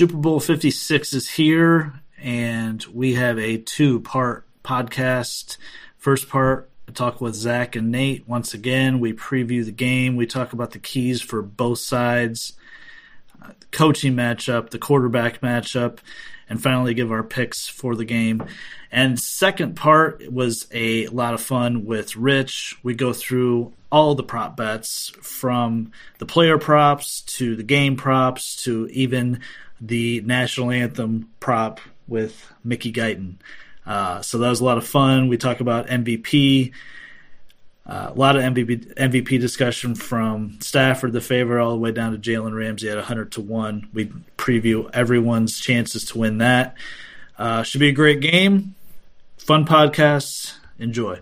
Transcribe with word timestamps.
Super 0.00 0.16
Bowl 0.16 0.40
56 0.40 1.12
is 1.12 1.28
here, 1.28 1.92
and 2.16 2.82
we 2.84 3.16
have 3.16 3.38
a 3.38 3.58
two 3.58 4.00
part 4.00 4.46
podcast. 4.64 5.58
First 5.98 6.30
part, 6.30 6.70
I 6.88 6.92
talk 6.92 7.20
with 7.20 7.34
Zach 7.34 7.76
and 7.76 7.90
Nate. 7.90 8.26
Once 8.26 8.54
again, 8.54 8.98
we 8.98 9.12
preview 9.12 9.62
the 9.62 9.72
game. 9.72 10.16
We 10.16 10.24
talk 10.24 10.54
about 10.54 10.70
the 10.70 10.78
keys 10.78 11.20
for 11.20 11.42
both 11.42 11.80
sides, 11.80 12.54
uh, 13.42 13.50
coaching 13.72 14.14
matchup, 14.14 14.70
the 14.70 14.78
quarterback 14.78 15.42
matchup, 15.42 15.98
and 16.48 16.62
finally 16.62 16.94
give 16.94 17.12
our 17.12 17.22
picks 17.22 17.68
for 17.68 17.94
the 17.94 18.06
game. 18.06 18.42
And 18.90 19.20
second 19.20 19.76
part 19.76 20.32
was 20.32 20.66
a 20.72 21.08
lot 21.08 21.34
of 21.34 21.42
fun 21.42 21.84
with 21.84 22.16
Rich. 22.16 22.78
We 22.82 22.94
go 22.94 23.12
through 23.12 23.74
all 23.92 24.14
the 24.14 24.22
prop 24.22 24.56
bets 24.56 25.12
from 25.20 25.92
the 26.18 26.26
player 26.26 26.56
props 26.56 27.20
to 27.36 27.54
the 27.54 27.62
game 27.62 27.96
props 27.96 28.56
to 28.64 28.88
even 28.92 29.40
the 29.80 30.20
national 30.22 30.70
anthem 30.70 31.30
prop 31.40 31.80
with 32.06 32.52
Mickey 32.64 32.92
Guyton. 32.92 33.36
Uh, 33.86 34.20
so 34.22 34.38
that 34.38 34.48
was 34.48 34.60
a 34.60 34.64
lot 34.64 34.78
of 34.78 34.86
fun. 34.86 35.28
We 35.28 35.36
talk 35.36 35.60
about 35.60 35.86
MVP. 35.86 36.72
Uh, 37.86 38.10
a 38.14 38.14
lot 38.14 38.36
of 38.36 38.42
MVP, 38.42 38.94
MVP 38.94 39.40
discussion 39.40 39.94
from 39.94 40.58
Stafford, 40.60 41.12
the 41.12 41.20
favorite, 41.20 41.62
all 41.62 41.72
the 41.72 41.78
way 41.78 41.90
down 41.90 42.12
to 42.12 42.18
Jalen 42.18 42.56
Ramsey 42.56 42.88
at 42.88 42.96
100 42.96 43.32
to 43.32 43.40
1. 43.40 43.88
We 43.92 44.06
preview 44.36 44.88
everyone's 44.92 45.58
chances 45.58 46.04
to 46.06 46.18
win 46.18 46.38
that. 46.38 46.76
Uh, 47.38 47.62
should 47.62 47.80
be 47.80 47.88
a 47.88 47.92
great 47.92 48.20
game. 48.20 48.74
Fun 49.38 49.64
podcast. 49.64 50.54
Enjoy. 50.78 51.18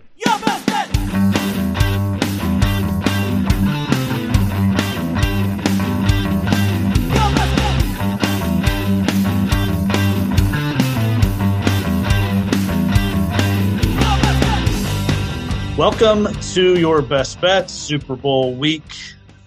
Welcome 15.79 16.27
to 16.33 16.77
your 16.77 17.01
best 17.01 17.39
bet 17.39 17.69
Super 17.69 18.17
Bowl 18.17 18.53
week. 18.53 18.83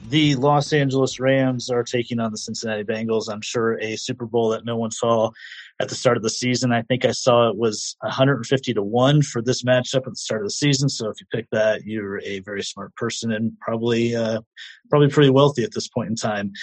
The 0.08 0.34
Los 0.36 0.72
Angeles 0.72 1.20
Rams 1.20 1.69
are 1.69 1.83
taking 1.83 2.20
on 2.20 2.30
the 2.30 2.39
Cincinnati 2.39 2.84
Bengals. 2.84 3.30
I'm 3.30 3.42
sure 3.42 3.78
a 3.78 3.97
Super 3.97 4.24
Bowl 4.24 4.48
that 4.48 4.64
no 4.64 4.74
one 4.78 4.92
saw 4.92 5.33
at 5.78 5.91
the 5.91 5.94
start 5.94 6.16
of 6.16 6.22
the 6.22 6.30
season. 6.30 6.72
I 6.72 6.80
think 6.80 7.05
I 7.05 7.11
saw 7.11 7.50
it 7.50 7.56
was 7.58 7.97
150 8.00 8.72
to 8.72 8.83
1 8.83 9.20
for 9.20 9.42
this 9.42 9.62
matchup 9.62 10.06
at 10.06 10.12
the 10.12 10.16
start 10.16 10.41
of 10.41 10.47
the 10.47 10.52
season. 10.52 10.89
So 10.89 11.11
if 11.11 11.20
you 11.20 11.27
pick 11.30 11.50
that, 11.52 11.84
you're 11.84 12.19
a 12.22 12.41
very 12.41 12.62
smart 12.62 12.96
person 12.96 13.30
and 13.30 13.52
probably 13.61 14.17
uh, 14.17 14.41
probably 14.89 15.11
pretty 15.11 15.30
wealthy 15.30 15.64
at 15.64 15.74
this 15.74 15.89
point 15.89 16.08
in 16.08 16.17
time. 16.17 16.55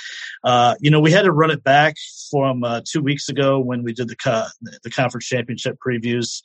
Uh, 0.44 0.74
you 0.80 0.90
know, 0.90 1.00
we 1.00 1.12
had 1.12 1.26
to 1.26 1.32
run 1.32 1.52
it 1.52 1.64
back 1.64 1.94
from 2.32 2.64
uh, 2.64 2.82
two 2.92 3.04
weeks 3.04 3.30
ago 3.30 3.60
when 3.60 3.84
we 3.84 3.94
did 3.94 4.08
the 4.08 4.16
co- 4.16 4.48
the 4.82 4.90
conference 4.90 5.28
championship 5.28 5.78
previews. 5.86 6.42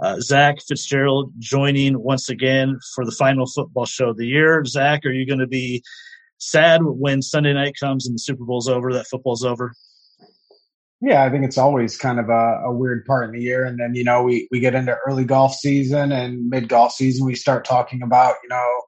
Uh, 0.00 0.18
Zach 0.20 0.56
Fitzgerald 0.66 1.32
joining 1.38 2.00
once 2.02 2.28
again 2.28 2.78
for 2.94 3.04
the 3.04 3.12
final 3.12 3.46
football 3.46 3.86
show 3.86 4.10
of 4.10 4.16
the 4.16 4.26
year. 4.26 4.64
Zach, 4.64 5.04
are 5.04 5.12
you 5.12 5.26
going 5.26 5.38
to 5.38 5.46
be 5.46 5.82
sad 6.38 6.80
when 6.82 7.22
Sunday 7.22 7.52
night 7.52 7.74
comes 7.78 8.06
and 8.06 8.14
the 8.14 8.18
Super 8.18 8.44
Bowl's 8.44 8.68
over, 8.68 8.92
that 8.92 9.06
football's 9.06 9.44
over? 9.44 9.74
Yeah, 11.00 11.24
I 11.24 11.30
think 11.30 11.44
it's 11.44 11.58
always 11.58 11.98
kind 11.98 12.20
of 12.20 12.28
a, 12.28 12.62
a, 12.64 12.72
weird 12.72 13.04
part 13.04 13.24
in 13.24 13.32
the 13.32 13.42
year. 13.42 13.64
And 13.64 13.78
then, 13.78 13.96
you 13.96 14.04
know, 14.04 14.22
we, 14.22 14.46
we 14.52 14.60
get 14.60 14.76
into 14.76 14.96
early 15.04 15.24
golf 15.24 15.52
season 15.54 16.12
and 16.12 16.48
mid 16.48 16.68
golf 16.68 16.92
season, 16.92 17.26
we 17.26 17.34
start 17.34 17.64
talking 17.64 18.02
about, 18.02 18.36
you 18.44 18.48
know, 18.48 18.80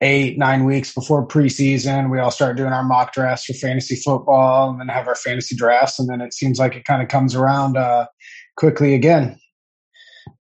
eight, 0.00 0.36
nine 0.36 0.64
weeks 0.64 0.92
before 0.92 1.26
preseason. 1.26 2.10
We 2.10 2.18
all 2.18 2.32
start 2.32 2.56
doing 2.56 2.72
our 2.72 2.82
mock 2.82 3.12
drafts 3.12 3.44
for 3.44 3.54
fantasy 3.54 3.94
football 3.94 4.70
and 4.70 4.80
then 4.80 4.88
have 4.88 5.06
our 5.06 5.14
fantasy 5.14 5.54
drafts. 5.54 6.00
And 6.00 6.08
then 6.08 6.20
it 6.20 6.34
seems 6.34 6.58
like 6.58 6.74
it 6.74 6.84
kind 6.84 7.02
of 7.02 7.08
comes 7.08 7.36
around 7.36 7.76
uh, 7.76 8.06
quickly 8.56 8.94
again. 8.94 9.38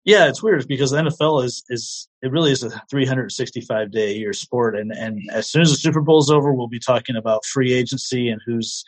Yeah, 0.04 0.26
it's 0.26 0.42
weird 0.42 0.66
because 0.66 0.90
the 0.90 0.98
NFL 0.98 1.44
is 1.44 1.62
is 1.68 2.08
it 2.22 2.32
really 2.32 2.50
is 2.50 2.64
a 2.64 2.82
365 2.90 3.92
day 3.92 4.16
year 4.16 4.32
sport, 4.32 4.76
and 4.76 4.90
and 4.90 5.20
as 5.30 5.48
soon 5.48 5.62
as 5.62 5.70
the 5.70 5.76
Super 5.76 6.00
Bowl 6.00 6.18
is 6.18 6.30
over, 6.30 6.52
we'll 6.52 6.68
be 6.68 6.80
talking 6.80 7.16
about 7.16 7.44
free 7.44 7.72
agency 7.72 8.28
and 8.28 8.40
who's 8.44 8.84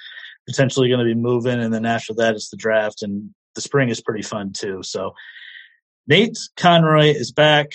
potentially 0.46 0.88
going 0.88 0.98
to 0.98 1.04
be 1.04 1.14
moving, 1.14 1.60
and 1.60 1.72
then 1.72 1.86
after 1.86 2.14
that 2.14 2.34
it's 2.34 2.50
the 2.50 2.56
draft, 2.56 3.02
and 3.02 3.32
the 3.54 3.60
spring 3.60 3.90
is 3.90 4.00
pretty 4.00 4.22
fun 4.22 4.52
too. 4.52 4.82
So 4.82 5.14
Nate 6.08 6.36
Conroy 6.56 7.10
is 7.10 7.30
back. 7.30 7.72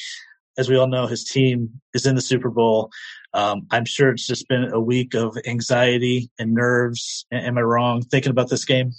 As 0.57 0.69
we 0.69 0.75
all 0.75 0.87
know, 0.87 1.07
his 1.07 1.23
team 1.23 1.79
is 1.93 2.05
in 2.05 2.15
the 2.15 2.21
Super 2.21 2.49
Bowl. 2.49 2.91
Um, 3.33 3.67
I'm 3.71 3.85
sure 3.85 4.09
it's 4.09 4.27
just 4.27 4.49
been 4.49 4.73
a 4.73 4.79
week 4.79 5.13
of 5.13 5.37
anxiety 5.45 6.29
and 6.37 6.53
nerves. 6.53 7.25
Am 7.31 7.57
I 7.57 7.61
wrong 7.61 8.01
thinking 8.01 8.31
about 8.31 8.49
this 8.49 8.65
game? 8.65 8.91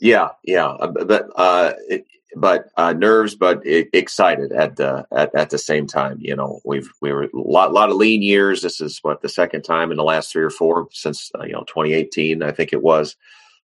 Yeah, 0.00 0.28
yeah, 0.44 0.66
uh, 0.66 0.88
but 0.88 1.30
uh, 1.36 1.72
it, 1.88 2.04
but 2.34 2.66
uh, 2.76 2.92
nerves, 2.92 3.34
but 3.34 3.60
excited 3.64 4.52
at 4.52 4.76
the 4.76 5.06
at, 5.12 5.34
at 5.34 5.50
the 5.50 5.58
same 5.58 5.86
time. 5.86 6.18
You 6.20 6.36
know, 6.36 6.60
we've 6.64 6.90
we 7.00 7.12
were 7.12 7.24
a 7.24 7.28
lot 7.34 7.72
lot 7.72 7.90
of 7.90 7.96
lean 7.96 8.22
years. 8.22 8.62
This 8.62 8.80
is 8.80 8.98
what 9.02 9.22
the 9.22 9.28
second 9.28 9.62
time 9.62 9.90
in 9.90 9.96
the 9.96 10.04
last 10.04 10.32
three 10.32 10.42
or 10.42 10.50
four 10.50 10.88
since 10.92 11.30
uh, 11.38 11.44
you 11.44 11.52
know 11.52 11.64
2018, 11.64 12.42
I 12.42 12.52
think 12.52 12.72
it 12.72 12.82
was. 12.82 13.16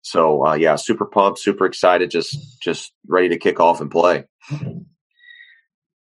So 0.01 0.45
uh, 0.45 0.53
yeah, 0.53 0.75
super 0.75 1.05
pumped, 1.05 1.39
super 1.39 1.65
excited, 1.65 2.11
just 2.11 2.61
just 2.61 2.93
ready 3.07 3.29
to 3.29 3.37
kick 3.37 3.59
off 3.59 3.81
and 3.81 3.91
play. 3.91 4.25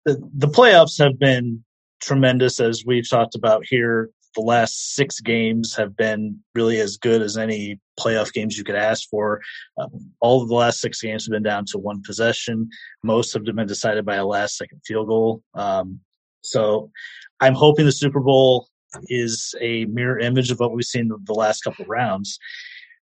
The 0.04 0.22
the 0.34 0.48
playoffs 0.48 0.98
have 0.98 1.18
been 1.18 1.64
tremendous 2.00 2.60
as 2.60 2.84
we've 2.86 3.08
talked 3.08 3.34
about 3.34 3.64
here 3.66 4.10
the 4.36 4.42
last 4.42 4.94
six 4.94 5.19
games 5.20 5.74
have 5.74 5.97
been 5.97 6.38
really 6.54 6.78
as 6.78 6.97
good 6.97 7.22
as 7.22 7.36
any 7.36 7.80
playoff 7.98 8.32
games 8.32 8.56
you 8.56 8.62
could 8.62 8.76
ask 8.76 9.08
for. 9.08 9.41
Um, 9.78 10.12
all 10.20 10.42
of 10.42 10.48
the 10.48 10.54
last 10.54 10.80
six 10.80 11.00
games 11.00 11.24
have 11.24 11.32
been 11.32 11.42
down 11.42 11.64
to 11.66 11.78
one 11.78 12.02
possession. 12.02 12.69
Most 13.02 13.32
have 13.32 13.44
been 13.44 13.66
decided 13.66 14.04
by 14.04 14.16
a 14.16 14.26
last 14.26 14.56
second 14.56 14.82
field 14.86 15.08
goal. 15.08 15.42
Um, 15.54 16.00
so 16.42 16.91
I'm 17.41 17.54
hoping 17.54 17.86
the 17.86 17.92
Super 17.92 18.20
Bowl 18.20 18.69
is 19.08 19.54
a 19.60 19.86
mirror 19.86 20.19
image 20.19 20.50
of 20.50 20.60
what 20.60 20.72
we've 20.72 20.84
seen 20.84 21.10
the 21.25 21.34
last 21.34 21.62
couple 21.62 21.82
of 21.82 21.88
rounds. 21.88 22.38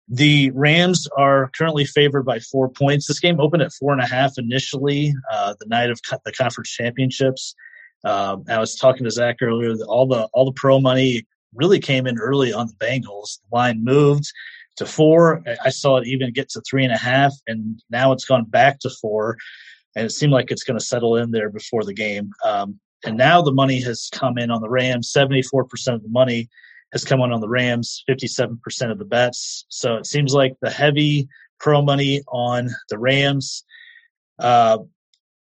The 0.08 0.52
Rams 0.52 1.08
are 1.18 1.50
currently 1.58 1.86
favored 1.86 2.24
by 2.24 2.40
four 2.40 2.70
points. 2.70 3.08
This 3.08 3.22
game 3.22 3.40
opened 3.40 3.64
at 3.64 3.72
four 3.72 3.94
and 3.94 4.02
a 4.02 4.06
half 4.06 4.34
initially, 4.38 5.14
uh, 5.32 5.56
the 5.60 5.68
night 5.68 5.90
of 5.90 6.00
the 6.26 6.34
conference 6.34 6.70
championships. 6.70 7.56
Um, 8.04 8.44
I 8.50 8.60
was 8.60 8.76
talking 8.76 9.04
to 9.04 9.12
Zach 9.12 9.38
earlier. 9.42 9.74
All 9.88 10.08
the 10.08 10.28
all 10.34 10.46
the 10.46 10.52
pro 10.54 10.80
money 10.80 11.26
really 11.54 11.80
came 11.80 12.08
in 12.08 12.18
early 12.18 12.54
on 12.54 12.68
the 12.68 12.86
Bengals. 12.86 13.40
The 13.42 13.56
line 13.56 13.84
moved 13.84 14.26
to 14.78 14.86
four. 14.86 15.44
I 15.64 15.70
saw 15.70 15.98
it 15.98 16.08
even 16.08 16.32
get 16.32 16.50
to 16.50 16.62
three 16.62 16.84
and 16.84 16.94
a 16.94 16.98
half, 16.98 17.34
and 17.48 17.82
now 17.90 18.12
it's 18.12 18.26
gone 18.26 18.46
back 18.46 18.80
to 18.80 18.90
four. 18.90 19.38
And 19.96 20.06
it 20.06 20.12
seemed 20.12 20.32
like 20.32 20.50
it's 20.50 20.64
going 20.64 20.80
to 20.80 20.86
settle 20.86 21.18
in 21.18 21.32
there 21.32 21.50
before 21.50 21.84
the 21.84 21.94
game. 21.94 22.32
Um, 22.46 22.80
and 23.06 23.18
now 23.18 23.42
the 23.42 23.52
money 23.52 23.82
has 23.82 24.10
come 24.14 24.38
in 24.38 24.50
on 24.50 24.62
the 24.62 24.70
Rams. 24.70 25.12
Seventy-four 25.12 25.66
percent 25.66 25.96
of 25.96 26.04
the 26.04 26.10
money 26.10 26.50
has 26.94 27.04
come 27.04 27.20
in 27.22 27.32
on 27.32 27.42
the 27.42 27.50
Rams. 27.50 28.04
Fifty-seven 28.08 28.60
percent 28.64 28.92
of 28.92 28.98
the 28.98 29.06
bets. 29.06 29.66
So 29.70 29.96
it 29.96 30.06
seems 30.06 30.34
like 30.34 30.56
the 30.62 30.70
heavy 30.70 31.28
pro 31.60 31.82
money 31.82 32.22
on 32.28 32.70
the 32.90 32.98
Rams. 32.98 33.64
Uh, 34.40 34.80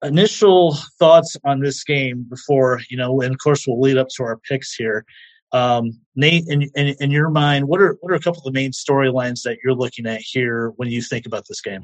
initial 0.03 0.77
thoughts 0.99 1.37
on 1.45 1.61
this 1.61 1.83
game 1.85 2.27
before 2.29 2.81
you 2.89 2.97
know, 2.97 3.21
and 3.21 3.35
of 3.35 3.41
course 3.41 3.67
we'll 3.67 3.81
lead 3.81 3.97
up 3.97 4.09
to 4.17 4.23
our 4.23 4.39
picks 4.39 4.75
here. 4.75 5.05
Um, 5.53 5.99
Nate, 6.17 6.45
in, 6.49 6.63
in, 6.75 6.95
in 7.01 7.11
your 7.11 7.31
mind, 7.31 7.69
what 7.69 7.81
are 7.81 7.97
what 8.01 8.13
are 8.13 8.17
a 8.17 8.21
couple 8.21 8.41
of 8.41 8.45
the 8.45 8.53
main 8.53 8.73
storylines 8.73 9.43
that 9.43 9.59
you're 9.63 9.75
looking 9.75 10.07
at 10.07 10.21
here 10.21 10.73
when 10.77 10.89
you 10.89 11.03
think 11.03 11.27
about 11.27 11.45
this 11.49 11.61
game? 11.61 11.83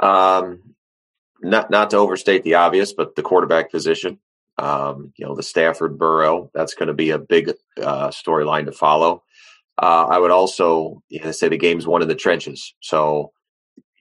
Um, 0.00 0.62
not 1.42 1.70
not 1.70 1.90
to 1.90 1.96
overstate 1.96 2.44
the 2.44 2.54
obvious, 2.54 2.92
but 2.92 3.16
the 3.16 3.22
quarterback 3.22 3.70
position. 3.70 4.18
Um, 4.56 5.12
you 5.16 5.24
know, 5.26 5.36
the 5.36 5.42
Stafford 5.42 5.98
Burrow. 5.98 6.50
That's 6.54 6.74
going 6.74 6.88
to 6.88 6.94
be 6.94 7.10
a 7.10 7.18
big 7.18 7.52
uh, 7.80 8.08
storyline 8.08 8.64
to 8.66 8.72
follow. 8.72 9.22
Uh, 9.80 10.06
I 10.08 10.18
would 10.18 10.32
also 10.32 11.02
you 11.08 11.20
know, 11.20 11.30
say 11.30 11.48
the 11.48 11.56
game's 11.56 11.86
one 11.86 12.02
in 12.02 12.08
the 12.08 12.16
trenches. 12.16 12.74
So, 12.80 13.32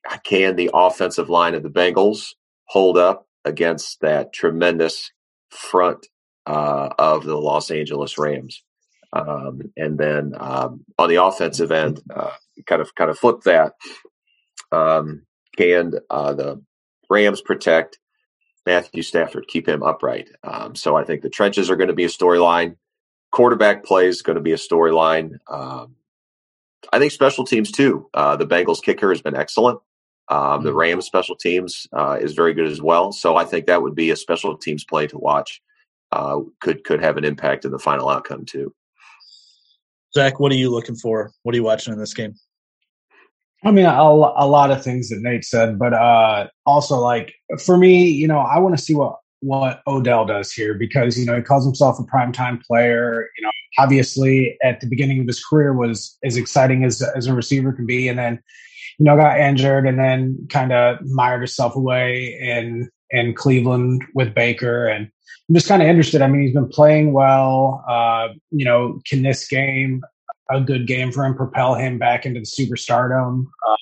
I 0.08 0.18
can 0.18 0.56
the 0.56 0.72
offensive 0.74 1.30
line 1.30 1.54
of 1.54 1.62
the 1.62 1.70
Bengals 1.70 2.34
hold 2.68 2.98
up 2.98 3.28
against 3.46 4.02
that 4.02 4.34
tremendous 4.34 5.12
front 5.50 6.08
uh, 6.46 6.90
of 6.98 7.24
the 7.24 7.38
Los 7.38 7.72
Angeles 7.72 8.18
Rams. 8.18 8.64
Um, 9.14 9.62
and 9.78 9.98
then 9.98 10.34
um, 10.38 10.84
on 10.98 11.10
the 11.10 11.24
offensive 11.24 11.72
end, 11.72 12.02
uh, 12.14 12.32
kind 12.66 12.82
of 12.82 12.94
kind 12.96 13.10
of 13.10 13.18
flip 13.18 13.42
that. 13.46 13.74
Um, 14.72 15.26
can 15.58 15.94
uh, 16.10 16.34
the 16.34 16.62
Rams 17.10 17.42
protect 17.42 18.00
Matthew 18.66 19.02
Stafford, 19.02 19.48
keep 19.48 19.68
him 19.68 19.82
upright? 19.82 20.30
Um, 20.44 20.76
so 20.76 20.96
I 20.96 21.04
think 21.04 21.22
the 21.22 21.30
trenches 21.30 21.70
are 21.70 21.78
going 21.78 21.88
to 21.88 21.94
be 21.94 22.04
a 22.04 22.10
storyline. 22.10 22.76
Quarterback 23.32 23.84
play 23.84 24.08
is 24.08 24.22
going 24.22 24.36
to 24.36 24.42
be 24.42 24.52
a 24.52 24.58
storyline. 24.58 25.38
Um, 25.50 25.96
I 26.92 27.00
think 27.00 27.12
special 27.12 27.46
teams 27.46 27.72
too. 27.72 28.10
Uh, 28.14 28.36
the 28.36 28.48
Bengals 28.48 28.82
kicker 28.82 29.10
has 29.10 29.22
been 29.22 29.36
excellent. 29.36 29.80
Um, 30.30 30.64
the 30.64 30.70
mm-hmm. 30.70 30.80
Rams 30.80 31.06
special 31.06 31.36
teams 31.36 31.88
uh, 31.94 32.18
is 32.20 32.34
very 32.34 32.54
good 32.54 32.68
as 32.68 32.82
well. 32.82 33.12
So 33.12 33.38
I 33.38 33.46
think 33.46 33.66
that 33.66 33.82
would 33.82 33.96
be 33.96 34.12
a 34.12 34.16
special 34.16 34.58
teams 34.58 34.84
play 34.84 35.08
to 35.08 35.18
watch. 35.18 35.62
Uh, 36.12 36.40
could 36.62 36.84
could 36.84 37.02
have 37.02 37.18
an 37.18 37.26
impact 37.26 37.66
in 37.66 37.72
the 37.72 37.80
final 37.80 38.10
outcome 38.10 38.46
too. 38.46 38.74
Zach, 40.14 40.40
what 40.40 40.52
are 40.52 40.56
you 40.56 40.70
looking 40.70 40.96
for? 40.96 41.32
What 41.44 41.54
are 41.54 41.58
you 41.58 41.64
watching 41.64 41.94
in 41.94 42.00
this 42.00 42.14
game? 42.14 42.36
I 43.64 43.72
mean, 43.72 43.86
a, 43.86 44.02
a 44.02 44.48
lot 44.48 44.72
of 44.72 44.84
things 44.84 45.10
that 45.10 45.22
Nate 45.22 45.44
said, 45.44 45.80
but 45.80 45.94
uh, 45.94 46.48
also 46.66 46.98
like 46.98 47.34
for 47.66 47.78
me, 47.78 48.08
you 48.08 48.28
know, 48.28 48.40
I 48.40 48.60
want 48.60 48.78
to 48.78 48.84
see 48.84 48.96
what 48.96 49.18
what 49.42 49.82
Odell 49.86 50.26
does 50.26 50.52
here 50.52 50.74
because 50.74 51.18
you 51.18 51.26
know 51.26 51.36
he 51.36 51.42
calls 51.42 51.66
himself 51.66 52.00
a 52.00 52.04
primetime 52.04 52.62
player. 52.64 53.30
You 53.38 53.46
know, 53.46 53.52
obviously 53.78 54.58
at 54.64 54.80
the 54.80 54.88
beginning 54.88 55.22
of 55.22 55.28
his 55.28 55.44
career 55.44 55.74
was 55.74 56.18
as 56.24 56.38
exciting 56.38 56.84
as 56.84 57.02
as 57.16 57.28
a 57.28 57.34
receiver 57.34 57.74
can 57.74 57.86
be, 57.86 58.08
and 58.08 58.18
then 58.18 58.42
you 58.98 59.06
know 59.06 59.16
got 59.16 59.40
injured 59.40 59.88
and 59.88 60.00
then 60.00 60.48
kind 60.50 60.72
of 60.72 60.98
mired 61.06 61.42
himself 61.42 61.76
away 61.76 62.38
in 62.40 62.90
in 63.10 63.34
Cleveland 63.34 64.04
with 64.14 64.34
Baker 64.34 64.88
and. 64.88 65.10
I'm 65.50 65.56
just 65.56 65.70
kind 65.70 65.82
of 65.82 65.88
interested. 65.88 66.22
I 66.22 66.28
mean, 66.28 66.42
he's 66.42 66.54
been 66.54 66.68
playing 66.68 67.14
well. 67.14 67.82
Uh, 67.88 68.34
you 68.52 68.66
know, 68.66 69.00
can 69.08 69.24
this 69.24 69.48
game, 69.48 70.04
a 70.52 70.60
good 70.60 70.88
game 70.88 71.10
for 71.10 71.24
him, 71.24 71.36
propel 71.36 71.74
him 71.74 71.98
back 71.98 72.26
into 72.26 72.42
the 72.42 72.46
superstardom? 72.46 73.46
Uh, 73.66 73.78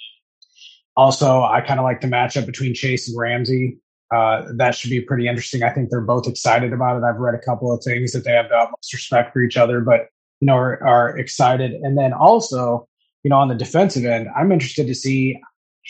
also, 0.97 1.41
I 1.41 1.61
kind 1.61 1.79
of 1.79 1.83
like 1.83 2.01
the 2.01 2.07
matchup 2.07 2.45
between 2.45 2.73
Chase 2.73 3.09
and 3.09 3.17
Ramsey. 3.17 3.77
Uh, 4.13 4.43
that 4.57 4.75
should 4.75 4.91
be 4.91 5.01
pretty 5.01 5.27
interesting. 5.27 5.63
I 5.63 5.71
think 5.71 5.89
they're 5.89 6.01
both 6.01 6.27
excited 6.27 6.71
about 6.71 6.97
it. 6.97 7.03
I've 7.03 7.17
read 7.17 7.35
a 7.35 7.43
couple 7.43 7.73
of 7.73 7.83
things 7.83 8.11
that 8.11 8.23
they 8.23 8.31
have 8.31 8.49
the 8.49 8.55
utmost 8.55 8.93
respect 8.93 9.33
for 9.33 9.41
each 9.41 9.57
other, 9.57 9.81
but 9.81 10.07
you 10.39 10.45
know 10.47 10.55
are, 10.55 10.81
are 10.85 11.17
excited. 11.17 11.71
And 11.71 11.97
then 11.97 12.13
also, 12.13 12.87
you 13.25 13.29
know, 13.29 13.37
on 13.37 13.47
the 13.47 13.55
defensive 13.55 14.05
end, 14.05 14.27
I'm 14.37 14.51
interested 14.51 14.85
to 14.85 14.93
see 14.93 15.41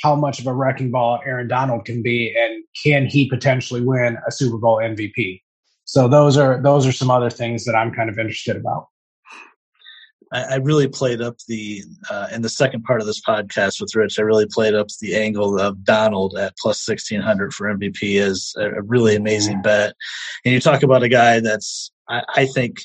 how 0.01 0.15
much 0.15 0.39
of 0.39 0.47
a 0.47 0.53
wrecking 0.53 0.89
ball 0.89 1.19
Aaron 1.25 1.49
Donald 1.49 1.83
can 1.83 2.01
be, 2.01 2.33
and 2.33 2.63
can 2.81 3.05
he 3.05 3.29
potentially 3.29 3.81
win 3.81 4.17
a 4.25 4.31
Super 4.31 4.57
Bowl 4.57 4.77
MVP? 4.77 5.41
So 5.83 6.07
those 6.07 6.37
are 6.37 6.61
those 6.63 6.87
are 6.87 6.93
some 6.93 7.11
other 7.11 7.29
things 7.29 7.65
that 7.65 7.75
I'm 7.75 7.93
kind 7.93 8.09
of 8.09 8.17
interested 8.17 8.55
about. 8.55 8.87
I, 10.31 10.55
really 10.55 10.87
played 10.87 11.21
up 11.21 11.37
the 11.47 11.83
uh, 12.09 12.27
in 12.31 12.41
the 12.41 12.49
second 12.49 12.83
part 12.83 13.01
of 13.01 13.07
this 13.07 13.21
podcast 13.21 13.81
with 13.81 13.93
Rich. 13.95 14.17
I 14.17 14.23
really 14.23 14.47
played 14.47 14.73
up 14.73 14.87
the 15.01 15.15
angle 15.15 15.59
of 15.59 15.83
Donald 15.83 16.37
at 16.37 16.57
plus 16.57 16.81
sixteen 16.81 17.19
hundred 17.19 17.53
for 17.53 17.67
MVP 17.67 18.21
as 18.21 18.53
a, 18.57 18.81
really 18.81 19.15
amazing 19.15 19.61
bet. 19.61 19.93
And 20.45 20.53
you 20.53 20.61
talk 20.61 20.83
about 20.83 21.03
a 21.03 21.09
guy 21.09 21.41
that's 21.41 21.91
I, 22.09 22.23
I 22.33 22.45
think 22.45 22.79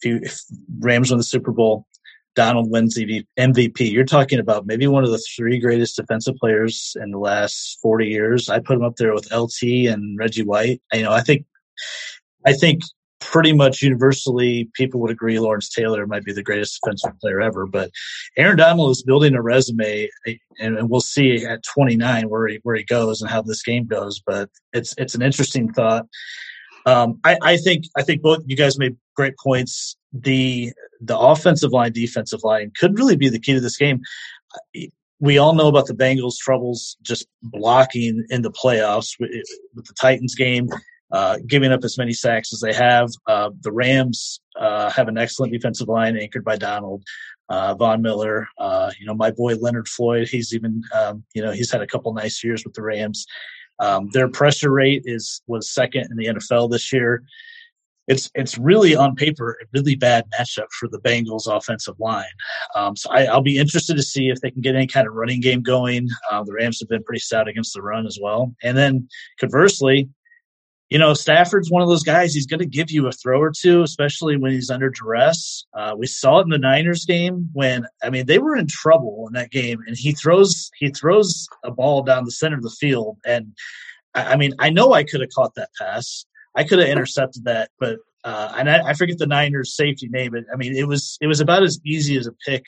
if, 0.00 0.04
you, 0.04 0.20
if 0.22 0.40
Rams 0.80 1.10
win 1.10 1.18
the 1.18 1.24
Super 1.24 1.52
Bowl, 1.52 1.86
Donald 2.34 2.70
wins 2.70 2.94
the 2.94 3.24
MVP. 3.38 3.90
You're 3.90 4.04
talking 4.04 4.38
about 4.38 4.66
maybe 4.66 4.86
one 4.86 5.04
of 5.04 5.10
the 5.10 5.22
three 5.36 5.58
greatest 5.58 5.96
defensive 5.96 6.36
players 6.36 6.96
in 7.00 7.10
the 7.10 7.18
last 7.18 7.78
40 7.82 8.06
years. 8.06 8.48
I 8.48 8.58
put 8.58 8.76
him 8.76 8.84
up 8.84 8.96
there 8.96 9.14
with 9.14 9.32
LT 9.32 9.62
and 9.88 10.18
Reggie 10.18 10.44
White. 10.44 10.80
You 10.92 11.02
know, 11.02 11.12
I 11.12 11.20
think, 11.20 11.44
I 12.46 12.52
think 12.52 12.82
pretty 13.22 13.52
much 13.52 13.82
universally 13.82 14.68
people 14.74 15.00
would 15.00 15.10
agree 15.10 15.38
Lawrence 15.38 15.68
Taylor 15.68 16.06
might 16.06 16.24
be 16.24 16.32
the 16.32 16.42
greatest 16.42 16.80
defensive 16.82 17.18
player 17.20 17.40
ever. 17.40 17.66
But 17.66 17.90
Aaron 18.36 18.56
Donald 18.56 18.90
is 18.90 19.02
building 19.02 19.34
a 19.34 19.42
resume, 19.42 20.08
and 20.58 20.90
we'll 20.90 21.00
see 21.00 21.44
at 21.44 21.62
29 21.62 22.28
where 22.28 22.48
he 22.48 22.58
where 22.62 22.76
he 22.76 22.84
goes 22.84 23.22
and 23.22 23.30
how 23.30 23.42
this 23.42 23.62
game 23.62 23.86
goes. 23.86 24.20
But 24.26 24.50
it's 24.72 24.94
it's 24.98 25.14
an 25.14 25.22
interesting 25.22 25.72
thought. 25.72 26.06
Um, 26.84 27.20
I, 27.24 27.38
I 27.42 27.56
think 27.56 27.84
I 27.96 28.02
think 28.02 28.22
both 28.22 28.40
you 28.46 28.56
guys 28.56 28.78
made 28.78 28.96
great 29.14 29.34
points. 29.42 29.96
The 30.12 30.72
the 31.00 31.18
offensive 31.18 31.72
line, 31.72 31.92
defensive 31.92 32.44
line 32.44 32.72
could 32.78 32.98
really 32.98 33.16
be 33.16 33.28
the 33.28 33.40
key 33.40 33.54
to 33.54 33.60
this 33.60 33.76
game. 33.76 34.00
We 35.20 35.38
all 35.38 35.54
know 35.54 35.68
about 35.68 35.86
the 35.86 35.94
Bengals' 35.94 36.36
troubles 36.36 36.96
just 37.02 37.26
blocking 37.42 38.24
in 38.28 38.42
the 38.42 38.50
playoffs 38.50 39.18
with, 39.20 39.30
with 39.74 39.86
the 39.86 39.94
Titans 39.94 40.34
game 40.34 40.68
uh, 41.12 41.38
giving 41.46 41.70
up 41.70 41.84
as 41.84 41.98
many 41.98 42.12
sacks 42.12 42.52
as 42.52 42.60
they 42.60 42.72
have. 42.72 43.10
Uh, 43.26 43.50
the 43.60 43.70
Rams 43.70 44.40
uh, 44.58 44.90
have 44.90 45.08
an 45.08 45.18
excellent 45.18 45.52
defensive 45.52 45.88
line 45.88 46.16
anchored 46.16 46.44
by 46.44 46.56
Donald. 46.56 47.04
Uh, 47.48 47.74
Von 47.74 48.00
Miller, 48.00 48.48
uh, 48.58 48.90
you 48.98 49.04
know, 49.04 49.14
my 49.14 49.30
boy 49.30 49.54
Leonard 49.56 49.86
Floyd, 49.86 50.26
he's 50.26 50.54
even, 50.54 50.82
um, 50.94 51.22
you 51.34 51.42
know, 51.42 51.50
he's 51.50 51.70
had 51.70 51.82
a 51.82 51.86
couple 51.86 52.12
nice 52.14 52.42
years 52.42 52.64
with 52.64 52.72
the 52.72 52.82
Rams. 52.82 53.26
Um, 53.78 54.08
their 54.12 54.28
pressure 54.28 54.70
rate 54.70 55.02
is 55.04 55.42
was 55.46 55.70
second 55.70 56.08
in 56.10 56.16
the 56.16 56.26
NFL 56.26 56.70
this 56.70 56.92
year. 56.92 57.24
It's 58.12 58.30
it's 58.34 58.58
really 58.58 58.94
on 58.94 59.16
paper 59.16 59.58
a 59.62 59.64
really 59.72 59.96
bad 59.96 60.24
matchup 60.38 60.70
for 60.78 60.88
the 60.88 61.00
Bengals 61.00 61.46
offensive 61.46 61.98
line. 61.98 62.24
Um, 62.74 62.94
so 62.94 63.10
I, 63.10 63.32
will 63.32 63.42
be 63.42 63.58
interested 63.58 63.96
to 63.96 64.02
see 64.02 64.28
if 64.28 64.40
they 64.40 64.50
can 64.50 64.60
get 64.60 64.76
any 64.76 64.86
kind 64.86 65.08
of 65.08 65.14
running 65.14 65.40
game 65.40 65.62
going. 65.62 66.08
Uh, 66.30 66.42
the 66.44 66.52
Rams 66.52 66.78
have 66.80 66.88
been 66.88 67.02
pretty 67.02 67.20
stout 67.20 67.48
against 67.48 67.74
the 67.74 67.82
run 67.82 68.06
as 68.06 68.18
well. 68.20 68.54
And 68.62 68.76
then 68.76 69.08
conversely, 69.40 70.10
you 70.92 70.98
know, 70.98 71.14
Stafford's 71.14 71.70
one 71.70 71.80
of 71.80 71.88
those 71.88 72.02
guys. 72.02 72.34
He's 72.34 72.46
going 72.46 72.60
to 72.60 72.66
give 72.66 72.90
you 72.90 73.06
a 73.06 73.12
throw 73.12 73.40
or 73.40 73.50
two, 73.50 73.82
especially 73.82 74.36
when 74.36 74.52
he's 74.52 74.68
under 74.68 74.90
duress. 74.90 75.64
Uh, 75.72 75.94
we 75.96 76.06
saw 76.06 76.40
it 76.40 76.42
in 76.42 76.50
the 76.50 76.58
Niners 76.58 77.06
game 77.06 77.48
when 77.54 77.86
I 78.02 78.10
mean 78.10 78.26
they 78.26 78.38
were 78.38 78.56
in 78.56 78.66
trouble 78.66 79.24
in 79.26 79.32
that 79.32 79.50
game, 79.50 79.78
and 79.86 79.96
he 79.96 80.12
throws 80.12 80.70
he 80.76 80.90
throws 80.90 81.48
a 81.64 81.70
ball 81.70 82.02
down 82.02 82.26
the 82.26 82.30
center 82.30 82.56
of 82.56 82.62
the 82.62 82.76
field, 82.78 83.16
and 83.24 83.54
I, 84.14 84.34
I 84.34 84.36
mean 84.36 84.52
I 84.58 84.68
know 84.68 84.92
I 84.92 85.02
could 85.02 85.22
have 85.22 85.30
caught 85.30 85.54
that 85.54 85.70
pass, 85.78 86.26
I 86.54 86.64
could 86.64 86.78
have 86.78 86.88
intercepted 86.88 87.44
that, 87.44 87.70
but 87.78 87.98
uh, 88.24 88.54
and 88.56 88.70
I, 88.70 88.90
I 88.90 88.94
forget 88.94 89.18
the 89.18 89.26
Niners 89.26 89.74
safety 89.74 90.08
name, 90.08 90.32
but 90.32 90.44
I 90.52 90.56
mean 90.56 90.76
it 90.76 90.86
was 90.86 91.18
it 91.20 91.26
was 91.26 91.40
about 91.40 91.62
as 91.62 91.80
easy 91.84 92.16
as 92.16 92.26
a 92.26 92.32
pick 92.46 92.64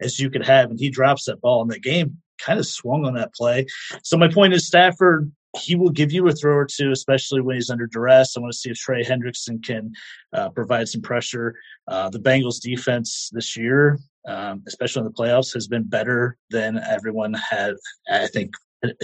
as 0.00 0.18
you 0.18 0.30
could 0.30 0.44
have, 0.44 0.70
and 0.70 0.78
he 0.78 0.90
drops 0.90 1.24
that 1.24 1.40
ball, 1.40 1.62
and 1.62 1.70
the 1.70 1.78
game 1.78 2.18
kind 2.38 2.58
of 2.58 2.66
swung 2.66 3.04
on 3.04 3.14
that 3.14 3.34
play. 3.34 3.66
So 4.02 4.16
my 4.16 4.28
point 4.28 4.52
is 4.52 4.66
Stafford 4.66 5.30
he 5.58 5.74
will 5.74 5.90
give 5.90 6.12
you 6.12 6.26
a 6.28 6.32
throw 6.32 6.54
or 6.54 6.66
two, 6.66 6.92
especially 6.92 7.40
when 7.40 7.56
he's 7.56 7.70
under 7.70 7.86
duress. 7.86 8.36
I 8.36 8.40
want 8.40 8.52
to 8.52 8.58
see 8.58 8.70
if 8.70 8.78
Trey 8.78 9.04
Hendrickson 9.04 9.62
can 9.62 9.92
uh, 10.32 10.48
provide 10.50 10.88
some 10.88 11.02
pressure. 11.02 11.54
Uh, 11.86 12.08
the 12.08 12.18
Bengals 12.18 12.60
defense 12.60 13.30
this 13.32 13.56
year, 13.56 13.98
um, 14.26 14.62
especially 14.66 15.00
in 15.00 15.06
the 15.06 15.12
playoffs, 15.12 15.52
has 15.52 15.68
been 15.68 15.84
better 15.84 16.38
than 16.50 16.78
everyone 16.78 17.34
had, 17.34 17.74
I 18.10 18.28
think, 18.28 18.54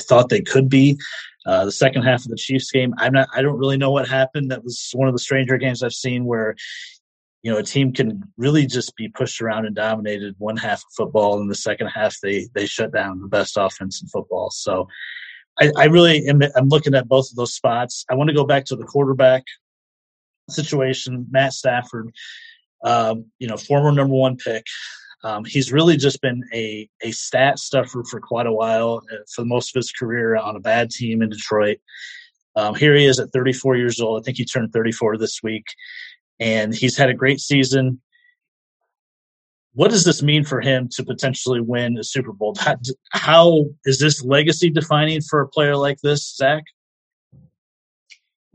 thought 0.01 0.29
they 0.29 0.41
could 0.41 0.69
be. 0.69 0.99
Uh, 1.47 1.65
the 1.65 1.73
second 1.73 2.03
half 2.03 2.25
of 2.25 2.29
the 2.29 2.37
Chiefs 2.37 2.71
game, 2.71 2.95
I'm 2.99 3.13
not, 3.13 3.29
I 3.35 3.41
don't 3.41 3.59
really 3.59 3.79
know 3.79 3.91
what 3.91 4.09
happened. 4.09 4.51
That 4.51 4.65
was 4.65 4.91
one 4.93 5.09
of 5.09 5.15
the 5.15 5.21
stranger 5.21 5.57
games 5.57 5.83
I've 5.83 5.93
seen 5.93 6.25
where 6.25 6.55
you 7.43 7.53
know 7.53 7.59
a 7.59 7.63
team 7.63 7.93
can 7.93 8.23
really 8.37 8.67
just 8.67 8.97
be 8.97 9.09
pushed 9.09 9.41
around 9.41 9.65
and 9.65 9.75
dominated 9.75 10.35
one 10.39 10.57
half 10.57 10.79
of 10.79 10.93
football 10.97 11.41
and 11.41 11.49
the 11.49 11.55
second 11.55 11.87
half 11.87 12.17
they 12.21 12.49
they 12.53 12.67
shut 12.67 12.93
down 12.93 13.21
the 13.21 13.29
best 13.29 13.57
offense 13.57 14.03
in 14.03 14.09
football 14.09 14.51
so 14.51 14.89
I, 15.61 15.73
I 15.77 15.85
really 15.87 16.27
am 16.27 16.41
I'm 16.57 16.69
looking 16.69 16.95
at 16.95 17.09
both 17.09 17.31
of 17.31 17.37
those 17.37 17.55
spots. 17.55 18.05
I 18.11 18.15
want 18.15 18.29
to 18.29 18.35
go 18.35 18.45
back 18.45 18.65
to 18.67 18.77
the 18.77 18.85
quarterback 18.85 19.45
situation. 20.49 21.27
Matt 21.31 21.53
Stafford, 21.53 22.15
um, 22.85 23.27
you 23.39 23.49
know, 23.49 23.57
former 23.57 23.93
number 23.93 24.15
one 24.15 24.37
pick. 24.37 24.65
Um, 25.25 25.45
he's 25.45 25.73
really 25.73 25.97
just 25.97 26.21
been 26.21 26.43
a 26.55 26.89
a 27.03 27.11
stat 27.11 27.59
stuffer 27.59 28.05
for 28.05 28.21
quite 28.21 28.47
a 28.47 28.53
while 28.53 29.03
uh, 29.13 29.17
for 29.35 29.45
most 29.45 29.75
of 29.75 29.81
his 29.81 29.91
career 29.93 30.37
on 30.37 30.57
a 30.57 30.61
bad 30.61 30.91
team 30.91 31.23
in 31.23 31.31
Detroit. 31.31 31.79
Um, 32.57 32.75
here 32.75 32.95
he 32.95 33.05
is 33.05 33.19
at 33.19 33.33
34 33.33 33.77
years 33.77 34.01
old. 34.01 34.21
I 34.21 34.23
think 34.25 34.37
he 34.37 34.45
turned 34.45 34.73
34 34.73 35.19
this 35.19 35.43
week, 35.43 35.65
and 36.41 36.75
he's 36.75 36.97
had 36.97 37.11
a 37.11 37.15
great 37.15 37.41
season 37.41 38.01
what 39.79 39.93
does 39.93 40.03
this 40.03 40.25
mean 40.25 40.43
for 40.43 40.61
him 40.61 40.89
to 40.89 41.05
potentially 41.05 41.61
win 41.61 41.97
a 41.99 42.03
Super 42.03 42.33
Bowl? 42.33 42.53
How, 42.59 42.75
how 43.13 43.67
is 43.85 44.01
this 44.01 44.25
legacy 44.25 44.71
defining 44.71 45.21
for 45.21 45.41
a 45.41 45.47
player 45.47 45.77
like 45.77 45.99
this, 46.01 46.35
Zach? 46.35 46.65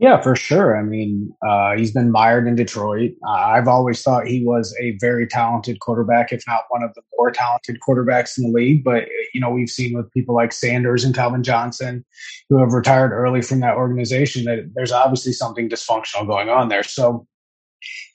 Yeah, 0.00 0.20
for 0.20 0.34
sure. 0.34 0.76
I 0.76 0.82
mean, 0.82 1.32
uh, 1.46 1.76
he's 1.76 1.92
been 1.92 2.10
mired 2.10 2.48
in 2.48 2.56
Detroit. 2.56 3.12
Uh, 3.24 3.30
I've 3.30 3.68
always 3.68 4.02
thought 4.02 4.26
he 4.26 4.44
was 4.44 4.74
a 4.80 4.96
very 5.00 5.24
talented 5.26 5.78
quarterback, 5.78 6.32
if 6.32 6.42
not 6.48 6.64
one 6.68 6.82
of 6.82 6.92
the 6.94 7.02
more 7.16 7.30
talented 7.30 7.78
quarterbacks 7.86 8.36
in 8.36 8.44
the 8.44 8.50
league. 8.50 8.82
But, 8.82 9.04
you 9.32 9.40
know, 9.40 9.50
we've 9.50 9.70
seen 9.70 9.96
with 9.96 10.10
people 10.12 10.34
like 10.34 10.52
Sanders 10.52 11.04
and 11.04 11.14
Calvin 11.14 11.44
Johnson, 11.44 12.04
who 12.48 12.58
have 12.58 12.72
retired 12.72 13.12
early 13.12 13.40
from 13.40 13.60
that 13.60 13.76
organization, 13.76 14.44
that 14.44 14.72
there's 14.74 14.90
obviously 14.90 15.32
something 15.32 15.68
dysfunctional 15.68 16.26
going 16.26 16.48
on 16.48 16.70
there. 16.70 16.82
So 16.82 17.28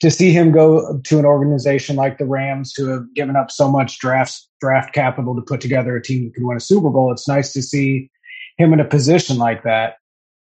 to 0.02 0.10
see 0.10 0.32
him 0.32 0.52
go 0.52 1.00
to 1.04 1.18
an 1.18 1.24
organization 1.24 1.96
like 1.96 2.18
the 2.18 2.26
Rams, 2.26 2.74
who 2.76 2.88
have 2.88 3.12
given 3.14 3.36
up 3.36 3.50
so 3.50 3.70
much 3.70 3.98
draft 3.98 4.38
draft 4.60 4.92
capital 4.92 5.34
to 5.34 5.40
put 5.40 5.62
together 5.62 5.96
a 5.96 6.02
team 6.02 6.24
that 6.24 6.34
can 6.34 6.46
win 6.46 6.58
a 6.58 6.60
Super 6.60 6.90
Bowl, 6.90 7.10
it's 7.10 7.26
nice 7.26 7.54
to 7.54 7.62
see 7.62 8.10
him 8.58 8.74
in 8.74 8.80
a 8.80 8.84
position 8.84 9.38
like 9.38 9.62
that. 9.62 9.94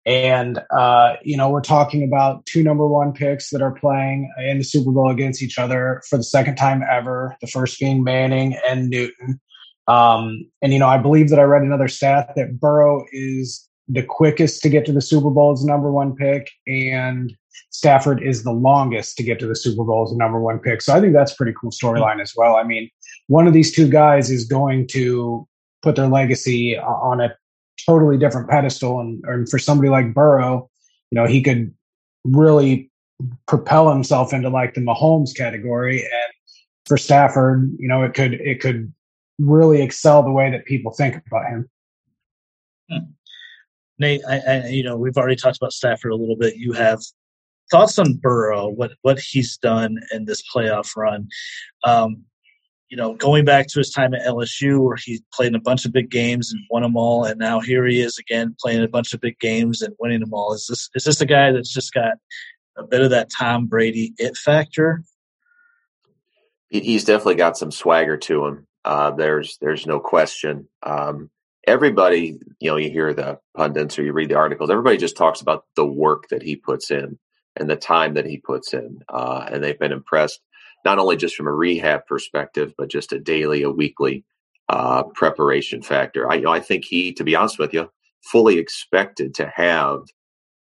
And 0.07 0.63
uh, 0.71 1.17
you 1.21 1.35
know, 1.35 1.49
we're 1.49 1.59
talking 1.59 2.01
about 2.01 2.45
two 2.45 2.63
number 2.63 2.87
one 2.87 3.11
picks 3.11 3.49
that 3.49 3.61
are 3.61 3.73
playing 3.73 4.31
in 4.39 4.57
the 4.57 4.63
Super 4.63 4.89
Bowl 4.91 5.11
against 5.11 5.43
each 5.43 5.59
other 5.59 6.01
for 6.09 6.15
the 6.15 6.23
second 6.23 6.55
time 6.55 6.81
ever. 6.89 7.35
The 7.41 7.47
first 7.47 7.77
being 7.77 8.05
Manning 8.05 8.57
and 8.67 8.89
Newton. 8.89 9.41
Um, 9.87 10.49
and 10.61 10.71
you 10.71 10.79
know, 10.79 10.87
I 10.87 10.97
believe 10.97 11.29
that 11.29 11.39
I 11.39 11.43
read 11.43 11.61
another 11.61 11.89
stat 11.89 12.31
that 12.37 12.57
Burrow 12.57 13.05
is 13.11 13.67
the 13.89 14.01
quickest 14.01 14.61
to 14.61 14.69
get 14.69 14.85
to 14.85 14.93
the 14.93 15.01
Super 15.01 15.29
Bowl 15.29 15.51
as 15.51 15.65
number 15.65 15.91
one 15.91 16.15
pick, 16.15 16.49
and 16.65 17.35
Stafford 17.71 18.23
is 18.23 18.43
the 18.43 18.53
longest 18.53 19.17
to 19.17 19.23
get 19.23 19.39
to 19.39 19.47
the 19.47 19.55
Super 19.55 19.83
Bowl 19.83 20.07
as 20.09 20.15
number 20.15 20.39
one 20.39 20.59
pick. 20.59 20.81
So 20.81 20.93
I 20.93 21.01
think 21.01 21.13
that's 21.13 21.33
pretty 21.33 21.53
cool 21.59 21.71
storyline 21.71 22.21
as 22.21 22.33
well. 22.35 22.55
I 22.55 22.63
mean, 22.63 22.89
one 23.27 23.45
of 23.45 23.53
these 23.53 23.75
two 23.75 23.89
guys 23.89 24.31
is 24.31 24.45
going 24.45 24.87
to 24.91 25.45
put 25.81 25.97
their 25.97 26.07
legacy 26.07 26.77
on 26.77 27.19
a 27.19 27.35
totally 27.85 28.17
different 28.17 28.49
pedestal. 28.49 28.99
And, 28.99 29.23
and 29.25 29.49
for 29.49 29.59
somebody 29.59 29.89
like 29.89 30.13
Burrow, 30.13 30.69
you 31.11 31.15
know, 31.15 31.25
he 31.25 31.41
could 31.41 31.73
really 32.23 32.91
propel 33.47 33.91
himself 33.91 34.33
into 34.33 34.49
like 34.49 34.73
the 34.73 34.81
Mahomes 34.81 35.35
category. 35.35 36.01
And 36.01 36.33
for 36.85 36.97
Stafford, 36.97 37.75
you 37.79 37.87
know, 37.87 38.03
it 38.03 38.13
could, 38.13 38.33
it 38.33 38.59
could 38.59 38.91
really 39.39 39.81
excel 39.81 40.23
the 40.23 40.31
way 40.31 40.51
that 40.51 40.65
people 40.65 40.91
think 40.91 41.21
about 41.27 41.45
him. 41.45 41.69
Hmm. 42.91 43.11
Nate, 43.99 44.21
I, 44.27 44.39
I, 44.39 44.67
you 44.67 44.83
know, 44.83 44.95
we've 44.95 45.17
already 45.17 45.35
talked 45.35 45.57
about 45.57 45.73
Stafford 45.73 46.11
a 46.11 46.15
little 46.15 46.35
bit. 46.35 46.55
You 46.55 46.73
have 46.73 47.01
thoughts 47.71 47.99
on 47.99 48.13
Burrow, 48.13 48.67
what 48.69 48.91
what 49.01 49.19
he's 49.19 49.57
done 49.57 49.97
in 50.11 50.25
this 50.25 50.43
playoff 50.53 50.95
run. 50.95 51.27
Um, 51.83 52.23
you 52.89 52.95
know, 52.95 53.13
going 53.13 53.43
back 53.43 53.67
to 53.67 53.79
his 53.79 53.91
time 53.91 54.13
at 54.13 54.25
LSU, 54.25 54.79
where 54.79 54.95
he 54.95 55.21
played 55.33 55.47
in 55.47 55.55
a 55.55 55.59
bunch 55.61 55.85
of 55.85 55.91
big 55.91 56.09
games 56.09 56.51
and 56.51 56.61
won 56.69 56.83
them 56.83 56.95
all, 56.95 57.25
and 57.25 57.37
now 57.37 57.59
here 57.59 57.85
he 57.85 58.01
is 58.01 58.17
again 58.17 58.55
playing 58.59 58.83
a 58.83 58.87
bunch 58.87 59.13
of 59.13 59.19
big 59.19 59.37
games 59.39 59.81
and 59.81 59.93
winning 59.99 60.21
them 60.21 60.33
all. 60.33 60.53
Is 60.53 60.67
this 60.67 60.89
is 60.95 61.03
this 61.03 61.21
a 61.21 61.25
guy 61.25 61.51
that's 61.51 61.73
just 61.73 61.93
got 61.93 62.13
a 62.77 62.83
bit 62.83 63.01
of 63.01 63.09
that 63.09 63.29
Tom 63.37 63.65
Brady 63.65 64.13
it 64.17 64.37
factor? 64.37 65.03
He's 66.69 67.03
definitely 67.03 67.35
got 67.35 67.57
some 67.57 67.71
swagger 67.71 68.17
to 68.17 68.45
him. 68.45 68.67
Uh, 68.85 69.11
there's 69.11 69.57
there's 69.59 69.85
no 69.85 69.99
question. 69.99 70.67
Um, 70.81 71.29
everybody, 71.65 72.39
you 72.59 72.71
know, 72.71 72.77
you 72.77 72.89
hear 72.89 73.13
the 73.13 73.39
pundits 73.55 73.99
or 73.99 74.03
you 74.03 74.13
read 74.13 74.29
the 74.29 74.35
articles. 74.35 74.69
Everybody 74.69 74.97
just 74.97 75.17
talks 75.17 75.41
about 75.41 75.65
the 75.75 75.85
work 75.85 76.29
that 76.29 76.41
he 76.41 76.55
puts 76.55 76.89
in 76.89 77.19
and 77.57 77.69
the 77.69 77.75
time 77.75 78.13
that 78.13 78.25
he 78.25 78.37
puts 78.37 78.73
in, 78.73 79.01
uh, 79.09 79.45
and 79.51 79.61
they've 79.61 79.79
been 79.79 79.91
impressed 79.91 80.39
not 80.85 80.99
only 80.99 81.17
just 81.17 81.35
from 81.35 81.47
a 81.47 81.53
rehab 81.53 82.05
perspective, 82.05 82.73
but 82.77 82.89
just 82.89 83.13
a 83.13 83.19
daily, 83.19 83.63
a 83.63 83.69
weekly 83.69 84.23
uh, 84.69 85.03
preparation 85.03 85.81
factor. 85.81 86.29
I, 86.29 86.35
you 86.35 86.41
know, 86.41 86.51
I 86.51 86.59
think 86.59 86.85
he, 86.85 87.13
to 87.13 87.23
be 87.23 87.35
honest 87.35 87.59
with 87.59 87.73
you, 87.73 87.89
fully 88.23 88.57
expected 88.57 89.33
to 89.35 89.51
have 89.55 90.01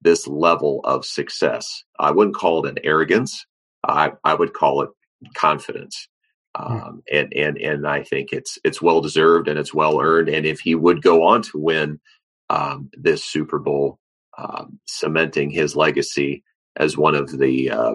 this 0.02 0.26
level 0.26 0.80
of 0.84 1.04
success. 1.04 1.84
I 1.98 2.10
wouldn't 2.10 2.36
call 2.36 2.64
it 2.64 2.70
an 2.70 2.78
arrogance. 2.84 3.46
I, 3.86 4.12
I 4.24 4.34
would 4.34 4.52
call 4.52 4.82
it 4.82 4.90
confidence. 5.34 6.08
Hmm. 6.56 6.72
Um, 6.72 7.02
and 7.12 7.32
and 7.34 7.58
and 7.58 7.86
I 7.86 8.02
think 8.02 8.32
it's 8.32 8.58
it's 8.64 8.80
well 8.80 9.00
deserved 9.00 9.48
and 9.48 9.58
it's 9.58 9.74
well 9.74 10.00
earned. 10.00 10.28
And 10.28 10.46
if 10.46 10.60
he 10.60 10.74
would 10.74 11.02
go 11.02 11.24
on 11.24 11.42
to 11.42 11.58
win 11.58 12.00
um, 12.48 12.90
this 12.94 13.24
Super 13.24 13.58
Bowl, 13.58 13.98
um, 14.38 14.78
cementing 14.86 15.50
his 15.50 15.76
legacy 15.76 16.42
as 16.76 16.96
one 16.96 17.14
of 17.14 17.36
the 17.36 17.70
uh, 17.70 17.94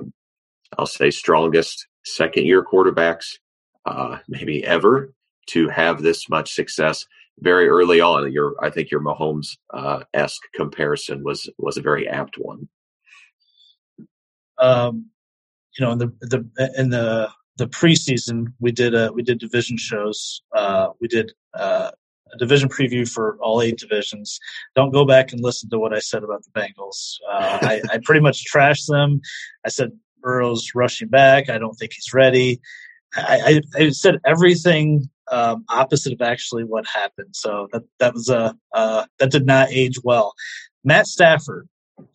I'll 0.77 0.85
say 0.85 1.11
strongest 1.11 1.87
second 2.03 2.45
year 2.45 2.63
quarterbacks, 2.63 3.25
uh, 3.85 4.17
maybe 4.27 4.63
ever, 4.65 5.13
to 5.47 5.67
have 5.69 6.01
this 6.01 6.29
much 6.29 6.53
success 6.53 7.05
very 7.39 7.67
early 7.67 7.99
on. 7.99 8.31
Your, 8.31 8.55
I 8.61 8.69
think 8.69 8.91
your 8.91 9.01
Mahomes 9.01 9.57
uh, 9.73 10.03
esque 10.13 10.41
comparison 10.53 11.23
was 11.23 11.49
was 11.57 11.77
a 11.77 11.81
very 11.81 12.07
apt 12.07 12.35
one. 12.37 12.67
Um, 14.57 15.07
you 15.77 15.85
know, 15.85 15.91
in 15.91 15.97
the 15.97 16.13
the 16.21 16.73
in 16.77 16.89
the 16.89 17.29
the 17.57 17.67
preseason, 17.67 18.53
we 18.59 18.71
did 18.71 18.93
a 18.95 19.11
we 19.11 19.23
did 19.23 19.39
division 19.39 19.77
shows. 19.77 20.41
Uh, 20.55 20.89
we 20.99 21.07
did 21.07 21.31
uh, 21.53 21.91
a 22.33 22.37
division 22.37 22.69
preview 22.69 23.07
for 23.07 23.37
all 23.41 23.61
eight 23.61 23.77
divisions. 23.77 24.39
Don't 24.75 24.91
go 24.91 25.05
back 25.05 25.31
and 25.31 25.41
listen 25.41 25.69
to 25.69 25.79
what 25.79 25.93
I 25.93 25.99
said 25.99 26.23
about 26.23 26.43
the 26.43 26.59
Bengals. 26.59 27.15
Uh, 27.29 27.59
I, 27.61 27.81
I 27.91 27.99
pretty 28.03 28.21
much 28.21 28.45
trashed 28.53 28.87
them. 28.87 29.21
I 29.65 29.69
said 29.69 29.91
Burrow's 30.21 30.71
rushing 30.75 31.07
back. 31.07 31.49
I 31.49 31.57
don't 31.57 31.73
think 31.75 31.93
he's 31.93 32.13
ready. 32.13 32.59
I, 33.15 33.61
I, 33.77 33.83
I 33.83 33.89
said 33.89 34.19
everything 34.25 35.09
um, 35.31 35.65
opposite 35.69 36.13
of 36.13 36.21
actually 36.21 36.63
what 36.63 36.85
happened. 36.87 37.35
So 37.35 37.67
that 37.71 37.83
that 37.99 38.13
was 38.13 38.29
a 38.29 38.55
uh, 38.73 39.05
that 39.19 39.31
did 39.31 39.45
not 39.45 39.69
age 39.71 39.97
well. 40.03 40.33
Matt 40.83 41.07
Stafford, 41.07 41.67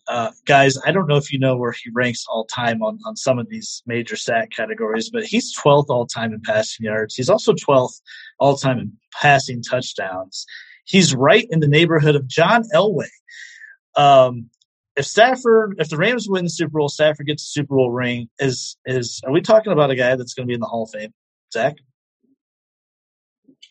uh, 0.07 0.31
guys, 0.45 0.77
I 0.85 0.91
don't 0.91 1.07
know 1.07 1.17
if 1.17 1.31
you 1.31 1.39
know 1.39 1.55
where 1.57 1.71
he 1.71 1.89
ranks 1.93 2.25
all 2.29 2.45
time 2.45 2.81
on 2.81 2.99
on 3.05 3.15
some 3.15 3.39
of 3.39 3.49
these 3.49 3.83
major 3.85 4.15
stat 4.15 4.51
categories, 4.51 5.09
but 5.09 5.25
he's 5.25 5.55
12th 5.57 5.89
all 5.89 6.05
time 6.05 6.33
in 6.33 6.41
passing 6.41 6.85
yards. 6.85 7.15
He's 7.15 7.29
also 7.29 7.53
12th 7.53 8.01
all 8.39 8.55
time 8.55 8.79
in 8.79 8.93
passing 9.13 9.61
touchdowns. 9.61 10.45
He's 10.85 11.13
right 11.13 11.47
in 11.49 11.59
the 11.59 11.67
neighborhood 11.67 12.15
of 12.15 12.27
John 12.27 12.63
Elway. 12.73 13.09
Um, 13.95 14.49
if 14.97 15.05
Stafford, 15.05 15.75
if 15.77 15.89
the 15.89 15.97
Rams 15.97 16.27
win 16.27 16.45
the 16.45 16.49
Super 16.49 16.79
Bowl, 16.79 16.89
Stafford 16.89 17.27
gets 17.27 17.43
a 17.43 17.47
Super 17.47 17.75
Bowl 17.75 17.91
ring. 17.91 18.29
Is 18.39 18.77
is 18.85 19.21
are 19.25 19.31
we 19.31 19.41
talking 19.41 19.71
about 19.71 19.91
a 19.91 19.95
guy 19.95 20.15
that's 20.15 20.33
going 20.33 20.45
to 20.45 20.47
be 20.47 20.55
in 20.55 20.59
the 20.59 20.65
Hall 20.65 20.83
of 20.83 20.89
Fame, 20.89 21.13
Zach? 21.53 21.75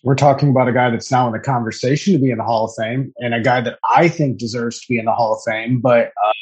We're 0.05 0.15
talking 0.15 0.51
about 0.51 0.69
a 0.69 0.73
guy 0.73 0.89
that's 0.91 1.11
now 1.11 1.27
in 1.27 1.33
the 1.33 1.41
conversation 1.41 2.13
to 2.13 2.21
be 2.21 2.31
in 2.31 2.39
the 2.39 2.45
Hall 2.45 2.67
of 2.67 2.75
Fame, 2.79 3.13
and 3.19 3.35
a 3.35 3.41
guy 3.41 3.61
that 3.61 3.79
I 3.95 4.09
think 4.09 4.39
deserves 4.39 4.81
to 4.81 4.87
be 4.89 5.01
in 5.01 5.05
the 5.05 5.13
Hall 5.13 5.35
of 5.35 5.41
Fame, 5.45 5.81
but 5.81 6.07
uh, 6.07 6.33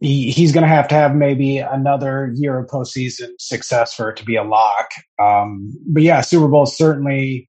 he, 0.00 0.30
he's 0.30 0.52
going 0.52 0.62
to 0.62 0.68
have 0.68 0.88
to 0.88 0.94
have 0.94 1.14
maybe 1.14 1.58
another 1.58 2.32
year 2.34 2.58
of 2.58 2.70
postseason 2.70 3.28
success 3.38 3.92
for 3.92 4.08
it 4.08 4.16
to 4.16 4.24
be 4.24 4.36
a 4.36 4.42
lock. 4.42 4.88
Um, 5.20 5.74
but 5.86 6.02
yeah, 6.02 6.22
Super 6.22 6.48
Bowl 6.48 6.64
certainly. 6.64 7.48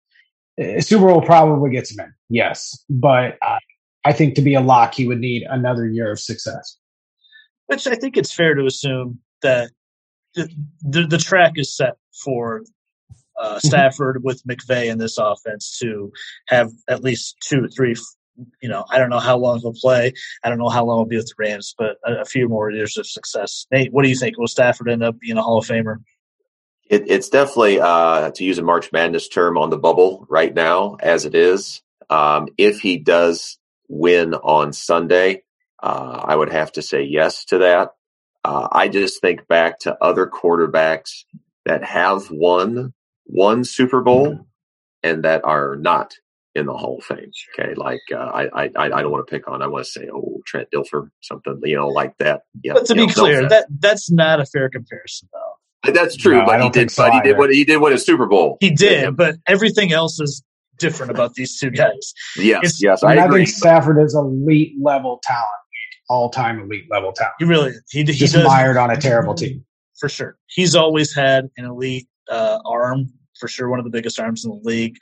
Uh, 0.61 0.81
Super 0.81 1.07
Bowl 1.07 1.21
probably 1.21 1.71
gets 1.71 1.91
him 1.91 2.01
in, 2.01 2.13
yes, 2.27 2.77
but 2.89 3.38
uh, 3.41 3.59
I 4.03 4.13
think 4.13 4.36
to 4.36 4.41
be 4.41 4.55
a 4.55 4.62
lock, 4.62 4.96
he 4.96 5.08
would 5.08 5.20
need 5.20 5.43
another 5.50 5.88
year 5.88 6.12
of 6.12 6.20
success. 6.20 6.77
Which 7.67 7.88
I 7.88 7.96
think 7.96 8.17
it's 8.17 8.34
fair 8.34 8.55
to 8.55 8.65
assume 8.65 9.20
that 9.41 9.72
the, 10.36 10.50
the, 10.81 11.08
the 11.08 11.17
track 11.17 11.53
is 11.55 11.75
set 11.75 11.96
for 12.24 12.63
uh, 13.39 13.55
mm-hmm. 13.55 13.67
Stafford 13.67 14.24
with 14.24 14.43
McVay 14.43 14.88
in 14.88 14.98
this 14.98 15.17
offense 15.17 15.77
to 15.79 16.12
have 16.48 16.72
at 16.88 17.03
least 17.03 17.38
two, 17.48 17.67
three. 17.67 17.96
You 18.62 18.70
know, 18.70 18.86
I 18.89 18.98
don't 18.98 19.10
know 19.10 19.20
how 19.20 19.38
long 19.38 19.60
he'll 19.60 19.74
play. 19.74 20.13
I 20.43 20.50
don't 20.50 20.58
know 20.58 20.70
how 20.70 20.84
long 20.86 21.00
he'll 21.00 21.05
be 21.05 21.17
with 21.17 21.27
the 21.27 21.34
Rams, 21.38 21.75
but 21.77 21.98
a, 22.05 22.22
a 22.22 22.25
few 22.25 22.48
more 22.50 22.72
years 22.72 22.98
of 22.98 23.05
success. 23.05 23.67
Nate, 23.72 23.93
what 23.93 24.03
do 24.03 24.10
you 24.10 24.15
think? 24.15 24.38
Will 24.38 24.48
Stafford 24.48 24.89
end 24.89 25.03
up 25.03 25.20
being 25.20 25.38
a 25.38 25.41
Hall 25.41 25.60
of 25.60 25.65
Famer? 25.65 25.98
It, 26.89 27.03
it's 27.08 27.29
definitely, 27.29 27.79
uh, 27.79 28.31
to 28.31 28.43
use 28.43 28.58
a 28.58 28.63
March 28.63 28.91
Madness 28.91 29.27
term, 29.27 29.58
on 29.58 29.70
the 29.70 29.77
bubble 29.77 30.25
right 30.29 30.53
now, 30.53 30.98
as 31.01 31.25
it 31.25 31.36
is. 31.36 31.81
Um, 32.10 32.48
if 32.58 32.79
he 32.79 32.98
does 32.98 33.58
win 33.91 34.33
on 34.33 34.74
Sunday, 34.74 35.43
uh, 35.83 36.21
I 36.24 36.36
would 36.36 36.51
have 36.51 36.71
to 36.74 36.81
say 36.81 37.03
yes 37.03 37.45
to 37.45 37.60
that. 37.60 37.91
Uh, 38.43 38.67
I 38.71 38.88
just 38.88 39.21
think 39.21 39.48
back 39.48 39.79
to 39.79 39.95
other 40.01 40.27
quarterbacks 40.27 41.25
that 41.65 41.83
have 41.83 42.31
won 42.31 42.93
one 43.25 43.63
Super 43.63 44.01
Bowl 44.01 44.27
mm-hmm. 44.27 44.41
and 45.03 45.24
that 45.24 45.43
are 45.43 45.75
not 45.75 46.15
in 46.55 46.65
the 46.65 46.74
Hall 46.74 46.98
of 46.98 47.03
Fame. 47.03 47.31
Okay, 47.57 47.75
like 47.75 48.01
uh, 48.13 48.17
I, 48.17 48.48
I 48.55 48.69
I 48.75 49.01
don't 49.01 49.12
want 49.12 49.27
to 49.27 49.31
pick 49.31 49.48
on. 49.48 49.62
I 49.62 49.67
want 49.67 49.86
to 49.86 49.91
say 49.91 50.10
oh 50.12 50.41
Trent 50.45 50.69
Dilfer 50.74 51.10
something 51.21 51.60
you 51.63 51.75
know 51.75 51.88
like 51.88 52.17
that. 52.17 52.41
Yeah, 52.63 52.74
but 52.74 52.86
to 52.88 52.95
be 52.95 53.05
know, 53.05 53.13
clear, 53.13 53.48
that 53.48 53.67
that's 53.69 54.12
not 54.12 54.39
a 54.39 54.45
fair 54.45 54.69
comparison 54.69 55.29
though. 55.31 55.91
That's 55.93 56.15
true, 56.15 56.39
no, 56.39 56.45
but 56.45 56.62
he 56.62 56.69
did. 56.69 56.91
So 56.91 57.03
but 57.03 57.13
either. 57.13 57.24
he 57.24 57.29
did. 57.29 57.38
What 57.38 57.53
he 57.53 57.63
did 57.63 57.77
win 57.77 57.93
a 57.93 57.98
Super 57.98 58.25
Bowl. 58.25 58.57
He 58.60 58.71
did, 58.71 59.01
yeah. 59.01 59.10
but 59.12 59.36
everything 59.48 59.91
else 59.91 60.19
is 60.19 60.43
different 60.81 61.11
about 61.11 61.35
these 61.35 61.57
two 61.57 61.69
guys. 61.69 62.13
Yes, 62.35 62.59
it's, 62.63 62.83
yes, 62.83 63.03
I, 63.03 63.17
I 63.17 63.29
think 63.29 63.47
Stafford 63.47 64.01
is 64.03 64.15
elite 64.15 64.73
level 64.81 65.21
talent, 65.23 65.47
all 66.09 66.29
time 66.29 66.59
elite 66.59 66.85
level 66.89 67.13
talent. 67.13 67.35
He 67.39 67.45
really 67.45 67.73
he, 67.89 68.00
he 68.00 68.13
just 68.13 68.33
does, 68.33 68.45
mired 68.45 68.77
on 68.77 68.91
a 68.91 68.97
terrible 68.97 69.33
team 69.33 69.63
for 70.00 70.09
sure. 70.09 70.38
He's 70.47 70.75
always 70.75 71.15
had 71.15 71.50
an 71.57 71.65
elite 71.65 72.07
uh, 72.29 72.59
arm 72.65 73.13
for 73.39 73.47
sure, 73.47 73.69
one 73.69 73.79
of 73.79 73.85
the 73.85 73.91
biggest 73.91 74.19
arms 74.19 74.43
in 74.43 74.51
the 74.51 74.59
league. 74.63 74.97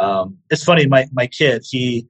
Um, 0.00 0.38
it's 0.50 0.64
funny, 0.64 0.86
my 0.86 1.06
my 1.12 1.26
kid 1.26 1.62
he 1.68 2.06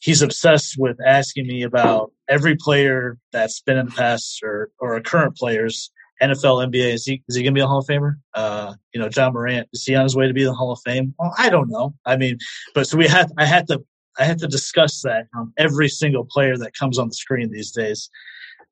he's 0.00 0.20
obsessed 0.20 0.76
with 0.78 0.98
asking 1.06 1.46
me 1.46 1.62
about 1.62 2.12
every 2.28 2.56
player 2.56 3.18
that's 3.32 3.60
been 3.60 3.78
in 3.78 3.86
the 3.86 3.92
past 3.92 4.42
or 4.42 4.70
or 4.78 5.00
current 5.00 5.36
players 5.36 5.90
NFL, 6.22 6.72
NBA. 6.72 6.94
Is 6.94 7.04
he 7.04 7.22
is 7.28 7.36
he 7.36 7.42
going 7.42 7.54
to 7.54 7.58
be 7.58 7.62
a 7.62 7.66
Hall 7.66 7.78
of 7.78 7.86
Famer? 7.86 8.14
Uh, 8.34 8.74
you 8.94 9.00
know, 9.00 9.08
Ja 9.14 9.30
Morant 9.30 9.68
is 9.72 9.84
he 9.84 9.94
on 9.94 10.04
his 10.04 10.16
way 10.16 10.26
to 10.26 10.32
be 10.32 10.44
the 10.44 10.54
Hall 10.54 10.72
of 10.72 10.80
Fame? 10.84 11.14
Well, 11.18 11.34
I 11.36 11.50
don't 11.50 11.68
know. 11.68 11.94
I 12.06 12.16
mean, 12.16 12.38
but 12.74 12.86
so 12.86 12.96
we 12.96 13.08
had 13.08 13.30
I 13.36 13.44
had 13.44 13.66
to 13.68 13.84
I 14.18 14.24
had 14.24 14.38
to 14.38 14.46
discuss 14.46 15.02
that 15.02 15.26
on 15.34 15.52
every 15.58 15.88
single 15.88 16.24
player 16.24 16.56
that 16.58 16.74
comes 16.74 16.98
on 16.98 17.08
the 17.08 17.14
screen 17.14 17.50
these 17.50 17.72
days. 17.72 18.08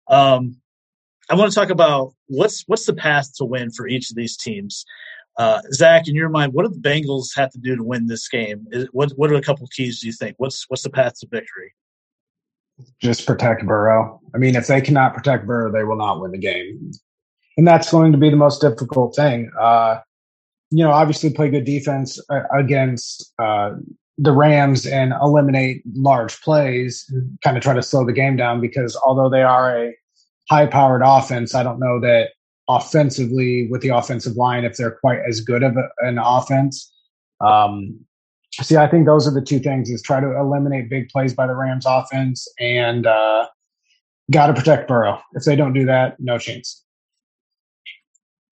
Um, 0.09 0.57
I 1.29 1.35
want 1.35 1.51
to 1.51 1.55
talk 1.55 1.71
about 1.71 2.15
what's 2.27 2.65
what's 2.67 2.87
the 2.87 2.95
path 2.95 3.35
to 3.37 3.45
win 3.45 3.71
for 3.71 3.89
each 3.89 4.11
of 4.11 4.17
these 4.17 4.37
teams. 4.37 4.85
Uh, 5.37 5.61
Zach, 5.73 6.07
in 6.07 6.15
your 6.15 6.29
mind, 6.29 6.53
what 6.53 6.65
do 6.65 6.69
the 6.69 6.89
Bengals 6.89 7.29
have 7.37 7.51
to 7.53 7.59
do 7.59 7.77
to 7.77 7.83
win 7.83 8.07
this 8.07 8.29
game? 8.29 8.67
Is, 8.71 8.89
what 8.93 9.11
what 9.13 9.31
are 9.31 9.37
a 9.37 9.43
couple 9.43 9.67
keys 9.69 10.01
do 10.01 10.07
you 10.07 10.13
think? 10.13 10.37
What's 10.39 10.67
what's 10.69 10.83
the 10.83 10.91
path 10.91 11.19
to 11.21 11.27
victory? 11.31 11.75
Just 13.01 13.27
protect 13.27 13.67
Burrow. 13.67 14.21
I 14.35 14.39
mean, 14.39 14.55
if 14.55 14.67
they 14.67 14.81
cannot 14.81 15.15
protect 15.15 15.47
Burrow, 15.47 15.71
they 15.73 15.85
will 15.85 15.97
not 15.97 16.21
win 16.21 16.31
the 16.31 16.39
game 16.39 16.93
and 17.57 17.67
that's 17.67 17.91
going 17.91 18.13
to 18.13 18.19
be 18.19 18.31
the 18.31 18.37
most 18.37 18.61
difficult 18.61 19.15
thing. 19.15 19.51
Uh, 19.61 20.01
you 20.71 20.85
know, 20.85 20.91
obviously 20.91 21.31
play 21.31 21.51
good 21.51 21.65
defense 21.65 22.21
uh, 22.31 22.43
against 22.57 23.33
uh, 23.39 23.73
the 24.19 24.33
Rams 24.33 24.87
and 24.87 25.13
eliminate 25.21 25.83
large 25.95 26.41
plays, 26.43 27.13
kind 27.43 27.57
of 27.57 27.63
try 27.63 27.75
to 27.75 27.83
slow 27.83 28.05
the 28.05 28.13
game 28.13 28.37
down 28.37 28.61
because 28.61 28.97
although 29.05 29.29
they 29.29 29.43
are 29.43 29.77
a 29.77 29.95
high 30.49 30.67
powered 30.67 31.03
offense, 31.05 31.55
I 31.55 31.63
don't 31.63 31.81
know 31.81 31.99
that 32.01 32.31
offensively 32.69 33.67
with 33.71 33.81
the 33.81 33.89
offensive 33.89 34.37
line, 34.37 34.65
if 34.65 34.77
they're 34.77 34.99
quite 35.01 35.21
as 35.29 35.41
good 35.41 35.63
of 35.63 35.77
a, 35.77 35.89
an 36.07 36.19
offense. 36.19 36.93
Um, 37.41 37.99
see, 38.53 38.77
I 38.77 38.87
think 38.87 39.07
those 39.07 39.27
are 39.27 39.33
the 39.33 39.43
two 39.43 39.59
things 39.59 39.91
is 39.91 40.03
try 40.03 40.21
to 40.21 40.39
eliminate 40.39 40.91
big 40.91 41.09
plays 41.09 41.35
by 41.35 41.47
the 41.47 41.55
Rams 41.55 41.87
offense 41.87 42.47
and 42.61 43.07
uh, 43.07 43.47
got 44.31 44.49
to 44.49 44.55
protect 44.55 44.87
Burrow. 44.87 45.21
If 45.33 45.45
they 45.45 45.57
don't 45.57 45.73
do 45.73 45.87
that, 45.87 46.17
no 46.21 46.39
chance. 46.39 46.85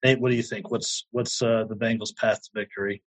Nate, 0.03 0.19
what 0.19 0.31
do 0.31 0.37
you 0.37 0.43
think? 0.43 0.71
What's 0.71 1.05
what's 1.11 1.41
uh, 1.41 1.65
the 1.67 1.75
Bengals' 1.75 2.15
path 2.15 2.41
to 2.43 2.49
victory? 2.53 3.03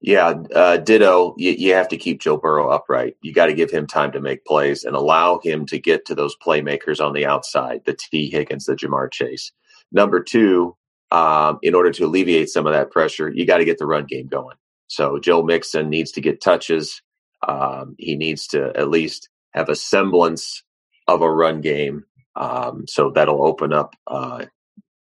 Yeah, 0.00 0.34
uh, 0.54 0.76
ditto. 0.76 1.34
You, 1.38 1.52
you, 1.52 1.74
have 1.74 1.88
to 1.88 1.96
keep 1.96 2.20
Joe 2.20 2.36
Burrow 2.36 2.68
upright. 2.68 3.16
You 3.20 3.32
got 3.32 3.46
to 3.46 3.54
give 3.54 3.70
him 3.70 3.88
time 3.88 4.12
to 4.12 4.20
make 4.20 4.44
plays 4.44 4.84
and 4.84 4.94
allow 4.94 5.40
him 5.42 5.66
to 5.66 5.78
get 5.78 6.06
to 6.06 6.14
those 6.14 6.36
playmakers 6.36 7.04
on 7.04 7.14
the 7.14 7.26
outside, 7.26 7.80
the 7.84 7.94
Tee 7.94 8.30
Higgins, 8.30 8.66
the 8.66 8.76
Ja'Marr 8.76 9.10
Chase. 9.10 9.50
Number 9.90 10.22
two, 10.22 10.76
um, 11.10 11.58
in 11.62 11.74
order 11.74 11.90
to 11.90 12.04
alleviate 12.04 12.48
some 12.48 12.66
of 12.66 12.74
that 12.74 12.92
pressure, 12.92 13.28
you 13.28 13.44
got 13.44 13.58
to 13.58 13.64
get 13.64 13.78
the 13.78 13.86
run 13.86 14.04
game 14.04 14.28
going. 14.28 14.56
So 14.86 15.18
Joe 15.18 15.42
Mixon 15.42 15.90
needs 15.90 16.12
to 16.12 16.20
get 16.20 16.40
touches. 16.40 17.02
Um, 17.46 17.96
he 17.98 18.14
needs 18.14 18.46
to 18.48 18.76
at 18.76 18.90
least 18.90 19.28
have 19.50 19.68
a 19.68 19.74
semblance 19.74 20.62
of 21.08 21.22
a 21.22 21.30
run 21.30 21.60
game. 21.60 22.04
Um, 22.36 22.84
so 22.86 23.10
that'll 23.10 23.44
open 23.44 23.72
up, 23.72 23.96
uh, 24.06 24.44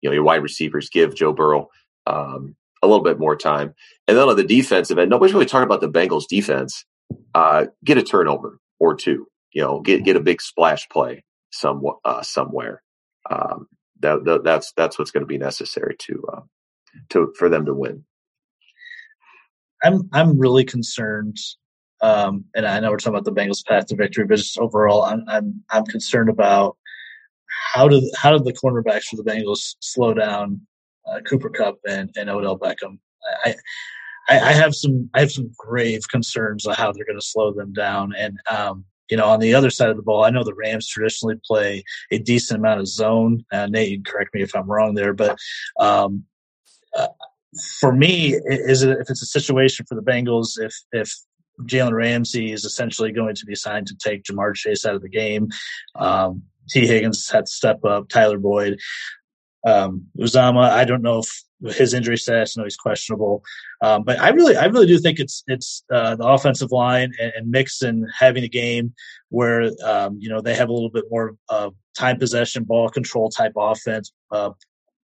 you 0.01 0.10
know, 0.10 0.13
your 0.13 0.24
wide 0.24 0.44
receivers 0.44 0.89
give 0.89 1.16
Joe 1.16 1.34
Burrow 1.34 1.70
um, 2.06 2.56
a 2.82 2.88
little 2.88 3.04
bit 3.04 3.20
more 3.20 3.36
time. 3.36 3.74
And 4.08 4.18
then 4.18 4.27
on 4.30 4.36
the 4.36 4.44
defensive 4.44 4.98
end, 4.98 5.10
nobody's 5.10 5.34
really 5.34 5.46
talking 5.46 5.66
about 5.66 5.82
the 5.82 5.89
Bengals 5.89 6.27
defense. 6.27 6.86
Uh, 7.34 7.68
get 7.84 7.98
a 7.98 8.04
turnover 8.04 8.60
or 8.80 8.96
two. 8.96 9.27
You 9.54 9.62
know, 9.62 9.80
get 9.80 10.04
get 10.04 10.16
a 10.16 10.22
big 10.22 10.42
splash 10.42 10.88
play 10.89 11.24
some 11.51 11.84
uh, 12.06 12.22
somewhere. 12.22 12.84
Um, 13.30 13.68
that, 14.01 14.24
that, 14.25 14.44
that's 14.44 14.74
that's 14.75 15.00
what's 15.00 15.12
going 15.12 15.22
to 15.22 15.27
be 15.27 15.38
necessary 15.38 15.96
to 16.00 16.24
uh, 16.34 16.42
to 17.10 17.34
for 17.38 17.50
them 17.50 17.66
to 17.66 17.74
win. 17.74 18.04
I'm 19.84 20.10
I'm 20.13 20.38
really 20.38 20.66
concerned, 20.66 21.38
um, 22.01 22.46
and 22.56 22.66
I 22.66 22.80
know 22.80 22.92
we're 22.92 22.98
talking 22.98 23.18
about 23.18 23.25
the 23.25 23.32
Bengals' 23.32 23.66
path 23.66 23.88
to 23.88 23.96
victory, 23.96 24.25
but 24.25 24.38
just 24.38 24.60
overall, 24.60 25.04
I'm 25.04 25.24
I'm 25.27 25.63
I'm 25.70 25.86
concerned 25.86 26.30
about 26.30 26.77
how 27.74 27.88
did 27.88 28.04
how 28.16 28.32
did 28.32 28.46
the 28.46 28.54
cornerbacks 28.54 29.06
for 29.06 29.18
the 29.18 29.24
Bengals 29.24 29.76
slow 29.80 30.14
down 30.14 30.62
uh, 31.06 31.20
Cooper 31.22 31.50
Kupp 31.50 31.78
and, 31.88 32.10
and 32.16 32.30
Odell 32.30 32.58
Beckham? 32.58 33.00
I, 33.46 33.56
I, 34.30 34.40
I 34.40 34.54
have 34.54 34.76
some 34.76 35.10
I 35.14 35.20
have 35.20 35.32
some 35.32 35.52
grave 35.58 36.02
concerns 36.10 36.66
on 36.66 36.76
how 36.76 36.92
they're 36.92 37.06
going 37.06 37.20
to 37.20 37.26
slow 37.26 37.54
them 37.54 37.74
down, 37.74 38.14
and 38.18 38.38
um, 38.50 38.86
you 39.10 39.18
know, 39.18 39.26
on 39.26 39.40
the 39.40 39.54
other 39.54 39.70
side 39.70 39.90
of 39.90 39.96
the 39.96 40.04
ball, 40.04 40.24
I 40.24 40.30
know 40.30 40.44
the 40.44 40.54
Rams 40.54 40.88
traditionally 40.88 41.36
play 41.46 41.84
a 42.12 42.20
decent 42.20 42.60
amount 42.60 42.82
of 42.82 42.88
zone. 42.88 43.46
Uh, 43.52 43.68
Nate, 43.68 43.90
you 43.90 44.04
correct 44.04 44.34
me 44.34 44.42
if 44.42 44.56
I'm 44.56 44.70
wrong 44.70 44.96
there, 44.96 45.14
but 45.14 45.38
um, 45.80 46.24
uh, 46.96 47.08
for 47.80 47.94
me, 47.94 48.34
is 48.34 48.84
it 48.84 48.98
if 49.00 49.10
it's 49.10 49.22
a 49.22 49.28
situation 49.28 49.86
for 49.88 49.96
the 49.96 50.02
Bengals, 50.02 50.60
if 50.60 50.74
if 50.92 51.14
Jalen 51.64 51.94
Ramsey 51.94 52.52
is 52.52 52.66
essentially 52.66 53.12
going 53.12 53.36
to 53.36 53.46
be 53.46 53.54
assigned 53.54 53.88
to 53.88 53.96
take 53.98 54.24
Ja'Marr 54.24 54.56
Chase 54.56 54.86
out 54.86 54.96
of 54.96 55.02
the 55.02 55.10
game, 55.10 55.50
um, 55.96 56.44
Tee 56.70 56.88
Higgins 56.88 57.30
had 57.30 57.46
to 57.46 57.52
step 57.52 57.84
up, 57.86 58.10
Tyler 58.10 58.38
Boyd, 58.38 58.80
um, 59.66 60.06
Uzomah. 60.20 60.70
I 60.70 60.86
don't 60.86 61.02
know 61.02 61.20
if 61.20 61.76
his 61.76 61.94
injury 61.94 62.18
status. 62.18 62.56
I 62.56 62.62
know 62.62 62.66
he's 62.66 62.78
questionable, 62.78 63.44
um, 63.82 64.04
but 64.04 64.20
I 64.20 64.30
really, 64.30 64.56
I 64.56 64.66
really 64.66 64.86
do 64.86 65.00
think 65.00 65.20
it's 65.20 65.44
it's 65.48 65.84
uh, 65.92 66.16
the 66.16 66.26
offensive 66.26 66.72
line 66.72 67.12
and, 67.20 67.34
and 67.36 67.52
Mixon 67.52 68.08
having 68.18 68.44
a 68.44 68.48
game 68.48 68.94
where 69.30 69.72
um, 69.84 70.18
you 70.20 70.30
know 70.30 70.42
they 70.42 70.56
have 70.56 70.70
a 70.70 70.74
little 70.74 70.92
bit 70.92 71.06
more 71.10 71.36
uh, 71.50 71.72
time 71.98 72.18
possession, 72.18 72.64
ball 72.64 72.90
control 72.90 73.30
type 73.30 73.54
offense, 73.58 74.12
uh, 74.32 74.52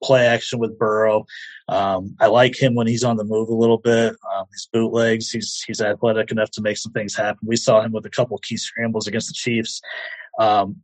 play 0.03 0.27
action 0.27 0.59
with 0.59 0.79
Burrow. 0.79 1.25
Um, 1.69 2.17
I 2.21 2.27
like 2.27 2.61
him 2.61 2.75
when 2.75 2.87
he's 2.87 3.05
on 3.05 3.17
the 3.17 3.25
move 3.25 3.49
a 3.49 3.55
little 3.55 3.79
bit. 3.79 4.17
Um, 4.35 4.47
his 4.53 4.69
bootlegs, 4.73 5.31
he's 5.31 5.63
he's 5.67 5.81
athletic 5.81 6.31
enough 6.33 6.51
to 6.53 6.63
make 6.63 6.79
some 6.79 6.93
things 6.93 7.15
happen. 7.15 7.47
We 7.47 7.57
saw 7.57 7.81
him 7.81 7.93
with 7.93 8.07
a 8.07 8.11
couple 8.11 8.37
key 8.39 8.57
scrambles 8.57 9.07
against 9.07 9.29
the 9.29 9.35
Chiefs. 9.35 9.81
Um, 10.39 10.83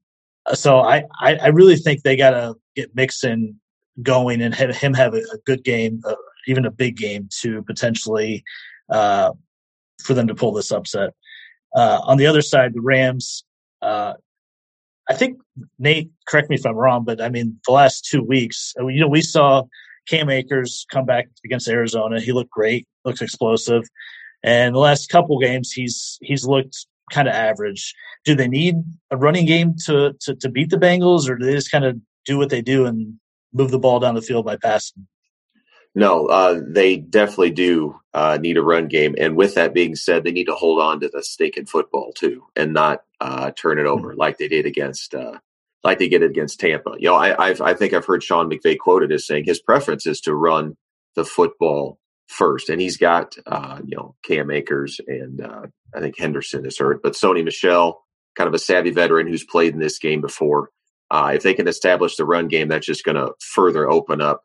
so 0.55 0.79
I, 0.79 1.05
I, 1.21 1.49
really 1.49 1.77
think 1.77 2.03
they 2.03 2.17
got 2.17 2.31
to 2.31 2.55
get 2.75 2.95
Mixon 2.95 3.61
going 4.03 4.43
and 4.43 4.55
have 4.55 4.75
him 4.77 4.95
have 4.95 5.15
a, 5.15 5.19
a 5.19 5.39
good 5.45 5.65
game, 5.65 6.03
uh, 6.07 6.15
even 6.47 6.65
a 6.65 6.71
big 6.71 6.97
game 6.97 7.29
to 7.41 7.63
potentially 7.63 8.45
uh, 8.91 9.33
for 10.03 10.15
them 10.15 10.27
to 10.29 10.35
pull 10.35 10.53
this 10.53 10.71
upset. 10.71 11.11
Uh, 11.75 12.01
on 12.05 12.17
the 12.17 12.27
other 12.27 12.43
side, 12.43 12.75
the 12.75 12.81
Rams. 12.81 13.45
Uh, 13.83 14.15
I 15.09 15.15
think 15.15 15.39
Nate, 15.79 16.11
correct 16.27 16.51
me 16.51 16.57
if 16.57 16.67
I'm 16.67 16.75
wrong, 16.75 17.05
but 17.05 17.21
I 17.21 17.29
mean 17.29 17.59
the 17.67 17.73
last 17.73 18.05
two 18.05 18.23
weeks, 18.23 18.73
uh, 18.81 18.87
you 18.87 19.01
know, 19.01 19.09
we 19.09 19.23
saw 19.23 19.63
Cam 20.09 20.31
Akers 20.31 20.87
come 20.91 21.05
back 21.05 21.29
against 21.45 21.69
Arizona. 21.69 22.21
He 22.21 22.33
looked 22.33 22.51
great, 22.51 22.87
looks 23.05 23.23
explosive, 23.23 23.85
and 24.43 24.75
the 24.75 24.81
last 24.81 25.09
couple 25.09 25.39
games 25.39 25.71
he's 25.73 26.19
he's 26.23 26.45
looked 26.45 26.87
kind 27.11 27.29
of 27.29 27.35
average. 27.35 27.95
Do 28.25 28.35
they 28.35 28.49
need 28.49 28.77
a 29.11 29.17
running 29.17 29.47
game 29.47 29.75
to, 29.87 30.15
to 30.21 30.35
to 30.37 30.49
beat 30.49 30.71
the 30.71 30.77
Bengals, 30.77 31.29
or 31.29 31.37
do 31.37 31.47
they 31.47 31.55
just 31.55 31.71
kind 31.71 31.85
of 31.85 31.99
do 32.25 32.39
what 32.39 32.51
they 32.51 32.63
do 32.63 32.87
and 32.87 33.19
move 33.53 33.71
the 33.71 33.79
ball 33.79 34.01
down 34.01 34.15
the 34.15 34.23
field 34.23 34.45
by 34.45 34.57
passing? 34.57 35.07
No, 35.95 36.27
uh, 36.27 36.61
they 36.63 36.99
definitely 36.99 37.53
do 37.53 37.99
uh, 38.13 38.37
need 38.39 38.59
a 38.59 38.63
run 38.63 38.87
game. 38.87 39.15
And 39.19 39.35
with 39.35 39.55
that 39.55 39.73
being 39.73 39.97
said, 39.97 40.25
they 40.25 40.31
need 40.31 40.45
to 40.45 40.55
hold 40.55 40.79
on 40.79 41.01
to 41.01 41.09
the 41.09 41.23
stake 41.23 41.57
in 41.57 41.65
football 41.65 42.13
too, 42.13 42.45
and 42.55 42.75
not 42.75 43.01
uh, 43.21 43.51
turn 43.53 43.79
it 43.79 43.87
over 43.87 44.11
mm-hmm. 44.11 44.21
like 44.21 44.37
they 44.37 44.49
did 44.49 44.67
against, 44.67 45.15
uh, 45.15 45.39
like 45.85 45.99
they 45.99 46.09
did 46.09 46.23
against 46.23 46.61
Tampa. 46.61 46.97
You 46.99 47.09
know, 47.09 47.15
I, 47.15 47.47
I've, 47.47 47.63
I 47.63 47.73
think 47.73 47.95
I've 47.95 48.05
heard 48.05 48.23
Sean 48.23 48.51
McVay 48.51 48.77
quoted 48.77 49.11
as 49.11 49.27
saying 49.27 49.45
his 49.47 49.59
preference 49.59 50.07
is 50.07 50.21
to 50.23 50.35
run 50.35 50.77
the 51.15 51.25
football 51.25 51.99
first, 52.27 52.69
and 52.69 52.81
he's 52.81 52.97
got 52.97 53.37
uh, 53.47 53.81
you 53.85 53.97
know 53.97 54.15
Cam 54.25 54.51
Akers 54.51 55.01
and 55.07 55.41
uh, 55.41 55.67
I 55.95 56.01
think 56.01 56.19
Henderson 56.19 56.67
is 56.67 56.79
hurt, 56.79 57.03
but 57.03 57.15
Sony 57.15 57.45
Michel, 57.45 58.05
kind 58.37 58.49
of 58.49 58.55
a 58.55 58.59
savvy 58.59 58.91
veteran 58.91 59.27
who's 59.27 59.45
played 59.45 59.75
in 59.75 59.81
this 59.81 59.99
game 59.99 60.21
before. 60.21 60.71
Uh, 61.11 61.33
if 61.35 61.43
they 61.43 61.55
can 61.55 61.69
establish 61.69 62.17
the 62.17 62.25
run 62.25 62.49
game, 62.49 62.69
that's 62.69 62.87
just 62.87 63.05
going 63.05 63.17
to 63.17 63.33
further 63.41 63.89
open 63.89 64.21
up 64.21 64.43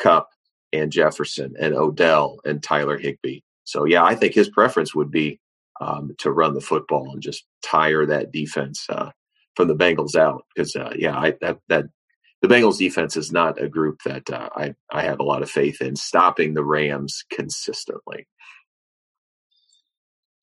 Kupp 0.00 0.28
and 0.72 0.92
Jefferson 0.92 1.54
and 1.58 1.74
Odell 1.74 2.38
and 2.44 2.62
Tyler 2.62 2.98
Higbee. 2.98 3.40
So 3.64 3.84
yeah, 3.84 4.04
I 4.04 4.14
think 4.14 4.34
his 4.34 4.48
preference 4.48 4.94
would 4.94 5.10
be 5.10 5.40
um, 5.80 6.14
to 6.18 6.30
run 6.30 6.54
the 6.54 6.60
football 6.60 7.12
and 7.12 7.22
just 7.22 7.44
tire 7.64 8.06
that 8.06 8.32
defense 8.32 8.86
uh, 8.88 9.10
from 9.56 9.68
the 9.68 9.76
Bengals 9.76 10.16
out. 10.16 10.44
Because 10.54 10.76
uh, 10.76 10.92
yeah, 10.96 11.16
I, 11.16 11.34
that 11.40 11.58
that 11.68 11.86
the 12.42 12.48
Bengals 12.48 12.78
defense 12.78 13.16
is 13.16 13.32
not 13.32 13.62
a 13.62 13.68
group 13.68 14.02
that 14.04 14.28
uh, 14.28 14.48
I 14.54 14.74
I 14.90 15.02
have 15.02 15.20
a 15.20 15.24
lot 15.24 15.42
of 15.42 15.50
faith 15.50 15.80
in 15.80 15.96
stopping 15.96 16.54
the 16.54 16.64
Rams 16.64 17.24
consistently. 17.30 18.26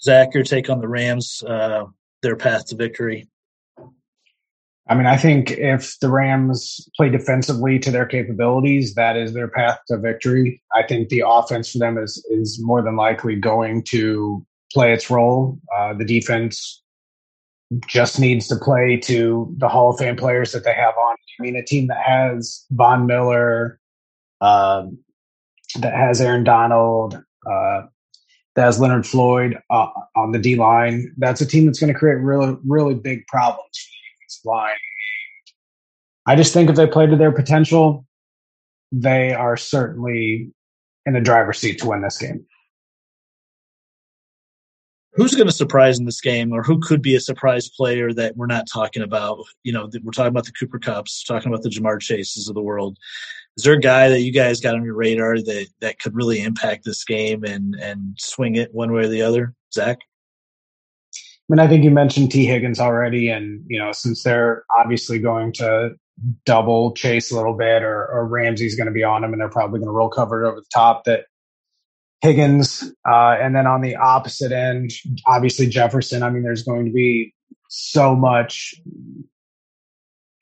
Zach, 0.02 0.34
your 0.34 0.44
take 0.44 0.70
on 0.70 0.80
the 0.80 0.88
Rams, 0.88 1.44
uh, 1.46 1.84
their 2.24 2.38
path 2.38 2.68
to 2.68 2.76
victory? 2.76 3.28
I 4.88 4.96
mean, 4.96 5.06
I 5.06 5.18
think 5.18 5.52
if 5.52 6.00
the 6.00 6.10
Rams 6.10 6.90
play 6.96 7.10
defensively 7.10 7.78
to 7.80 7.92
their 7.92 8.08
capabilities, 8.08 8.96
that 8.96 9.18
is 9.18 9.34
their 9.34 9.50
path 9.50 9.80
to 9.88 9.98
victory. 10.00 10.64
I 10.74 10.82
think 10.84 11.10
the 11.10 11.24
offense 11.28 11.72
for 11.72 11.80
them 11.80 11.98
is 11.98 12.26
is 12.32 12.60
more 12.62 12.82
than 12.82 12.96
likely 12.96 13.36
going 13.36 13.84
to 13.90 14.46
play 14.74 14.94
its 14.94 15.10
role. 15.10 15.60
Uh, 15.78 15.94
the 15.94 16.06
defense 16.06 16.82
just 17.88 18.20
needs 18.20 18.48
to 18.48 18.56
play 18.56 18.98
to 18.98 19.54
the 19.58 19.68
Hall 19.68 19.92
of 19.92 20.00
Fame 20.00 20.16
players 20.16 20.54
that 20.54 20.64
they 20.64 20.74
have 20.74 20.96
on. 20.98 21.16
I 21.39 21.41
mean, 21.41 21.56
a 21.56 21.63
team 21.63 21.88
that 21.88 22.04
has 22.04 22.65
Von 22.71 23.06
Miller, 23.06 23.80
uh, 24.41 24.88
that 25.80 25.93
has 25.93 26.19
Aaron 26.19 26.43
Donald, 26.43 27.15
uh, 27.49 27.82
that 28.56 28.65
has 28.65 28.80
Leonard 28.80 29.08
Floyd 29.08 29.58
uh, 29.69 29.88
on 30.15 30.32
the 30.32 30.39
D 30.39 30.56
line. 30.56 31.13
That's 31.17 31.39
a 31.39 31.45
team 31.45 31.65
that's 31.65 31.80
going 31.80 31.93
to 31.93 31.97
create 31.97 32.15
really, 32.15 32.58
really 32.65 32.95
big 32.95 33.25
problems 33.28 33.89
line. 34.45 34.75
I 36.25 36.36
just 36.36 36.54
think 36.54 36.69
if 36.69 36.75
they 36.75 36.88
play 36.88 37.08
to 37.08 37.15
their 37.15 37.32
potential, 37.32 38.06
they 38.91 39.34
are 39.34 39.58
certainly 39.58 40.52
in 41.06 41.13
the 41.13 41.21
driver's 41.21 41.58
seat 41.58 41.80
to 41.80 41.88
win 41.88 42.02
this 42.02 42.17
game. 42.17 42.45
Who's 45.20 45.36
going 45.36 45.48
to 45.48 45.54
surprise 45.54 46.00
in 46.00 46.06
this 46.06 46.22
game, 46.22 46.54
or 46.54 46.64
who 46.64 46.80
could 46.80 47.02
be 47.02 47.14
a 47.14 47.20
surprise 47.20 47.68
player 47.68 48.14
that 48.14 48.38
we're 48.38 48.46
not 48.46 48.70
talking 48.72 49.04
about? 49.04 49.44
You 49.64 49.74
know, 49.74 49.90
we're 50.02 50.14
talking 50.14 50.30
about 50.30 50.46
the 50.46 50.54
Cooper 50.54 50.80
Kupps, 50.80 51.26
talking 51.28 51.52
about 51.52 51.62
the 51.62 51.70
Ja'Marr 51.70 52.00
Chases 52.00 52.48
of 52.48 52.56
the 52.56 52.62
world. 52.62 52.98
Is 53.58 53.66
there 53.66 53.74
a 53.74 53.82
guy 53.82 54.08
that 54.08 54.22
you 54.22 54.32
guys 54.32 54.62
got 54.62 54.76
on 54.76 54.86
your 54.86 54.94
radar 54.94 55.36
that 55.36 55.68
that 55.82 56.00
could 56.00 56.16
really 56.16 56.42
impact 56.42 56.86
this 56.86 57.04
game 57.04 57.44
and 57.44 57.76
and 57.82 58.16
swing 58.18 58.56
it 58.56 58.74
one 58.74 58.94
way 58.94 59.02
or 59.02 59.08
the 59.10 59.22
other? 59.22 59.54
Zach. 59.74 59.98
I 61.14 61.20
mean, 61.50 61.60
I 61.60 61.68
think 61.68 61.84
you 61.84 61.92
mentioned 61.92 62.32
Tee 62.32 62.46
Higgins 62.46 62.80
already, 62.80 63.28
and 63.28 63.62
you 63.68 63.78
know, 63.78 63.92
since 63.92 64.24
they're 64.24 64.64
obviously 64.80 65.20
going 65.20 65.52
to 65.54 65.96
double 66.46 66.94
chase 66.94 67.30
a 67.30 67.36
little 67.36 67.58
bit, 67.58 67.84
or, 67.84 68.08
or 68.08 68.26
Ramsey's 68.26 68.76
going 68.76 68.88
to 68.88 68.94
be 68.94 69.04
on 69.04 69.26
him, 69.26 69.34
and 69.34 69.42
they're 69.42 69.50
probably 69.50 69.80
going 69.80 69.90
to 69.90 69.94
roll 69.94 70.10
cover 70.10 70.46
over 70.46 70.62
the 70.62 70.66
top. 70.74 71.04
That 71.04 71.26
Higgins, 72.22 72.84
uh, 73.10 73.38
and 73.40 73.56
then 73.56 73.66
on 73.66 73.82
the 73.82 73.96
opposite 73.96 74.52
end, 74.52 74.92
obviously 75.26 75.68
Jefferson. 75.68 76.22
I 76.22 76.30
mean, 76.30 76.44
there's 76.44 76.64
going 76.64 76.86
to 76.86 76.92
be 76.92 77.34
so 77.70 78.16
much 78.16 78.76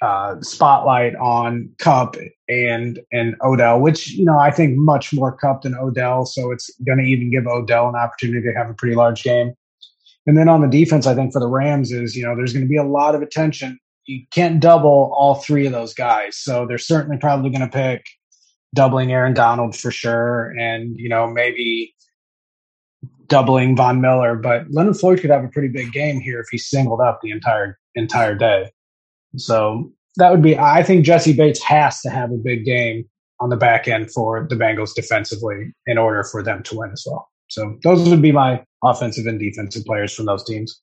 uh, 0.02 0.36
spotlight 0.42 1.16
on 1.16 1.70
Kupp 1.78 2.16
and 2.50 3.00
and 3.12 3.36
Odell, 3.44 3.80
which 3.80 4.12
you 4.12 4.26
know 4.26 4.38
I 4.40 4.52
think 4.52 4.78
much 4.78 5.14
more 5.14 5.36
Kupp 5.36 5.62
than 5.62 5.76
Odell, 5.76 6.26
so 6.26 6.52
it's 6.52 6.72
going 6.86 6.98
to 6.98 7.04
even 7.04 7.32
give 7.32 7.46
Odell 7.46 7.90
an 7.90 7.96
opportunity 7.96 8.42
to 8.48 8.54
have 8.54 8.70
a 8.70 8.74
pretty 8.74 8.96
large 8.96 9.24
game. 9.24 9.54
And 10.26 10.38
then 10.38 10.50
on 10.50 10.62
the 10.62 10.68
defense, 10.68 11.08
I 11.08 11.16
think 11.16 11.32
for 11.32 11.40
the 11.40 11.48
Rams 11.48 11.92
is, 11.92 12.16
you 12.16 12.24
know, 12.26 12.36
there's 12.36 12.54
going 12.54 12.66
to 12.66 12.70
be 12.70 12.78
a 12.78 12.84
lot 12.84 13.16
of 13.16 13.22
attention. 13.22 13.80
You 14.06 14.26
can't 14.32 14.60
double 14.60 15.12
all 15.16 15.36
three 15.36 15.66
of 15.66 15.72
those 15.72 15.94
guys. 15.94 16.38
So 16.38 16.66
they're 16.66 16.78
certainly 16.78 17.18
probably 17.18 17.50
going 17.50 17.62
to 17.62 17.68
pick 17.68 18.06
doubling 18.74 19.12
Aaron 19.12 19.34
Donald 19.34 19.76
for 19.76 19.92
sure. 19.92 20.54
And, 20.58 20.98
you 20.98 21.10
know, 21.10 21.28
maybe 21.28 21.94
doubling 23.28 23.76
Von 23.76 24.02
Miller, 24.02 24.36
but 24.36 24.66
Leonard 24.72 24.98
Floyd 24.98 25.20
could 25.20 25.30
have 25.30 25.44
a 25.44 25.50
pretty 25.50 25.68
big 25.68 25.92
game 25.92 26.20
here 26.20 26.40
if 26.40 26.48
he 26.50 26.58
singled 26.58 27.02
up 27.02 27.20
the 27.22 27.32
entire 27.32 27.78
entire 27.96 28.36
day. 28.36 28.72
So 29.36 29.92
that 30.18 30.32
would 30.32 30.42
be. 30.42 30.58
I 30.58 30.84
think 30.84 31.06
Jessie 31.06 31.34
Bates 31.34 31.62
has 31.64 32.02
to 32.02 32.10
have 32.10 32.32
a 32.32 32.38
big 32.38 32.66
game 32.66 33.06
on 33.40 33.50
the 33.50 33.58
back 33.58 33.88
end 33.88 34.12
for 34.12 34.48
the 34.50 34.56
Bengals 34.56 34.96
defensively 34.96 35.74
in 35.86 35.98
order 35.98 36.24
for 36.24 36.42
them 36.42 36.64
to 36.64 36.78
win 36.78 36.92
as 36.92 37.04
well. 37.06 37.30
So 37.50 37.78
those 37.84 38.08
would 38.10 38.22
be 38.22 38.32
my 38.32 38.64
offensive 38.84 39.28
and 39.28 39.40
defensive 39.40 39.86
players 39.86 40.14
from 40.14 40.26
those 40.26 40.44
teams. 40.44 40.82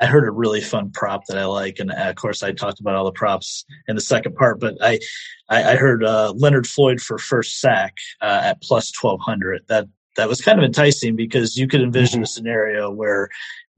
I 0.00 0.06
heard 0.06 0.28
a 0.28 0.30
really 0.30 0.60
fun 0.60 0.90
prop 0.90 1.24
that 1.26 1.38
I 1.38 1.46
like, 1.46 1.78
and 1.78 1.90
of 1.90 2.14
course 2.16 2.42
I 2.42 2.52
talked 2.52 2.80
about 2.80 2.96
all 2.96 3.04
the 3.04 3.12
props 3.12 3.64
in 3.88 3.96
the 3.96 4.02
second 4.02 4.36
part. 4.36 4.60
But 4.60 4.76
I, 4.80 5.00
I, 5.48 5.72
I 5.72 5.76
heard 5.76 6.04
uh, 6.04 6.32
Leonard 6.36 6.66
Floyd 6.66 7.00
for 7.00 7.18
first 7.18 7.60
sack 7.60 7.96
uh, 8.20 8.40
at 8.44 8.62
plus 8.62 8.90
twelve 8.90 9.20
hundred. 9.20 9.62
That 9.68 9.88
that 10.16 10.28
was 10.28 10.40
kind 10.40 10.58
of 10.58 10.64
enticing 10.64 11.16
because 11.16 11.56
you 11.56 11.66
could 11.66 11.80
envision 11.80 12.18
mm-hmm. 12.18 12.24
a 12.24 12.28
scenario 12.28 12.90
where 12.90 13.28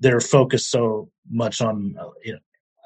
they're 0.01 0.21
focused 0.21 0.71
so 0.71 1.11
much 1.31 1.61
on 1.61 1.95
uh, 2.01 2.09
you 2.25 2.33
know 2.33 2.39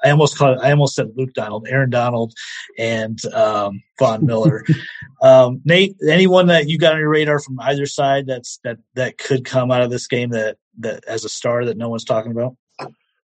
I 0.03 0.11
almost 0.11 0.37
called 0.37 0.59
I 0.61 0.71
almost 0.71 0.95
said 0.95 1.11
Luke 1.15 1.33
Donald, 1.33 1.67
Aaron 1.67 1.89
Donald, 1.89 2.33
and 2.77 3.23
um, 3.33 3.81
Von 3.97 4.25
Miller. 4.25 4.63
um, 5.21 5.61
Nate, 5.63 5.95
anyone 6.07 6.47
that 6.47 6.67
you 6.67 6.77
got 6.77 6.93
on 6.93 6.99
your 6.99 7.09
radar 7.09 7.39
from 7.39 7.59
either 7.61 7.85
side 7.85 8.27
that's 8.27 8.59
that 8.63 8.77
that 8.95 9.17
could 9.17 9.45
come 9.45 9.71
out 9.71 9.81
of 9.81 9.89
this 9.89 10.07
game 10.07 10.31
that 10.31 10.57
that 10.79 11.03
as 11.05 11.23
a 11.23 11.29
star 11.29 11.65
that 11.65 11.77
no 11.77 11.89
one's 11.89 12.03
talking 12.03 12.31
about? 12.31 12.55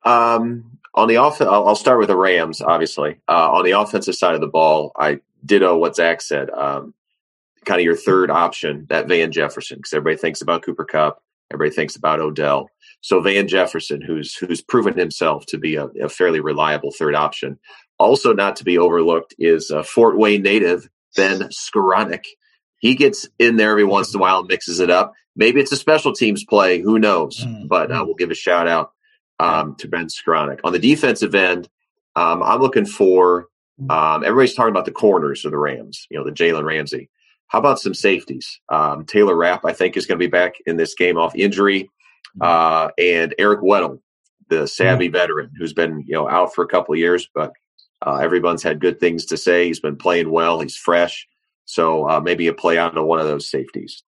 Um, 0.06 0.78
on 0.94 1.08
the 1.08 1.18
off, 1.18 1.42
I'll, 1.42 1.68
I'll 1.68 1.76
start 1.76 2.00
with 2.00 2.08
the 2.08 2.16
Rams. 2.16 2.62
Obviously, 2.62 3.18
uh, 3.28 3.52
on 3.52 3.66
the 3.66 3.72
offensive 3.72 4.16
side 4.16 4.36
of 4.36 4.42
the 4.42 4.48
ball, 4.48 4.92
I 4.98 5.20
ditto 5.44 5.78
what 5.78 5.96
Zach 5.96 6.22
said. 6.22 6.50
Um, 6.50 6.94
kind 7.66 7.82
of 7.82 7.86
your 7.86 7.98
third 7.98 8.32
option, 8.32 8.86
that 8.90 9.08
Van 9.08 9.32
Jefferson, 9.32 9.78
because 9.78 9.94
everybody 9.94 10.18
thinks 10.18 10.42
about 10.42 10.64
Cooper 10.64 10.86
Kupp, 10.86 11.22
everybody 11.52 11.76
thinks 11.76 11.96
about 11.96 12.20
Odell. 12.20 12.70
So 13.02 13.20
Van 13.20 13.48
Jefferson, 13.48 14.02
who's 14.02 14.36
who's 14.36 14.62
proven 14.62 14.98
himself 14.98 15.46
to 15.48 15.58
be 15.58 15.76
a, 15.76 15.86
a 15.86 16.10
fairly 16.10 16.40
reliable 16.40 16.92
third 16.92 17.16
option. 17.16 17.60
Also, 17.98 18.34
not 18.34 18.58
to 18.58 18.64
be 18.64 18.78
overlooked 18.78 19.36
is 19.38 19.72
uh, 19.72 19.84
Fort 19.84 20.18
Wayne 20.18 20.42
native 20.42 20.90
Ben 21.16 21.50
Skowronek. 21.50 22.26
He 22.80 22.96
gets 22.96 23.28
in 23.40 23.58
there 23.58 23.72
every 23.72 23.86
once 23.86 24.14
in 24.14 24.20
a 24.20 24.22
while 24.22 24.40
and 24.40 24.48
mixes 24.48 24.80
it 24.80 24.90
up. 24.90 25.14
Maybe 25.36 25.60
it's 25.60 25.72
a 25.72 25.78
special 25.78 26.14
teams 26.14 26.44
play. 26.46 26.82
Who 26.82 27.00
knows? 27.00 27.44
Mm-hmm. 27.44 27.68
But 27.68 27.92
uh, 27.92 28.04
we'll 28.06 28.16
give 28.16 28.32
a 28.32 28.36
shout 28.36 28.68
out 28.68 28.92
um, 29.40 29.76
to 29.76 29.88
Ben 29.88 30.08
Skowronek. 30.08 30.60
On 30.64 30.74
the 30.74 30.80
defensive 30.80 31.36
end, 31.36 31.70
um, 32.16 32.42
I'm 32.44 32.62
looking 32.62 32.86
for. 32.86 33.48
Um, 33.90 34.24
everybody's 34.24 34.54
talking 34.54 34.72
about 34.72 34.86
the 34.86 34.92
corners 34.92 35.44
of 35.44 35.52
the 35.52 35.58
Rams. 35.58 36.08
You 36.10 36.18
know, 36.18 36.24
the 36.24 36.32
Jalen 36.32 36.64
Ramsey. 36.64 37.10
How 37.48 37.60
about 37.60 37.80
some 37.80 37.94
safeties? 37.94 38.62
Um, 38.70 39.06
Taylor 39.06 39.36
Rapp, 39.36 39.66
I 39.66 39.74
think, 39.74 39.98
is 39.98 40.06
going 40.06 40.18
to 40.18 40.26
be 40.26 40.30
back 40.30 40.56
in 40.66 40.78
this 40.78 40.96
game 40.96 41.18
off 41.18 41.36
injury 41.36 41.90
uh, 42.42 42.90
and 42.98 43.34
Eric 43.38 43.62
Weddle, 43.62 44.00
the 44.50 44.68
savvy 44.68 45.08
veteran 45.08 45.52
who's 45.58 45.74
been 45.74 46.04
you 46.06 46.14
know 46.14 46.30
out 46.30 46.54
for 46.54 46.64
a 46.64 46.68
couple 46.68 46.94
of 46.94 47.00
years, 47.00 47.30
but 47.34 47.54
uh, 48.06 48.18
everyone's 48.18 48.64
had 48.64 48.80
good 48.80 49.00
things 49.00 49.26
to 49.26 49.38
say. 49.38 49.68
He's 49.68 49.80
been 49.80 49.96
playing 49.96 50.30
well. 50.30 50.60
He's 50.60 50.76
fresh, 50.76 51.28
so 51.66 52.10
uh, 52.10 52.20
maybe 52.20 52.48
a 52.48 52.54
play 52.54 52.78
out 52.78 52.98
on 52.98 53.06
one 53.06 53.20
of 53.20 53.28
those 53.28 53.50
safeties. 53.50 54.04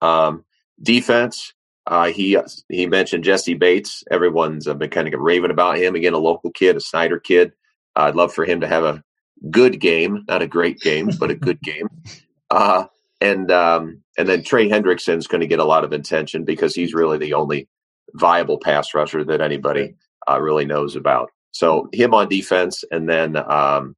Um, 0.00 0.44
defense, 0.82 1.52
uh, 1.86 2.06
he 2.06 2.36
he 2.68 2.86
mentioned 2.86 3.24
Jessie 3.24 3.54
Bates. 3.54 4.02
Everyone's 4.10 4.66
been 4.66 4.90
kind 4.90 5.12
of 5.12 5.20
raving 5.20 5.50
about 5.50 5.78
him. 5.78 5.94
Again, 5.94 6.14
a 6.14 6.18
local 6.18 6.50
kid, 6.50 6.76
a 6.76 6.80
Snyder 6.80 7.20
kid. 7.20 7.52
I'd 7.94 8.16
love 8.16 8.32
for 8.32 8.44
him 8.44 8.60
to 8.60 8.68
have 8.68 8.84
a 8.84 9.02
good 9.50 9.80
game, 9.80 10.24
not 10.28 10.42
a 10.42 10.48
great 10.48 10.80
game, 10.80 11.10
but 11.18 11.30
a 11.30 11.34
good 11.46 11.60
game. 11.60 11.88
Uh, 12.50 12.86
and 13.20 13.50
um, 13.50 14.02
and 14.18 14.28
then 14.28 14.42
Trey 14.42 14.68
Hendrickson's 14.68 15.28
going 15.28 15.40
to 15.40 15.46
get 15.46 15.60
a 15.60 15.64
lot 15.64 15.84
of 15.84 15.92
attention 15.92 16.44
because 16.44 16.74
he's 16.74 16.94
really 16.94 17.18
the 17.18 17.34
only 17.34 17.68
viable 18.14 18.58
pass 18.58 18.94
rusher 18.94 19.24
that 19.24 19.40
anybody 19.40 19.94
uh, 20.28 20.40
really 20.40 20.64
knows 20.64 20.96
about. 20.96 21.30
So 21.52 21.88
him 21.92 22.14
on 22.14 22.28
defense, 22.28 22.84
and 22.90 23.08
then 23.08 23.36
um, 23.36 23.94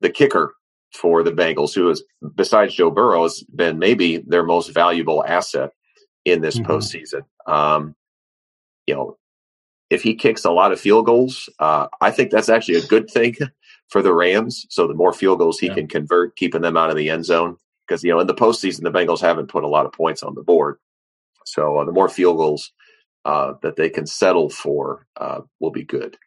the 0.00 0.10
kicker 0.10 0.54
for 0.92 1.22
the 1.22 1.32
Bengals, 1.32 1.74
who 1.74 1.88
is 1.88 2.04
besides 2.34 2.74
Joe 2.74 2.90
Burrow, 2.90 3.22
has 3.22 3.44
been 3.44 3.78
maybe 3.78 4.18
their 4.26 4.44
most 4.44 4.74
valuable 4.74 5.24
asset 5.24 5.70
in 6.26 6.42
this 6.42 6.58
mm-hmm. 6.58 6.70
postseason. 6.70 7.22
Um, 7.46 7.94
you 8.86 8.94
know, 8.94 9.16
if 9.88 10.02
he 10.02 10.14
kicks 10.14 10.44
a 10.44 10.50
lot 10.50 10.72
of 10.72 10.80
field 10.80 11.06
goals, 11.06 11.48
uh, 11.60 11.86
I 12.00 12.10
think 12.10 12.30
that's 12.30 12.48
actually 12.48 12.74
a 12.74 12.86
good 12.86 13.08
thing 13.08 13.36
for 13.88 14.02
the 14.02 14.12
Rams. 14.12 14.66
So 14.68 14.86
the 14.86 14.94
more 14.94 15.12
field 15.12 15.38
goals 15.38 15.58
he 15.58 15.68
yeah. 15.68 15.74
can 15.74 15.86
convert, 15.86 16.36
keeping 16.36 16.60
them 16.60 16.76
out 16.76 16.90
of 16.90 16.96
the 16.96 17.08
end 17.08 17.24
zone, 17.24 17.56
because 17.86 18.02
you 18.04 18.10
know 18.10 18.20
in 18.20 18.26
the 18.26 18.34
postseason 18.34 18.82
the 18.82 18.90
Bengals 18.90 19.20
haven't 19.20 19.46
put 19.46 19.64
a 19.64 19.68
lot 19.68 19.86
of 19.86 19.92
points 19.92 20.22
on 20.22 20.34
the 20.34 20.42
board. 20.42 20.78
So 21.44 21.78
uh, 21.78 21.84
the 21.84 21.92
more 21.92 22.08
field 22.08 22.38
goals 22.38 22.72
uh, 23.24 23.54
that 23.62 23.76
they 23.76 23.88
can 23.88 24.06
settle 24.06 24.50
for 24.50 25.06
uh, 25.16 25.42
will 25.60 25.70
be 25.70 25.84
good. 25.84 26.18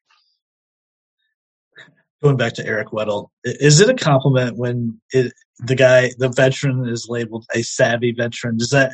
Going 2.21 2.35
back 2.35 2.53
to 2.53 2.65
Eric 2.65 2.89
Weddle, 2.89 3.29
is 3.45 3.79
it 3.79 3.89
a 3.89 3.93
compliment 3.93 4.57
when 4.57 4.99
it, 5.11 5.31
the 5.59 5.75
guy, 5.75 6.11
the 6.17 6.27
veteran, 6.27 6.85
is 6.87 7.07
labeled 7.07 7.45
a 7.55 7.61
savvy 7.61 8.11
veteran? 8.11 8.57
Does 8.57 8.71
that? 8.71 8.91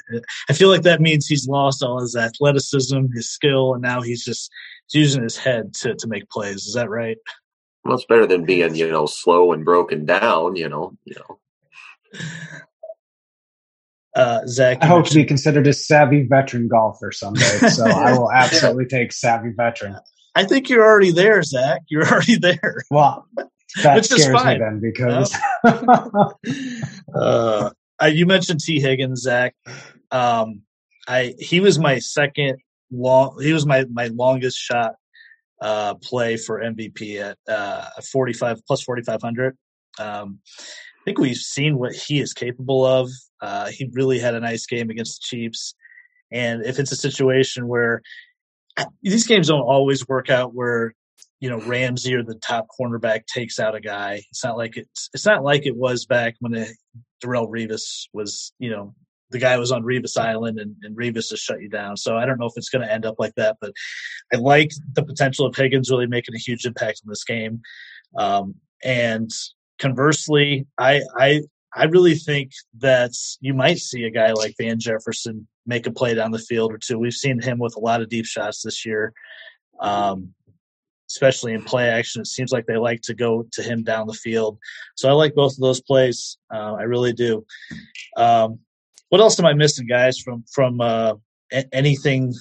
I 0.47 0.53
feel 0.53 0.69
like 0.69 0.83
that 0.83 1.01
means 1.01 1.25
he's 1.25 1.47
lost 1.47 1.81
all 1.81 1.99
his 1.99 2.15
athleticism, 2.15 3.07
his 3.15 3.31
skill, 3.31 3.73
and 3.73 3.81
now 3.81 4.01
he's 4.01 4.23
just 4.23 4.51
using 4.93 5.23
his 5.23 5.37
head 5.37 5.73
to 5.75 5.95
to 5.95 6.07
make 6.07 6.29
plays. 6.29 6.67
Is 6.67 6.73
that 6.75 6.89
right? 6.89 7.17
Well, 7.83 7.95
it's 7.95 8.05
better 8.05 8.27
than 8.27 8.45
being 8.45 8.75
you 8.75 8.91
know 8.91 9.07
slow 9.07 9.53
and 9.53 9.65
broken 9.65 10.05
down. 10.05 10.55
You 10.55 10.69
know, 10.69 10.95
you 11.05 11.15
know 11.15 11.39
uh, 14.15 14.47
Zach, 14.47 14.77
I 14.81 14.85
hope 14.85 15.05
to 15.07 15.15
be 15.15 15.25
considered 15.25 15.67
a 15.67 15.73
savvy 15.73 16.23
veteran 16.23 16.67
golfer 16.67 17.11
someday. 17.11 17.57
So 17.69 17.85
I 17.85 18.11
will 18.17 18.31
absolutely 18.31 18.85
take 18.85 19.11
savvy 19.11 19.49
veteran. 19.55 19.97
I 20.35 20.43
think 20.43 20.69
you're 20.69 20.83
already 20.83 21.11
there, 21.11 21.41
Zach. 21.43 21.81
You're 21.87 22.05
already 22.11 22.37
there. 22.37 22.83
Wow. 22.91 23.25
that 23.83 23.95
Which 23.95 24.05
scares 24.07 24.45
me 24.45 24.57
then 24.57 24.79
because 24.81 25.35
uh, 27.15 27.69
you 28.11 28.25
mentioned 28.25 28.59
Tee 28.59 28.79
Higgins, 28.79 29.21
Zach. 29.21 29.55
Um, 30.11 30.61
I 31.07 31.35
he 31.39 31.59
was 31.59 31.79
my 31.79 31.99
second 31.99 32.57
long. 32.91 33.41
He 33.41 33.53
was 33.53 33.65
my 33.65 33.85
my 33.91 34.07
longest 34.07 34.57
shot 34.57 34.95
uh, 35.61 35.95
play 35.95 36.37
for 36.37 36.59
MVP 36.59 37.21
at 37.21 37.37
uh, 37.47 37.89
45 38.11 38.61
plus 38.67 38.81
4500. 38.81 39.57
Um, 39.99 40.39
I 40.47 41.03
think 41.05 41.19
we've 41.19 41.37
seen 41.37 41.77
what 41.77 41.93
he 41.93 42.19
is 42.19 42.33
capable 42.33 42.85
of. 42.85 43.09
Uh, 43.41 43.67
he 43.67 43.89
really 43.93 44.19
had 44.19 44.35
a 44.35 44.39
nice 44.39 44.65
game 44.65 44.89
against 44.89 45.21
the 45.21 45.25
Chiefs. 45.27 45.75
And 46.31 46.65
if 46.65 46.79
it's 46.79 46.91
a 46.91 46.95
situation 46.97 47.67
where 47.67 48.01
these 49.01 49.27
games 49.27 49.47
don't 49.47 49.61
always 49.61 50.07
work 50.07 50.29
out 50.29 50.53
where 50.53 50.93
you 51.39 51.49
know 51.49 51.59
Ramsey 51.61 52.15
or 52.15 52.23
the 52.23 52.35
top 52.35 52.67
cornerback 52.79 53.25
takes 53.25 53.59
out 53.59 53.75
a 53.75 53.81
guy. 53.81 54.21
It's 54.29 54.43
not 54.43 54.57
like 54.57 54.77
it's 54.77 55.09
it's 55.13 55.25
not 55.25 55.43
like 55.43 55.65
it 55.65 55.75
was 55.75 56.05
back 56.05 56.35
when 56.39 56.53
it, 56.53 56.69
Darrelle 57.23 57.49
Revis 57.49 58.07
was 58.13 58.53
you 58.59 58.69
know 58.69 58.93
the 59.31 59.39
guy 59.39 59.57
was 59.57 59.71
on 59.71 59.83
Revis 59.83 60.17
Island 60.17 60.59
and, 60.59 60.75
and 60.83 60.95
Revis 60.95 61.29
just 61.29 61.43
shut 61.43 61.61
you 61.61 61.69
down. 61.69 61.97
So 61.97 62.15
I 62.15 62.25
don't 62.25 62.39
know 62.39 62.45
if 62.45 62.53
it's 62.55 62.69
going 62.69 62.85
to 62.85 62.93
end 62.93 63.05
up 63.05 63.15
like 63.17 63.33
that, 63.35 63.57
but 63.59 63.73
I 64.33 64.37
like 64.37 64.71
the 64.93 65.03
potential 65.03 65.45
of 65.45 65.55
Higgins 65.55 65.89
really 65.89 66.07
making 66.07 66.35
a 66.35 66.39
huge 66.39 66.65
impact 66.65 67.01
in 67.03 67.09
this 67.09 67.23
game. 67.23 67.61
Um, 68.17 68.55
and 68.83 69.29
conversely, 69.79 70.67
I 70.77 71.01
I 71.17 71.41
I 71.75 71.85
really 71.85 72.15
think 72.15 72.51
that 72.79 73.11
you 73.41 73.53
might 73.53 73.79
see 73.79 74.03
a 74.03 74.09
guy 74.09 74.31
like 74.31 74.55
Van 74.57 74.79
Jefferson 74.79 75.47
make 75.65 75.85
a 75.85 75.91
play 75.91 76.13
down 76.13 76.31
the 76.31 76.39
field 76.39 76.71
or 76.71 76.77
two. 76.77 76.97
We've 76.97 77.13
seen 77.13 77.41
him 77.41 77.59
with 77.59 77.75
a 77.75 77.81
lot 77.81 78.01
of 78.01 78.07
deep 78.07 78.25
shots 78.25 78.61
this 78.61 78.85
year, 78.85 79.13
um, 79.81 80.33
especially 81.09 81.53
in 81.53 81.63
play 81.63 81.89
action. 81.89 82.21
It 82.21 82.27
seems 82.27 82.53
like 82.53 82.65
they 82.65 82.77
like 82.77 83.01
to 83.01 83.13
go 83.13 83.45
to 83.51 83.61
him 83.61 83.83
down 83.83 84.07
the 84.07 84.13
field. 84.13 84.57
So 84.95 85.09
I 85.09 85.11
like 85.11 85.35
both 85.35 85.53
of 85.53 85.59
those 85.59 85.81
plays. 85.81 86.37
Uh, 86.53 86.75
I 86.75 86.83
really 86.83 87.11
do. 87.11 87.45
Um, 88.15 88.59
what 89.09 89.19
else 89.19 89.37
am 89.39 89.45
I 89.45 89.53
missing, 89.53 89.85
guys? 89.85 90.17
From 90.17 90.45
from 90.53 90.79
uh, 90.79 91.15
anything 91.73 92.33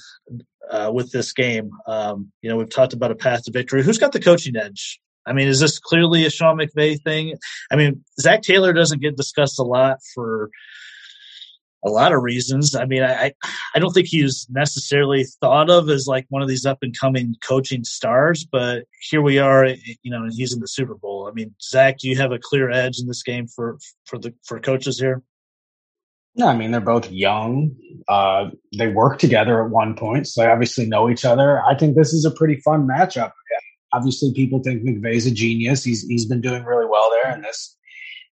uh, 0.71 0.91
with 0.93 1.11
this 1.11 1.33
game? 1.33 1.71
Um, 1.87 2.31
you 2.41 2.49
know, 2.49 2.55
we've 2.55 2.69
talked 2.69 2.93
about 2.93 3.11
a 3.11 3.15
path 3.15 3.43
to 3.43 3.51
victory. 3.51 3.83
Who's 3.83 3.97
got 3.97 4.13
the 4.13 4.19
coaching 4.19 4.55
edge 4.55 4.99
I 5.25 5.33
mean, 5.33 5.47
is 5.47 5.59
this 5.59 5.79
clearly 5.79 6.25
a 6.25 6.29
Sean 6.29 6.57
McVay 6.57 7.01
thing? 7.01 7.35
I 7.71 7.75
mean, 7.75 8.03
Zac 8.19 8.41
Taylor 8.41 8.73
doesn't 8.73 9.01
get 9.01 9.17
discussed 9.17 9.59
a 9.59 9.63
lot 9.63 9.97
for 10.13 10.49
a 11.85 11.89
lot 11.89 12.11
of 12.11 12.23
reasons. 12.23 12.75
I 12.75 12.85
mean, 12.85 13.03
I 13.03 13.31
I 13.75 13.79
don't 13.79 13.93
think 13.93 14.07
he's 14.07 14.47
necessarily 14.49 15.25
thought 15.39 15.69
of 15.69 15.89
as 15.89 16.07
like 16.07 16.25
one 16.29 16.41
of 16.41 16.47
these 16.47 16.65
up 16.65 16.79
and 16.81 16.97
coming 16.97 17.35
coaching 17.43 17.83
stars, 17.83 18.45
but 18.51 18.85
here 19.01 19.21
we 19.21 19.37
are. 19.37 19.67
You 19.67 20.11
know, 20.11 20.27
he's 20.31 20.53
in 20.53 20.59
the 20.59 20.67
Super 20.67 20.95
Bowl. 20.95 21.27
I 21.29 21.33
mean, 21.33 21.53
Zach, 21.61 21.99
do 21.99 22.09
you 22.09 22.17
have 22.17 22.31
a 22.31 22.39
clear 22.39 22.71
edge 22.71 22.99
in 22.99 23.07
this 23.07 23.23
game 23.23 23.47
for 23.47 23.77
for 24.05 24.17
the 24.17 24.33
for 24.43 24.59
coaches 24.59 24.99
here? 24.99 25.21
No, 26.37 26.47
I 26.47 26.55
mean 26.57 26.71
they're 26.71 26.81
both 26.81 27.09
young. 27.11 27.75
Uh, 28.07 28.49
they 28.77 28.87
work 28.87 29.19
together 29.19 29.63
at 29.63 29.71
one 29.71 29.95
point, 29.95 30.27
so 30.27 30.41
they 30.41 30.49
obviously 30.49 30.85
know 30.87 31.09
each 31.09 31.23
other. 31.23 31.61
I 31.63 31.77
think 31.77 31.95
this 31.95 32.13
is 32.13 32.25
a 32.25 32.31
pretty 32.31 32.59
fun 32.61 32.87
matchup 32.87 33.31
obviously 33.95 34.33
people 34.33 34.61
think 34.61 34.83
McVay's 34.83 35.25
a 35.25 35.31
genius. 35.31 35.83
He's 35.83 36.03
he's 36.07 36.25
been 36.25 36.41
doing 36.41 36.63
really 36.63 36.85
well 36.85 37.09
there, 37.11 37.31
and 37.33 37.43
this 37.43 37.75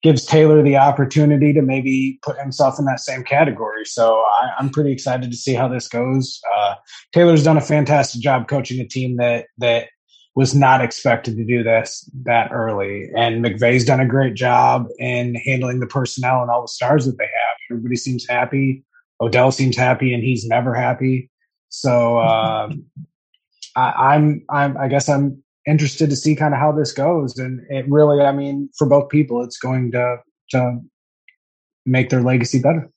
gives 0.04 0.26
Taylor 0.26 0.62
the 0.62 0.76
opportunity 0.76 1.54
to 1.54 1.62
maybe 1.62 2.20
put 2.22 2.38
himself 2.38 2.78
in 2.78 2.86
that 2.86 3.00
same 3.00 3.24
category. 3.24 3.86
So 3.86 4.22
I, 4.42 4.60
am 4.60 4.70
pretty 4.70 4.92
excited 4.92 5.32
to 5.32 5.38
see 5.38 5.54
how 5.54 5.70
this 5.70 5.88
goes. 5.88 6.42
Uh, 6.54 6.76
Taylor's 7.14 7.44
done 7.44 7.56
a 7.58 7.62
fantastic 7.62 8.22
job 8.22 8.50
coaching 8.50 8.82
a 8.82 8.88
team 8.88 9.16
that 9.18 9.46
that 9.58 9.88
was 10.36 10.54
not 10.54 10.82
expected 10.82 11.38
to 11.38 11.46
do 11.46 11.64
this 11.64 12.10
that 12.24 12.52
early, 12.52 13.10
and 13.16 13.44
McVay's 13.44 13.86
done 13.86 14.00
a 14.00 14.08
great 14.08 14.34
job 14.36 14.88
in 15.00 15.36
handling 15.36 15.80
the 15.80 15.88
personnel 15.88 16.42
and 16.42 16.52
all 16.52 16.62
the 16.62 16.68
stars 16.68 17.06
that 17.06 17.18
they 17.18 17.26
have. 17.26 17.58
Everybody 17.72 17.96
seems 17.96 18.28
happy. 18.28 18.84
Odell 19.22 19.52
seems 19.52 19.78
happy, 19.78 20.14
and 20.14 20.24
he's 20.24 20.46
never 20.46 20.74
happy. 20.74 21.30
So 21.70 22.20
um, 22.20 22.86
I, 23.76 24.16
I'm, 24.16 24.46
I'm, 24.50 24.78
I 24.78 24.88
guess 24.88 25.08
I'm 25.08 25.44
interested 25.66 26.10
to 26.10 26.16
see 26.16 26.36
kind 26.36 26.54
of 26.54 26.60
how 26.60 26.72
this 26.72 26.92
goes. 26.92 27.38
And 27.38 27.62
it 27.70 27.86
really, 27.90 28.22
I 28.22 28.32
mean, 28.32 28.70
for 28.78 28.88
both 28.88 29.10
people, 29.10 29.44
it's 29.44 29.58
going 29.58 29.92
to 29.92 30.18
to 30.52 30.80
make 31.86 32.10
their 32.10 32.22
legacy 32.22 32.60
better. 32.62 32.90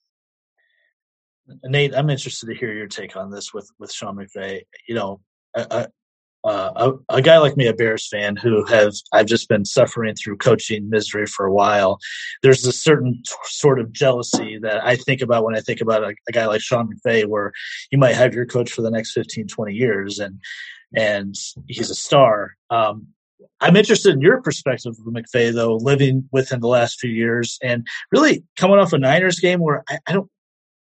Nate, 1.64 1.94
I'm 1.94 2.11
interested 2.11 2.46
to 2.46 2.55
hear 2.55 2.72
your 2.72 2.88
take 2.88 3.16
on 3.16 3.31
this 3.31 3.55
with 3.55 3.70
with 3.79 3.92
Sean 3.92 4.16
McVay. 4.16 4.62
You 4.88 4.94
know, 4.94 5.20
a, 5.55 5.88
a, 6.46 6.92
a, 7.09 7.22
guy 7.22 7.38
like 7.38 7.57
me, 7.57 7.66
a 7.66 7.74
Bears 7.74 8.09
fan, 8.09 8.37
who 8.37 8.64
have 8.66 8.94
I've 9.12 9.26
just 9.26 9.48
been 9.48 9.64
suffering 9.64 10.14
through 10.14 10.37
coaching 10.38 10.88
misery 10.88 11.26
for 11.26 11.46
a 11.46 11.52
while. 11.52 11.98
There's 12.42 12.66
a 12.66 12.72
certain 12.72 13.14
t- 13.14 13.35
sort 13.44 13.81
of 13.81 13.92
jealousy 13.92 14.59
that 14.62 14.85
I 14.85 14.96
think 14.96 15.22
about 15.22 15.44
when 15.44 15.57
I 15.57 15.61
think 15.61 15.81
about 15.81 16.05
a, 16.05 16.14
a 16.29 16.33
guy 16.33 16.46
like 16.46 16.61
Sean 16.61 16.88
McVay, 16.88 17.26
where 17.26 17.52
you 17.90 17.98
might 17.98 18.14
have 18.14 18.35
your 18.35 18.46
coach 18.46 18.72
for 18.72 18.83
the 18.83 18.90
next 18.90 19.12
15, 19.12 19.48
20 19.48 19.74
years, 19.74 20.18
and 20.18 20.40
and 20.94 21.35
he's 21.66 21.90
a 21.90 21.94
star. 21.94 22.57
Um, 22.70 23.09
I'm 23.61 23.77
interested 23.77 24.14
in 24.14 24.20
your 24.20 24.42
perspective 24.42 24.92
of 24.99 25.12
McVay, 25.12 25.53
though, 25.53 25.77
living 25.77 26.29
with 26.33 26.51
him 26.53 26.61
the 26.61 26.68
last 26.68 27.01
few 27.01 27.11
years 27.11 27.59
and 27.62 27.87
really 28.12 28.44
coming 28.57 28.79
off 28.79 28.92
a 28.92 28.99
Niners 28.99 29.38
game 29.40 29.61
where 29.61 29.83
I, 29.88 29.99
I 30.07 30.12
don't, 30.12 30.31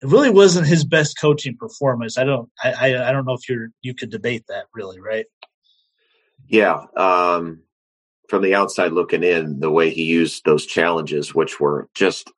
it 0.02 0.08
really 0.08 0.30
wasn't 0.30 0.66
his 0.66 0.84
best 0.84 1.18
coaching 1.20 1.56
performance. 1.56 2.16
I 2.16 2.24
don't, 2.24 2.48
I, 2.62 2.72
I, 2.72 3.08
I 3.08 3.12
don't 3.12 3.26
know 3.26 3.34
if 3.34 3.48
you're, 3.48 3.68
you 3.82 3.94
could 3.94 4.10
debate 4.10 4.44
that 4.48 4.66
really, 4.72 5.00
right? 5.00 5.26
Yeah. 6.46 6.84
Um, 6.96 7.62
from 8.28 8.42
the 8.42 8.54
outside 8.54 8.92
looking 8.92 9.24
in, 9.24 9.60
the 9.60 9.70
way 9.70 9.90
he 9.90 10.04
used 10.04 10.44
those 10.44 10.64
challenges, 10.64 11.34
which 11.34 11.60
were 11.60 11.88
just 11.94 12.30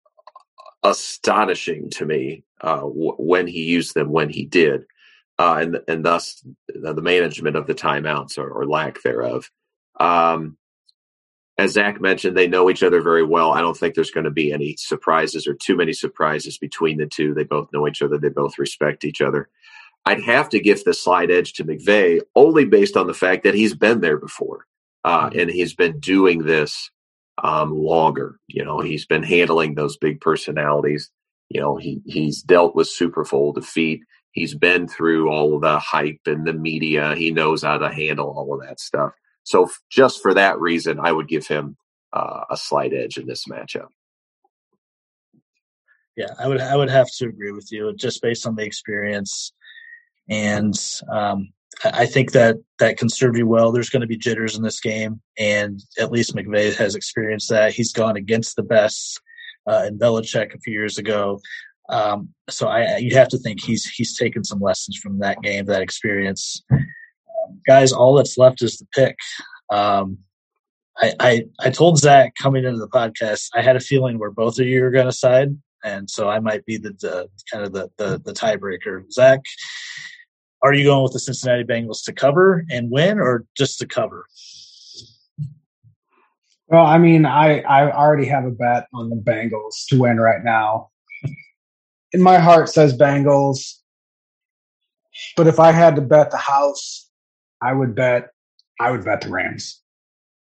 astonishing 0.82 1.90
to 1.90 2.06
me 2.06 2.44
uh, 2.62 2.80
w- 2.80 3.16
when 3.18 3.46
he 3.46 3.62
used 3.62 3.94
them, 3.94 4.10
when 4.10 4.28
he 4.28 4.44
did 4.44 4.84
uh, 5.42 5.56
and 5.56 5.80
and 5.88 6.04
thus 6.04 6.44
the 6.68 7.02
management 7.02 7.56
of 7.56 7.66
the 7.66 7.74
timeouts 7.74 8.38
or, 8.38 8.48
or 8.48 8.64
lack 8.66 9.02
thereof. 9.02 9.50
Um, 9.98 10.56
as 11.58 11.72
Zach 11.72 12.00
mentioned, 12.00 12.36
they 12.36 12.46
know 12.46 12.70
each 12.70 12.82
other 12.82 13.02
very 13.02 13.24
well. 13.24 13.52
I 13.52 13.60
don't 13.60 13.76
think 13.76 13.94
there's 13.94 14.10
going 14.10 14.24
to 14.24 14.30
be 14.30 14.52
any 14.52 14.76
surprises 14.78 15.46
or 15.46 15.54
too 15.54 15.76
many 15.76 15.92
surprises 15.92 16.58
between 16.58 16.96
the 16.98 17.06
two. 17.06 17.34
They 17.34 17.44
both 17.44 17.68
know 17.72 17.88
each 17.88 18.02
other. 18.02 18.18
They 18.18 18.28
both 18.28 18.58
respect 18.58 19.04
each 19.04 19.20
other. 19.20 19.48
I'd 20.06 20.22
have 20.22 20.48
to 20.50 20.60
give 20.60 20.82
the 20.84 20.94
slight 20.94 21.30
edge 21.30 21.52
to 21.54 21.64
McVay 21.64 22.20
only 22.34 22.64
based 22.64 22.96
on 22.96 23.06
the 23.06 23.14
fact 23.14 23.42
that 23.44 23.54
he's 23.54 23.74
been 23.74 24.00
there 24.00 24.16
before 24.16 24.66
uh, 25.04 25.28
mm-hmm. 25.28 25.38
and 25.40 25.50
he's 25.50 25.74
been 25.74 25.98
doing 25.98 26.44
this 26.44 26.90
um, 27.42 27.74
longer. 27.74 28.38
You 28.46 28.64
know, 28.64 28.80
he's 28.80 29.06
been 29.06 29.24
handling 29.24 29.74
those 29.74 29.96
big 29.96 30.20
personalities. 30.20 31.10
You 31.48 31.60
know, 31.60 31.76
he 31.76 32.00
he's 32.06 32.42
dealt 32.42 32.74
with 32.74 32.88
Super 32.88 33.24
Bowl 33.24 33.52
defeat. 33.52 34.02
He's 34.32 34.54
been 34.54 34.88
through 34.88 35.30
all 35.30 35.54
of 35.54 35.60
the 35.60 35.78
hype 35.78 36.20
and 36.26 36.46
the 36.46 36.52
media. 36.52 37.14
He 37.14 37.30
knows 37.30 37.62
how 37.62 37.78
to 37.78 37.92
handle 37.92 38.34
all 38.36 38.54
of 38.54 38.66
that 38.66 38.80
stuff. 38.80 39.12
So 39.44 39.68
just 39.90 40.22
for 40.22 40.34
that 40.34 40.60
reason, 40.60 40.98
I 41.00 41.12
would 41.12 41.28
give 41.28 41.46
him 41.46 41.76
uh, 42.12 42.44
a 42.50 42.56
slight 42.56 42.92
edge 42.92 43.18
in 43.18 43.26
this 43.26 43.46
matchup. 43.46 43.88
Yeah, 46.16 46.34
I 46.38 46.46
would 46.46 46.60
I 46.60 46.76
would 46.76 46.90
have 46.90 47.08
to 47.18 47.26
agree 47.26 47.52
with 47.52 47.72
you 47.72 47.94
just 47.94 48.20
based 48.20 48.46
on 48.46 48.54
the 48.54 48.64
experience, 48.64 49.52
and 50.28 50.74
um, 51.10 51.52
I 51.84 52.04
think 52.04 52.32
that 52.32 52.56
that 52.78 52.98
can 52.98 53.08
serve 53.08 53.36
you 53.36 53.46
well. 53.46 53.72
There's 53.72 53.88
going 53.88 54.02
to 54.02 54.06
be 54.06 54.18
jitters 54.18 54.56
in 54.56 54.62
this 54.62 54.78
game, 54.78 55.22
and 55.38 55.82
at 55.98 56.12
least 56.12 56.36
McVay 56.36 56.74
has 56.76 56.94
experienced 56.94 57.48
that. 57.48 57.72
He's 57.72 57.92
gone 57.92 58.16
against 58.16 58.56
the 58.56 58.62
best 58.62 59.20
uh, 59.66 59.84
in 59.88 59.98
Belichick 59.98 60.54
a 60.54 60.58
few 60.58 60.74
years 60.74 60.98
ago. 60.98 61.40
Um, 61.88 62.28
so 62.48 62.68
I, 62.68 62.98
you 62.98 63.14
have 63.16 63.28
to 63.28 63.38
think 63.38 63.62
he's 63.62 63.84
he's 63.84 64.16
taken 64.16 64.44
some 64.44 64.60
lessons 64.60 64.96
from 64.96 65.18
that 65.18 65.42
game, 65.42 65.66
that 65.66 65.82
experience. 65.82 66.62
Um, 66.70 67.60
guys, 67.66 67.92
all 67.92 68.14
that's 68.14 68.38
left 68.38 68.62
is 68.62 68.78
the 68.78 68.86
pick. 68.94 69.16
Um, 69.70 70.18
I, 70.98 71.12
I, 71.20 71.44
I 71.60 71.70
told 71.70 71.98
Zach 71.98 72.34
coming 72.36 72.64
into 72.64 72.78
the 72.78 72.88
podcast, 72.88 73.48
I 73.54 73.62
had 73.62 73.76
a 73.76 73.80
feeling 73.80 74.18
where 74.18 74.30
both 74.30 74.58
of 74.58 74.66
you 74.66 74.84
are 74.84 74.90
going 74.90 75.06
to 75.06 75.12
side, 75.12 75.56
and 75.82 76.08
so 76.08 76.28
I 76.28 76.38
might 76.38 76.64
be 76.66 76.76
the, 76.76 76.90
the 77.00 77.28
kind 77.50 77.64
of 77.64 77.72
the, 77.72 77.90
the 77.98 78.20
the 78.24 78.32
tiebreaker. 78.32 79.10
Zach, 79.10 79.40
are 80.62 80.74
you 80.74 80.84
going 80.84 81.02
with 81.02 81.12
the 81.12 81.18
Cincinnati 81.18 81.64
Bengals 81.64 82.04
to 82.04 82.12
cover 82.12 82.64
and 82.70 82.90
win, 82.90 83.18
or 83.18 83.44
just 83.56 83.78
to 83.80 83.86
cover? 83.86 84.26
Well, 86.68 86.86
I 86.86 86.98
mean, 86.98 87.26
I 87.26 87.60
I 87.62 87.90
already 87.90 88.26
have 88.26 88.44
a 88.44 88.50
bet 88.50 88.86
on 88.94 89.10
the 89.10 89.16
Bengals 89.16 89.86
to 89.88 89.98
win 89.98 90.18
right 90.18 90.44
now 90.44 90.91
in 92.12 92.22
my 92.22 92.38
heart 92.38 92.68
says 92.68 92.96
Bengals. 92.96 93.78
But 95.36 95.46
if 95.46 95.60
I 95.60 95.72
had 95.72 95.96
to 95.96 96.02
bet 96.02 96.30
the 96.30 96.36
house, 96.36 97.08
I 97.60 97.72
would 97.72 97.94
bet 97.94 98.30
I 98.80 98.90
would 98.90 99.04
bet 99.04 99.20
the 99.20 99.28
Rams. 99.28 99.80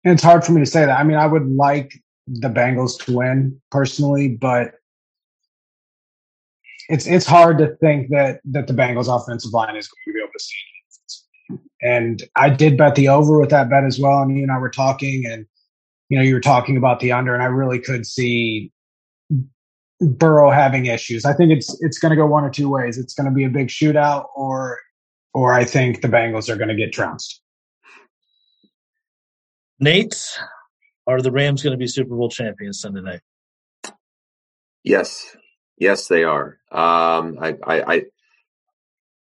And 0.04 0.14
it's 0.14 0.24
hard 0.24 0.44
for 0.44 0.52
me 0.52 0.62
to 0.62 0.66
say 0.66 0.86
that. 0.86 1.00
I 1.00 1.04
mean, 1.04 1.18
I 1.18 1.26
would 1.26 1.48
like 1.48 1.94
the 2.28 2.50
Bengals 2.50 3.04
to 3.06 3.16
win 3.16 3.62
personally, 3.72 4.30
but 4.30 4.74
it's 6.90 7.08
it's 7.08 7.26
hard 7.26 7.58
to 7.60 7.76
think 7.78 8.10
that 8.10 8.42
that 8.46 8.68
the 8.68 8.74
Bengals 8.74 9.14
offensive 9.14 9.54
line 9.54 9.76
is 9.76 9.88
going 9.88 10.04
to 10.08 10.14
be 10.14 10.20
able 10.20 10.34
to 10.34 10.44
see 10.44 10.56
and 11.82 12.24
I 12.36 12.50
did 12.50 12.78
bet 12.78 12.96
the 12.96 13.10
over 13.10 13.40
with 13.40 13.52
that 13.52 13.70
bet 13.70 13.84
as 13.84 14.00
well. 14.00 14.22
And 14.22 14.36
you 14.36 14.44
and 14.44 14.52
I 14.52 14.58
were 14.58 14.70
talking, 14.70 15.26
and 15.26 15.46
you 16.10 16.18
know, 16.18 16.24
you 16.24 16.34
were 16.34 16.42
talking 16.42 16.78
about 16.78 17.00
the 17.00 17.12
under, 17.12 17.34
and 17.34 17.44
I 17.44 17.48
really 17.48 17.80
could 17.80 18.06
see 18.06 18.72
Burrow 20.02 20.52
having 20.52 20.88
issues. 20.88 21.26
I 21.26 21.34
think 21.34 21.52
it's 21.52 21.82
it's 21.82 22.00
going 22.00 22.10
to 22.12 22.16
go 22.16 22.26
one 22.26 22.44
or 22.44 22.50
two 22.50 22.70
ways. 22.70 22.98
It's 22.98 23.14
going 23.14 23.30
to 23.30 23.34
be 23.34 23.46
a 23.46 23.50
big 23.50 23.68
shootout, 23.68 24.26
or 24.36 24.80
or 25.34 25.54
I 25.54 25.66
think 25.66 26.02
the 26.02 26.08
Bengals 26.08 26.50
are 26.50 26.56
going 26.56 26.70
to 26.70 26.76
get 26.76 26.94
trounced. 26.94 27.42
Nate, 29.80 30.38
are 31.08 31.22
the 31.22 31.32
Rams 31.32 31.62
going 31.62 31.72
to 31.72 31.78
be 31.78 31.88
Super 31.88 32.16
Bowl 32.16 32.30
champions 32.30 32.80
Sunday 32.80 33.02
night? 33.02 33.22
Yes, 34.84 35.36
yes, 35.78 36.08
they 36.08 36.24
are. 36.24 36.58
Um, 36.72 37.38
I, 37.42 37.58
I, 37.64 37.82
I, 37.82 38.02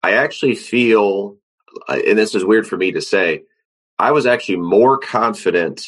I 0.04 0.12
actually 0.14 0.56
feel, 0.56 1.38
uh, 1.88 2.00
and 2.06 2.18
this 2.18 2.36
is 2.36 2.46
weird 2.46 2.68
for 2.68 2.78
me 2.78 2.92
to 2.92 3.02
say, 3.02 3.44
I 3.98 4.12
was 4.12 4.26
actually 4.26 4.58
more 4.58 5.00
confident 5.00 5.88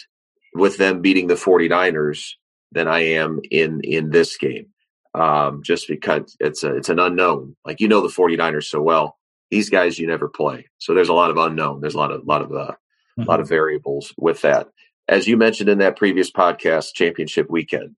with 0.56 0.78
them 0.78 1.02
beating 1.02 1.28
the 1.28 1.36
49ers 1.36 2.32
than 2.72 2.88
I 2.88 3.00
am 3.14 3.40
in 3.50 3.82
in 3.84 4.10
this 4.10 4.38
game. 4.38 4.68
Um, 5.14 5.64
just 5.64 5.88
because 5.88 6.38
it's 6.40 6.64
a 6.64 6.76
it's 6.76 6.90
an 6.90 7.00
unknown. 7.00 7.56
Like 7.66 7.80
you 7.80 7.88
know 7.88 8.02
the 8.02 8.14
49ers 8.14 8.66
so 8.66 8.82
well. 8.82 9.18
These 9.50 9.70
guys 9.70 9.98
you 9.98 10.08
never 10.08 10.30
play. 10.30 10.70
So 10.78 10.94
there's 10.94 11.10
a 11.10 11.14
lot 11.14 11.32
of 11.32 11.38
unknown. 11.38 11.82
There's 11.82 11.96
a 11.96 11.98
lot 11.98 12.12
of 12.12 12.26
lot 12.26 12.42
of 12.42 12.52
uh, 12.52 12.72
mm-hmm. 13.20 13.24
lot 13.24 13.40
of 13.40 13.50
variables 13.50 14.14
with 14.18 14.42
that. 14.42 14.68
As 15.08 15.28
you 15.28 15.38
mentioned 15.38 15.70
in 15.70 15.80
that 15.80 15.98
previous 15.98 16.32
podcast, 16.32 16.94
championship 16.94 17.50
weekend, 17.50 17.96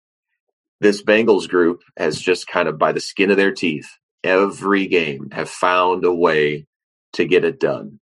this 0.79 1.03
Bengals 1.03 1.49
group 1.49 1.81
has 1.97 2.19
just 2.19 2.47
kind 2.47 2.69
of 2.69 2.77
by 2.77 2.93
the 2.93 3.01
skin 3.01 3.31
of 3.31 3.37
their 3.37 3.51
teeth 3.51 3.89
every 4.23 4.87
game 4.87 5.29
have 5.31 5.49
found 5.49 6.05
a 6.05 6.13
way 6.13 6.65
to 7.13 7.25
get 7.25 7.43
it 7.43 7.59
done. 7.59 7.99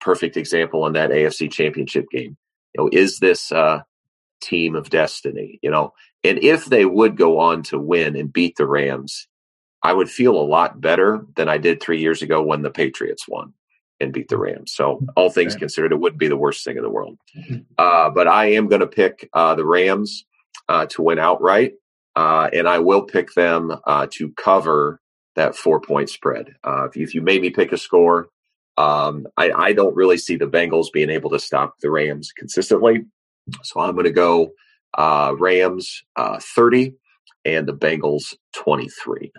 Perfect 0.00 0.36
example 0.36 0.86
in 0.86 0.94
that 0.94 1.10
AFC 1.10 1.50
championship 1.50 2.06
game. 2.10 2.36
You 2.74 2.84
know, 2.84 2.90
is 2.92 3.18
this 3.18 3.50
uh, 3.50 3.80
team 4.40 4.74
of 4.74 4.90
destiny, 4.90 5.58
you 5.62 5.70
know. 5.70 5.92
And 6.22 6.42
if 6.42 6.66
they 6.66 6.84
would 6.84 7.16
go 7.16 7.38
on 7.38 7.62
to 7.64 7.78
win 7.78 8.16
and 8.16 8.32
beat 8.32 8.56
the 8.56 8.66
Rams, 8.66 9.26
I 9.82 9.92
would 9.92 10.10
feel 10.10 10.36
a 10.36 10.42
lot 10.42 10.80
better 10.80 11.24
than 11.36 11.48
I 11.48 11.58
did 11.58 11.80
three 11.80 12.00
years 12.00 12.22
ago 12.22 12.42
when 12.42 12.62
the 12.62 12.70
Patriots 12.70 13.26
won 13.26 13.54
and 13.98 14.12
beat 14.12 14.28
the 14.28 14.38
Rams. 14.38 14.72
So, 14.72 15.00
all 15.16 15.30
things 15.30 15.52
okay. 15.52 15.60
considered, 15.60 15.92
it 15.92 16.00
wouldn't 16.00 16.20
be 16.20 16.28
the 16.28 16.36
worst 16.36 16.64
thing 16.64 16.76
in 16.76 16.82
the 16.82 16.90
world. 16.90 17.18
Mm-hmm. 17.36 17.60
Uh, 17.78 18.10
but 18.10 18.28
I 18.28 18.52
am 18.52 18.68
going 18.68 18.80
to 18.80 18.86
pick 18.86 19.28
uh, 19.32 19.54
the 19.54 19.64
Rams 19.64 20.24
uh, 20.68 20.86
to 20.86 21.02
win 21.02 21.18
outright, 21.18 21.74
uh, 22.16 22.48
and 22.52 22.68
I 22.68 22.78
will 22.78 23.02
pick 23.02 23.32
them 23.34 23.74
uh, 23.86 24.06
to 24.12 24.32
cover 24.32 25.00
that 25.36 25.54
four 25.54 25.80
point 25.80 26.10
spread. 26.10 26.54
Uh, 26.64 26.84
if, 26.84 26.96
if, 26.96 27.14
you 27.14 27.22
made 27.22 27.42
me 27.42 27.50
pick 27.50 27.72
a 27.72 27.78
score, 27.78 28.28
um, 28.76 29.26
I, 29.36 29.50
I, 29.52 29.72
don't 29.72 29.94
really 29.94 30.18
see 30.18 30.36
the 30.36 30.46
Bengals 30.46 30.92
being 30.92 31.10
able 31.10 31.30
to 31.30 31.38
stop 31.38 31.74
the 31.80 31.90
Rams 31.90 32.32
consistently. 32.32 33.04
So 33.62 33.80
I'm 33.80 33.92
going 33.92 34.04
to 34.04 34.10
go 34.10 34.52
uh, 34.96 35.34
Rams 35.38 36.02
uh, 36.16 36.40
30 36.40 36.94
and 37.44 37.66
the 37.66 37.72
Bengals 37.72 38.34
23. 38.54 39.32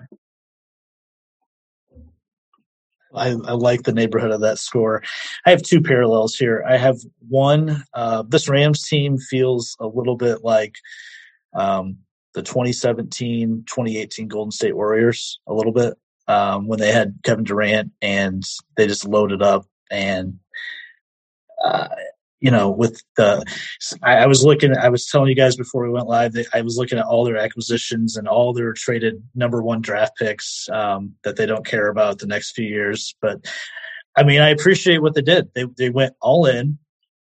I, 3.13 3.27
I, 3.29 3.33
like 3.33 3.83
the 3.83 3.91
neighborhood 3.91 4.31
of 4.31 4.41
that 4.41 4.57
score. 4.57 5.03
I 5.45 5.49
have 5.49 5.61
two 5.61 5.81
parallels 5.81 6.35
here. 6.35 6.63
I 6.67 6.77
have 6.77 6.97
one, 7.27 7.83
uh, 7.93 8.23
this 8.27 8.47
Rams 8.47 8.87
team 8.87 9.17
feels 9.17 9.75
a 9.81 9.87
little 9.87 10.15
bit 10.15 10.43
like 10.43 10.75
um, 11.53 11.97
the 12.33 12.41
2017 12.41 13.65
2018 13.67 14.27
Golden 14.27 14.51
State 14.51 14.75
Warriors 14.75 15.39
a 15.47 15.53
little 15.53 15.73
bit 15.73 15.95
um, 16.27 16.67
when 16.67 16.79
they 16.79 16.91
had 16.91 17.19
Kevin 17.23 17.43
Durant 17.43 17.91
and 18.01 18.43
they 18.77 18.87
just 18.87 19.05
loaded 19.05 19.41
up 19.41 19.65
and 19.89 20.39
uh, 21.63 21.89
you 22.41 22.51
know 22.51 22.69
with 22.69 23.01
the 23.15 23.45
I, 24.03 24.17
I, 24.17 24.25
was 24.25 24.43
looking 24.43 24.75
I 24.75 24.89
was 24.89 25.07
telling 25.07 25.29
you 25.29 25.35
guys 25.35 25.55
before 25.55 25.83
we 25.83 25.91
went 25.91 26.07
live 26.07 26.33
that 26.33 26.47
I 26.53 26.61
was 26.61 26.77
looking 26.77 26.99
at 26.99 27.05
all 27.05 27.23
their 27.23 27.37
acquisitions 27.37 28.17
and 28.17 28.27
all 28.27 28.51
their 28.51 28.73
traded 28.73 29.23
number 29.33 29.61
one 29.61 29.81
draft 29.81 30.17
picks 30.17 30.67
um, 30.69 31.13
that 31.23 31.37
they 31.37 31.45
don't 31.45 31.65
care 31.65 31.87
about 31.87 32.19
the 32.19 32.27
next 32.27 32.51
few 32.51 32.65
years 32.65 33.15
but 33.21 33.45
I 34.17 34.23
mean 34.23 34.41
I 34.41 34.49
appreciate 34.49 35.01
what 35.01 35.13
they 35.13 35.21
did 35.21 35.53
they 35.53 35.65
they 35.77 35.89
went 35.89 36.15
all 36.19 36.45
in 36.45 36.79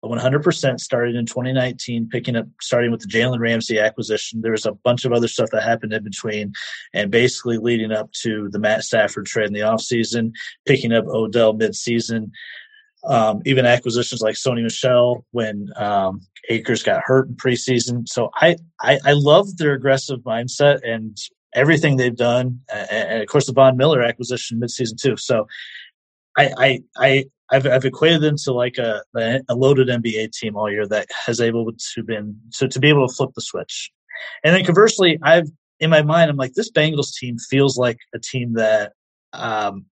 100% 0.04 0.80
started 0.80 1.16
in 1.16 1.26
2019, 1.26 2.08
picking 2.08 2.36
up, 2.36 2.46
starting 2.60 2.90
with 2.90 3.00
the 3.00 3.08
Jalen 3.08 3.38
Ramsey 3.38 3.78
acquisition. 3.78 4.40
There 4.40 4.52
was 4.52 4.66
a 4.66 4.72
bunch 4.72 5.04
of 5.04 5.12
other 5.12 5.28
stuff 5.28 5.50
that 5.50 5.62
happened 5.62 5.92
in 5.92 6.04
between, 6.04 6.52
and 6.92 7.10
basically 7.10 7.58
leading 7.58 7.92
up 7.92 8.12
to 8.22 8.48
the 8.50 8.58
Matt 8.58 8.84
Stafford 8.84 9.26
trade 9.26 9.46
in 9.46 9.52
the 9.52 9.60
offseason, 9.60 10.32
picking 10.66 10.92
up 10.92 11.06
Odell 11.06 11.54
midseason. 11.54 12.32
Um, 13.06 13.42
even 13.44 13.66
acquisitions 13.66 14.22
like 14.22 14.34
Sony 14.34 14.62
Michel 14.62 15.26
when 15.32 15.68
um, 15.76 16.20
Akers 16.48 16.82
got 16.82 17.02
hurt 17.04 17.28
in 17.28 17.34
preseason. 17.36 18.08
So 18.08 18.30
I, 18.36 18.56
I, 18.80 18.98
I 19.04 19.12
love 19.12 19.58
their 19.58 19.74
aggressive 19.74 20.20
mindset 20.20 20.80
and 20.82 21.16
everything 21.54 21.96
they've 21.96 22.16
done, 22.16 22.60
and, 22.72 23.20
of 23.20 23.28
course 23.28 23.46
the 23.46 23.52
Von 23.52 23.76
Miller 23.76 24.02
acquisition 24.02 24.58
midseason 24.58 25.00
too. 25.00 25.16
So 25.16 25.46
I, 26.36 26.50
I, 26.56 26.80
I 26.96 27.24
I've, 27.50 27.66
I've 27.66 27.84
equated 27.84 28.22
them 28.22 28.36
to 28.44 28.52
like 28.52 28.78
a, 28.78 29.02
a 29.14 29.54
loaded 29.54 29.88
NBA 29.88 30.32
team 30.32 30.56
all 30.56 30.70
year 30.70 30.86
that 30.88 31.08
has 31.26 31.40
able 31.40 31.70
to 31.94 32.02
been 32.02 32.36
so 32.50 32.66
to 32.66 32.80
be 32.80 32.88
able 32.88 33.06
to 33.06 33.14
flip 33.14 33.30
the 33.34 33.42
switch. 33.42 33.90
And 34.42 34.54
then 34.54 34.64
conversely, 34.64 35.18
I've 35.22 35.48
in 35.80 35.90
my 35.90 36.02
mind, 36.02 36.30
I'm 36.30 36.36
like 36.36 36.54
this 36.54 36.70
Bengals 36.70 37.14
team 37.14 37.36
feels 37.38 37.76
like 37.76 37.98
a 38.14 38.18
team 38.18 38.54
that 38.54 38.92
um, 39.32 39.86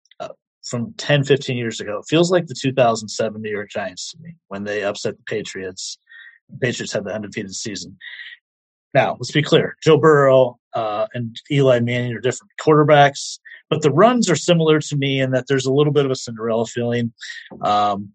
from 0.70 0.94
10, 0.94 1.24
15 1.24 1.56
years 1.56 1.80
ago 1.80 2.02
feels 2.08 2.30
like 2.30 2.46
the 2.46 2.54
2007 2.54 3.42
New 3.42 3.50
York 3.50 3.70
Giants 3.70 4.12
to 4.12 4.18
me 4.22 4.36
when 4.48 4.64
they 4.64 4.84
upset 4.84 5.16
the 5.16 5.22
Patriots. 5.24 5.98
The 6.48 6.58
Patriots 6.58 6.92
had 6.92 7.04
the 7.04 7.12
undefeated 7.12 7.54
season. 7.54 7.96
Now, 8.94 9.12
let's 9.12 9.30
be 9.30 9.42
clear: 9.42 9.76
Joe 9.82 9.98
Burrow 9.98 10.58
uh, 10.74 11.06
and 11.14 11.36
Eli 11.50 11.80
Manning 11.80 12.14
are 12.14 12.20
different 12.20 12.52
quarterbacks. 12.60 13.38
But 13.68 13.82
the 13.82 13.92
runs 13.92 14.28
are 14.28 14.36
similar 14.36 14.80
to 14.80 14.96
me 14.96 15.20
in 15.20 15.30
that 15.30 15.46
there's 15.48 15.66
a 15.66 15.72
little 15.72 15.92
bit 15.92 16.04
of 16.04 16.10
a 16.10 16.16
Cinderella 16.16 16.66
feeling. 16.66 17.12
Um, 17.62 18.10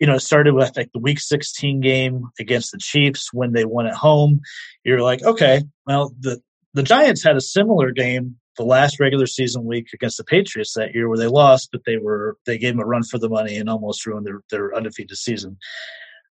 you 0.00 0.06
know, 0.08 0.16
it 0.16 0.20
started 0.20 0.54
with 0.54 0.76
like 0.76 0.90
the 0.92 0.98
week 0.98 1.20
16 1.20 1.80
game 1.80 2.24
against 2.40 2.72
the 2.72 2.78
Chiefs 2.78 3.32
when 3.32 3.52
they 3.52 3.64
won 3.64 3.86
at 3.86 3.94
home. 3.94 4.40
You're 4.84 5.00
like, 5.00 5.22
okay, 5.22 5.62
well, 5.86 6.12
the, 6.18 6.40
the 6.74 6.82
Giants 6.82 7.22
had 7.22 7.36
a 7.36 7.40
similar 7.40 7.92
game 7.92 8.36
the 8.56 8.64
last 8.64 9.00
regular 9.00 9.26
season 9.26 9.64
week 9.64 9.88
against 9.94 10.18
the 10.18 10.24
Patriots 10.24 10.74
that 10.74 10.94
year 10.94 11.08
where 11.08 11.18
they 11.18 11.26
lost, 11.26 11.70
but 11.72 11.82
they 11.86 11.96
were, 11.96 12.36
they 12.46 12.58
gave 12.58 12.74
them 12.74 12.82
a 12.82 12.86
run 12.86 13.02
for 13.02 13.18
the 13.18 13.28
money 13.28 13.56
and 13.56 13.68
almost 13.68 14.04
ruined 14.06 14.26
their, 14.26 14.42
their 14.50 14.74
undefeated 14.74 15.16
season. 15.16 15.56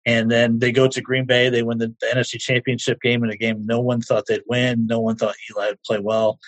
And 0.07 0.31
then 0.31 0.59
they 0.59 0.73
go 0.73 0.89
to 0.89 1.01
Green 1.01 1.27
Bay. 1.27 1.51
They 1.51 1.63
win 1.63 1.79
the, 1.79 1.95
the 2.01 2.07
NFC 2.07 2.41
Championship 2.41 3.01
game 3.03 3.23
in 3.23 3.31
a 3.31 3.37
game 3.37 3.67
no 3.67 3.81
one 3.81 4.01
thought 4.01 4.25
they'd 4.27 4.43
win. 4.49 4.87
No 4.87 5.01
one 5.01 5.17
thought 5.17 5.35
Eli 5.51 5.69
would 5.69 5.83
play 5.83 5.99
well 6.01 6.39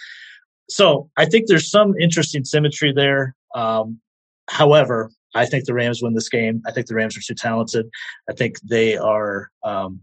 so 0.71 1.11
I 1.17 1.27
think 1.27 1.47
there's 1.47 1.71
some 1.71 1.95
interesting 1.99 2.45
symmetry 2.45 2.93
there. 2.93 3.35
Um, 3.55 4.01
however, 4.49 5.11
I 5.35 5.45
think 5.47 5.65
the 5.65 5.75
Rams 5.75 6.03
win 6.03 6.15
this 6.15 6.29
game. 6.29 6.63
I 6.67 6.73
think 6.73 6.87
the 6.87 6.95
Rams 6.95 7.17
are 7.17 7.21
too 7.21 7.35
talented. 7.35 7.87
I 8.29 8.33
think 8.33 8.61
they 8.61 8.97
are 8.97 9.51
um, 9.65 10.01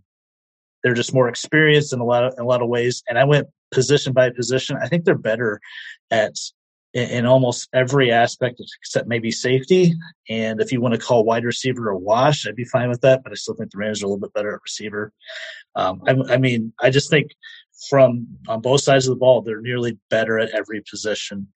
they're 0.84 0.94
just 0.94 1.14
more 1.14 1.30
experienced 1.30 1.94
in 1.94 2.00
a 2.00 2.06
lot 2.06 2.26
of 2.26 2.34
in 2.38 2.44
a 2.44 2.48
lot 2.48 2.62
of 2.62 2.68
ways. 2.68 3.02
And 3.10 3.18
I 3.18 3.24
went 3.24 3.48
position 3.72 4.14
by 4.14 4.30
position. 4.30 4.78
I 4.82 4.88
think 4.88 5.06
they're 5.06 5.16
better 5.16 5.60
at 6.12 6.36
in, 6.94 7.10
in 7.10 7.26
almost 7.26 7.70
every 7.74 8.12
aspect 8.12 8.62
except 8.82 9.08
maybe 9.08 9.32
safety. 9.32 9.94
And 10.30 10.62
if 10.62 10.72
you 10.72 10.82
want 10.82 10.96
to 10.96 11.00
call 11.00 11.26
wide 11.26 11.44
receiver 11.46 11.90
a 11.90 11.98
wash, 11.98 12.48
I'd 12.48 12.56
be 12.56 12.66
fine 12.66 12.90
with 12.90 13.02
that. 13.02 13.24
But 13.24 13.32
I 13.32 13.36
still 13.36 13.56
think 13.56 13.72
the 13.72 13.78
Rams 13.78 14.02
are 14.02 14.06
a 14.06 14.10
little 14.10 14.20
bit 14.20 14.34
better 14.34 14.54
at 14.54 14.62
receiver. 14.64 15.12
Um, 15.76 16.02
I, 16.08 16.34
I 16.34 16.38
mean, 16.38 16.74
I 16.82 16.90
just 16.90 17.10
think 17.10 17.32
from 17.90 18.28
on 18.48 18.62
both 18.62 18.82
sides 18.82 19.08
of 19.08 19.16
the 19.16 19.20
ball, 19.20 19.42
they're 19.42 19.62
nearly 19.62 19.98
better 20.10 20.40
at 20.40 20.50
every 20.50 20.82
position. 20.90 21.48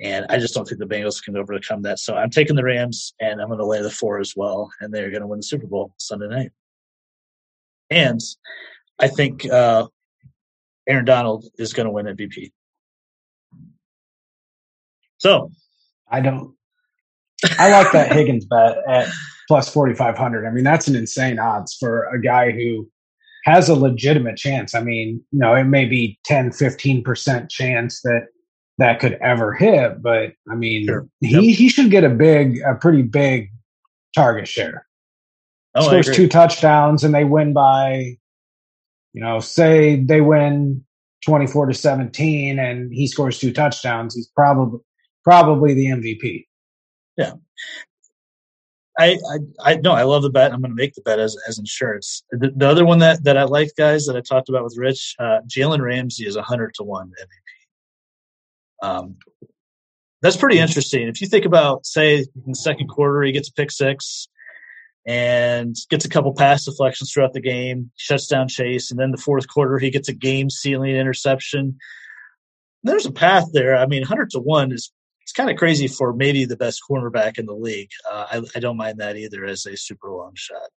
And 0.00 0.24
I 0.30 0.38
just 0.38 0.54
don't 0.54 0.66
think 0.66 0.80
the 0.80 0.86
Bengals 0.86 1.22
can 1.22 1.36
overcome 1.36 1.82
that. 1.82 1.98
So 1.98 2.16
I'm 2.16 2.30
taking 2.30 2.56
the 2.56 2.64
Rams 2.64 3.14
and 3.20 3.40
I'm 3.40 3.48
going 3.48 3.58
to 3.58 3.66
lay 3.66 3.82
the 3.82 3.90
four 3.90 4.18
as 4.18 4.34
well. 4.34 4.70
And 4.80 4.92
they're 4.92 5.10
going 5.10 5.20
to 5.20 5.26
win 5.26 5.40
the 5.40 5.44
Super 5.44 5.66
Bowl 5.66 5.92
Sunday 5.98 6.26
night. 6.26 6.52
And 7.90 8.20
I 8.98 9.08
think 9.08 9.44
uh, 9.50 9.88
Aaron 10.90 11.04
Donald 11.04 11.46
is 11.56 11.72
going 11.72 11.86
to 11.86 11.92
win 11.92 12.06
MVP. 12.06 12.50
So 15.18 15.50
I 16.10 16.20
don't. 16.20 16.54
I 17.58 17.70
like 17.70 17.92
that 17.92 18.12
Higgins 18.12 18.44
bet 18.44 18.78
at 18.88 19.08
plus 19.48 19.72
4,500. 19.72 20.46
I 20.46 20.50
mean, 20.50 20.64
that's 20.64 20.88
an 20.88 20.96
insane 20.96 21.38
odds 21.38 21.74
for 21.74 22.04
a 22.04 22.20
guy 22.20 22.50
who 22.50 22.90
has 23.44 23.68
a 23.68 23.74
legitimate 23.74 24.36
chance. 24.36 24.74
I 24.74 24.82
mean, 24.82 25.22
you 25.30 25.38
know, 25.38 25.54
it 25.54 25.64
may 25.64 25.86
be 25.86 26.18
10, 26.24 26.50
15% 26.50 27.48
chance 27.48 28.02
that 28.02 28.26
that 28.78 29.00
could 29.00 29.14
ever 29.14 29.52
hit, 29.52 30.02
but 30.02 30.32
I 30.50 30.54
mean, 30.54 30.86
sure. 30.86 31.06
he, 31.20 31.30
yep. 31.30 31.42
he 31.42 31.68
should 31.68 31.90
get 31.90 32.04
a 32.04 32.10
big, 32.10 32.60
a 32.60 32.74
pretty 32.74 33.02
big 33.02 33.50
target 34.14 34.48
share. 34.48 34.86
Oh, 35.74 35.86
Scores 35.86 36.10
two 36.10 36.28
touchdowns 36.28 37.04
and 37.04 37.14
they 37.14 37.24
win 37.24 37.52
by, 37.52 38.16
you 39.12 39.20
know, 39.20 39.40
say 39.40 39.96
they 39.96 40.20
win 40.20 40.84
24 41.24 41.66
to 41.66 41.74
17 41.74 42.58
and 42.58 42.92
he 42.92 43.06
scores 43.06 43.38
two 43.38 43.52
touchdowns. 43.52 44.14
He's 44.14 44.28
probably, 44.28 44.80
probably 45.24 45.74
the 45.74 45.86
MVP. 45.86 46.46
Yeah. 47.16 47.32
I, 48.98 49.18
I, 49.32 49.72
I 49.72 49.74
no, 49.76 49.92
I 49.92 50.02
love 50.02 50.22
the 50.22 50.30
bet. 50.30 50.52
I'm 50.52 50.60
going 50.60 50.70
to 50.70 50.76
make 50.76 50.94
the 50.94 51.02
bet 51.02 51.18
as, 51.18 51.36
as 51.48 51.58
insurance. 51.58 52.22
The, 52.30 52.52
the, 52.54 52.68
other 52.68 52.84
one 52.84 52.98
that, 52.98 53.24
that 53.24 53.36
I 53.36 53.44
like, 53.44 53.70
guys, 53.76 54.06
that 54.06 54.16
I 54.16 54.20
talked 54.20 54.48
about 54.48 54.64
with 54.64 54.76
Rich, 54.76 55.16
uh, 55.18 55.40
Jalen 55.46 55.80
Ramsey 55.80 56.26
is 56.26 56.36
100 56.36 56.74
to 56.74 56.82
1 56.82 57.08
MVP. 57.08 58.86
Um, 58.86 59.16
that's 60.22 60.36
pretty 60.36 60.58
interesting. 60.58 61.08
If 61.08 61.20
you 61.20 61.28
think 61.28 61.46
about, 61.46 61.86
say, 61.86 62.18
in 62.18 62.26
the 62.46 62.54
second 62.54 62.88
quarter, 62.88 63.22
he 63.22 63.32
gets 63.32 63.48
a 63.48 63.52
pick 63.52 63.70
six 63.70 64.28
and 65.06 65.76
gets 65.88 66.04
a 66.04 66.08
couple 66.08 66.34
pass 66.34 66.64
deflections 66.64 67.12
throughout 67.12 67.32
the 67.32 67.40
game, 67.40 67.90
shuts 67.96 68.26
down 68.26 68.48
Chase, 68.48 68.90
and 68.90 69.00
then 69.00 69.10
the 69.10 69.16
fourth 69.16 69.48
quarter, 69.48 69.78
he 69.78 69.90
gets 69.90 70.08
a 70.08 70.14
game 70.14 70.50
sealing 70.50 70.94
interception. 70.94 71.78
There's 72.82 73.06
a 73.06 73.12
path 73.12 73.46
there. 73.52 73.76
I 73.76 73.86
mean, 73.86 74.02
100 74.02 74.30
to 74.30 74.40
1 74.40 74.72
is 74.72 74.92
it's 75.22 75.32
kind 75.32 75.50
of 75.50 75.56
crazy 75.56 75.86
for 75.86 76.12
maybe 76.12 76.44
the 76.44 76.56
best 76.56 76.80
cornerback 76.88 77.38
in 77.38 77.46
the 77.46 77.54
league. 77.54 77.90
Uh, 78.10 78.26
I, 78.32 78.42
I, 78.56 78.58
don't 78.58 78.76
mind 78.76 78.98
that 78.98 79.16
either 79.16 79.44
as 79.44 79.64
a 79.64 79.76
super 79.76 80.10
long 80.10 80.32
shot. 80.34 80.70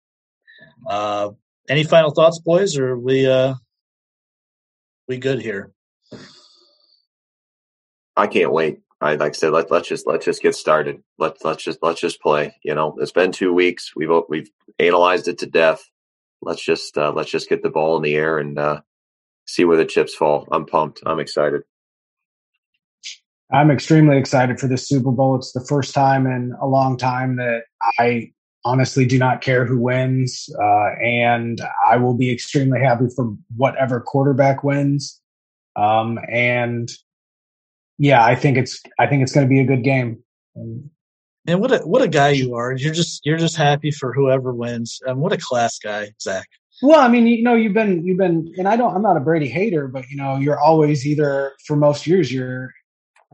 Uh, 0.85 1.29
any 1.69 1.83
final 1.83 2.11
thoughts, 2.11 2.39
boys, 2.39 2.77
or 2.77 2.97
we 2.97 3.27
uh, 3.27 3.53
we 5.07 5.17
good 5.17 5.41
here? 5.41 5.71
I 8.17 8.27
can't 8.27 8.51
wait. 8.51 8.79
I 9.01 9.15
like 9.15 9.33
said, 9.33 9.51
let 9.51 9.71
let's 9.71 9.87
just 9.87 10.05
let's 10.05 10.25
just 10.25 10.43
get 10.43 10.55
started. 10.55 11.01
Let 11.17 11.43
let's 11.43 11.63
just 11.63 11.79
let's 11.81 11.99
just 11.99 12.21
play. 12.21 12.55
You 12.63 12.75
know, 12.75 12.95
it's 12.99 13.11
been 13.11 13.31
two 13.31 13.51
weeks. 13.51 13.95
We've 13.95 14.11
we've 14.29 14.49
analyzed 14.77 15.27
it 15.27 15.39
to 15.39 15.47
death. 15.47 15.89
Let's 16.41 16.63
just 16.63 16.97
uh, 16.97 17.11
let's 17.11 17.31
just 17.31 17.49
get 17.49 17.63
the 17.63 17.71
ball 17.71 17.97
in 17.97 18.03
the 18.03 18.15
air 18.15 18.37
and 18.37 18.59
uh, 18.59 18.81
see 19.45 19.65
where 19.65 19.77
the 19.77 19.85
chips 19.85 20.13
fall. 20.13 20.47
I'm 20.51 20.67
pumped. 20.67 21.01
I'm 21.05 21.19
excited. 21.19 21.63
I'm 23.51 23.71
extremely 23.71 24.17
excited 24.17 24.59
for 24.59 24.67
this 24.67 24.87
Super 24.87 25.11
Bowl. 25.11 25.35
It's 25.35 25.51
the 25.51 25.65
first 25.67 25.93
time 25.95 26.27
in 26.27 26.53
a 26.61 26.67
long 26.67 26.95
time 26.95 27.37
that 27.37 27.63
I 27.99 28.31
honestly 28.63 29.05
do 29.05 29.17
not 29.17 29.41
care 29.41 29.65
who 29.65 29.79
wins, 29.79 30.47
uh, 30.61 30.89
and 31.03 31.59
I 31.89 31.97
will 31.97 32.13
be 32.13 32.31
extremely 32.31 32.79
happy 32.79 33.05
for 33.15 33.35
whatever 33.57 33.99
quarterback 33.99 34.63
wins. 34.63 35.19
Um, 35.75 36.19
and 36.31 36.89
yeah, 38.01 38.25
I 38.25 38.33
think 38.33 38.57
it's 38.57 38.81
I 38.97 39.05
think 39.05 39.21
it's 39.21 39.31
going 39.31 39.45
to 39.45 39.49
be 39.49 39.59
a 39.59 39.65
good 39.65 39.83
game. 39.83 40.23
Um, 40.57 40.89
and 41.45 41.59
what 41.61 41.71
a 41.71 41.77
what 41.79 42.01
a 42.01 42.07
guy 42.07 42.29
you 42.29 42.55
are! 42.55 42.73
You're 42.73 42.93
just 42.93 43.23
you're 43.25 43.37
just 43.37 43.55
happy 43.55 43.91
for 43.91 44.11
whoever 44.11 44.53
wins. 44.53 44.99
And 45.05 45.19
what 45.19 45.33
a 45.33 45.37
class 45.37 45.77
guy, 45.77 46.11
Zach. 46.19 46.47
Well, 46.81 46.99
I 46.99 47.07
mean, 47.07 47.27
you 47.27 47.43
know, 47.43 47.53
you've 47.53 47.73
been 47.73 48.03
you've 48.03 48.17
been, 48.17 48.51
and 48.57 48.67
I 48.67 48.75
don't. 48.75 48.95
I'm 48.95 49.03
not 49.03 49.17
a 49.17 49.19
Brady 49.19 49.47
hater, 49.47 49.87
but 49.87 50.09
you 50.09 50.17
know, 50.17 50.37
you're 50.37 50.59
always 50.59 51.05
either 51.05 51.53
for 51.67 51.75
most 51.75 52.07
years 52.07 52.31
you're 52.31 52.71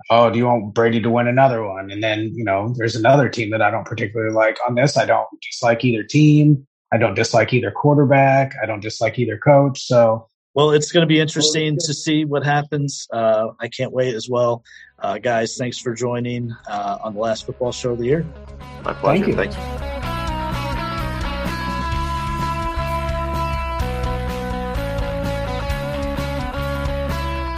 oh, 0.09 0.29
do 0.29 0.37
you 0.37 0.45
want 0.45 0.73
Brady 0.73 1.01
to 1.01 1.09
win 1.09 1.27
another 1.27 1.65
one? 1.65 1.89
And 1.89 2.03
then, 2.03 2.31
you 2.35 2.43
know, 2.43 2.73
there's 2.77 2.95
another 2.95 3.29
team 3.29 3.51
that 3.51 3.61
I 3.61 3.71
don't 3.71 3.85
particularly 3.85 4.33
like. 4.33 4.57
On 4.67 4.75
this, 4.75 4.97
I 4.97 5.05
don't 5.05 5.27
dislike 5.41 5.83
either 5.83 6.03
team. 6.03 6.67
I 6.91 6.97
don't 6.97 7.15
dislike 7.15 7.53
either 7.53 7.71
quarterback. 7.71 8.53
I 8.61 8.65
don't 8.65 8.79
dislike 8.79 9.17
either 9.19 9.37
coach. 9.37 9.81
So, 9.81 10.27
well, 10.57 10.71
it's 10.71 10.91
going 10.91 11.01
to 11.01 11.07
be 11.07 11.19
interesting 11.19 11.77
to 11.77 11.93
see 11.93 12.25
what 12.25 12.43
happens. 12.43 13.07
Uh, 13.13 13.49
I 13.59 13.67
can't 13.67 13.91
wait 13.91 14.15
as 14.15 14.27
well. 14.27 14.63
Uh, 14.97 15.19
guys, 15.19 15.55
thanks 15.55 15.77
for 15.77 15.93
joining 15.93 16.51
uh, 16.67 16.97
on 17.03 17.13
the 17.13 17.19
last 17.19 17.45
football 17.45 17.71
show 17.71 17.91
of 17.91 17.99
the 17.99 18.05
year. 18.05 18.25
My 18.83 18.91
pleasure. 18.93 19.23
Thank 19.23 19.27
you. 19.27 19.35
Thanks. 19.35 19.55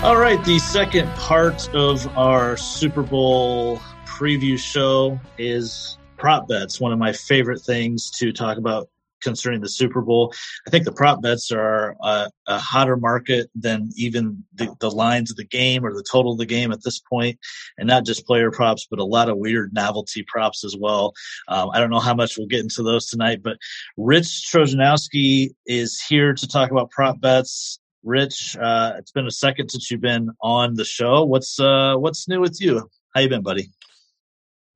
All 0.03 0.17
right, 0.17 0.43
the 0.43 0.59
second 0.59 1.07
part 1.11 1.73
of 1.73 2.05
our 2.17 2.57
Super 2.57 3.01
Bowl 3.03 3.77
preview 4.07 4.59
show 4.59 5.17
is 5.37 5.97
prop 6.17 6.49
bets, 6.49 6.81
one 6.81 6.91
of 6.91 6.99
my 6.99 7.13
favorite 7.13 7.61
things 7.61 8.11
to 8.19 8.33
talk 8.33 8.57
about 8.57 8.89
concerning 9.21 9.61
the 9.61 9.69
Super 9.69 10.01
Bowl. 10.01 10.33
I 10.67 10.69
think 10.69 10.85
the 10.85 10.91
prop 10.91 11.21
bets 11.21 11.51
are 11.51 11.95
a, 12.01 12.29
a 12.47 12.57
hotter 12.57 12.97
market 12.97 13.49
than 13.55 13.89
even 13.95 14.43
the, 14.55 14.75
the, 14.79 14.89
lines 14.89 15.31
of 15.31 15.37
the 15.37 15.45
game 15.45 15.85
or 15.85 15.93
the 15.93 16.03
total 16.09 16.33
of 16.33 16.39
the 16.39 16.45
game 16.45 16.71
at 16.71 16.83
this 16.83 16.99
point, 16.99 17.39
and 17.77 17.87
not 17.87 18.05
just 18.05 18.25
player 18.25 18.51
props, 18.51 18.87
but 18.89 18.99
a 18.99 19.05
lot 19.05 19.29
of 19.29 19.37
weird 19.37 19.73
novelty 19.73 20.23
props 20.27 20.63
as 20.63 20.75
well. 20.77 21.13
Um, 21.47 21.69
I 21.73 21.79
don't 21.79 21.89
know 21.89 21.99
how 21.99 22.15
much 22.15 22.37
we'll 22.37 22.47
get 22.47 22.61
into 22.61 22.83
those 22.83 23.07
tonight, 23.07 23.41
but 23.43 23.57
Rich 23.97 24.49
Trojanowski 24.51 25.51
is 25.65 26.01
here 26.01 26.33
to 26.33 26.47
talk 26.47 26.71
about 26.71 26.91
prop 26.91 27.21
bets. 27.21 27.79
Rich, 28.03 28.57
uh, 28.59 28.93
it's 28.97 29.11
been 29.11 29.27
a 29.27 29.31
second 29.31 29.69
since 29.69 29.91
you've 29.91 30.01
been 30.01 30.29
on 30.41 30.75
the 30.75 30.85
show. 30.85 31.25
What's 31.25 31.59
uh, 31.59 31.95
what's 31.95 32.27
new 32.27 32.39
with 32.39 32.59
you? 32.61 32.89
How 33.13 33.21
you 33.21 33.29
been, 33.29 33.43
buddy? 33.43 33.69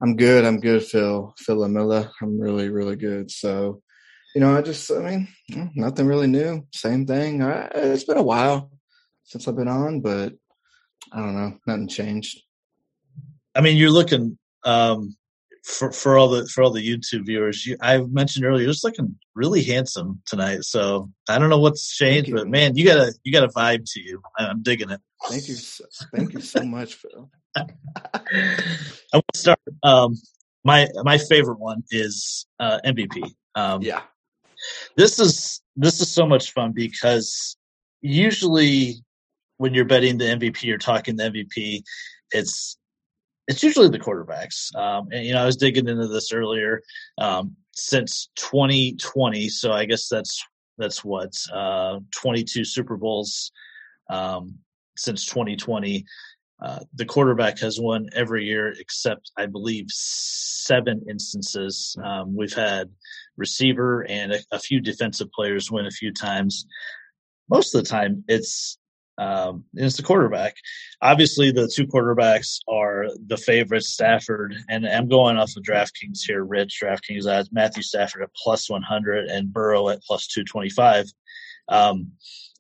I'm 0.03 0.17
good. 0.17 0.43
I'm 0.43 0.59
good, 0.59 0.83
Phil. 0.83 1.33
Phil 1.37 1.59
Amilla. 1.59 2.11
I'm 2.21 2.37
really, 2.37 2.67
really 2.67 2.97
good. 2.97 3.31
So, 3.31 3.81
you 4.34 4.41
know, 4.41 4.57
I 4.57 4.61
just, 4.61 4.91
I 4.91 4.99
mean, 4.99 5.27
nothing 5.75 6.07
really 6.07 6.27
new. 6.27 6.65
Same 6.73 7.05
thing. 7.05 7.43
I, 7.43 7.69
it's 7.73 8.03
been 8.03 8.17
a 8.17 8.23
while 8.23 8.71
since 9.23 9.47
I've 9.47 9.55
been 9.55 9.67
on, 9.67 10.01
but 10.01 10.34
I 11.11 11.19
don't 11.19 11.36
know. 11.36 11.57
Nothing 11.67 11.88
changed. 11.88 12.41
I 13.55 13.61
mean, 13.61 13.77
you're 13.77 13.91
looking 13.91 14.38
um, 14.63 15.15
for 15.63 15.91
for 15.91 16.17
all 16.17 16.29
the 16.29 16.47
for 16.47 16.63
all 16.63 16.71
the 16.71 16.86
YouTube 16.86 17.25
viewers, 17.25 17.65
you, 17.65 17.77
I 17.81 17.99
mentioned 17.99 18.45
earlier, 18.45 18.63
you're 18.63 18.73
just 18.73 18.84
looking 18.84 19.17
really 19.36 19.63
handsome 19.63 20.21
tonight. 20.25 20.63
So 20.63 21.09
I 21.29 21.39
don't 21.39 21.49
know 21.49 21.59
what's 21.59 21.95
changed, 21.95 22.31
but 22.34 22.47
man, 22.47 22.75
you 22.75 22.86
got 22.86 22.97
a 22.97 23.13
you 23.23 23.31
got 23.31 23.43
a 23.43 23.47
vibe 23.47 23.86
to 23.93 24.01
you. 24.01 24.21
I'm 24.38 24.61
digging 24.61 24.89
it. 24.89 24.99
Thank 25.29 25.47
you, 25.47 25.55
thank 26.13 26.34
you 26.34 26.41
so 26.41 26.63
much, 26.63 26.95
Phil. 26.95 27.29
I 27.55 27.69
want 29.13 29.25
to 29.34 29.39
start. 29.39 29.59
Um, 29.84 30.15
my 30.65 30.88
my 31.03 31.17
favorite 31.17 31.59
one 31.59 31.84
is 31.91 32.45
uh, 32.59 32.79
MVP. 32.86 33.31
Um, 33.55 33.81
yeah, 33.81 34.01
this 34.95 35.20
is 35.20 35.61
this 35.76 36.01
is 36.01 36.11
so 36.11 36.26
much 36.26 36.51
fun 36.51 36.72
because 36.72 37.57
usually 38.01 39.03
when 39.57 39.74
you're 39.74 39.86
betting 39.86 40.18
the 40.18 40.26
MVP 40.26 40.72
or 40.74 40.78
talking 40.78 41.16
the 41.16 41.24
MVP, 41.24 41.84
it's 42.32 42.78
it's 43.47 43.64
usually 43.64 43.89
the 43.89 43.99
quarterbacks. 43.99 44.74
Um, 44.76 45.07
and 45.11 45.26
you 45.26 45.34
know, 45.34 45.41
I 45.41 45.45
was 45.45 45.57
digging 45.57 45.88
into 45.88 46.07
this 46.07 46.32
earlier. 46.32 46.82
Um, 47.18 47.55
since 47.76 48.30
2020, 48.36 49.49
so 49.49 49.72
I 49.72 49.86
guess 49.86 50.07
that's 50.07 50.43
that's 50.78 51.03
what 51.03 51.34
uh, 51.53 51.99
22 52.16 52.66
Super 52.66 52.97
Bowls 52.97 53.51
um, 54.09 54.57
since 54.97 55.26
2020. 55.26 56.05
Uh, 56.64 56.80
the 56.95 57.05
quarterback 57.05 57.59
has 57.59 57.78
won 57.78 58.09
every 58.16 58.45
year 58.45 58.74
except, 58.80 59.32
I 59.38 59.47
believe, 59.47 59.88
seven 59.89 61.03
instances. 61.09 61.97
Um, 62.01 62.36
we've 62.36 62.53
had 62.53 62.89
receiver 63.36 64.05
and 64.07 64.32
a, 64.32 64.39
a, 64.53 64.59
few 64.59 64.80
defensive 64.80 65.30
players 65.34 65.70
win 65.70 65.88
a 65.88 65.91
few 65.91 66.14
times. 66.14 66.66
Most 67.49 67.76
of 67.76 67.84
the 67.84 67.89
time, 67.89 68.24
it's 68.30 68.78
um, 69.18 69.66
it's 69.74 69.97
the 69.97 70.03
quarterback. 70.03 70.55
Obviously, 71.01 71.51
the 71.51 71.68
two 71.68 71.86
quarterbacks 71.86 72.59
are 72.68 73.07
the 73.28 73.38
favorites, 73.38 73.89
Stafford, 73.89 74.55
and 74.70 74.88
I'm 74.88 75.07
going 75.07 75.38
off 75.38 75.55
of 75.55 75.64
DraftKings 75.64 76.22
here. 76.26 76.43
Rich 76.45 76.80
DraftKings 76.82 77.28
odds 77.28 77.49
Matthew 77.51 77.84
Stafford 77.84 78.24
at 78.24 78.34
plus 78.36 78.70
100 78.70 79.28
and 79.28 79.53
Burrow 79.53 79.89
at 79.89 80.01
plus 80.01 80.28
225. 80.28 81.07
Um, 81.68 82.11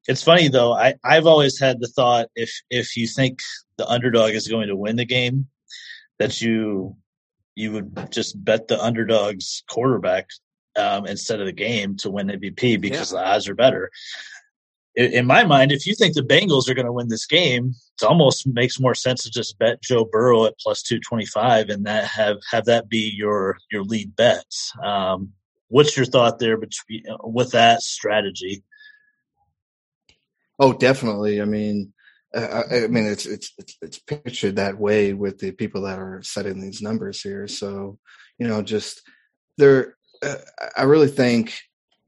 it's 0.07 0.23
funny 0.23 0.47
though. 0.47 0.73
I 0.73 0.95
I've 1.03 1.25
always 1.25 1.59
had 1.59 1.79
the 1.79 1.87
thought 1.87 2.29
if 2.35 2.51
if 2.69 2.97
you 2.97 3.07
think 3.07 3.39
the 3.77 3.87
underdog 3.87 4.31
is 4.31 4.47
going 4.47 4.67
to 4.67 4.75
win 4.75 4.95
the 4.95 5.05
game, 5.05 5.47
that 6.19 6.41
you 6.41 6.95
you 7.55 7.71
would 7.71 8.11
just 8.11 8.43
bet 8.43 8.67
the 8.67 8.81
underdog's 8.81 9.63
quarterback 9.69 10.27
um, 10.75 11.05
instead 11.05 11.39
of 11.39 11.45
the 11.45 11.53
game 11.53 11.95
to 11.97 12.09
win 12.09 12.27
MVP 12.27 12.81
because 12.81 13.13
yeah. 13.13 13.19
the 13.19 13.27
odds 13.27 13.47
are 13.47 13.55
better 13.55 13.91
in 14.95 15.25
my 15.25 15.43
mind, 15.43 15.71
if 15.71 15.87
you 15.87 15.95
think 15.95 16.13
the 16.13 16.21
Bengals 16.21 16.69
are 16.69 16.75
going 16.75 16.85
to 16.85 16.91
win 16.91 17.07
this 17.07 17.25
game, 17.25 17.73
it 17.99 18.05
almost 18.05 18.45
makes 18.45 18.79
more 18.79 18.93
sense 18.93 19.23
to 19.23 19.31
just 19.31 19.57
bet 19.57 19.81
Joe 19.81 20.05
Burrow 20.05 20.45
at 20.45 20.59
plus 20.59 20.83
two 20.83 20.99
twenty 20.99 21.25
five 21.25 21.69
and 21.69 21.85
that 21.85 22.05
have 22.05 22.37
have 22.51 22.65
that 22.65 22.89
be 22.89 23.11
your 23.15 23.57
your 23.71 23.83
lead 23.83 24.15
bet. 24.15 24.45
Um, 24.83 25.31
what's 25.69 25.97
your 25.97 26.05
thought 26.05 26.37
there 26.37 26.57
between 26.57 27.05
with 27.23 27.51
that 27.51 27.81
strategy? 27.81 28.63
Oh, 30.59 30.73
definitely. 30.73 31.41
I 31.41 31.45
mean, 31.45 31.93
uh, 32.33 32.63
I 32.71 32.87
mean, 32.87 33.05
it's, 33.05 33.25
it's 33.25 33.53
it's 33.57 33.77
it's 33.81 33.99
pictured 33.99 34.55
that 34.55 34.79
way 34.79 35.13
with 35.13 35.39
the 35.39 35.51
people 35.51 35.81
that 35.83 35.99
are 35.99 36.21
setting 36.23 36.61
these 36.61 36.81
numbers 36.81 37.21
here. 37.21 37.47
So, 37.47 37.99
you 38.39 38.47
know, 38.47 38.61
just 38.61 39.01
there. 39.57 39.95
Uh, 40.21 40.35
I 40.77 40.83
really 40.83 41.09
think 41.09 41.53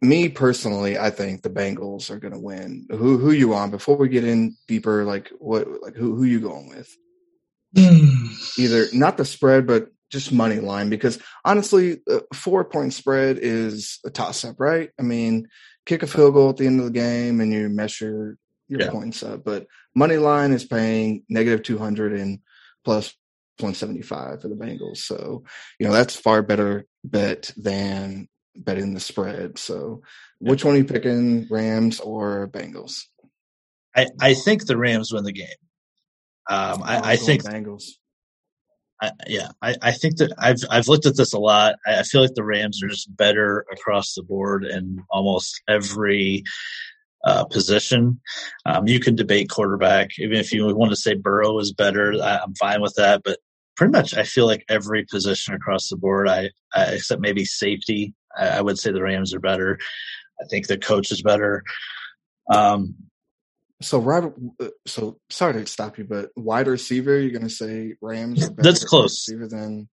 me 0.02 0.30
personally, 0.30 0.98
I 0.98 1.10
think 1.10 1.41
the 1.41 1.50
Bengals 1.50 2.10
are 2.10 2.20
going 2.20 2.34
to 2.34 2.39
win. 2.39 2.88
Who 2.89 3.18
who 3.18 3.32
you 3.32 3.54
on? 3.54 3.72
Before 3.72 3.98
we 3.98 4.10
get 4.10 4.24
in 4.24 4.56
deeper, 4.68 5.04
like 5.04 5.32
what 5.38 5.68
like 5.82 5.96
who 5.96 6.16
who 6.16 6.24
you 6.24 6.39
going 6.39 6.70
with? 6.70 6.96
Either 8.58 8.86
not 8.93 9.18
the 9.18 9.26
spread, 9.26 9.68
but 9.68 9.89
just 10.12 10.32
money 10.32 10.60
line. 10.60 10.89
Because 10.89 11.20
honestly, 11.43 12.02
four 12.34 12.64
point 12.66 12.93
spread 12.93 13.38
is 13.39 14.00
a 14.06 14.10
toss 14.10 14.43
up, 14.46 14.56
right? 14.60 14.89
I 15.00 15.04
mean, 15.04 15.48
kick 15.86 16.04
a 16.04 16.08
field 16.08 16.34
goal 16.34 16.50
at 16.50 16.58
the 16.58 16.68
end 16.68 16.80
of 16.80 16.86
the 16.86 16.92
game, 16.92 17.40
and 17.40 17.52
you 17.52 17.70
measure 17.70 18.38
your 18.68 18.82
yeah. 18.82 18.90
points 18.90 19.24
up. 19.24 19.44
But 19.44 19.68
money 19.94 20.18
line 20.18 20.52
is 20.52 20.66
paying 20.66 21.24
negative 21.30 21.64
two 21.64 21.78
hundred 21.78 22.14
and 22.14 22.40
plus 22.84 23.16
175 23.60 24.42
for 24.42 24.48
the 24.50 24.56
Bengals. 24.56 24.98
So, 24.98 25.44
you 25.80 25.88
know, 25.88 25.94
that's 25.94 26.16
far 26.16 26.42
better 26.42 26.86
bet 27.04 27.52
than 27.56 28.28
betting 28.56 28.94
the 28.94 29.00
spread. 29.00 29.58
So, 29.58 30.02
which 30.40 30.66
one 30.66 30.76
are 30.76 30.78
you 30.78 30.86
picking, 30.86 31.48
Rams 31.50 32.00
or 32.02 32.50
Bengals? 32.50 33.04
I, 33.96 34.08
I 34.20 34.34
think 34.34 34.66
the 34.66 34.78
Rams 34.78 35.14
win 35.14 35.24
the 35.24 35.32
game. 35.32 35.48
Um, 36.50 36.84
I, 36.84 37.14
I 37.14 37.16
think 37.16 37.44
Bengals. 37.44 37.92
I, 39.02 39.12
yeah, 39.28 39.50
I, 39.62 39.76
I 39.82 39.91
think 39.91 40.18
that 40.18 40.32
I've 40.38 40.64
I've 40.70 40.88
looked 40.88 41.06
at 41.06 41.18
this 41.18 41.34
a 41.34 41.39
lot. 41.39 41.76
I, 41.86 42.00
I 42.00 42.04
feel 42.04 42.22
like 42.22 42.36
the 42.36 42.43
Rams 42.43 42.82
are 42.82 42.88
just 42.88 43.16
better 43.16 43.66
across 43.72 44.14
the 44.14 44.24
board 44.24 44.66
in 44.66 45.04
almost 45.10 45.62
every 45.68 46.43
uh, 47.26 47.43
position. 47.46 48.22
Um, 48.66 48.88
you 48.88 49.00
can 49.00 49.16
debate 49.16 49.50
quarterback, 49.50 50.12
even 50.20 50.38
if 50.38 50.54
you 50.54 50.74
want 50.76 50.91
to 50.91 50.96
say 50.96 51.16
Burrow 51.16 51.60
is 51.60 51.74
better. 51.74 52.14
I, 52.22 52.43
am 52.43 52.54
fine 52.56 52.82
with 52.82 52.93
that, 52.96 53.22
but 53.24 53.39
pretty 53.76 53.91
much 53.91 54.14
I 54.14 54.24
feel 54.24 54.46
like 54.46 54.64
every 54.70 55.06
position 55.06 55.54
across 55.54 55.89
the 55.89 55.98
board, 55.98 56.30
I, 56.30 56.52
I 56.74 56.93
except 56.93 57.22
maybe 57.22 57.43
safety, 57.43 58.14
I, 58.38 58.48
I, 58.50 58.62
would 58.62 58.80
say 58.80 58.91
the 58.91 59.02
Rams 59.02 59.34
are 59.34 59.39
better. 59.39 59.78
I 60.39 60.46
think 60.46 60.68
the 60.68 60.78
coach 60.78 61.12
is 61.12 61.22
better. 61.22 61.64
Um, 62.54 62.96
so 63.82 63.99
Robert, 63.99 64.36
uh, 64.61 64.69
so 64.86 65.19
sorry 65.30 65.53
to 65.53 65.65
stop 65.65 65.97
you, 65.97 66.05
but 66.05 66.32
wide 66.36 66.67
receiver, 66.67 67.19
you're 67.19 67.32
going 67.32 67.43
to 67.43 67.49
say 67.49 67.95
Rams? 68.01 68.49
That's 68.51 68.84
close. 68.84 69.28
Receiver 69.28 69.47
than 69.47 69.89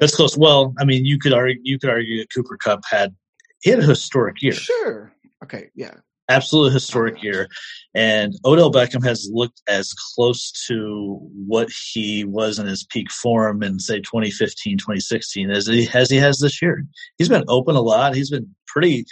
that's 0.00 0.16
close. 0.16 0.36
Well, 0.36 0.74
I 0.78 0.84
mean, 0.84 1.04
you 1.04 1.18
could 1.18 1.32
argue 1.32 1.60
you 1.62 1.78
could 1.78 1.90
argue 1.90 2.18
that 2.18 2.32
Cooper 2.34 2.56
Kupp 2.56 2.80
had 2.88 3.14
he 3.60 3.70
had 3.70 3.80
a 3.80 3.86
historic 3.86 4.42
year. 4.42 4.52
Sure. 4.52 5.12
Okay. 5.42 5.70
Yeah 5.74 5.94
absolute 6.28 6.72
historic 6.72 7.22
year. 7.22 7.48
And 7.94 8.34
Odell 8.44 8.70
Beckham 8.70 9.04
has 9.04 9.28
looked 9.32 9.62
as 9.66 9.94
close 10.14 10.52
to 10.68 11.18
what 11.46 11.68
he 11.70 12.24
was 12.24 12.58
in 12.58 12.66
his 12.66 12.84
peak 12.84 13.10
form 13.10 13.62
in 13.62 13.80
say 13.80 14.00
2015, 14.00 14.78
2016 14.78 15.50
as 15.50 15.66
he 15.66 15.88
as 15.94 16.10
he 16.10 16.16
has 16.16 16.38
this 16.38 16.60
year. 16.60 16.84
He's 17.16 17.28
been 17.28 17.44
open 17.48 17.76
a 17.76 17.80
lot. 17.80 18.14
He's 18.14 18.30
been 18.30 18.54
pretty 18.66 19.06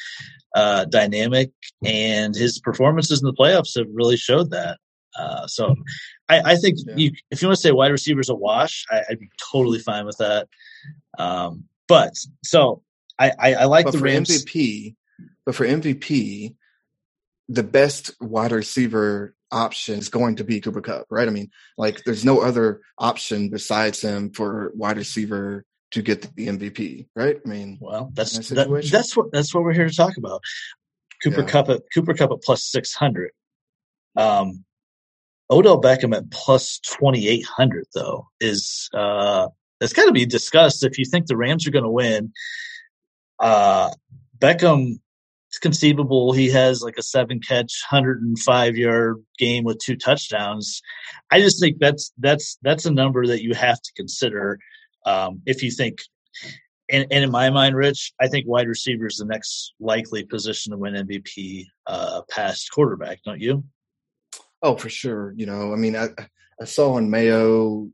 uh, 0.54 0.84
dynamic, 0.86 1.50
and 1.84 2.34
his 2.34 2.60
performances 2.60 3.20
in 3.20 3.26
the 3.26 3.32
playoffs 3.32 3.76
have 3.76 3.88
really 3.92 4.16
showed 4.16 4.50
that. 4.50 4.78
Uh, 5.18 5.46
so, 5.46 5.74
I, 6.28 6.52
I 6.52 6.56
think 6.56 6.76
yeah. 6.86 6.94
you, 6.96 7.12
if 7.30 7.40
you 7.40 7.48
want 7.48 7.56
to 7.56 7.62
say 7.62 7.72
wide 7.72 7.90
receivers 7.90 8.28
a 8.28 8.34
wash, 8.34 8.84
I, 8.90 9.02
would 9.08 9.18
be 9.18 9.30
totally 9.50 9.78
fine 9.78 10.04
with 10.04 10.18
that. 10.18 10.48
Um, 11.18 11.64
but 11.88 12.12
so 12.44 12.82
I, 13.18 13.32
I, 13.38 13.54
I 13.54 13.64
like 13.64 13.86
but 13.86 13.92
the 13.92 13.98
Rams 13.98 14.28
MVP. 14.28 14.94
But 15.44 15.54
for 15.54 15.66
MVP, 15.66 16.54
the 17.48 17.62
best 17.62 18.12
wide 18.20 18.52
receiver 18.52 19.34
option 19.50 19.98
is 19.98 20.08
going 20.08 20.36
to 20.36 20.44
be 20.44 20.60
Cooper 20.60 20.80
Kupp, 20.80 21.06
right? 21.10 21.28
I 21.28 21.30
mean, 21.30 21.50
like 21.78 22.04
there's 22.04 22.24
no 22.24 22.40
other 22.40 22.80
option 22.98 23.48
besides 23.50 24.00
him 24.00 24.30
for 24.30 24.72
wide 24.74 24.96
receiver 24.96 25.64
to 25.92 26.02
get 26.02 26.22
the 26.34 26.48
MVP, 26.48 27.06
right? 27.14 27.38
I 27.44 27.48
mean, 27.48 27.78
well, 27.80 28.10
that's 28.12 28.36
that, 28.50 28.88
that's 28.90 29.16
what 29.16 29.30
that's 29.32 29.54
what 29.54 29.62
we're 29.64 29.72
here 29.72 29.88
to 29.88 29.94
talk 29.94 30.16
about. 30.16 30.42
Cooper 31.22 31.42
yeah. 31.42 31.46
Kupp 31.46 31.68
at 31.68 31.82
Cooper 31.94 32.14
Kupp 32.14 32.32
at 32.32 32.42
plus 32.42 32.64
six 32.64 32.94
hundred. 32.94 33.30
Um, 34.16 34.64
Odell 35.50 35.80
Beckham 35.80 36.16
at 36.16 36.30
plus 36.30 36.80
twenty 36.80 37.28
eight 37.28 37.44
hundred 37.44 37.86
though 37.94 38.28
is 38.40 38.88
uh, 38.92 39.48
it's 39.80 39.92
got 39.92 40.06
to 40.06 40.12
be 40.12 40.26
discussed 40.26 40.84
if 40.84 40.98
you 40.98 41.04
think 41.04 41.26
the 41.26 41.36
Rams 41.36 41.66
are 41.66 41.72
going 41.72 41.84
to 41.84 41.90
win. 41.90 42.32
Uh, 43.38 43.90
Beckham 44.38 44.98
it's 45.56 45.60
conceivable 45.62 46.32
he 46.32 46.50
has 46.50 46.82
like 46.82 46.96
a 46.98 47.02
seven 47.02 47.40
catch, 47.40 47.82
105 47.90 48.76
yard 48.76 49.24
game 49.38 49.64
with 49.64 49.78
two 49.78 49.96
touchdowns. 49.96 50.82
I 51.30 51.40
just 51.40 51.58
think 51.58 51.78
that's 51.78 52.12
that's 52.18 52.58
that's 52.62 52.84
a 52.84 52.90
number 52.90 53.26
that 53.26 53.42
you 53.42 53.54
have 53.54 53.80
to 53.80 53.92
consider 53.96 54.58
um, 55.06 55.40
if 55.46 55.62
you 55.62 55.70
think. 55.70 56.00
And, 56.88 57.06
and, 57.10 57.24
in 57.24 57.32
my 57.32 57.50
mind, 57.50 57.74
Rich, 57.74 58.12
I 58.20 58.28
think 58.28 58.46
wide 58.46 58.68
receiver 58.68 59.06
is 59.06 59.16
the 59.16 59.24
next 59.24 59.74
likely 59.80 60.24
position 60.24 60.70
to 60.70 60.78
win 60.78 60.94
MVP 60.94 61.64
uh, 61.88 62.20
past 62.30 62.70
quarterback. 62.72 63.18
Don't 63.24 63.40
you? 63.40 63.64
Oh, 64.62 64.76
for 64.76 64.88
sure. 64.88 65.34
You 65.36 65.46
know, 65.46 65.72
I 65.72 65.76
mean, 65.76 65.96
I 65.96 66.10
I 66.60 66.64
saw 66.64 66.92
on 66.92 67.10
Mayo 67.10 67.88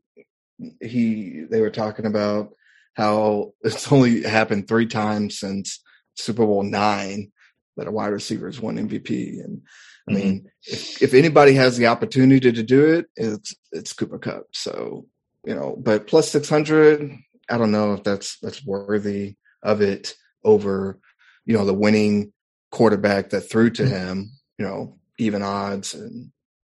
he 0.80 1.44
they 1.48 1.60
were 1.60 1.70
talking 1.70 2.06
about 2.06 2.50
how 2.94 3.52
it's 3.62 3.90
only 3.92 4.24
happened 4.24 4.66
three 4.66 4.86
times 4.86 5.38
since 5.38 5.80
Super 6.16 6.44
Bowl 6.44 6.64
nine 6.64 7.30
that 7.76 7.86
a 7.86 7.92
wide 7.92 8.08
receiver 8.08 8.46
has 8.46 8.60
won 8.60 8.76
MVP. 8.76 9.42
And 9.42 9.62
I 10.08 10.12
mm-hmm. 10.12 10.14
mean, 10.14 10.38
mm-hmm. 10.40 10.46
if, 10.64 11.02
if 11.02 11.14
anybody 11.14 11.54
has 11.54 11.76
the 11.76 11.86
opportunity 11.86 12.52
to 12.52 12.62
do 12.62 12.84
it, 12.84 13.06
it's 13.16 13.54
it's 13.70 13.92
Cooper 13.92 14.18
Kupp. 14.18 14.54
So 14.54 15.06
you 15.44 15.54
know, 15.54 15.76
but 15.78 16.06
plus 16.06 16.30
six 16.30 16.48
hundred, 16.48 17.10
I 17.50 17.58
don't 17.58 17.72
know 17.72 17.94
if 17.94 18.04
that's 18.04 18.38
that's 18.40 18.64
worthy 18.64 19.36
of 19.62 19.80
it 19.80 20.14
over 20.44 20.98
you 21.44 21.56
know 21.56 21.64
the 21.64 21.74
winning 21.74 22.32
quarterback 22.70 23.30
that 23.30 23.42
threw 23.42 23.70
to 23.70 23.82
mm-hmm. 23.82 23.92
him. 23.92 24.30
You 24.58 24.66
know, 24.66 24.98
even 25.18 25.42
odds 25.42 25.94
and 25.94 26.30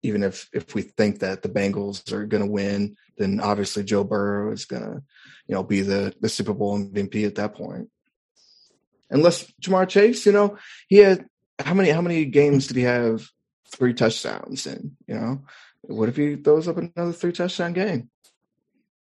even 0.03 0.23
if 0.23 0.49
if 0.53 0.75
we 0.75 0.83
think 0.83 1.21
that 1.21 1.43
the 1.43 1.49
Bengals 1.49 2.11
are 2.13 2.27
going 2.27 2.43
to 2.43 2.51
win, 2.51 2.97
then 3.19 3.41
obviously 3.41 3.85
Joe 3.85 4.05
Burrow 4.05 4.53
is 4.53 4.65
going 4.65 4.83
to, 4.83 5.03
you 5.47 5.55
know, 5.55 5.63
be 5.63 5.83
the 5.83 6.15
the 6.21 6.29
Super 6.29 6.55
Bowl 6.55 6.79
MVP 6.79 7.27
at 7.27 7.37
that 7.37 7.55
point. 7.55 7.89
Unless 9.13 9.53
Ja'Marr 9.63 9.89
Chase, 9.89 10.27
you 10.27 10.33
know, 10.33 10.57
he 10.89 10.99
had 10.99 11.27
how 11.59 11.75
many 11.75 11.91
how 11.91 12.01
many 12.01 12.25
games 12.25 12.67
did 12.67 12.77
he 12.77 12.83
have 12.83 13.29
three 13.71 13.95
touchdowns 13.95 14.67
in? 14.67 14.97
You 15.07 15.15
know, 15.15 15.43
what 15.83 16.09
if 16.09 16.17
he 16.17 16.37
throws 16.37 16.67
up 16.67 16.79
another 16.79 17.13
three 17.13 17.33
touchdown 17.33 17.73
game? 17.75 18.11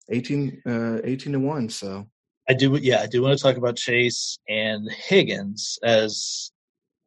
18, 0.09 0.61
uh, 0.65 0.97
18 1.03 1.33
to 1.33 1.39
one. 1.39 1.69
So 1.69 2.07
I 2.49 2.53
do, 2.53 2.75
yeah, 2.75 3.01
I 3.01 3.07
do 3.07 3.21
want 3.21 3.37
to 3.37 3.41
talk 3.41 3.55
about 3.55 3.77
Chase 3.77 4.37
and 4.49 4.91
Higgins 4.91 5.79
as 5.81 6.51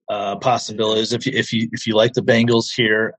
uh, 0.08 0.36
possibilities. 0.36 1.12
If 1.12 1.26
you 1.26 1.32
if 1.34 1.52
you 1.52 1.68
if 1.72 1.86
you 1.86 1.94
like 1.94 2.14
the 2.14 2.22
Bengals 2.22 2.74
here, 2.74 3.14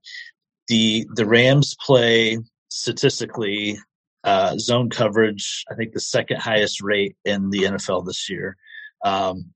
the 0.66 1.06
the 1.14 1.26
Rams 1.26 1.76
play 1.84 2.38
statistically 2.70 3.78
uh, 4.24 4.58
zone 4.58 4.90
coverage. 4.90 5.64
I 5.70 5.74
think 5.74 5.92
the 5.92 6.00
second 6.00 6.40
highest 6.40 6.82
rate 6.82 7.16
in 7.24 7.50
the 7.50 7.62
NFL 7.64 8.06
this 8.06 8.28
year. 8.28 8.56
Um, 9.04 9.52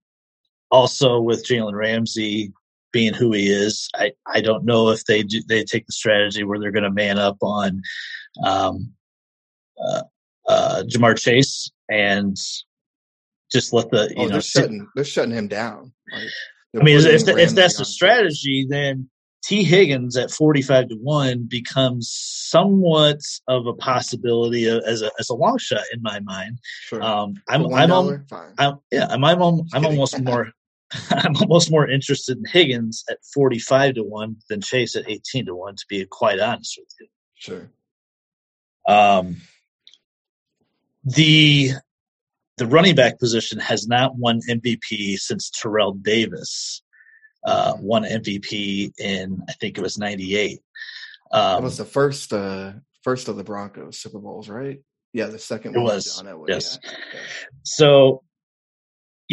also, 0.73 1.21
with 1.21 1.47
Jalen 1.47 1.75
Ramsey 1.75 2.53
being 2.93 3.13
who 3.13 3.33
he 3.33 3.51
is, 3.51 3.89
I, 3.95 4.13
I 4.27 4.41
don't 4.41 4.65
know 4.65 4.89
if 4.89 5.05
they 5.05 5.23
do, 5.23 5.43
they 5.47 5.65
take 5.65 5.87
the 5.87 5.93
strategy 5.93 6.45
where 6.45 6.59
they're 6.59 6.73
going 6.73 6.83
to 6.83 6.91
man 6.91 7.19
up 7.19 7.37
on 7.43 7.83
um, 8.45 8.93
uh, 9.79 10.03
uh, 10.49 10.83
Ja'Marr 10.89 11.19
Chase 11.19 11.71
and 11.91 12.37
just 13.51 13.73
let 13.75 13.91
the 13.91 14.09
you 14.09 14.15
oh, 14.17 14.23
know 14.25 14.29
they're 14.31 14.41
shutting 14.41 14.89
they're 14.95 15.05
shutting 15.05 15.35
him 15.35 15.47
down. 15.47 15.93
Right? 16.11 16.29
I 16.81 16.83
mean, 16.83 16.99
if, 16.99 17.29
if 17.29 17.51
that's 17.51 17.77
the 17.77 17.85
strategy, 17.85 18.67
then 18.67 19.11
Tee 19.45 19.65
Higgins 19.65 20.17
at 20.17 20.31
45 20.31 20.89
to 20.89 20.95
1 20.95 21.49
becomes 21.49 22.11
somewhat 22.11 23.21
of 23.47 23.67
a 23.67 23.75
possibility 23.75 24.67
as 24.67 25.03
a, 25.03 25.11
as 25.19 25.29
a 25.29 25.35
long 25.35 25.59
shot 25.59 25.83
in 25.93 26.01
my 26.01 26.21
mind. 26.21 26.59
Sure. 26.85 27.03
Um, 27.03 27.35
I'm, 27.47 27.67
I'm, 27.75 27.93
on, 27.93 28.25
I'm, 28.57 28.79
yeah, 28.91 29.07
I'm, 29.11 29.23
I'm, 29.23 29.43
I'm, 29.43 29.61
I'm 29.75 29.85
almost 29.85 30.19
more, 30.23 30.53
I'm 31.11 31.37
almost 31.37 31.71
more 31.71 31.89
interested 31.89 32.39
in 32.39 32.45
Higgins 32.45 33.05
at 33.11 33.19
45 33.35 33.95
to 33.95 34.03
1 34.03 34.37
than 34.49 34.61
Chase 34.61 34.97
at 34.97 35.09
18 35.09 35.47
to 35.47 35.55
1, 35.55 35.77
to 35.77 35.85
be 35.89 36.05
quite 36.07 36.41
honest 36.41 36.79
with 36.79 36.89
you. 37.01 37.07
Sure. 37.35 37.71
Um, 38.87 39.37
the, 41.05 41.73
the 42.59 42.67
running 42.67 42.95
back 42.95 43.19
position 43.19 43.59
has 43.59 43.87
not 43.87 44.17
won 44.17 44.41
MVP 44.49 45.19
since 45.19 45.51
Terrell 45.51 45.93
Davis 45.93 46.83
uh, 47.45 47.75
won 47.81 48.05
MVP 48.05 48.93
in 48.99 49.43
I 49.49 49.53
think 49.53 49.79
it 49.79 49.83
was 49.83 49.99
'98. 49.99 50.61
Um, 51.33 51.59
it 51.59 51.65
was 51.65 51.79
the 51.79 51.85
first 51.85 52.33
uh, 52.33 52.73
first 53.03 53.29
of 53.29 53.37
the 53.37 53.45
Broncos 53.45 53.99
Super 53.99 54.19
Bowls, 54.19 54.49
right? 54.49 54.81
Yeah, 55.13 55.27
the 55.27 55.39
second 55.39 55.77
it 55.77 55.81
was. 55.81 56.23
yes. 56.49 56.79
Yeah. 56.83 56.91
So 57.65 58.23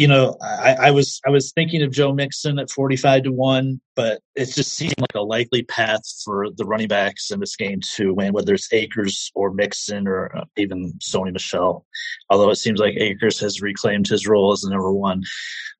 you 0.00 0.08
know, 0.08 0.34
I, 0.40 0.76
I, 0.84 0.90
was 0.92 1.20
I 1.26 1.30
was 1.30 1.52
thinking 1.52 1.82
of 1.82 1.92
Joe 1.92 2.14
Mixon 2.14 2.58
at 2.58 2.70
forty 2.70 2.96
five 2.96 3.24
to 3.24 3.32
one, 3.32 3.82
but 3.94 4.22
it 4.34 4.46
just 4.46 4.72
seemed 4.72 4.98
like 4.98 5.14
a 5.14 5.20
likely 5.20 5.62
path 5.62 6.00
for 6.24 6.46
the 6.56 6.64
running 6.64 6.88
backs 6.88 7.30
in 7.30 7.38
this 7.38 7.54
game 7.54 7.80
to 7.96 8.14
win, 8.14 8.32
whether 8.32 8.54
it's 8.54 8.72
Akers 8.72 9.30
or 9.34 9.52
Mixon 9.52 10.08
or 10.08 10.34
uh, 10.34 10.44
even 10.56 10.94
Sony 11.00 11.34
Michel. 11.34 11.84
Although 12.30 12.48
it 12.48 12.56
seems 12.56 12.80
like 12.80 12.94
Akers 12.96 13.38
has 13.40 13.60
reclaimed 13.60 14.08
his 14.08 14.26
role 14.26 14.52
as 14.52 14.62
the 14.62 14.70
number 14.70 14.90
one. 14.90 15.22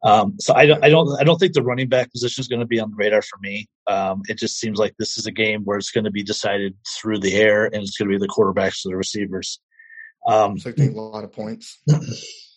Um, 0.03 0.35
so 0.39 0.53
I 0.53 0.66
don't 0.66 0.85
I 0.85 0.91
don't 0.91 1.18
I 1.18 1.25
don't 1.25 1.39
think 1.39 1.55
the 1.55 1.62
running 1.62 1.89
back 1.89 2.12
position 2.12 2.43
is 2.43 2.49
going 2.49 2.61
to 2.61 2.66
be 2.66 2.79
on 2.79 2.91
the 2.91 2.97
radar 2.97 3.23
for 3.23 3.39
me. 3.41 3.71
Um, 3.87 4.21
it 4.29 4.37
just 4.37 4.61
seems 4.61 4.79
like 4.79 4.95
this 4.99 5.16
is 5.16 5.25
a 5.25 5.33
game 5.33 5.62
where 5.62 5.79
it's 5.79 5.93
going 5.93 6.05
to 6.05 6.11
be 6.11 6.23
decided 6.23 6.77
through 6.87 7.21
the 7.21 7.37
air, 7.37 7.64
and 7.64 7.77
it's 7.77 7.97
going 7.97 8.11
to 8.11 8.18
be 8.18 8.21
the 8.21 8.29
quarterbacks 8.29 8.85
or 8.85 8.91
the 8.91 8.97
receivers. 8.97 9.61
Um, 10.27 10.59
so 10.59 10.68
I 10.68 10.75
think 10.75 10.95
a 10.95 11.01
lot 11.01 11.25
of 11.25 11.33
points. 11.33 11.79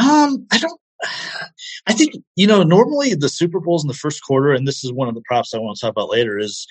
Um, 0.00 0.46
I 0.52 0.58
don't. 0.58 0.80
I 1.86 1.92
think 1.92 2.14
you 2.36 2.46
know 2.46 2.62
normally 2.62 3.14
the 3.14 3.28
Super 3.28 3.60
Bowls 3.60 3.84
in 3.84 3.88
the 3.88 3.94
first 3.94 4.22
quarter, 4.22 4.52
and 4.52 4.66
this 4.66 4.84
is 4.84 4.92
one 4.92 5.08
of 5.08 5.14
the 5.14 5.22
props 5.26 5.54
I 5.54 5.58
want 5.58 5.76
to 5.76 5.80
talk 5.80 5.90
about 5.90 6.10
later. 6.10 6.38
Is 6.38 6.66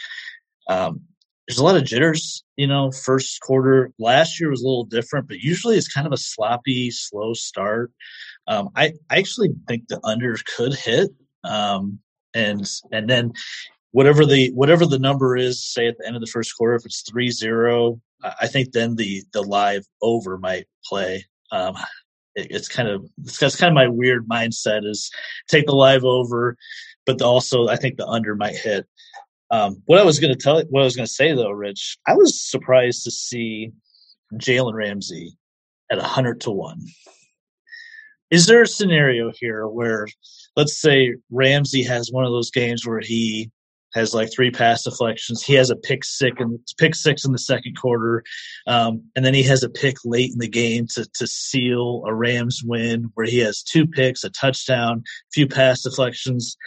um, 0.69 1.01
there's 1.47 1.59
a 1.59 1.63
lot 1.63 1.75
of 1.75 1.85
jitters. 1.85 2.43
You 2.57 2.67
know, 2.67 2.91
first 2.91 3.41
quarter 3.41 3.91
last 3.99 4.39
year 4.39 4.49
was 4.49 4.61
a 4.61 4.67
little 4.67 4.85
different, 4.85 5.27
but 5.27 5.39
usually 5.39 5.77
it's 5.77 5.91
kind 5.91 6.07
of 6.07 6.13
a 6.13 6.17
sloppy, 6.17 6.91
slow 6.91 7.33
start. 7.33 7.91
Um, 8.47 8.69
I 8.75 8.93
I 9.09 9.17
actually 9.17 9.49
think 9.67 9.87
the 9.87 9.99
under 10.03 10.37
could 10.55 10.73
hit, 10.73 11.11
um, 11.43 11.99
and 12.33 12.69
and 12.91 13.09
then 13.09 13.33
whatever 13.91 14.25
the 14.25 14.51
whatever 14.51 14.85
the 14.85 14.99
number 14.99 15.37
is, 15.37 15.63
say 15.63 15.87
at 15.87 15.97
the 15.97 16.07
end 16.07 16.15
of 16.15 16.21
the 16.21 16.27
first 16.27 16.55
quarter, 16.57 16.75
if 16.75 16.85
it's 16.85 17.01
three 17.01 17.29
zero, 17.29 18.01
I 18.41 18.47
think 18.47 18.71
then 18.71 18.95
the 18.95 19.23
the 19.33 19.41
live 19.41 19.85
over 20.01 20.37
might 20.37 20.65
play. 20.85 21.25
Um, 21.51 21.75
it's 22.35 22.67
kind 22.67 22.87
of 22.87 23.07
that's 23.39 23.55
kind 23.55 23.69
of 23.69 23.75
my 23.75 23.87
weird 23.87 24.27
mindset 24.27 24.85
is 24.85 25.11
take 25.47 25.65
the 25.65 25.73
live 25.73 26.03
over, 26.03 26.57
but 27.05 27.21
also 27.21 27.67
I 27.67 27.75
think 27.75 27.97
the 27.97 28.07
under 28.07 28.35
might 28.35 28.55
hit. 28.55 28.85
Um, 29.51 29.81
what 29.85 29.99
I 29.99 30.03
was 30.03 30.19
going 30.19 30.33
to 30.33 30.39
tell, 30.39 30.63
what 30.69 30.81
I 30.81 30.85
was 30.85 30.95
going 30.95 31.05
to 31.05 31.13
say 31.13 31.33
though, 31.33 31.51
Rich, 31.51 31.97
I 32.07 32.15
was 32.15 32.43
surprised 32.43 33.03
to 33.03 33.11
see 33.11 33.71
Jalen 34.35 34.73
Ramsey 34.73 35.37
at 35.91 35.99
hundred 35.99 36.41
to 36.41 36.51
one. 36.51 36.81
Is 38.31 38.47
there 38.47 38.63
a 38.63 38.67
scenario 38.67 39.31
here 39.39 39.67
where, 39.67 40.07
let's 40.55 40.81
say 40.81 41.15
Ramsey 41.29 41.83
has 41.83 42.11
one 42.11 42.25
of 42.25 42.31
those 42.31 42.49
games 42.49 42.85
where 42.85 42.99
he 42.99 43.51
has 43.93 44.13
like 44.13 44.29
three 44.33 44.51
pass 44.51 44.83
deflections. 44.83 45.43
He 45.43 45.53
has 45.53 45.69
a 45.69 45.75
pick 45.75 46.03
six 46.03 46.35
and 46.39 46.59
pick 46.77 46.95
six 46.95 47.25
in 47.25 47.31
the 47.31 47.37
second 47.37 47.75
quarter, 47.77 48.23
um, 48.67 49.03
and 49.15 49.25
then 49.25 49.33
he 49.33 49.43
has 49.43 49.63
a 49.63 49.69
pick 49.69 49.97
late 50.05 50.31
in 50.31 50.39
the 50.39 50.47
game 50.47 50.87
to 50.93 51.05
to 51.15 51.27
seal 51.27 52.03
a 52.07 52.13
Rams 52.13 52.61
win, 52.63 53.11
where 53.13 53.25
he 53.25 53.39
has 53.39 53.63
two 53.63 53.87
picks, 53.87 54.23
a 54.23 54.29
touchdown, 54.29 55.03
a 55.05 55.31
few 55.33 55.47
pass 55.47 55.83
deflections. 55.83 56.57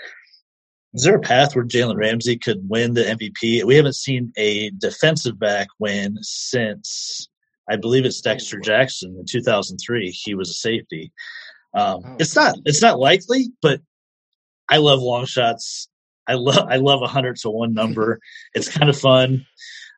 Is 0.95 1.03
there 1.03 1.17
a 1.17 1.21
path 1.21 1.55
where 1.55 1.65
Jalen 1.65 1.97
Ramsey 1.97 2.39
could 2.39 2.69
win 2.71 2.95
the 2.95 3.03
MVP? 3.03 3.65
We 3.65 3.77
haven't 3.77 3.97
seen 3.97 4.33
a 4.39 4.71
defensive 4.71 5.39
back 5.39 5.69
win 5.79 6.17
since 6.23 7.29
I 7.69 7.77
believe 7.77 8.05
it's 8.05 8.21
Dexter 8.21 8.59
Jackson 8.61 9.17
in 9.19 9.27
2003. 9.27 10.11
He 10.11 10.35
was 10.35 10.51
a 10.51 10.55
safety. 10.55 11.13
Um, 11.75 12.03
oh. 12.05 12.17
It's 12.19 12.35
not 12.35 12.57
it's 12.65 12.83
not 12.83 12.99
likely, 12.99 13.49
but 13.61 13.81
I 14.69 14.79
love 14.79 15.01
long 15.01 15.27
shots 15.27 15.89
I 16.29 16.35
love 16.35 16.67
I 16.69 16.77
love 16.77 17.03
a 17.03 17.09
hundred 17.09 17.37
to 17.39 17.51
one 17.51 17.75
number. 17.75 18.21
it's 18.55 18.69
kind 18.69 18.91
of 18.91 18.99
fun. 18.99 19.47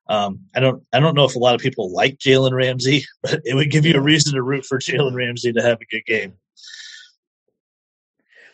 Um, 0.09 0.41
I 0.55 0.61
don't 0.61 0.83
I 0.93 1.01
don't 1.01 1.15
know 1.15 1.25
if 1.25 1.35
a 1.35 1.39
lot 1.39 1.55
of 1.55 1.61
people 1.61 1.93
like 1.93 2.19
Jalen 2.19 2.53
Ramsey, 2.53 3.05
but 3.23 3.41
it 3.45 3.55
would 3.55 3.71
give 3.71 3.85
you 3.85 3.95
a 3.95 4.01
reason 4.01 4.35
to 4.35 4.43
root 4.43 4.65
for 4.65 4.79
Jalen 4.79 5.15
Ramsey 5.15 5.53
to 5.53 5.63
have 5.63 5.81
a 5.81 5.87
good 5.87 6.05
game. 6.07 6.35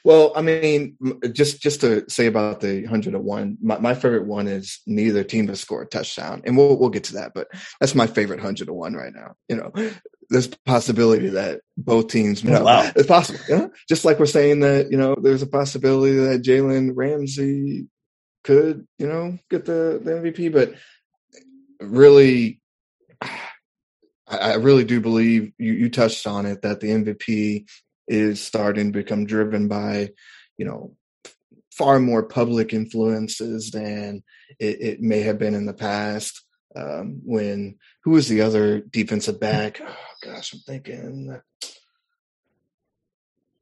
Well, 0.04 0.32
I 0.36 0.42
mean, 0.42 0.98
just 1.32 1.62
just 1.62 1.80
to 1.80 2.04
say 2.10 2.26
about 2.26 2.60
the 2.60 2.84
hundred 2.84 3.12
to 3.12 3.18
one, 3.18 3.56
my, 3.62 3.78
my 3.78 3.94
favorite 3.94 4.26
one 4.26 4.46
is 4.48 4.80
neither 4.86 5.24
team 5.24 5.46
to 5.46 5.56
score 5.56 5.80
a 5.80 5.86
touchdown, 5.86 6.42
and 6.44 6.58
we'll 6.58 6.78
we'll 6.78 6.90
get 6.90 7.04
to 7.04 7.14
that. 7.14 7.32
But 7.34 7.48
that's 7.80 7.94
my 7.94 8.06
favorite 8.06 8.40
hundred 8.40 8.66
to 8.66 8.74
one 8.74 8.92
right 8.92 9.14
now. 9.14 9.34
You 9.48 9.56
know, 9.56 9.72
there's 10.30 10.48
possibility 10.66 11.28
that 11.28 11.60
both 11.76 12.08
teams. 12.08 12.42
You 12.42 12.50
know, 12.50 12.64
wow. 12.64 12.90
It's 12.94 13.08
possible. 13.08 13.40
Yeah? 13.48 13.68
Just 13.88 14.04
like 14.04 14.18
we're 14.18 14.26
saying 14.26 14.60
that 14.60 14.90
you 14.90 14.96
know, 14.96 15.16
there's 15.20 15.42
a 15.42 15.46
possibility 15.46 16.16
that 16.16 16.42
Jalen 16.42 16.92
Ramsey 16.94 17.86
could 18.42 18.86
you 18.98 19.06
know 19.06 19.38
get 19.50 19.64
the 19.64 20.00
the 20.02 20.10
MVP, 20.10 20.52
but 20.52 20.74
really. 21.80 22.60
I 24.26 24.54
really 24.54 24.84
do 24.84 25.02
believe 25.02 25.52
you, 25.58 25.74
you 25.74 25.90
touched 25.90 26.26
on 26.26 26.46
it 26.46 26.62
that 26.62 26.80
the 26.80 26.88
MVP 26.88 27.66
is 28.08 28.40
starting 28.40 28.92
to 28.92 28.98
become 28.98 29.26
driven 29.26 29.68
by, 29.68 30.10
you 30.56 30.64
know, 30.64 30.96
far 31.72 31.98
more 31.98 32.22
public 32.22 32.72
influences 32.72 33.70
than 33.70 34.22
it, 34.58 34.80
it 34.80 35.00
may 35.00 35.20
have 35.20 35.38
been 35.38 35.54
in 35.54 35.66
the 35.66 35.74
past. 35.74 36.43
Um, 36.76 37.20
when 37.24 37.76
who 38.02 38.12
was 38.12 38.28
the 38.28 38.40
other 38.40 38.80
defensive 38.80 39.38
back? 39.38 39.80
Oh 39.80 39.96
gosh, 40.22 40.52
I'm 40.52 40.60
thinking. 40.60 41.40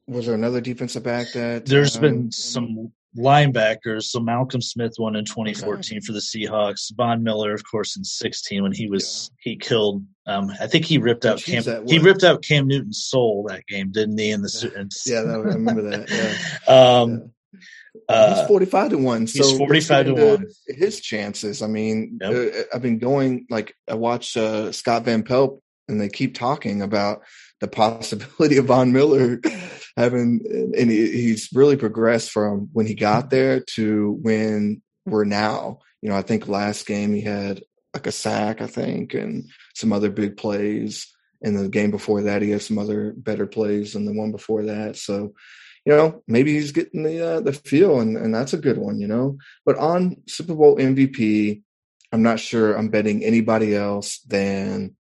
Was 0.06 0.26
there 0.26 0.34
another 0.34 0.60
defensive 0.60 1.02
back 1.02 1.32
that? 1.32 1.66
There's 1.66 1.96
um, 1.96 2.02
been 2.02 2.32
some 2.32 2.92
linebackers. 3.16 4.04
So 4.04 4.20
Malcolm 4.20 4.60
Smith 4.60 4.94
won 4.98 5.16
in 5.16 5.24
2014 5.24 5.98
okay. 5.98 6.04
for 6.04 6.12
the 6.12 6.18
Seahawks. 6.18 6.94
Von 6.96 7.22
Miller, 7.22 7.52
of 7.52 7.62
course, 7.70 7.96
in 7.96 8.04
16 8.04 8.62
when 8.62 8.72
he 8.72 8.88
was 8.88 9.30
yeah. 9.44 9.50
he 9.50 9.56
killed. 9.56 10.04
Um, 10.26 10.52
I 10.60 10.66
think 10.66 10.84
he 10.84 10.98
ripped 10.98 11.24
out 11.24 11.42
Cam. 11.42 11.86
He 11.86 11.98
ripped 11.98 12.24
out 12.24 12.42
Cam 12.42 12.66
Newton's 12.66 13.04
soul 13.04 13.44
that 13.48 13.66
game, 13.66 13.90
didn't 13.90 14.18
he? 14.18 14.30
In 14.30 14.42
the 14.42 14.70
yeah, 15.06 15.14
yeah 15.14 15.22
that, 15.22 15.34
I 15.34 15.38
remember 15.38 15.82
that. 15.82 16.10
Yeah. 16.68 16.74
um, 17.00 17.32
uh, 18.09 18.36
he's 18.36 18.47
45 18.47 18.90
to 18.90 18.99
1 18.99 19.26
so 19.26 19.45
he's 19.45 19.59
45 19.59 20.07
to 20.07 20.14
1 20.14 20.47
his 20.68 21.01
chances. 21.01 21.62
I 21.62 21.66
mean 21.66 22.18
yep. 22.20 22.55
uh, 22.55 22.76
i've 22.76 22.82
been 22.82 22.99
going 22.99 23.47
like 23.51 23.74
i 23.88 23.95
watched 23.95 24.36
uh, 24.36 24.72
scott 24.72 25.05
van 25.05 25.22
pelt 25.22 25.62
and 25.88 26.01
they 26.01 26.09
keep 26.09 26.34
talking 26.34 26.82
about 26.82 27.22
the 27.61 27.68
possibility 27.68 28.57
of 28.57 28.66
von 28.66 28.93
miller 28.93 29.40
having 29.97 30.40
and 30.76 30.90
he's 30.90 31.51
really 31.53 31.76
progressed 31.76 32.30
from 32.30 32.68
when 32.72 32.86
he 32.86 32.95
got 32.95 33.30
there 33.30 33.61
to 33.61 34.18
when 34.22 34.82
we're 35.05 35.24
now. 35.24 35.80
You 36.01 36.09
know 36.09 36.16
i 36.16 36.22
think 36.22 36.49
last 36.49 36.86
game 36.86 37.12
he 37.12 37.20
had 37.20 37.62
like 37.95 38.07
a 38.07 38.12
sack 38.12 38.61
i 38.61 38.66
think 38.66 39.14
and 39.14 39.49
some 39.74 39.93
other 39.93 40.11
big 40.11 40.36
plays 40.36 41.12
and 41.43 41.59
the 41.59 41.68
game 41.68 41.90
before 41.90 42.22
that 42.22 42.43
he 42.43 42.51
had 42.51 42.62
some 42.62 42.78
other 42.78 43.12
better 43.16 43.47
plays 43.47 43.93
than 43.93 44.05
the 44.05 44.12
one 44.12 44.30
before 44.30 44.62
that. 44.64 44.97
So 44.97 45.34
you 45.85 45.97
know, 45.97 46.22
maybe 46.28 46.53
he's 46.53 46.72
getting 46.72 47.03
the 47.03 47.26
uh, 47.26 47.41
the 47.41 47.53
feel, 47.53 48.01
and, 48.01 48.16
and 48.16 48.35
that's 48.35 48.53
a 48.53 48.59
good 48.59 48.78
one, 48.78 49.01
you 49.01 49.09
know. 49.09 49.39
But 49.64 49.78
on 49.78 50.22
Super 50.26 50.55
Bowl 50.55 50.76
MVP, 50.76 51.62
I'm 52.12 52.22
not 52.22 52.39
sure 52.39 52.74
I'm 52.74 52.89
betting 52.89 53.24
anybody 53.24 53.74
else 53.74 54.18
than 54.20 54.97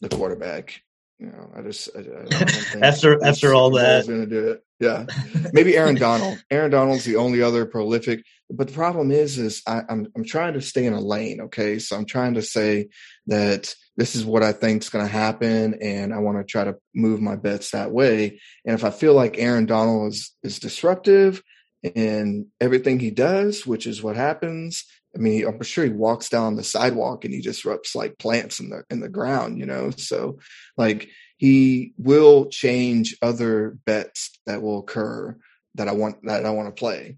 the 0.00 0.08
quarterback. 0.08 0.82
You 1.18 1.26
know, 1.26 1.50
I 1.56 1.62
just 1.62 1.88
I, 1.96 2.00
I 2.00 2.78
after 2.86 3.24
after 3.24 3.54
all 3.54 3.70
that, 3.72 4.06
going 4.06 4.20
to 4.20 4.26
do 4.26 4.48
it. 4.52 4.64
Yeah, 4.80 5.06
maybe 5.52 5.76
Aaron 5.76 5.96
Donald. 5.96 6.42
Aaron 6.50 6.70
Donald's 6.70 7.04
the 7.04 7.16
only 7.16 7.42
other 7.42 7.66
prolific. 7.66 8.24
But 8.50 8.68
the 8.68 8.74
problem 8.74 9.10
is, 9.10 9.36
is 9.36 9.62
I, 9.66 9.82
I'm 9.88 10.06
I'm 10.14 10.24
trying 10.24 10.54
to 10.54 10.60
stay 10.60 10.86
in 10.86 10.92
a 10.92 11.00
lane. 11.00 11.40
Okay, 11.42 11.78
so 11.78 11.96
I'm 11.96 12.06
trying 12.06 12.34
to 12.34 12.42
say 12.42 12.88
that 13.26 13.74
this 13.96 14.14
is 14.14 14.24
what 14.24 14.44
I 14.44 14.52
think 14.52 14.82
is 14.82 14.88
going 14.88 15.04
to 15.04 15.10
happen, 15.10 15.78
and 15.82 16.14
I 16.14 16.18
want 16.18 16.38
to 16.38 16.44
try 16.44 16.64
to 16.64 16.76
move 16.94 17.20
my 17.20 17.34
bets 17.34 17.72
that 17.72 17.90
way. 17.90 18.40
And 18.64 18.74
if 18.74 18.84
I 18.84 18.90
feel 18.90 19.14
like 19.14 19.38
Aaron 19.38 19.66
Donald 19.66 20.12
is 20.12 20.32
is 20.42 20.60
disruptive 20.60 21.42
in 21.82 22.46
everything 22.60 22.98
he 23.00 23.10
does, 23.10 23.66
which 23.66 23.86
is 23.86 24.02
what 24.02 24.16
happens. 24.16 24.84
I 25.14 25.18
mean, 25.18 25.46
I'm 25.46 25.62
sure 25.62 25.84
he 25.84 25.90
walks 25.90 26.28
down 26.28 26.56
the 26.56 26.62
sidewalk 26.62 27.24
and 27.24 27.32
he 27.32 27.40
disrupts 27.40 27.94
like 27.94 28.18
plants 28.18 28.60
in 28.60 28.68
the 28.70 28.84
in 28.90 29.00
the 29.00 29.08
ground, 29.08 29.58
you 29.58 29.66
know. 29.66 29.90
So, 29.90 30.38
like 30.76 31.08
he 31.38 31.92
will 31.96 32.46
change 32.46 33.16
other 33.22 33.78
bets 33.86 34.38
that 34.46 34.60
will 34.60 34.80
occur 34.80 35.36
that 35.76 35.88
I 35.88 35.92
want 35.92 36.16
that 36.24 36.44
I 36.44 36.50
want 36.50 36.68
to 36.68 36.78
play. 36.78 37.16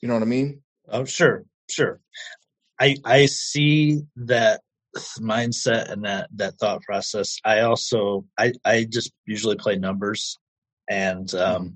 You 0.00 0.08
know 0.08 0.14
what 0.14 0.22
I 0.22 0.26
mean? 0.26 0.62
Oh, 0.88 1.04
sure, 1.04 1.44
sure. 1.70 2.00
I 2.80 2.96
I 3.04 3.26
see 3.26 4.00
that 4.16 4.62
mindset 5.20 5.90
and 5.92 6.04
that 6.04 6.28
that 6.36 6.54
thought 6.54 6.82
process. 6.82 7.38
I 7.44 7.60
also 7.60 8.24
I 8.38 8.54
I 8.64 8.86
just 8.88 9.12
usually 9.26 9.56
play 9.56 9.76
numbers, 9.76 10.38
and 10.88 11.32
um, 11.34 11.62
mm-hmm. 11.62 11.74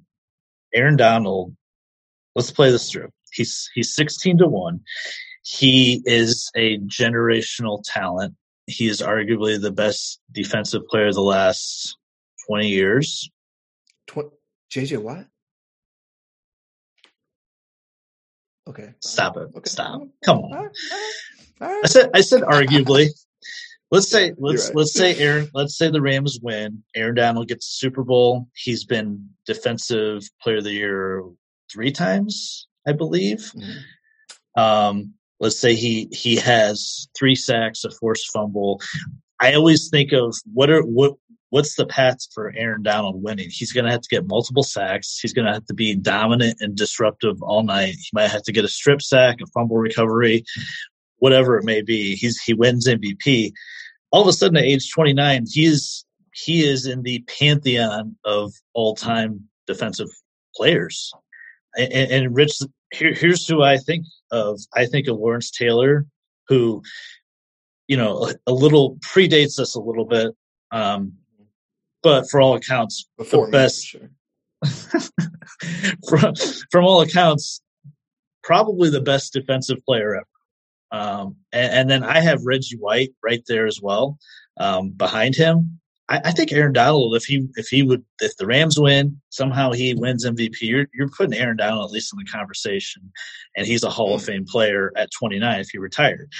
Aaron 0.74 0.96
Donald. 0.96 1.54
Let's 2.34 2.50
play 2.50 2.72
this 2.72 2.90
through. 2.90 3.10
He's 3.32 3.70
he's 3.74 3.94
sixteen 3.94 4.38
to 4.38 4.48
one. 4.48 4.80
He 5.44 6.02
is 6.06 6.50
a 6.56 6.78
generational 6.78 7.82
talent 7.84 8.34
he 8.66 8.88
is 8.88 9.00
arguably 9.00 9.60
the 9.60 9.70
best 9.70 10.20
defensive 10.32 10.86
player 10.88 11.08
of 11.08 11.14
the 11.14 11.22
last 11.22 11.96
20 12.48 12.68
years. 12.68 13.30
Tw- 14.06 14.32
JJ 14.72 15.02
Watt? 15.02 15.26
Okay. 18.68 18.94
Stop 19.00 19.36
it. 19.36 19.50
Okay. 19.54 19.70
Stop. 19.70 20.02
Come 20.24 20.38
on. 20.38 20.52
All 20.52 20.62
right. 20.64 20.76
All 21.60 21.68
right. 21.68 21.80
I 21.84 21.86
said 21.86 22.10
I 22.14 22.20
said 22.22 22.42
arguably. 22.42 23.08
Let's 23.90 24.10
say 24.10 24.32
let's 24.38 24.68
right. 24.68 24.76
let's 24.76 24.94
say 24.94 25.16
Aaron 25.16 25.48
let's 25.54 25.76
say 25.76 25.90
the 25.90 26.00
Rams 26.00 26.38
win. 26.42 26.82
Aaron 26.96 27.14
Donald 27.14 27.46
gets 27.46 27.68
the 27.68 27.86
Super 27.86 28.02
Bowl. 28.02 28.48
He's 28.56 28.84
been 28.84 29.28
defensive 29.46 30.22
player 30.42 30.56
of 30.56 30.64
the 30.64 30.72
year 30.72 31.22
three 31.70 31.92
times, 31.92 32.66
I 32.86 32.92
believe. 32.92 33.52
Mm-hmm. 33.54 34.60
Um, 34.60 35.14
let's 35.44 35.60
say 35.60 35.74
he 35.74 36.08
he 36.10 36.36
has 36.36 37.06
three 37.16 37.34
sacks, 37.34 37.84
a 37.84 37.90
forced 37.90 38.30
fumble. 38.32 38.80
I 39.40 39.52
always 39.52 39.90
think 39.90 40.12
of 40.12 40.34
what 40.54 40.70
are 40.70 40.80
what 40.80 41.14
what's 41.50 41.76
the 41.76 41.86
path 41.86 42.16
for 42.32 42.52
Aaron 42.56 42.82
Donald 42.82 43.22
winning? 43.22 43.50
He's 43.50 43.70
going 43.70 43.84
to 43.84 43.90
have 43.90 44.00
to 44.00 44.08
get 44.08 44.26
multiple 44.26 44.62
sacks. 44.62 45.18
He's 45.20 45.34
going 45.34 45.46
to 45.46 45.52
have 45.52 45.66
to 45.66 45.74
be 45.74 45.94
dominant 45.94 46.56
and 46.60 46.74
disruptive 46.74 47.40
all 47.42 47.62
night. 47.62 47.94
He 47.94 48.08
might 48.14 48.30
have 48.30 48.42
to 48.44 48.52
get 48.52 48.64
a 48.64 48.68
strip 48.68 49.02
sack, 49.02 49.36
a 49.42 49.46
fumble 49.48 49.76
recovery, 49.76 50.44
whatever 51.18 51.58
it 51.58 51.64
may 51.64 51.82
be. 51.82 52.16
He's 52.16 52.40
he 52.40 52.54
wins 52.54 52.88
MVP. 52.88 53.52
All 54.12 54.22
of 54.22 54.28
a 54.28 54.32
sudden, 54.32 54.56
at 54.56 54.64
age 54.64 54.90
29, 54.90 55.44
he 55.52 55.66
is 55.66 56.06
he 56.32 56.66
is 56.66 56.86
in 56.86 57.02
the 57.02 57.22
pantheon 57.38 58.16
of 58.24 58.54
all 58.72 58.96
time 58.96 59.44
defensive 59.66 60.08
players. 60.56 61.12
And, 61.76 61.92
and 61.92 62.34
Rich, 62.34 62.60
here, 62.94 63.14
here's 63.14 63.46
who 63.46 63.62
I 63.62 63.76
think 63.76 64.06
of 64.30 64.60
I 64.74 64.86
think 64.86 65.08
of 65.08 65.18
Lawrence 65.18 65.50
Taylor, 65.50 66.06
who, 66.48 66.82
you 67.88 67.96
know, 67.96 68.28
a, 68.28 68.34
a 68.50 68.52
little 68.52 68.96
predates 68.96 69.58
us 69.58 69.74
a 69.74 69.80
little 69.80 70.04
bit, 70.04 70.34
um, 70.70 71.12
but 72.02 72.28
for 72.30 72.40
all 72.40 72.54
accounts, 72.54 73.08
Before 73.18 73.46
the 73.46 73.52
best. 73.52 73.86
Sure. 73.86 74.10
from 76.08 76.34
from 76.70 76.84
all 76.84 77.02
accounts, 77.02 77.60
probably 78.42 78.90
the 78.90 79.00
best 79.00 79.32
defensive 79.32 79.78
player 79.84 80.16
ever. 80.16 80.26
Um, 80.92 81.36
and, 81.52 81.72
and, 81.72 81.90
then 81.90 82.04
I 82.04 82.20
have 82.20 82.44
Reggie 82.44 82.76
White 82.76 83.10
right 83.22 83.42
there 83.48 83.66
as 83.66 83.80
well 83.82 84.16
um, 84.60 84.90
behind 84.90 85.34
him. 85.34 85.80
I, 86.08 86.20
I, 86.26 86.30
think 86.32 86.52
Aaron 86.52 86.72
Donald, 86.72 87.14
if 87.16 87.24
he 87.24 87.48
if 87.56 87.68
he 87.68 87.82
would 87.82 88.04
if 88.20 88.36
the 88.36 88.46
Rams 88.46 88.78
win 88.78 89.20
somehow 89.30 89.72
he 89.72 89.94
wins 89.94 90.26
MVP, 90.26 90.56
you're 90.62 90.86
you're 90.92 91.08
putting 91.08 91.38
Aaron 91.38 91.56
Donald 91.56 91.88
at 91.88 91.92
least 91.92 92.12
in 92.12 92.18
the 92.18 92.30
conversation, 92.30 93.10
and 93.56 93.66
he's 93.66 93.84
a 93.84 93.90
Hall 93.90 94.14
of 94.14 94.22
mm. 94.22 94.26
Fame 94.26 94.44
player 94.46 94.92
at 94.96 95.10
29 95.18 95.60
if 95.60 95.68
he 95.70 95.78
retired. 95.78 96.30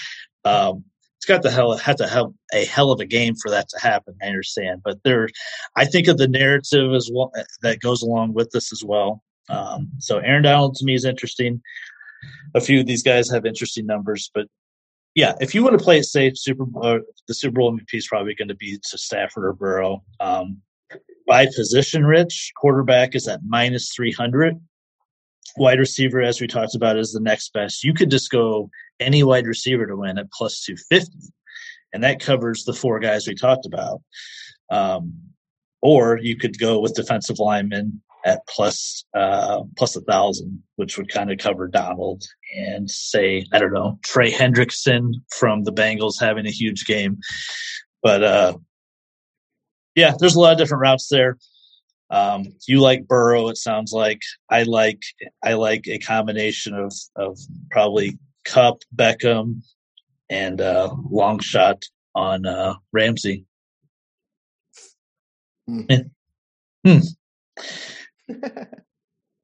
Um, 0.45 0.85
it's 1.17 1.25
got 1.27 1.43
to 1.43 1.51
hell 1.51 1.75
had 1.79 1.97
to 1.99 2.07
have 2.07 2.27
a 2.53 2.67
hell 2.67 2.91
of 2.91 3.01
a 3.01 3.07
game 3.07 3.35
for 3.35 3.51
that 3.51 3.69
to 3.71 3.81
happen. 3.81 4.15
I 4.23 4.27
understand, 4.27 4.83
but 4.85 4.99
there, 5.05 5.29
I 5.75 5.87
think 5.87 6.09
of 6.09 6.19
the 6.19 6.29
narrative 6.29 6.93
as 6.93 7.11
well 7.13 7.33
that 7.63 7.81
goes 7.81 8.03
along 8.03 8.35
with 8.35 8.51
this 8.51 8.73
as 8.73 8.85
well. 8.85 9.23
Um, 9.49 9.89
so 9.99 10.19
Aaron 10.19 10.43
Donald 10.43 10.75
to 10.77 10.85
me 10.85 10.95
is 10.95 11.07
interesting. 11.07 11.63
A 12.55 12.61
few 12.61 12.81
of 12.81 12.87
these 12.87 13.03
guys 13.03 13.31
have 13.31 13.47
interesting 13.47 13.87
numbers, 13.87 14.31
but 14.35 14.49
yeah, 15.15 15.35
if 15.41 15.55
you 15.55 15.63
want 15.63 15.79
to 15.79 15.85
play 15.85 15.99
it 15.99 16.05
safe, 16.05 16.37
Super 16.37 16.65
uh, 16.83 16.99
the 17.29 17.35
Super 17.35 17.61
Bowl 17.61 17.73
MVP 17.73 17.95
is 17.95 18.09
probably 18.09 18.35
going 18.35 18.49
to 18.49 18.55
be 18.55 18.79
to 18.91 18.99
Stafford 18.99 19.45
or 19.45 19.53
Burrow. 19.53 20.03
Um, 20.19 20.61
by 21.27 21.47
position, 21.47 22.05
Rich 22.05 22.53
quarterback 22.57 23.15
is 23.15 23.29
at 23.29 23.41
minus 23.47 23.93
three 23.95 24.13
hundred. 24.13 24.61
Wide 25.57 25.79
receiver, 25.79 26.21
as 26.21 26.41
we 26.41 26.49
talked 26.49 26.75
about, 26.75 26.99
is 26.99 27.13
the 27.13 27.21
next 27.21 27.53
best. 27.53 27.85
You 27.85 27.95
could 27.95 28.11
just 28.11 28.31
go 28.31 28.71
any 28.99 29.23
wide 29.23 29.47
receiver 29.47 29.87
to 29.87 29.97
win 29.97 30.19
at 30.19 30.33
plus 30.33 30.63
two 30.65 30.77
fifty, 30.91 31.19
and 31.93 32.03
that 32.03 32.21
covers 32.21 32.65
the 32.65 32.75
four 32.75 32.99
guys 32.99 33.29
we 33.29 33.37
talked 33.37 33.67
about. 33.67 34.03
Um, 34.71 35.15
or 35.81 36.19
you 36.19 36.37
could 36.37 36.59
go 36.59 36.81
with 36.81 36.95
defensive 36.95 37.39
linemen 37.39 38.03
at 38.25 38.47
plus 38.49 39.05
uh, 39.15 39.63
plus 39.77 39.97
a 39.97 40.01
thousand, 40.03 40.63
which 40.77 40.97
would 40.97 41.11
kind 41.11 41.31
of 41.31 41.39
cover 41.39 41.69
Donald 41.69 42.25
and 42.57 42.91
say 42.91 43.45
I 43.53 43.59
don't 43.59 43.73
know 43.73 43.99
Trey 44.05 44.31
Hendrickson 44.31 45.13
from 45.31 45.65
the 45.65 45.73
Bengals 45.73 46.21
having 46.21 46.47
a 46.47 46.51
huge 46.51 46.87
game, 46.87 47.19
but 48.03 48.23
uh, 48.23 48.57
yeah, 49.95 50.15
there's 50.19 50.35
a 50.35 50.41
lot 50.41 50.53
of 50.53 50.59
different 50.59 50.83
routes 50.83 51.09
there. 51.09 51.39
Um, 52.11 52.55
you 52.67 52.81
like 52.81 53.09
Burrow, 53.09 53.49
it 53.49 53.57
sounds 53.57 53.93
like. 53.93 54.21
I 54.51 54.63
like 54.65 55.03
I 55.43 55.55
like 55.55 55.87
a 55.87 55.99
combination 55.99 56.75
of 56.75 56.93
of 57.17 57.39
probably 57.71 58.19
Kupp, 58.45 58.83
Beckham, 58.95 59.63
and 60.31 60.61
uh, 60.61 60.95
long 61.11 61.41
shot 61.41 61.83
on 62.15 62.47
uh, 62.47 62.75
Ramsey. 62.93 63.47
Mm. 65.69 66.11
Hmm. 66.85 66.99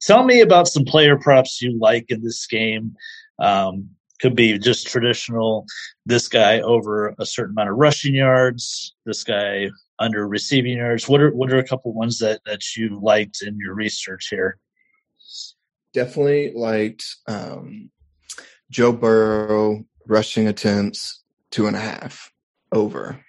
Tell 0.01 0.23
me 0.23 0.41
about 0.41 0.67
some 0.67 0.85
player 0.85 1.17
props 1.17 1.61
you 1.61 1.77
like 1.79 2.05
in 2.09 2.23
this 2.23 2.45
game. 2.47 2.95
Um, 3.39 3.89
could 4.19 4.35
be 4.35 4.57
just 4.59 4.87
traditional. 4.87 5.65
This 6.05 6.27
guy 6.27 6.59
over 6.61 7.15
a 7.19 7.25
certain 7.25 7.53
amount 7.53 7.69
of 7.69 7.77
rushing 7.77 8.15
yards. 8.15 8.95
This 9.05 9.23
guy 9.23 9.69
under 9.99 10.27
receiving 10.27 10.77
yards. 10.77 11.07
What 11.07 11.21
are 11.21 11.31
what 11.33 11.51
are 11.51 11.57
a 11.57 11.67
couple 11.67 11.93
ones 11.93 12.19
that 12.19 12.41
that 12.45 12.75
you 12.75 12.99
liked 13.01 13.41
in 13.41 13.57
your 13.57 13.73
research 13.73 14.27
here? 14.29 14.57
definitely 15.93 16.51
liked 16.53 17.03
um, 17.27 17.89
Joe 18.69 18.91
Burrow 18.91 19.83
rushing 20.07 20.47
attempts 20.47 21.23
two 21.51 21.67
and 21.67 21.75
a 21.75 21.79
half 21.79 22.31
over 22.71 23.23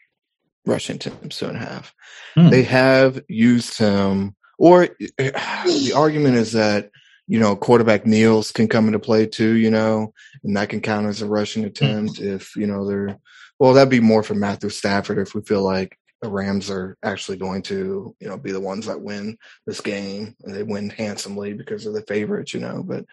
rushing 0.64 0.96
attempts 0.96 1.38
two 1.38 1.46
and 1.46 1.56
a 1.56 1.60
half. 1.60 1.94
Hmm. 2.34 2.50
They 2.50 2.62
have 2.62 3.20
used 3.28 3.78
him, 3.78 4.36
or 4.62 4.86
the 5.18 5.92
argument 5.94 6.36
is 6.36 6.52
that 6.52 6.90
you 7.26 7.40
know 7.40 7.56
quarterback 7.56 8.06
kneels 8.06 8.52
can 8.52 8.68
come 8.68 8.86
into 8.86 9.00
play 9.00 9.26
too, 9.26 9.56
you 9.56 9.70
know, 9.70 10.14
and 10.44 10.56
that 10.56 10.68
can 10.68 10.80
count 10.80 11.08
as 11.08 11.20
a 11.20 11.26
rushing 11.26 11.64
hmm. 11.64 11.68
attempt 11.68 12.20
if 12.20 12.56
you 12.56 12.66
know 12.66 12.88
they're. 12.88 13.18
Well, 13.58 13.74
that'd 13.74 13.90
be 13.90 14.00
more 14.00 14.24
for 14.24 14.34
Matthew 14.34 14.70
Stafford 14.70 15.18
if 15.18 15.34
we 15.34 15.42
feel 15.42 15.62
like 15.62 15.96
the 16.20 16.28
Rams 16.28 16.68
are 16.68 16.96
actually 17.02 17.36
going 17.36 17.62
to, 17.62 18.16
you 18.18 18.28
know, 18.28 18.36
be 18.36 18.50
the 18.50 18.60
ones 18.60 18.86
that 18.86 19.00
win 19.00 19.38
this 19.66 19.80
game 19.80 20.34
and 20.42 20.54
they 20.54 20.64
win 20.64 20.90
handsomely 20.90 21.52
because 21.52 21.86
of 21.86 21.94
the 21.94 22.02
favorites, 22.02 22.54
you 22.54 22.60
know. 22.60 22.82
But, 22.82 23.04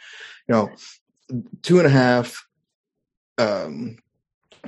you 0.47 0.55
know, 0.55 0.71
two 1.61 1.77
and 1.77 1.85
a 1.85 1.91
half 1.91 2.47
um, 3.37 3.97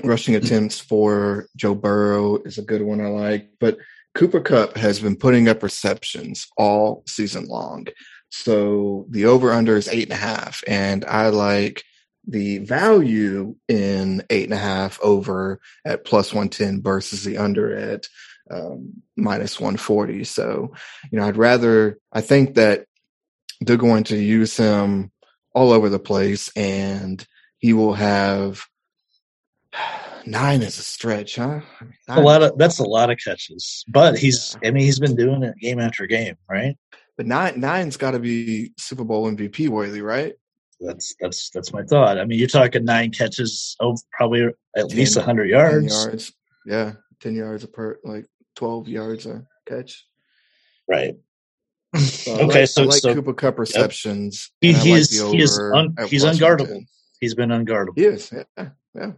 rushing 0.04 0.36
attempts 0.36 0.80
for 0.80 1.48
Joe 1.56 1.74
Burrow 1.74 2.38
is 2.44 2.60
a 2.60 2.64
good 2.64 2.84
one 2.84 3.02
I 3.02 3.08
like. 3.08 3.50
But 3.60 3.78
Cooper 4.14 4.42
Kupp 4.42 4.76
has 4.78 5.00
been 5.00 5.16
putting 5.16 5.48
up 5.48 5.64
receptions 5.64 6.48
all 6.58 7.04
season 7.08 7.46
long. 7.46 7.88
So 8.30 9.06
the 9.10 9.26
over 9.26 9.52
under 9.52 9.78
is 9.78 9.88
eight 9.88 10.04
and 10.04 10.14
a 10.14 10.16
half. 10.16 10.64
And 10.68 11.06
I 11.06 11.30
like 11.30 11.84
the 12.28 12.60
value 12.60 13.56
in 13.68 14.24
eight 14.30 14.46
and 14.46 14.54
a 14.54 14.58
half 14.58 15.00
over 15.02 15.60
at 15.86 16.06
plus 16.06 16.34
110 16.34 16.82
versus 16.82 17.24
the 17.24 17.38
under 17.38 17.76
at 17.76 18.08
um, 18.50 19.02
minus 19.16 19.60
140. 19.60 20.24
So, 20.26 20.74
you 21.12 21.20
know, 21.20 21.26
I'd 21.26 21.38
rather, 21.38 21.98
I 22.12 22.22
think 22.22 22.56
that 22.56 22.86
they're 23.62 23.78
going 23.78 24.04
to 24.06 24.18
use 24.18 24.56
him 24.58 25.12
all 25.54 25.72
over 25.72 25.90
the 25.90 26.00
place 26.00 26.52
and 26.56 27.26
he 27.58 27.74
will 27.74 27.94
have 27.94 28.66
nine 30.26 30.62
is 30.62 30.78
a 30.78 30.84
stretch, 30.84 31.36
huh? 31.36 31.62
I 31.80 31.84
mean, 31.84 31.94
a 32.10 32.20
lot 32.20 32.44
of 32.44 32.58
that's 32.58 32.80
a 32.80 32.84
lot 32.84 33.10
of 33.10 33.18
catches, 33.18 33.84
but 33.88 34.18
he's 34.18 34.58
yeah. 34.62 34.70
I 34.70 34.72
mean 34.72 34.84
he's 34.84 35.00
been 35.00 35.16
doing 35.16 35.44
it 35.44 35.56
game 35.58 35.80
after 35.80 36.06
game, 36.06 36.36
right? 36.50 36.78
But 37.18 37.28
nine 37.28 37.60
nine's 37.60 37.98
got 37.98 38.12
to 38.12 38.20
be 38.20 38.74
Super 38.78 39.04
Bowl 39.04 39.30
MVP 39.32 39.70
worthy, 39.70 40.02
right? 40.02 40.34
That's 40.80 41.16
that's 41.20 41.50
that's 41.52 41.72
my 41.72 41.84
thought. 41.84 42.18
I 42.18 42.26
mean, 42.26 42.40
you're 42.40 42.48
talking 42.48 42.84
nine 42.84 43.12
catches, 43.12 43.76
oh, 43.80 43.96
probably 44.12 44.50
at 44.76 44.90
10, 44.90 44.98
least 44.98 45.18
hundred 45.18 45.50
yards. 45.50 46.06
yards, 46.06 46.34
yeah, 46.66 46.94
ten 47.20 47.36
yards 47.36 47.64
apart, 47.64 48.00
like 48.04 48.26
12 48.56 48.88
yards 48.88 49.26
a 49.28 49.46
catch. 49.68 50.06
Right. 50.88 51.16
So 51.96 52.34
okay, 52.34 52.62
like, 52.62 52.70
so 52.70 52.84
I 52.84 52.86
like 52.86 53.02
so, 53.02 53.14
Cooper 53.14 53.34
Kupp 53.34 53.60
receptions. 53.60 54.50
Yep. 54.62 54.76
He, 54.76 54.92
he's 54.92 55.22
like 55.22 55.36
he 55.36 55.42
is 55.42 55.60
un, 55.60 55.96
he's 56.08 56.24
unguardable. 56.24 56.86
He's 57.20 57.36
been 57.36 57.50
unguardable. 57.50 57.94
He 57.98 58.06
is, 58.06 58.32
yeah, 58.32 58.70
yeah. 58.96 59.12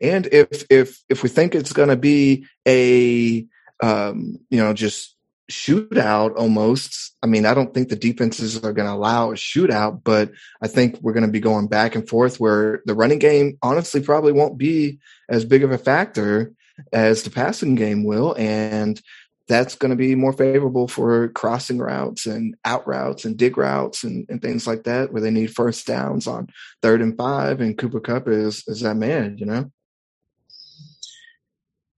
And 0.00 0.26
if 0.32 0.64
if 0.70 0.98
if 1.08 1.22
we 1.22 1.28
think 1.28 1.54
it's 1.54 1.72
going 1.72 1.88
to 1.88 1.96
be 1.96 2.46
a 2.66 3.46
um, 3.82 4.38
you 4.50 4.58
know 4.58 4.72
just 4.72 5.16
shootout 5.50 6.36
almost. 6.36 7.14
I 7.22 7.26
mean, 7.26 7.44
I 7.44 7.54
don't 7.54 7.74
think 7.74 7.88
the 7.88 7.96
defenses 7.96 8.56
are 8.58 8.72
going 8.72 8.86
to 8.86 8.94
allow 8.94 9.32
a 9.32 9.34
shootout, 9.34 10.02
but 10.04 10.30
I 10.62 10.68
think 10.68 10.98
we're 11.02 11.12
going 11.12 11.26
to 11.26 11.32
be 11.32 11.40
going 11.40 11.66
back 11.66 11.94
and 11.94 12.08
forth 12.08 12.40
where 12.40 12.82
the 12.86 12.94
running 12.94 13.18
game 13.18 13.58
honestly 13.60 14.00
probably 14.00 14.32
won't 14.32 14.56
be 14.56 15.00
as 15.28 15.44
big 15.44 15.64
of 15.64 15.72
a 15.72 15.78
factor 15.78 16.52
as 16.92 17.24
the 17.24 17.30
passing 17.30 17.74
game 17.74 18.04
will. 18.04 18.34
And 18.38 19.00
that's 19.48 19.74
going 19.74 19.90
to 19.90 19.96
be 19.96 20.14
more 20.14 20.32
favorable 20.32 20.86
for 20.86 21.28
crossing 21.30 21.78
routes 21.78 22.24
and 22.24 22.54
out 22.64 22.86
routes 22.86 23.24
and 23.24 23.36
dig 23.36 23.58
routes 23.58 24.04
and, 24.04 24.24
and 24.28 24.40
things 24.40 24.66
like 24.66 24.84
that, 24.84 25.12
where 25.12 25.20
they 25.20 25.32
need 25.32 25.54
first 25.54 25.86
downs 25.86 26.28
on 26.28 26.48
third 26.82 27.02
and 27.02 27.16
five. 27.16 27.60
And 27.60 27.76
Cooper 27.76 28.00
Kupp 28.00 28.28
is 28.28 28.62
is 28.68 28.80
that 28.80 28.94
man, 28.94 29.36
you 29.38 29.46
know. 29.46 29.70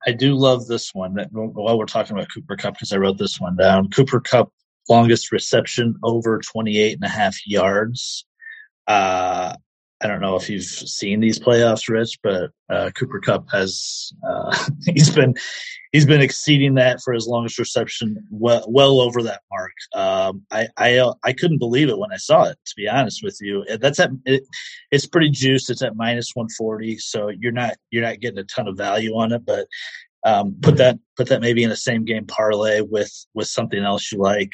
I 0.07 0.13
do 0.13 0.35
love 0.35 0.67
this 0.67 0.95
one. 0.95 1.15
That 1.15 1.29
while 1.31 1.79
we're 1.79 1.87
talking 1.87 2.17
about 2.17 2.33
Cooper 2.33 2.57
Kupp, 2.57 2.75
because 2.75 2.93
I 2.93 2.97
wrote 2.97 3.19
this 3.19 3.41
one 3.41 3.57
down. 3.57 3.91
Cooper 3.91 4.21
Kupp 4.21 4.53
longest 4.89 5.33
reception 5.33 5.97
over 6.03 6.39
28 6.39 6.95
and 6.95 7.05
a 7.05 7.09
half 7.09 7.47
yards. 7.47 8.27
Uh, 8.87 9.55
I 10.03 10.09
don't 10.09 10.21
know 10.21 10.35
if 10.35 10.51
you've 10.51 10.65
seen 10.65 11.21
these 11.21 11.39
playoffs, 11.39 11.89
Rich, 11.89 12.19
but 12.23 12.51
uh, 12.69 12.91
Cooper 12.91 13.21
Kupp 13.21 13.49
has 13.53 14.13
uh, 14.29 14.57
he's 14.87 15.11
been 15.11 15.35
he's 15.93 16.07
been 16.07 16.21
exceeding 16.21 16.75
that 16.75 17.01
for 17.01 17.13
his 17.13 17.29
longest 17.29 17.59
reception, 17.59 18.17
well 18.31 18.65
well 18.69 19.01
over 19.01 19.23
that 19.23 19.43
mark. 19.51 19.73
Um, 19.95 20.43
I 20.51 20.67
I 20.77 21.13
I 21.23 21.33
couldn't 21.33 21.59
believe 21.59 21.89
it 21.89 21.99
when 21.99 22.13
I 22.13 22.17
saw 22.17 22.45
it. 22.45 22.59
To 22.67 22.75
be 22.77 22.89
honest 22.89 23.23
with 23.23 23.39
you, 23.41 23.65
that's 23.81 24.01
at 24.01 24.11
it, 24.25 24.43
it's 24.91 25.07
pretty 25.07 25.31
juiced. 25.31 25.71
It's 25.71 25.83
at 25.83 25.97
minus 25.97 26.33
one 26.35 26.49
forty, 26.59 26.99
so 26.99 27.29
you're 27.29 27.53
not 27.53 27.75
you're 27.91 28.05
not 28.05 28.21
getting 28.21 28.39
a 28.39 28.45
ton 28.45 28.69
of 28.69 28.77
value 28.77 29.13
on 29.15 29.33
it, 29.33 29.45
but. 29.47 29.67
Um, 30.25 30.55
put 30.63 30.77
that 30.77 31.01
put 31.17 31.29
that 31.31 31.41
maybe 31.41 31.65
in 31.65 31.73
a 31.73 31.77
same 31.77 32.05
game 32.05 32.29
parlay 32.29 32.81
with 32.81 33.13
with 33.35 33.49
something 33.49 33.83
else 33.83 34.13
you 34.13 34.19
like. 34.19 34.53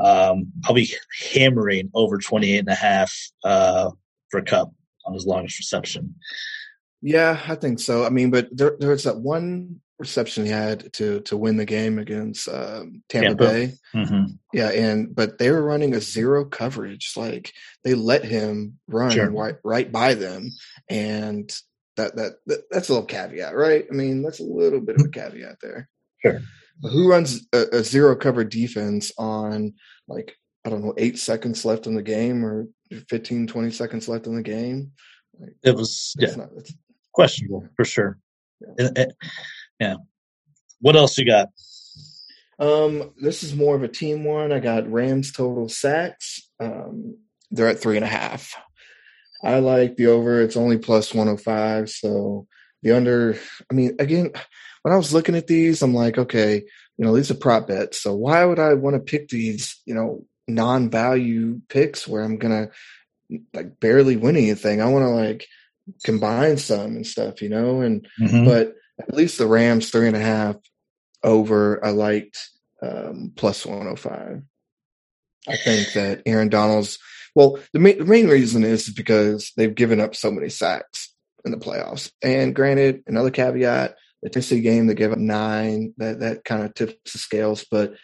Um, 0.00 0.46
I'll 0.64 0.74
be 0.74 0.94
hammering 1.34 1.90
over 1.92 2.18
28 2.18 2.58
and 2.58 2.68
a 2.68 2.74
half 2.76 3.12
uh, 3.42 3.90
for 4.30 4.42
Kupp 4.42 4.70
on 5.08 5.14
his 5.14 5.26
longest 5.26 5.58
reception. 5.58 6.14
Yeah, 7.00 7.40
I 7.46 7.54
think 7.54 7.80
so. 7.80 8.04
I 8.04 8.10
mean, 8.10 8.30
but 8.30 8.48
there, 8.52 8.76
there 8.78 8.90
was 8.90 9.04
that 9.04 9.18
one 9.18 9.80
reception 9.98 10.44
he 10.44 10.50
had 10.50 10.92
to 10.92 11.20
to 11.22 11.36
win 11.36 11.56
the 11.56 11.64
game 11.64 11.98
against 11.98 12.48
um, 12.48 13.02
Tampa, 13.08 13.28
Tampa, 13.28 13.44
Bay. 13.44 13.72
Mm-hmm. 13.94 14.24
Yeah, 14.52 14.70
and 14.70 15.14
but 15.14 15.38
they 15.38 15.50
were 15.50 15.62
running 15.62 15.94
a 15.94 16.00
zero 16.00 16.44
coverage. 16.44 17.12
Like 17.16 17.52
they 17.84 17.94
let 17.94 18.24
him 18.24 18.78
run 18.86 19.10
sure. 19.10 19.30
right 19.30 19.56
right 19.64 19.90
by 19.90 20.14
them, 20.14 20.50
and 20.88 21.50
that, 21.96 22.16
that 22.16 22.32
that 22.46 22.64
that's 22.70 22.88
a 22.88 22.92
little 22.92 23.06
caveat, 23.06 23.54
right? 23.56 23.86
I 23.90 23.94
mean, 23.94 24.22
that's 24.22 24.40
a 24.40 24.44
little 24.44 24.80
bit 24.80 24.96
of 24.96 25.06
a 25.06 25.10
caveat 25.10 25.58
there. 25.62 25.88
Sure. 26.24 26.40
But 26.80 26.90
who 26.90 27.10
runs 27.10 27.46
a, 27.52 27.66
a 27.72 27.84
zero 27.84 28.14
cover 28.14 28.44
defense 28.44 29.12
on 29.18 29.74
like 30.06 30.36
I 30.68 30.70
don't 30.70 30.84
know 30.84 30.92
eight 30.98 31.18
seconds 31.18 31.64
left 31.64 31.86
in 31.86 31.94
the 31.94 32.02
game 32.02 32.44
or 32.44 32.68
15, 33.08 33.46
20 33.46 33.70
seconds 33.70 34.06
left 34.06 34.26
in 34.26 34.34
the 34.34 34.42
game. 34.42 34.92
Like, 35.40 35.54
it 35.62 35.74
was 35.74 36.14
yeah, 36.18 36.34
not, 36.34 36.50
questionable 37.12 37.66
for 37.74 37.86
sure. 37.86 38.18
Yeah. 38.60 38.86
It, 38.86 38.98
it, 38.98 39.16
yeah. 39.80 39.94
What 40.80 40.94
else 40.94 41.16
you 41.16 41.24
got? 41.24 41.48
Um, 42.58 43.14
this 43.18 43.42
is 43.42 43.54
more 43.54 43.76
of 43.76 43.82
a 43.82 43.88
team 43.88 44.24
one. 44.24 44.52
I 44.52 44.60
got 44.60 44.92
Rams 44.92 45.32
total 45.32 45.70
sacks. 45.70 46.42
Um, 46.60 47.16
they're 47.50 47.68
at 47.68 47.80
three 47.80 47.96
and 47.96 48.04
a 48.04 48.08
half. 48.08 48.54
I 49.42 49.60
like 49.60 49.96
the 49.96 50.08
over. 50.08 50.42
It's 50.42 50.56
only 50.56 50.76
plus 50.76 51.14
105. 51.14 51.88
So 51.88 52.46
the 52.82 52.92
under, 52.92 53.38
I 53.70 53.74
mean, 53.74 53.96
again, 53.98 54.32
when 54.82 54.92
I 54.92 54.98
was 54.98 55.14
looking 55.14 55.34
at 55.34 55.46
these, 55.46 55.80
I'm 55.80 55.94
like, 55.94 56.18
okay, 56.18 56.62
you 56.98 57.04
know, 57.04 57.14
these 57.14 57.30
are 57.30 57.34
prop 57.34 57.68
bets. 57.68 58.02
So 58.02 58.14
why 58.14 58.44
would 58.44 58.58
I 58.58 58.74
want 58.74 58.94
to 58.96 59.00
pick 59.00 59.28
these, 59.28 59.80
you 59.86 59.94
know, 59.94 60.26
non-value 60.48 61.60
picks 61.68 62.08
where 62.08 62.22
I'm 62.22 62.38
gonna 62.38 62.70
like 63.52 63.78
barely 63.80 64.16
win 64.16 64.36
anything. 64.36 64.80
I 64.80 64.86
want 64.86 65.04
to 65.04 65.10
like 65.10 65.46
combine 66.04 66.56
some 66.56 66.96
and 66.96 67.06
stuff, 67.06 67.42
you 67.42 67.48
know. 67.48 67.80
And 67.80 68.06
mm-hmm. 68.20 68.44
but 68.44 68.74
at 69.00 69.14
least 69.14 69.38
the 69.38 69.46
Rams 69.46 69.90
three 69.90 70.06
and 70.06 70.16
a 70.16 70.20
half 70.20 70.56
over. 71.22 71.84
I 71.84 71.90
liked 71.90 72.38
um, 72.82 73.32
plus 73.36 73.66
one 73.66 73.78
hundred 73.78 73.92
oh 73.92 73.96
five. 73.96 74.42
I 75.46 75.56
think 75.56 75.92
that 75.92 76.22
Aaron 76.26 76.48
Donald's 76.48 76.98
well, 77.34 77.58
the 77.72 77.78
main, 77.78 77.98
the 77.98 78.04
main 78.04 78.28
reason 78.28 78.64
is 78.64 78.88
because 78.88 79.52
they've 79.56 79.74
given 79.74 80.00
up 80.00 80.16
so 80.16 80.30
many 80.30 80.48
sacks 80.48 81.14
in 81.44 81.52
the 81.52 81.56
playoffs. 81.56 82.10
And 82.22 82.54
granted, 82.54 83.04
another 83.06 83.30
caveat: 83.30 83.94
the 84.22 84.30
Tennessee 84.30 84.60
game 84.60 84.86
they 84.86 84.94
gave 84.94 85.12
up 85.12 85.18
nine. 85.18 85.94
That 85.98 86.20
that 86.20 86.44
kind 86.44 86.64
of 86.64 86.74
tips 86.74 87.12
the 87.12 87.18
scales. 87.18 87.64
But 87.70 87.94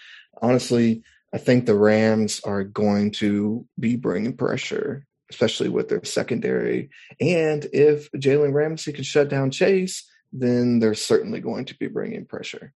honestly, 0.40 1.02
I 1.34 1.38
think 1.38 1.66
the 1.66 1.74
Rams 1.74 2.40
are 2.44 2.62
going 2.62 3.10
to 3.12 3.66
be 3.78 3.96
bringing 3.96 4.36
pressure, 4.36 5.04
especially 5.32 5.68
with 5.68 5.88
their 5.88 6.04
secondary. 6.04 6.90
And 7.20 7.66
if 7.72 8.08
Jalen 8.12 8.54
Ramsey 8.54 8.92
can 8.92 9.02
shut 9.02 9.30
down 9.30 9.50
Chase, 9.50 10.08
then 10.32 10.78
they're 10.78 10.94
certainly 10.94 11.40
going 11.40 11.64
to 11.66 11.76
be 11.76 11.88
bringing 11.88 12.24
pressure. 12.24 12.72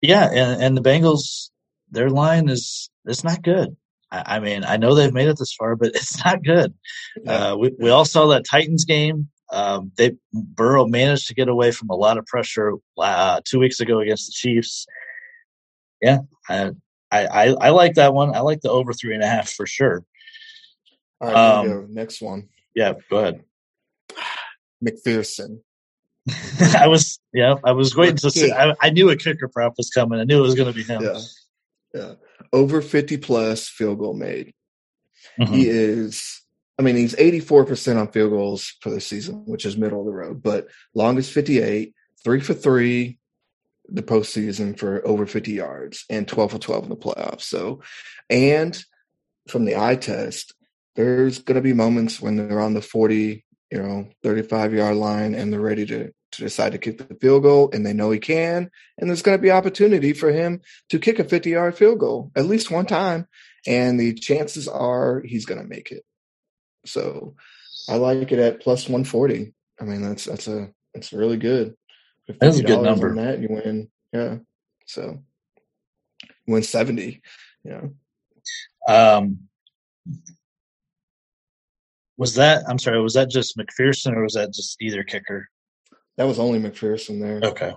Yeah, 0.00 0.26
and, 0.32 0.62
and 0.62 0.76
the 0.76 0.80
Bengals, 0.80 1.50
their 1.90 2.08
line 2.08 2.48
is 2.48 2.88
it's 3.04 3.24
not 3.24 3.42
good. 3.42 3.76
I, 4.10 4.36
I, 4.36 4.40
mean, 4.40 4.64
I 4.64 4.78
know 4.78 4.94
they've 4.94 5.12
made 5.12 5.28
it 5.28 5.36
this 5.38 5.52
far, 5.52 5.76
but 5.76 5.88
it's 5.94 6.24
not 6.24 6.42
good. 6.42 6.72
Uh, 7.26 7.56
we 7.58 7.72
we 7.78 7.90
all 7.90 8.06
saw 8.06 8.28
that 8.28 8.46
Titans 8.50 8.86
game. 8.86 9.28
Um, 9.52 9.92
they 9.96 10.12
Burrow 10.32 10.86
managed 10.86 11.28
to 11.28 11.34
get 11.34 11.48
away 11.48 11.72
from 11.72 11.90
a 11.90 11.94
lot 11.94 12.16
of 12.16 12.24
pressure 12.24 12.72
uh, 12.96 13.42
two 13.44 13.58
weeks 13.58 13.80
ago 13.80 14.00
against 14.00 14.28
the 14.28 14.32
Chiefs 14.32 14.86
yeah, 16.00 16.18
I, 16.48 16.72
I 17.10 17.48
I 17.48 17.70
like 17.70 17.94
that 17.94 18.14
one. 18.14 18.34
I 18.34 18.40
like 18.40 18.60
the 18.60 18.70
over 18.70 18.92
three 18.92 19.14
and 19.14 19.22
a 19.22 19.26
half 19.26 19.50
for 19.50 19.66
sure. 19.66 20.04
All 21.20 21.28
right, 21.28 21.66
um, 21.66 21.94
next 21.94 22.20
one. 22.20 22.48
Yeah, 22.74 22.94
go 23.10 23.18
ahead. 23.18 23.44
McPherson. 24.84 25.60
I 26.76 26.88
was 26.88 27.20
yeah, 27.32 27.54
I 27.64 27.72
was 27.72 27.94
waiting 27.94 28.16
to 28.16 28.30
see. 28.30 28.50
I, 28.50 28.74
I, 28.80 28.90
knew 28.90 29.10
a 29.10 29.16
kicker 29.16 29.48
prop 29.48 29.74
was 29.76 29.90
coming. 29.90 30.18
I 30.18 30.24
knew 30.24 30.38
it 30.38 30.42
was 30.42 30.54
going 30.54 30.72
to 30.72 30.74
be 30.74 30.82
him. 30.82 31.02
Yeah, 31.02 31.20
yeah. 31.94 32.12
Over 32.52 32.80
fifty 32.80 33.18
plus 33.18 33.68
field 33.68 33.98
goal 33.98 34.14
made. 34.14 34.54
Mm-hmm. 35.38 35.52
He 35.52 35.68
is, 35.68 36.42
I 36.78 36.82
mean, 36.82 36.96
he's 36.96 37.14
84% 37.14 38.00
on 38.00 38.08
field 38.08 38.30
goals 38.30 38.76
for 38.80 38.90
the 38.90 39.00
season, 39.00 39.44
which 39.46 39.64
is 39.64 39.76
middle 39.76 40.00
of 40.00 40.06
the 40.06 40.12
road, 40.12 40.42
but 40.42 40.68
longest 40.94 41.32
58, 41.32 41.94
three 42.22 42.40
for 42.40 42.54
three 42.54 43.18
the 43.88 44.02
postseason 44.02 44.78
for 44.78 45.06
over 45.06 45.26
50 45.26 45.52
yards 45.52 46.04
and 46.08 46.26
12 46.26 46.52
for 46.52 46.58
12 46.58 46.84
in 46.84 46.90
the 46.90 46.96
playoffs. 46.96 47.42
So, 47.42 47.82
and 48.30 48.82
from 49.48 49.64
the 49.64 49.76
eye 49.76 49.96
test, 49.96 50.54
there's 50.96 51.40
going 51.40 51.56
to 51.56 51.62
be 51.62 51.72
moments 51.72 52.20
when 52.20 52.36
they're 52.36 52.60
on 52.60 52.74
the 52.74 52.82
40, 52.82 53.44
you 53.70 53.82
know, 53.82 54.08
35 54.22 54.74
yard 54.74 54.96
line 54.96 55.34
and 55.34 55.52
they're 55.52 55.60
ready 55.60 55.86
to 55.86 56.12
to 56.34 56.42
decide 56.42 56.72
to 56.72 56.78
kick 56.78 56.98
the 56.98 57.14
field 57.14 57.42
goal 57.42 57.70
and 57.72 57.84
they 57.84 57.92
know 57.92 58.10
he 58.10 58.18
can. 58.18 58.70
And 58.98 59.08
there's 59.08 59.22
going 59.22 59.38
to 59.38 59.42
be 59.42 59.50
opportunity 59.50 60.12
for 60.12 60.30
him 60.30 60.60
to 60.90 60.98
kick 60.98 61.18
a 61.18 61.24
50 61.24 61.50
yard 61.50 61.76
field 61.76 61.98
goal 61.98 62.30
at 62.36 62.46
least 62.46 62.70
one 62.70 62.86
time. 62.86 63.26
And 63.66 63.98
the 63.98 64.14
chances 64.14 64.68
are 64.68 65.22
he's 65.24 65.46
going 65.46 65.60
to 65.60 65.68
make 65.68 65.90
it. 65.90 66.04
So 66.86 67.34
I 67.88 67.96
like 67.96 68.30
it 68.30 68.38
at 68.38 68.60
plus 68.60 68.84
140. 68.88 69.54
I 69.80 69.84
mean, 69.84 70.02
that's, 70.02 70.24
that's 70.24 70.48
a, 70.48 70.70
that's 70.92 71.12
really 71.12 71.36
good. 71.36 71.74
That's 72.26 72.58
a 72.58 72.62
good 72.62 72.82
number. 72.82 73.10
On 73.10 73.16
that 73.16 73.40
you 73.40 73.48
win. 73.50 73.88
Yeah. 74.12 74.36
So 74.86 75.22
you 76.46 76.54
win 76.54 76.62
70, 76.62 77.22
Yeah. 77.64 77.82
Um, 78.86 79.48
was 82.16 82.34
that, 82.34 82.62
I'm 82.68 82.78
sorry, 82.78 83.00
was 83.02 83.14
that 83.14 83.30
just 83.30 83.56
McPherson 83.56 84.14
or 84.14 84.22
was 84.22 84.34
that 84.34 84.52
just 84.52 84.80
either 84.80 85.02
kicker? 85.02 85.48
That 86.16 86.24
was 86.24 86.38
only 86.38 86.60
McPherson 86.60 87.20
there. 87.20 87.40
Okay. 87.50 87.74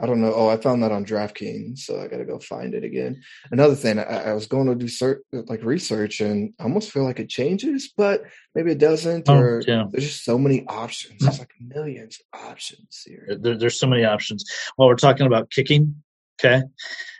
I 0.00 0.06
don't 0.06 0.20
know. 0.20 0.32
Oh, 0.34 0.48
I 0.48 0.56
found 0.56 0.82
that 0.82 0.92
on 0.92 1.04
DraftKings, 1.04 1.80
so 1.80 2.00
I 2.00 2.08
got 2.08 2.18
to 2.18 2.24
go 2.24 2.38
find 2.38 2.74
it 2.74 2.84
again. 2.84 3.22
Another 3.50 3.74
thing, 3.74 3.98
I, 3.98 4.30
I 4.30 4.32
was 4.32 4.46
going 4.46 4.66
to 4.66 4.74
do 4.74 4.86
cert, 4.86 5.18
like 5.32 5.62
research, 5.62 6.20
and 6.20 6.52
I 6.58 6.64
almost 6.64 6.90
feel 6.90 7.04
like 7.04 7.20
it 7.20 7.28
changes, 7.28 7.92
but 7.96 8.22
maybe 8.54 8.72
it 8.72 8.78
doesn't. 8.78 9.28
Oh, 9.28 9.36
or 9.36 9.62
yeah. 9.66 9.84
there's 9.90 10.04
just 10.04 10.24
so 10.24 10.38
many 10.38 10.66
options. 10.66 11.20
There's 11.20 11.38
like 11.38 11.52
millions 11.60 12.18
of 12.32 12.50
options 12.50 13.02
here. 13.06 13.36
There, 13.40 13.56
there's 13.56 13.78
so 13.78 13.86
many 13.86 14.04
options. 14.04 14.44
While 14.76 14.88
we're 14.88 14.96
talking 14.96 15.26
about 15.26 15.50
kicking, 15.50 16.02
okay, 16.40 16.62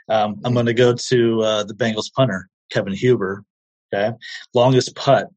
um, 0.09 0.41
I'm 0.45 0.55
going 0.55 0.67
to 0.67 0.75
go 0.75 0.95
to 0.95 1.43
uh, 1.43 1.65
the 1.65 1.75
Bengals 1.75 2.13
punter 2.15 2.49
Kevin 2.71 2.93
Huber. 2.93 3.45
Okay, 3.93 4.17
longest 4.55 4.95
putt. 4.95 5.29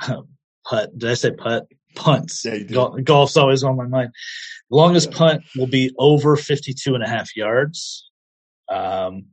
putt. 0.66 0.98
Did 0.98 1.10
I 1.10 1.14
say 1.14 1.30
putt? 1.32 1.66
Punts. 1.94 2.44
Yeah, 2.44 2.88
golf's 3.04 3.36
always 3.36 3.62
on 3.64 3.76
my 3.76 3.86
mind. 3.86 4.10
Longest 4.70 5.10
yeah. 5.12 5.18
punt 5.18 5.42
will 5.56 5.66
be 5.66 5.94
over 5.98 6.36
52 6.36 6.94
and 6.94 7.04
a 7.04 7.08
half 7.08 7.36
yards. 7.36 8.10
Um, 8.68 9.26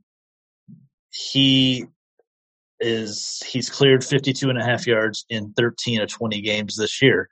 he 1.10 1.86
is 2.80 3.42
he's 3.46 3.68
cleared 3.68 4.04
52 4.04 4.48
and 4.48 4.58
a 4.58 4.64
half 4.64 4.86
yards 4.86 5.24
in 5.28 5.52
13 5.54 6.00
of 6.00 6.08
20 6.08 6.40
games 6.40 6.76
this 6.76 7.02
year. 7.02 7.28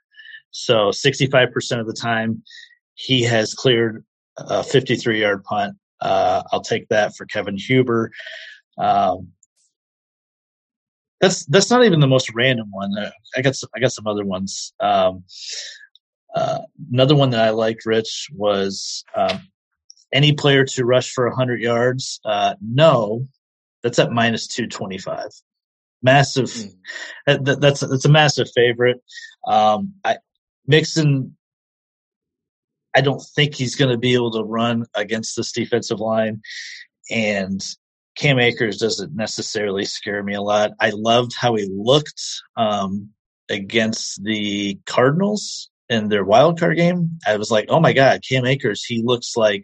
So 0.51 0.89
65% 0.89 1.79
of 1.79 1.87
the 1.87 1.93
time 1.93 2.43
he 2.95 3.23
has 3.23 3.53
cleared 3.53 4.03
a 4.37 4.63
53 4.63 5.21
yard 5.21 5.43
punt. 5.43 5.75
Uh, 6.01 6.43
I'll 6.51 6.61
take 6.61 6.87
that 6.89 7.15
for 7.15 7.25
Kevin 7.25 7.57
Huber. 7.57 8.11
Um, 8.77 9.29
that's 11.21 11.45
that's 11.45 11.69
not 11.69 11.83
even 11.83 11.99
the 11.99 12.07
most 12.07 12.33
random 12.33 12.69
one. 12.71 12.97
Uh, 12.97 13.11
I 13.35 13.41
got 13.41 13.55
some, 13.55 13.69
I 13.75 13.79
got 13.79 13.91
some 13.91 14.07
other 14.07 14.25
ones. 14.25 14.73
Um, 14.79 15.23
uh, 16.35 16.59
another 16.91 17.15
one 17.15 17.31
that 17.31 17.45
I 17.45 17.49
liked, 17.49 17.85
Rich, 17.85 18.29
was 18.33 19.03
um, 19.15 19.41
any 20.13 20.33
player 20.33 20.63
to 20.63 20.85
rush 20.85 21.11
for 21.11 21.27
100 21.27 21.59
yards. 21.59 22.19
Uh, 22.23 22.55
no, 22.61 23.27
that's 23.83 23.99
at 23.99 24.11
minus 24.11 24.47
225. 24.47 25.29
Massive. 26.01 26.45
Mm. 26.45 26.75
That, 27.25 27.59
that's 27.59 27.81
that's 27.81 28.05
a 28.05 28.09
massive 28.09 28.47
favorite. 28.55 29.01
Um, 29.47 29.93
I 30.03 30.17
Mixon. 30.67 31.35
I 32.95 33.01
don't 33.01 33.21
think 33.35 33.53
he's 33.53 33.75
going 33.75 33.91
to 33.91 33.97
be 33.97 34.15
able 34.15 34.31
to 34.31 34.43
run 34.43 34.85
against 34.95 35.35
this 35.35 35.51
defensive 35.51 35.99
line, 35.99 36.41
and 37.11 37.63
Cam 38.19 38.37
Akers 38.37 38.77
doesn't 38.77 39.15
necessarily 39.15 39.85
scare 39.85 40.21
me 40.23 40.33
a 40.33 40.41
lot. 40.41 40.71
I 40.81 40.89
loved 40.93 41.31
how 41.39 41.55
he 41.55 41.69
looked 41.71 42.21
um, 42.57 43.09
against 43.49 44.21
the 44.23 44.77
Cardinals 44.85 45.69
in 45.87 46.09
their 46.09 46.25
wild 46.25 46.59
card 46.59 46.75
game. 46.75 47.17
I 47.25 47.37
was 47.37 47.49
like, 47.49 47.67
oh 47.69 47.79
my 47.79 47.93
god, 47.93 48.21
Cam 48.27 48.45
Akers, 48.45 48.83
he 48.83 49.01
looks 49.01 49.37
like 49.37 49.63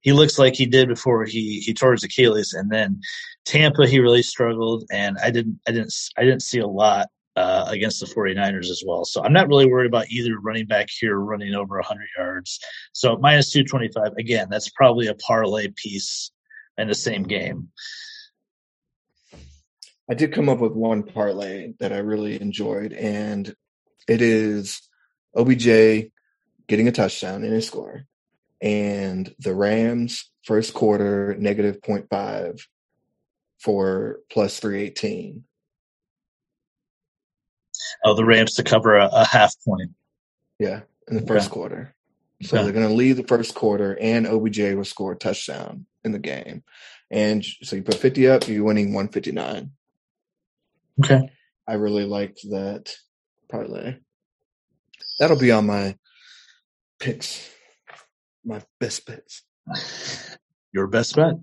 he 0.00 0.14
looks 0.14 0.38
like 0.38 0.54
he 0.54 0.64
did 0.64 0.88
before 0.88 1.26
he 1.26 1.60
he 1.60 1.74
tore 1.74 1.92
his 1.92 2.02
Achilles. 2.02 2.54
And 2.54 2.70
then 2.70 2.98
Tampa, 3.44 3.86
he 3.86 4.00
really 4.00 4.22
struggled, 4.22 4.84
and 4.90 5.18
I 5.22 5.30
didn't 5.30 5.60
I 5.68 5.72
didn't 5.72 5.92
I 6.16 6.22
didn't 6.22 6.42
see 6.42 6.60
a 6.60 6.66
lot 6.66 7.08
uh, 7.36 7.66
against 7.68 8.00
the 8.00 8.06
49ers 8.06 8.70
as 8.70 8.82
well. 8.86 9.04
So 9.04 9.22
I'm 9.22 9.34
not 9.34 9.48
really 9.48 9.66
worried 9.66 9.86
about 9.86 10.10
either 10.10 10.40
running 10.40 10.66
back 10.66 10.88
here 10.98 11.18
running 11.18 11.54
over 11.54 11.76
100 11.76 12.08
yards. 12.16 12.58
So 12.94 13.18
minus 13.18 13.52
225 13.52 14.14
again, 14.18 14.48
that's 14.50 14.70
probably 14.70 15.08
a 15.08 15.14
parlay 15.14 15.68
piece 15.76 16.32
in 16.80 16.88
the 16.88 16.94
same 16.94 17.22
game. 17.22 17.68
I 20.10 20.14
did 20.14 20.32
come 20.32 20.48
up 20.48 20.58
with 20.58 20.72
one 20.72 21.04
parlay 21.04 21.74
that 21.78 21.92
I 21.92 21.98
really 21.98 22.40
enjoyed, 22.40 22.92
and 22.92 23.54
it 24.08 24.20
is 24.20 24.82
OBJ 25.36 26.10
getting 26.66 26.88
a 26.88 26.92
touchdown 26.92 27.44
in 27.44 27.52
a 27.52 27.62
score, 27.62 28.06
and 28.60 29.32
the 29.38 29.54
Rams 29.54 30.28
first 30.42 30.74
quarter 30.74 31.36
negative 31.38 31.80
0.5 31.80 32.60
for 33.58 34.18
plus 34.30 34.58
318. 34.58 35.44
Oh, 38.04 38.14
the 38.14 38.24
Rams 38.24 38.54
to 38.54 38.64
cover 38.64 38.96
a, 38.96 39.08
a 39.12 39.24
half 39.24 39.54
point. 39.64 39.90
Yeah, 40.58 40.80
in 41.08 41.16
the 41.16 41.26
first 41.26 41.50
quarter. 41.50 41.94
So 42.42 42.62
they're 42.62 42.72
going 42.72 42.88
to 42.88 42.94
leave 42.94 43.16
the 43.16 43.24
first 43.24 43.54
quarter, 43.54 43.98
and 44.00 44.26
OBJ 44.26 44.58
will 44.74 44.84
score 44.84 45.12
a 45.12 45.16
touchdown 45.16 45.84
in 46.04 46.12
the 46.12 46.18
game. 46.18 46.62
And 47.10 47.44
so 47.62 47.76
you 47.76 47.82
put 47.82 47.96
50 47.96 48.28
up, 48.28 48.48
you're 48.48 48.64
winning 48.64 48.94
159. 48.94 49.70
Okay. 51.04 51.30
I 51.68 51.74
really 51.74 52.04
liked 52.04 52.40
that 52.50 52.94
parlay. 53.50 53.96
That'll 55.18 55.38
be 55.38 55.52
on 55.52 55.66
my 55.66 55.96
picks, 56.98 57.50
my 58.44 58.62
best 58.78 59.06
bets. 59.06 59.42
Your 60.72 60.86
best 60.86 61.16
bet. 61.16 61.34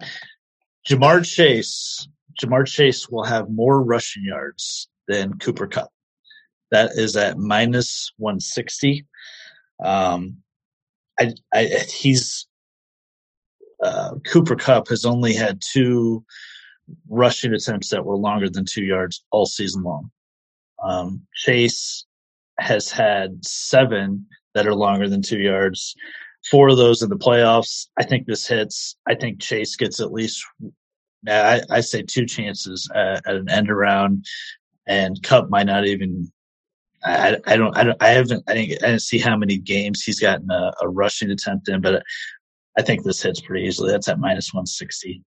Ja'Marr 0.87 1.23
Chase. 1.23 2.07
Ja'Marr 2.41 2.65
Chase 2.65 3.09
will 3.09 3.25
have 3.25 3.49
more 3.49 3.83
rushing 3.83 4.23
yards 4.23 4.87
than 5.07 5.37
Cooper 5.37 5.67
Kupp. 5.67 5.91
That 6.71 6.91
is 6.95 7.15
at 7.15 7.37
minus 7.37 8.11
160. 8.17 9.05
Um, 9.83 10.37
I, 11.19 11.33
I, 11.53 11.65
he's 11.93 12.47
uh, 13.83 14.15
Cooper 14.25 14.55
Kupp 14.55 14.87
has 14.89 15.05
only 15.05 15.33
had 15.33 15.61
two 15.61 16.23
rushing 17.09 17.53
attempts 17.53 17.89
that 17.89 18.05
were 18.05 18.15
longer 18.15 18.49
than 18.49 18.65
two 18.65 18.83
yards 18.83 19.23
all 19.31 19.45
season 19.45 19.83
long. 19.83 20.09
Um, 20.83 21.21
Chase 21.33 22.05
has 22.59 22.91
had 22.91 23.45
seven 23.45 24.25
that 24.55 24.67
are 24.67 24.75
longer 24.75 25.07
than 25.07 25.21
two 25.21 25.39
yards. 25.39 25.95
Four 26.49 26.69
of 26.69 26.77
those 26.77 27.01
in 27.01 27.09
the 27.09 27.17
playoffs. 27.17 27.87
I 27.99 28.03
think 28.03 28.25
this 28.25 28.47
hits. 28.47 28.95
I 29.07 29.15
think 29.15 29.39
Chase 29.39 29.75
gets 29.75 29.99
at 29.99 30.13
least, 30.13 30.43
I, 31.27 31.61
I 31.69 31.81
say 31.81 32.03
two 32.03 32.25
chances 32.25 32.89
at, 32.95 33.27
at 33.27 33.35
an 33.35 33.49
end 33.49 33.69
around, 33.69 34.25
and 34.87 35.21
Kupp 35.23 35.49
might 35.49 35.65
not 35.65 35.85
even 35.85 36.31
I, 37.07 37.37
I, 37.45 37.57
don't, 37.57 37.77
I 37.77 37.83
don't, 37.83 38.03
I 38.03 38.09
haven't, 38.09 38.43
I 38.47 38.53
didn't, 38.53 38.83
I 38.83 38.87
didn't 38.87 39.01
see 39.01 39.19
how 39.19 39.37
many 39.37 39.57
games 39.57 40.03
he's 40.03 40.19
gotten 40.19 40.49
a, 40.51 40.73
a, 40.81 40.89
rushing 40.89 41.31
attempt 41.31 41.69
in, 41.69 41.81
but 41.81 42.03
I 42.77 42.81
think 42.81 43.03
this 43.03 43.21
hits 43.21 43.41
pretty 43.41 43.65
easily. 43.65 43.91
That's 43.91 44.07
at 44.07 44.19
minus 44.19 44.53
160. 44.53 45.23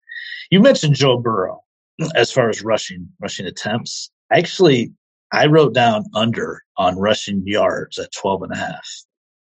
You 0.52 0.60
mentioned 0.60 0.96
Joe 0.96 1.18
Burrow 1.18 1.64
as 2.16 2.32
far 2.32 2.50
as 2.50 2.64
rushing, 2.64 3.10
rushing 3.22 3.46
attempts. 3.46 4.12
Actually, 4.32 4.92
I 5.32 5.46
wrote 5.48 5.74
down 5.74 6.06
under 6.14 6.64
on 6.78 6.98
rushing 6.98 7.44
yards 7.46 7.98
at 8.00 8.12
12 8.14 8.44
and 8.44 8.52
a 8.54 8.58
half 8.58 8.88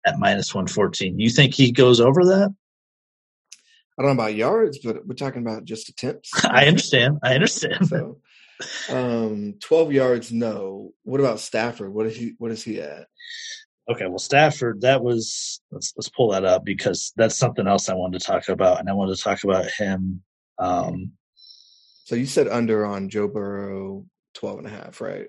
at 0.06 0.18
minus 0.18 0.54
114. 0.54 1.18
You 1.18 1.30
think 1.30 1.54
he 1.54 1.72
goes 1.72 2.00
over 2.00 2.24
that? 2.24 2.54
I 3.98 4.02
don't 4.02 4.16
know 4.16 4.22
about 4.22 4.34
yards, 4.34 4.78
but 4.78 5.06
we're 5.06 5.14
talking 5.14 5.42
about 5.42 5.64
just 5.64 5.88
attempts. 5.88 6.30
I 6.44 6.66
understand. 6.66 7.18
I 7.22 7.34
understand. 7.34 7.88
So, 7.88 8.18
um, 8.88 9.54
12 9.60 9.92
yards, 9.92 10.32
no. 10.32 10.92
What 11.04 11.20
about 11.20 11.40
Stafford? 11.40 11.92
What 11.92 12.06
is 12.06 12.16
he? 12.16 12.34
What 12.38 12.50
is 12.50 12.62
he 12.62 12.80
at? 12.80 13.06
Okay, 13.90 14.06
well, 14.06 14.18
Stafford, 14.18 14.82
that 14.82 15.02
was 15.02 15.60
let's 15.72 15.92
let's 15.96 16.08
pull 16.08 16.30
that 16.30 16.44
up 16.44 16.64
because 16.64 17.12
that's 17.16 17.36
something 17.36 17.66
else 17.66 17.88
I 17.88 17.94
wanted 17.94 18.20
to 18.20 18.26
talk 18.26 18.48
about, 18.48 18.80
and 18.80 18.88
I 18.88 18.92
wanted 18.92 19.16
to 19.16 19.22
talk 19.22 19.42
about 19.42 19.66
him. 19.70 20.22
Um, 20.58 21.12
so 22.04 22.14
you 22.14 22.26
said 22.26 22.48
under 22.48 22.84
on 22.86 23.08
Joe 23.08 23.28
Burrow 23.28 24.06
12 24.34 24.58
and 24.58 24.66
a 24.66 24.70
half, 24.70 25.00
right? 25.00 25.28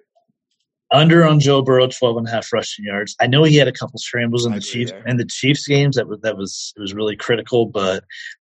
Under 0.92 1.26
on 1.26 1.40
Joe 1.40 1.62
Burrow 1.62 1.88
12 1.88 2.18
and 2.18 2.28
a 2.28 2.32
half 2.32 2.52
rushing 2.52 2.86
yards. 2.86 3.16
I 3.20 3.28
know 3.28 3.44
he 3.44 3.56
had 3.56 3.68
a 3.68 3.72
couple 3.72 3.98
scrambles 3.98 4.46
in 4.46 4.54
the 4.54 4.60
Chiefs 4.60 4.92
in 5.06 5.18
the 5.18 5.26
Chiefs 5.26 5.68
games 5.68 5.96
that 5.96 6.08
was 6.08 6.20
that 6.22 6.38
was 6.38 6.74
it 6.76 6.82
was 6.82 6.94
really 6.94 7.16
critical, 7.16 7.66
but 7.66 8.04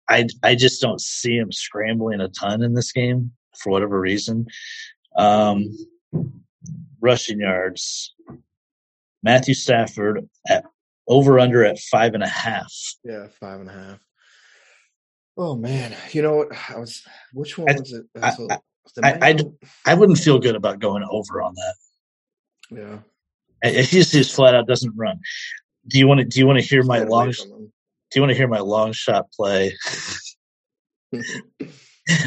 I 0.10 0.28
I 0.44 0.56
just 0.56 0.82
don't 0.82 1.00
see 1.00 1.38
him 1.38 1.52
scrambling 1.52 2.20
a 2.20 2.28
ton 2.30 2.64
in 2.64 2.74
this 2.74 2.92
game 2.92 3.32
for 3.64 3.70
whatever 3.72 4.00
reason. 4.00 4.48
Um, 5.16 5.76
rushing 7.00 7.40
yards. 7.40 8.14
Matthew 9.24 9.54
Stafford 9.54 10.28
at 10.50 10.66
over 11.08 11.40
under 11.40 11.64
at 11.66 11.80
five 11.80 12.14
and 12.14 12.24
a 12.24 12.28
half. 12.28 12.72
Yeah, 13.04 13.28
five 13.40 13.60
and 13.60 13.70
a 13.70 13.74
half. 13.74 14.00
Oh 15.38 15.56
man, 15.56 15.96
you 16.12 16.22
know 16.22 16.36
what? 16.38 16.48
I 16.70 16.78
was. 16.80 17.04
Which 17.34 17.58
one 17.58 17.70
I- 17.70 17.80
was 17.80 17.92
it? 17.94 18.06
I- 18.22 18.36
I- 18.50 18.58
I- 19.04 19.30
I 19.30 19.40
I 19.86 19.94
wouldn't 19.94 20.18
feel 20.18 20.40
good 20.40 20.56
about 20.56 20.80
going 20.80 21.04
over 21.10 21.42
on 21.42 21.54
that. 21.56 21.76
yeah. 22.72 22.98
If 23.64 23.92
he 23.92 24.00
just, 24.00 24.12
just 24.12 24.36
flat 24.36 24.56
out 24.56 24.68
doesn't 24.68 24.94
run. 24.98 25.20
Do 25.88 26.00
you 26.00 26.08
want 26.08 26.20
to? 26.20 26.26
Do 26.26 26.40
you 26.40 26.48
want 26.48 26.60
to 26.60 26.66
hear 26.66 26.84
my 26.84 27.00
long? 27.04 27.30
Do 27.32 27.70
you 28.16 28.22
want 28.22 28.32
to 28.32 28.36
hear 28.36 28.48
my 28.48 28.60
long 28.60 28.92
shot 28.92 29.32
play 29.32 29.76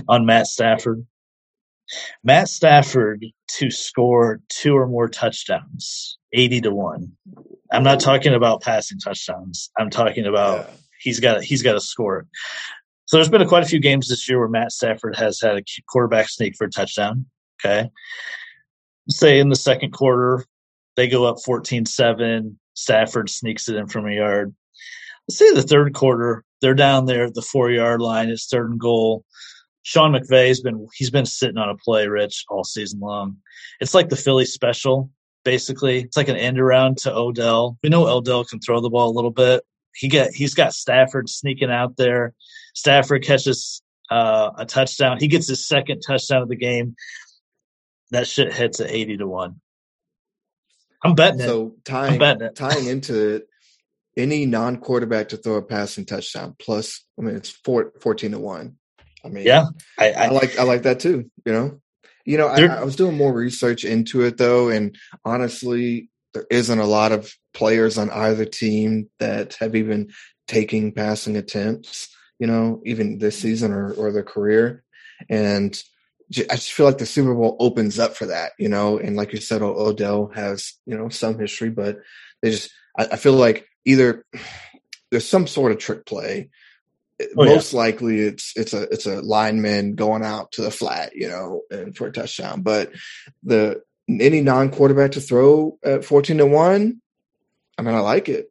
on 0.09 0.27
Matt 0.27 0.47
Stafford? 0.47 1.05
Matt 2.23 2.49
Stafford 2.49 3.25
to 3.59 3.71
score 3.71 4.41
two 4.49 4.75
or 4.77 4.87
more 4.87 5.09
touchdowns, 5.09 6.19
eighty 6.33 6.61
to 6.63 6.71
one. 6.71 7.13
I'm 7.73 7.83
not 7.83 8.01
talking 8.01 8.35
about 8.35 8.63
passing 8.63 8.99
touchdowns. 8.99 9.71
I'm 9.79 9.91
talking 9.91 10.27
about 10.27 10.67
Yeah. 10.69 10.75
he's 11.01 11.21
got 11.21 11.43
he's 11.43 11.63
got 11.63 11.73
to 11.75 11.81
score 11.81 12.21
it. 12.21 12.27
So 13.07 13.17
there's 13.17 13.29
been 13.29 13.47
quite 13.47 13.63
a 13.65 13.69
few 13.69 13.81
games 13.81 14.09
this 14.09 14.29
year 14.29 14.39
where 14.39 14.49
Matt 14.49 14.73
Stafford 14.73 15.17
has 15.17 15.41
had 15.41 15.57
a 15.59 15.63
quarterback 15.89 16.29
sneak 16.29 16.57
for 16.57 16.67
a 16.67 16.71
touchdown. 16.71 17.27
Okay, 17.65 17.91
say 19.09 19.39
in 19.39 19.49
the 19.49 19.57
second 19.57 19.93
quarter 19.93 20.45
they 20.97 21.09
go 21.09 21.25
up 21.25 21.37
14-7. 21.47 22.55
Stafford 22.75 23.29
sneaks 23.31 23.69
it 23.69 23.77
in 23.77 23.87
from 23.89 24.07
a 24.07 24.13
yard. 24.15 24.55
Let's 25.29 25.39
say 25.39 25.53
the 25.53 25.63
third 25.63 25.95
quarter 25.95 26.45
they're 26.61 26.75
down 26.75 27.07
there 27.07 27.25
at 27.25 27.35
the 27.35 27.43
four 27.43 27.71
yard 27.71 28.01
line. 28.01 28.31
It's 28.31 28.47
third 28.47 28.71
and 28.71 28.81
goal. 28.81 29.25
Sean 29.85 30.13
McVay's 30.13 30.61
been 30.61 30.89
he's 30.95 31.11
been 31.11 31.27
sitting 31.27 31.59
on 31.59 31.69
a 31.69 31.77
play, 31.77 32.09
Rich, 32.09 32.47
all 32.49 32.65
season 32.65 33.01
long. 33.01 33.37
It's 33.81 33.93
like 33.93 34.09
the 34.09 34.17
Philly 34.17 34.47
special, 34.47 35.11
basically. 35.45 36.01
It's 36.01 36.17
like 36.17 36.29
an 36.29 36.37
end 36.37 36.59
around 36.59 36.99
to 36.99 37.15
Odell. 37.15 37.79
We 37.83 37.91
know 37.91 38.09
Odell 38.09 38.45
can 38.45 38.61
throw 38.61 38.81
the 38.81 38.89
ball 38.89 39.11
a 39.11 39.15
little 39.15 39.31
bit. 39.31 39.63
He 39.95 40.09
got 40.09 40.31
he's 40.31 40.55
got 40.55 40.73
Stafford 40.73 41.29
sneaking 41.29 41.71
out 41.71 41.99
there. 41.99 42.33
Stafford 42.75 43.25
catches 43.25 43.83
uh, 44.11 44.53
a 44.57 44.65
touchdown. 44.65 45.19
He 45.21 45.29
gets 45.29 45.49
his 45.49 45.69
second 45.69 46.01
touchdown 46.01 46.41
of 46.41 46.49
the 46.49 46.57
game. 46.57 46.97
That 48.11 48.27
shit 48.27 48.55
hits 48.55 48.81
at 48.81 48.91
eighty 48.91 49.19
to 49.19 49.29
one. 49.29 49.61
I'm 51.03 51.15
betting 51.15 51.41
it. 51.41 51.45
So 51.45 51.77
tying 51.85 52.19
betting 52.19 52.47
it. 52.47 52.55
tying 52.57 52.87
into 52.87 53.35
it, 53.35 53.49
any 54.17 54.47
non-quarterback 54.47 55.29
to 55.29 55.37
throw 55.37 55.57
a 55.57 55.63
passing 55.63 56.07
touchdown 56.07 56.57
plus, 56.59 57.05
I 57.19 57.23
mean, 57.23 57.37
it's 57.37 57.51
four, 57.51 57.93
14 58.01 58.31
to 58.31 58.39
one. 58.39 58.77
I 59.25 59.29
mean, 59.29 59.47
Yeah, 59.47 59.67
I, 59.99 60.13
I 60.13 60.25
I, 60.25 60.29
like 60.29 60.59
I 60.59 60.63
like 60.65 60.83
that 60.83 61.01
too. 61.01 61.31
You 61.45 61.53
know, 61.53 61.81
you 62.25 62.39
know, 62.39 62.49
I, 62.49 62.63
I 62.65 62.85
was 62.85 62.97
doing 62.97 63.17
more 63.17 63.33
research 63.33 63.85
into 63.85 64.23
it 64.23 64.37
though, 64.37 64.69
and 64.69 64.97
honestly, 65.25 66.11
there 66.33 66.47
isn't 66.51 66.79
a 66.79 66.87
lot 66.87 67.13
of 67.13 67.33
players 67.53 67.99
on 67.99 68.11
either 68.11 68.45
team 68.45 69.09
that 69.19 69.55
have 69.55 69.75
even 69.75 70.13
taking 70.47 70.93
passing 70.93 71.37
attempts. 71.37 72.15
You 72.39 72.47
know, 72.47 72.83
even 72.85 73.19
this 73.19 73.39
season 73.39 73.73
or 73.73 73.93
or 73.93 74.13
their 74.13 74.25
career, 74.25 74.85
and 75.29 75.81
I 76.51 76.57
just 76.57 76.73
feel 76.73 76.87
like 76.87 76.99
the 76.99 77.07
Super 77.07 77.35
Bowl 77.35 77.57
opens 77.61 77.99
up 77.99 78.17
for 78.17 78.27
that. 78.27 78.53
You 78.59 78.69
know, 78.69 78.99
and 78.99 79.17
like 79.17 79.33
you 79.33 79.41
said, 79.41 79.63
O- 79.63 79.87
Odell 79.87 80.31
has 80.35 80.75
you 80.87 80.97
know 80.97 81.09
some 81.09 81.39
history, 81.39 81.71
but 81.71 81.99
they 82.43 82.51
just 82.51 82.71
I, 82.99 83.05
I 83.13 83.17
feel 83.17 83.35
like 83.35 83.67
either 83.85 84.25
there's 85.11 85.29
some 85.29 85.47
sort 85.47 85.73
of 85.73 85.79
trick 85.79 86.07
play 86.07 86.51
Oh, 87.21 87.45
yeah. 87.45 87.55
most 87.55 87.73
likely 87.73 88.21
it's 88.21 88.53
it's 88.57 88.73
a 88.73 88.83
it's 88.91 89.07
a 89.07 89.21
lineman 89.21 89.95
going 89.95 90.25
out 90.25 90.51
to 90.53 90.63
the 90.63 90.71
flat, 90.71 91.15
you 91.15 91.29
know, 91.29 91.63
and 91.71 91.97
for 91.97 92.09
a 92.09 92.13
touchdown. 92.13 92.63
But 92.63 92.91
the 93.45 93.83
any 94.09 94.41
non 94.41 94.71
quarterback 94.71 95.13
to 95.13 95.21
throw 95.21 95.79
at 95.85 96.05
fourteen 96.05 96.39
to 96.39 96.47
one, 96.47 97.01
I 97.79 97.83
mean, 97.83 97.95
I 97.95 98.01
like 98.01 98.29
it. 98.29 98.51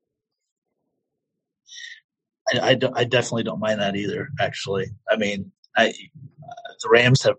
I, 2.53 2.72
I, 2.72 2.80
I 2.95 3.03
definitely 3.03 3.43
don't 3.43 3.59
mind 3.59 3.82
that 3.82 3.97
either. 3.97 4.30
Actually, 4.39 4.88
I 5.11 5.18
mean, 5.18 5.51
I 5.76 5.89
uh, 5.89 6.74
the 6.82 6.89
Rams 6.89 7.24
have 7.24 7.36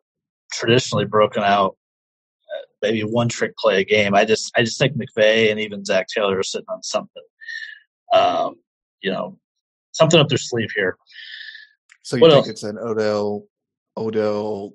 traditionally 0.53 1.07
broken 1.07 1.43
out 1.43 1.77
uh, 2.55 2.67
maybe 2.83 3.01
one 3.01 3.31
trick 3.31 3.57
play 3.57 3.81
a 3.81 3.85
game. 3.85 4.15
I 4.15 4.27
just 4.27 4.53
I 4.55 4.63
just 4.63 4.79
think 4.79 4.95
McVay 4.95 5.51
and 5.51 5.59
even 5.59 5.87
Zac 5.87 6.09
Taylor 6.09 6.39
are 6.39 6.43
sitting 6.43 6.67
on 6.69 6.83
something, 6.83 7.23
um, 8.13 8.57
you 9.01 9.11
know, 9.11 9.39
something 9.95 10.21
up 10.21 10.29
their 10.29 10.39
sleeve 10.39 10.71
here. 10.75 10.97
So 12.03 12.17
you 12.17 12.23
What 12.23 12.31
think 12.33 12.41
else? 12.43 12.49
it's 12.51 12.63
an 12.65 12.79
Odell 12.79 13.47
Odell 13.97 14.75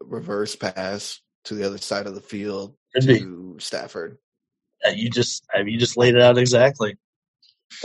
reverse 0.00 0.54
pass 0.54 1.20
to 1.44 1.54
the 1.54 1.64
other 1.66 1.78
side 1.78 2.06
of 2.06 2.14
the 2.14 2.20
field 2.20 2.76
Could 2.94 3.06
be. 3.06 3.18
to 3.18 3.56
Stafford? 3.58 4.18
Uh, 4.86 4.90
you 4.90 5.10
just 5.10 5.44
uh, 5.56 5.62
you 5.62 5.78
just 5.78 5.96
laid 5.96 6.14
it 6.14 6.22
out 6.22 6.38
exactly. 6.38 6.96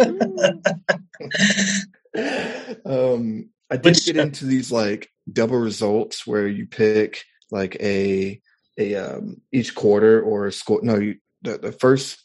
um, 2.85 3.49
I 3.69 3.77
did 3.77 3.85
Which- 3.85 4.05
get 4.05 4.17
into 4.17 4.45
these 4.45 4.71
like 4.71 5.09
double 5.31 5.57
results 5.57 6.27
where 6.27 6.47
you 6.47 6.67
pick 6.67 7.23
like 7.51 7.77
a 7.81 8.39
a 8.77 8.95
um 8.95 9.41
each 9.51 9.73
quarter 9.75 10.21
or 10.21 10.47
a 10.47 10.51
score. 10.51 10.81
No, 10.83 10.97
you 10.97 11.15
the, 11.41 11.57
the 11.57 11.71
first 11.71 12.19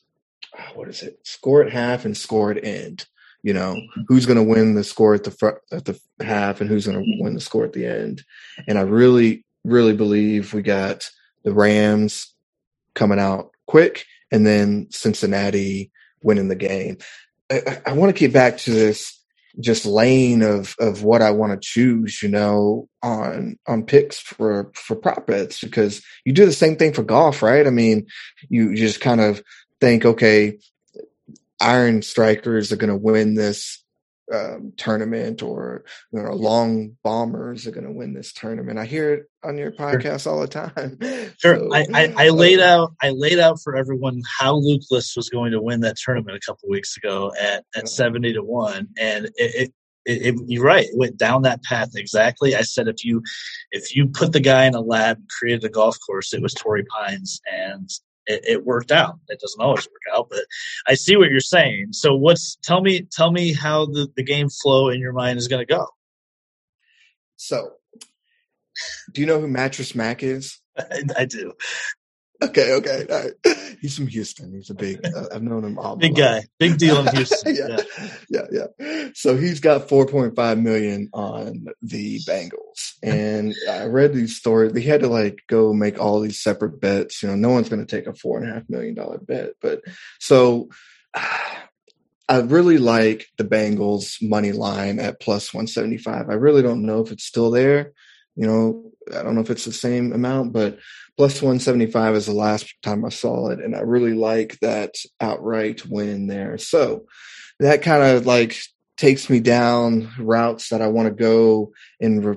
ah, 0.59 0.71
what 0.75 0.89
is 0.89 1.03
it? 1.03 1.19
Score 1.25 1.63
at 1.63 1.73
half 1.73 2.05
and 2.05 2.17
score 2.17 2.51
at 2.51 2.63
end. 2.65 3.07
You 3.43 3.55
know 3.55 3.81
who's 4.09 4.27
going 4.27 4.37
to 4.37 4.43
win 4.43 4.75
the 4.75 4.85
score 4.85 5.15
at 5.15 5.25
the 5.25 5.31
front 5.31 5.59
at 5.73 5.85
the 5.85 5.99
half 6.21 6.61
and 6.61 6.69
who's 6.69 6.87
going 6.87 6.99
to 7.03 7.23
win 7.23 7.35
the 7.35 7.41
score 7.41 7.65
at 7.65 7.73
the 7.73 7.87
end. 7.87 8.23
And 8.67 8.79
I 8.79 8.83
really, 8.83 9.45
really 9.65 9.95
believe 9.95 10.53
we 10.53 10.63
got 10.63 11.09
the 11.45 11.53
Rams 11.53 12.35
coming 12.95 13.21
out 13.21 13.51
quick, 13.67 14.05
and 14.33 14.45
then 14.47 14.89
Cincinnati 14.91 15.91
winning 16.23 16.49
the 16.49 16.57
game. 16.57 16.99
I, 17.51 17.81
I- 17.87 17.93
want 17.93 18.15
to 18.15 18.19
get 18.19 18.33
back 18.33 18.59
to 18.59 18.71
this 18.73 19.15
just 19.61 19.87
lane 19.87 20.43
of 20.43 20.75
of 20.79 21.03
what 21.03 21.23
I 21.23 21.31
want 21.31 21.53
to 21.53 21.59
choose, 21.61 22.23
you 22.23 22.29
know, 22.29 22.89
on 23.03 23.57
on 23.67 23.85
picks 23.85 24.19
for 24.19 24.71
for 24.75 24.95
prop 24.97 25.27
bets 25.27 25.61
because 25.61 26.03
you 26.25 26.33
do 26.33 26.45
the 26.45 26.53
same 26.53 26.77
thing 26.77 26.93
for 26.93 27.03
golf, 27.03 27.43
right? 27.43 27.67
I 27.67 27.71
mean, 27.71 28.07
you 28.49 28.75
just 28.77 29.01
kind 29.01 29.21
of 29.21 29.43
think, 29.81 30.05
okay, 30.05 30.59
iron 31.61 32.03
strikers 32.03 32.73
are 32.73 32.77
going 32.77 32.91
to 32.91 32.97
win 32.97 33.35
this 33.35 33.83
um, 34.33 34.73
tournament, 34.77 35.43
or 35.43 35.85
you 36.13 36.23
know, 36.23 36.33
long 36.33 36.97
bombers 37.03 37.67
are 37.67 37.71
going 37.71 37.87
to 37.87 37.93
win 37.93 38.13
this 38.13 38.33
tournament. 38.33 38.79
I 38.79 38.85
hear 38.85 39.15
it 39.15 39.23
on 39.43 39.57
your 39.57 39.73
podcast 39.73 40.27
all 40.27 40.41
the 40.41 40.49
time. 40.49 40.99
Sure, 41.39 41.57
So, 41.57 41.71
I, 41.73 41.87
I, 41.95 42.15
I 42.17 42.29
laid 42.31 42.61
out 42.61 42.93
I 43.01 43.11
laid 43.11 43.39
out 43.39 43.59
for 43.63 43.77
everyone 43.77 44.21
how 44.39 44.57
Luke 44.57 44.83
List 44.91 45.17
was 45.17 45.31
going 45.31 45.53
to 45.53 45.63
win 45.63 45.81
that 45.81 45.97
tournament 45.97 46.37
a 46.37 46.41
couple 46.47 46.69
weeks 46.69 46.97
ago 46.97 47.33
at, 47.41 47.65
Yeah. 47.75 47.81
at 47.81 47.89
seventy 47.89 48.33
to 48.35 48.43
one, 48.43 48.89
and 49.01 49.27
it, 49.27 49.33
it, 49.37 49.73
it, 50.05 50.27
it 50.27 50.35
you're 50.47 50.65
right. 50.65 50.85
It 50.85 50.97
went 50.99 51.17
down 51.17 51.43
that 51.43 51.63
path 51.63 51.91
exactly. 51.97 52.55
I 52.55 52.63
said 52.63 52.87
if 52.89 53.05
you 53.05 53.23
if 53.71 53.97
you 53.97 54.09
put 54.09 54.33
the 54.33 54.41
guy 54.41 54.67
in 54.67 54.75
a 54.75 54.81
lab 54.81 55.17
and 55.17 55.29
created 55.29 55.65
a 55.65 55.71
golf 55.71 55.97
course, 56.05 56.35
it 56.35 56.43
was 56.43 56.53
Torrey 56.53 56.85
Pines, 56.85 57.41
and 57.51 57.89
it, 58.29 58.45
it 58.47 58.65
worked 58.65 58.93
out. 58.93 59.19
It 59.29 59.41
doesn't 59.41 59.61
always 59.61 59.87
work 59.87 60.17
out, 60.17 60.29
but 60.31 60.45
I 60.87 60.95
see 60.95 61.17
what 61.17 61.31
you're 61.31 61.41
saying. 61.41 61.89
So 61.93 62.15
what's 62.15 62.57
tell 62.63 62.81
me 62.81 63.03
tell 63.11 63.33
me 63.33 63.53
how 63.53 63.87
the, 63.87 64.09
the 64.17 64.23
game 64.23 64.49
flow 64.49 64.91
in 64.91 65.01
your 65.01 65.13
mind 65.13 65.39
is 65.39 65.49
going 65.49 65.67
to 65.67 65.75
go. 65.75 65.87
So, 67.37 67.73
do 69.13 69.21
you 69.21 69.27
know 69.27 69.41
who 69.41 69.49
Mattress 69.49 69.95
Mac 69.95 70.23
is? 70.23 70.61
I, 70.79 71.03
I 71.19 71.25
do. 71.25 71.55
Okay, 72.41 72.73
okay. 72.75 73.07
All 73.11 73.21
right. 73.21 73.59
He's 73.81 73.97
from 73.97 74.07
Houston. 74.07 74.53
He's 74.53 74.71
a 74.71 74.75
big. 74.75 75.05
Uh, 75.05 75.27
I've 75.33 75.43
known 75.43 75.65
him 75.65 75.79
all. 75.79 75.97
Big 75.97 76.15
guy, 76.17 76.45
big 76.59 76.79
deal 76.79 77.01
in 77.01 77.15
Houston. 77.15 77.55
yeah, 77.57 77.79
yeah, 78.29 78.67
yeah. 78.79 79.09
So 79.15 79.37
he's 79.37 79.61
got 79.61 79.89
4.5 79.89 80.63
million 80.63 81.11
on 81.13 81.67
the 81.83 82.21
Bengals, 82.21 82.95
and 83.03 83.55
I 83.69 83.85
read 83.85 84.15
these 84.15 84.37
stories. 84.37 84.77
He 84.77 84.85
had 84.85 85.01
to 85.01 85.09
like 85.09 85.41
go 85.49 85.73
make 85.73 86.01
all 86.01 86.21
these 86.21 86.41
separate 86.41 86.81
bets. 86.81 87.23
You 87.23 87.31
know, 87.31 87.35
no 87.35 87.51
one's 87.51 87.69
going 87.69 87.85
to 87.85 87.97
take 87.97 88.07
a 88.07 88.15
four 88.15 88.39
and 88.39 88.49
a 88.49 88.55
half 88.55 88.69
million 88.69 88.95
dollar 88.95 89.19
bet, 89.19 89.51
but 89.61 89.83
so. 90.19 90.69
I 92.31 92.41
really 92.41 92.77
like 92.77 93.27
the 93.39 93.45
Bengals 93.45 94.21
money 94.21 94.53
line 94.53 94.99
at 94.99 95.19
plus 95.19 95.55
175. 95.55 96.29
I 96.29 96.35
really 96.35 96.61
don't 96.61 96.85
know 96.85 97.01
if 97.01 97.11
it's 97.11 97.25
still 97.25 97.51
there. 97.51 97.95
You 98.39 98.47
know, 98.47 98.93
I 99.19 99.23
don't 99.25 99.35
know 99.35 99.41
if 99.41 99.51
it's 99.51 99.65
the 99.65 99.73
same 99.73 100.13
amount, 100.13 100.53
but 100.53 100.79
plus 101.17 101.43
175 101.43 102.15
is 102.15 102.27
the 102.27 102.33
last 102.33 102.73
time 102.85 103.05
I 103.05 103.09
saw 103.09 103.49
it. 103.51 103.59
And 103.59 103.75
I 103.75 103.81
really 103.81 104.15
like 104.15 104.57
that 104.61 104.95
outright 105.21 105.85
win 105.85 106.29
there. 106.29 106.57
So 106.57 107.07
that 107.59 107.83
kind 107.83 108.03
of 108.05 108.27
like 108.27 108.57
takes 108.97 109.29
me 109.29 109.41
down 109.41 110.09
routes 110.21 110.69
that 110.69 110.81
I 110.81 110.87
want 110.87 111.09
to 111.09 111.15
go 111.15 111.73
in 111.99 112.21
re- 112.23 112.37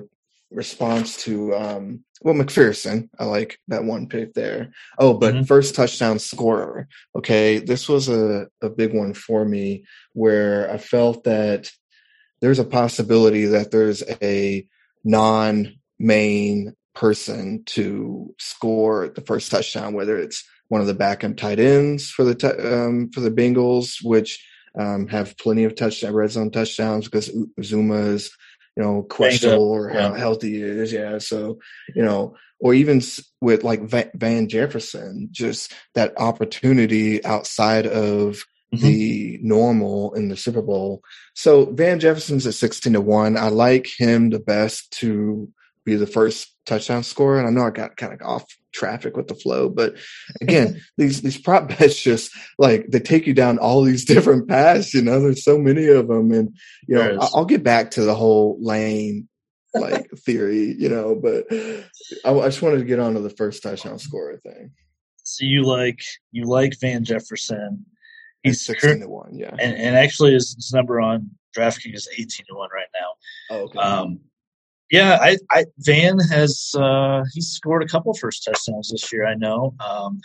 response 0.50 1.22
to, 1.24 1.54
um, 1.54 2.00
well, 2.22 2.34
McPherson. 2.34 3.08
I 3.18 3.24
like 3.24 3.60
that 3.68 3.84
one 3.84 4.08
pick 4.08 4.34
there. 4.34 4.72
Oh, 4.98 5.14
but 5.14 5.34
Mhm. 5.34 5.46
first 5.46 5.76
touchdown 5.76 6.18
scorer. 6.18 6.88
Okay. 7.14 7.58
This 7.58 7.88
was 7.88 8.08
a, 8.08 8.48
a 8.60 8.68
big 8.70 8.92
one 8.92 9.14
for 9.14 9.44
me 9.44 9.84
where 10.14 10.68
I 10.68 10.78
felt 10.78 11.22
that 11.24 11.70
there's 12.40 12.58
a 12.58 12.64
possibility 12.64 13.46
that 13.46 13.70
there's 13.70 14.02
a 14.20 14.66
non 15.04 15.78
main 16.02 16.74
person 16.94 17.62
to 17.64 18.34
score 18.38 19.08
the 19.08 19.22
first 19.22 19.50
touchdown, 19.50 19.94
whether 19.94 20.18
it's 20.18 20.44
one 20.68 20.80
of 20.80 20.86
the 20.86 20.94
back 20.94 21.24
end 21.24 21.38
tight 21.38 21.58
ends 21.60 22.10
for 22.10 22.24
the 22.24 22.34
t- 22.34 22.46
um, 22.46 23.10
for 23.10 23.20
the 23.20 23.30
Bengals, 23.30 23.96
which 24.02 24.44
um, 24.78 25.06
have 25.08 25.36
plenty 25.38 25.64
of 25.64 25.74
touchdown 25.74 26.12
red 26.12 26.30
zone 26.30 26.50
touchdowns 26.50 27.06
because 27.06 27.30
Uzomah 27.58 28.14
is 28.14 28.30
you 28.76 28.82
know 28.82 29.02
questionable 29.02 29.70
or 29.70 29.92
yeah. 29.92 30.08
how 30.08 30.14
healthy 30.14 30.52
he 30.52 30.62
is. 30.62 30.92
Yeah, 30.92 31.18
so 31.18 31.58
you 31.94 32.02
know, 32.02 32.36
or 32.60 32.74
even 32.74 33.00
with 33.40 33.64
like 33.64 33.82
Van 34.14 34.48
Jefferson, 34.48 35.28
just 35.30 35.72
that 35.94 36.18
opportunity 36.18 37.24
outside 37.24 37.86
of 37.86 38.44
Mm-hmm. 38.74 38.86
the 38.86 39.38
normal 39.42 40.14
in 40.14 40.30
the 40.30 40.36
Super 40.36 40.62
Bowl. 40.62 41.02
So 41.34 41.66
Van 41.66 42.00
Jefferson's 42.00 42.46
at 42.46 42.54
16 42.54 42.94
to 42.94 43.02
1. 43.02 43.36
I 43.36 43.48
like 43.48 43.86
him 43.98 44.30
the 44.30 44.38
best 44.38 44.90
to 45.00 45.52
be 45.84 45.96
the 45.96 46.06
first 46.06 46.54
touchdown 46.66 47.02
scorer. 47.02 47.38
And 47.38 47.46
I 47.46 47.50
know 47.50 47.66
I 47.66 47.70
got 47.70 47.96
kind 47.96 48.12
of 48.12 48.20
off 48.22 48.44
traffic 48.72 49.16
with 49.16 49.28
the 49.28 49.34
flow, 49.34 49.68
but 49.68 49.94
again, 50.40 50.80
these 50.96 51.22
these 51.22 51.40
prop 51.40 51.68
bets 51.68 52.00
just 52.00 52.30
like 52.58 52.86
they 52.88 53.00
take 53.00 53.26
you 53.26 53.34
down 53.34 53.58
all 53.58 53.82
these 53.82 54.04
different 54.06 54.48
paths. 54.48 54.94
You 54.94 55.02
know, 55.02 55.20
there's 55.20 55.44
so 55.44 55.58
many 55.58 55.86
of 55.88 56.08
them, 56.08 56.32
and 56.32 56.56
you 56.88 56.96
know, 56.96 57.18
I'll 57.34 57.44
get 57.44 57.62
back 57.62 57.92
to 57.92 58.02
the 58.02 58.14
whole 58.14 58.58
lane 58.60 59.28
like 59.74 60.10
theory, 60.18 60.74
you 60.78 60.88
know, 60.88 61.14
but 61.14 61.46
I, 62.24 62.30
I 62.30 62.48
just 62.48 62.62
wanted 62.62 62.78
to 62.78 62.84
get 62.84 62.98
on 62.98 63.14
to 63.14 63.20
the 63.20 63.30
first 63.30 63.62
touchdown 63.62 63.98
scorer 63.98 64.36
thing. 64.38 64.72
So 65.24 65.44
you 65.44 65.62
like 65.62 66.02
you 66.30 66.44
like 66.44 66.78
Van 66.80 67.04
Jefferson 67.04 67.86
He's 68.42 68.64
sixteen 68.64 69.00
to 69.00 69.08
one, 69.08 69.38
yeah. 69.38 69.54
And, 69.58 69.76
and 69.76 69.96
actually, 69.96 70.32
his, 70.32 70.54
his, 70.54 70.72
number 70.72 71.00
on 71.00 71.30
DraftKings 71.56 71.94
is 71.94 72.08
eighteen 72.12 72.44
to 72.48 72.54
one 72.54 72.70
right 72.74 72.88
now. 72.92 73.08
Oh, 73.50 73.60
okay. 73.62 73.78
Um, 73.78 74.20
yeah, 74.92 75.18
I, 75.20 75.38
I 75.50 75.64
Van 75.78 76.18
has 76.30 76.74
uh, 76.78 77.24
he's 77.32 77.48
scored 77.48 77.82
a 77.82 77.88
couple 77.88 78.14
first 78.14 78.44
touchdowns 78.44 78.90
this 78.90 79.12
year. 79.12 79.26
I 79.26 79.34
know. 79.34 79.74
Um, 79.80 80.20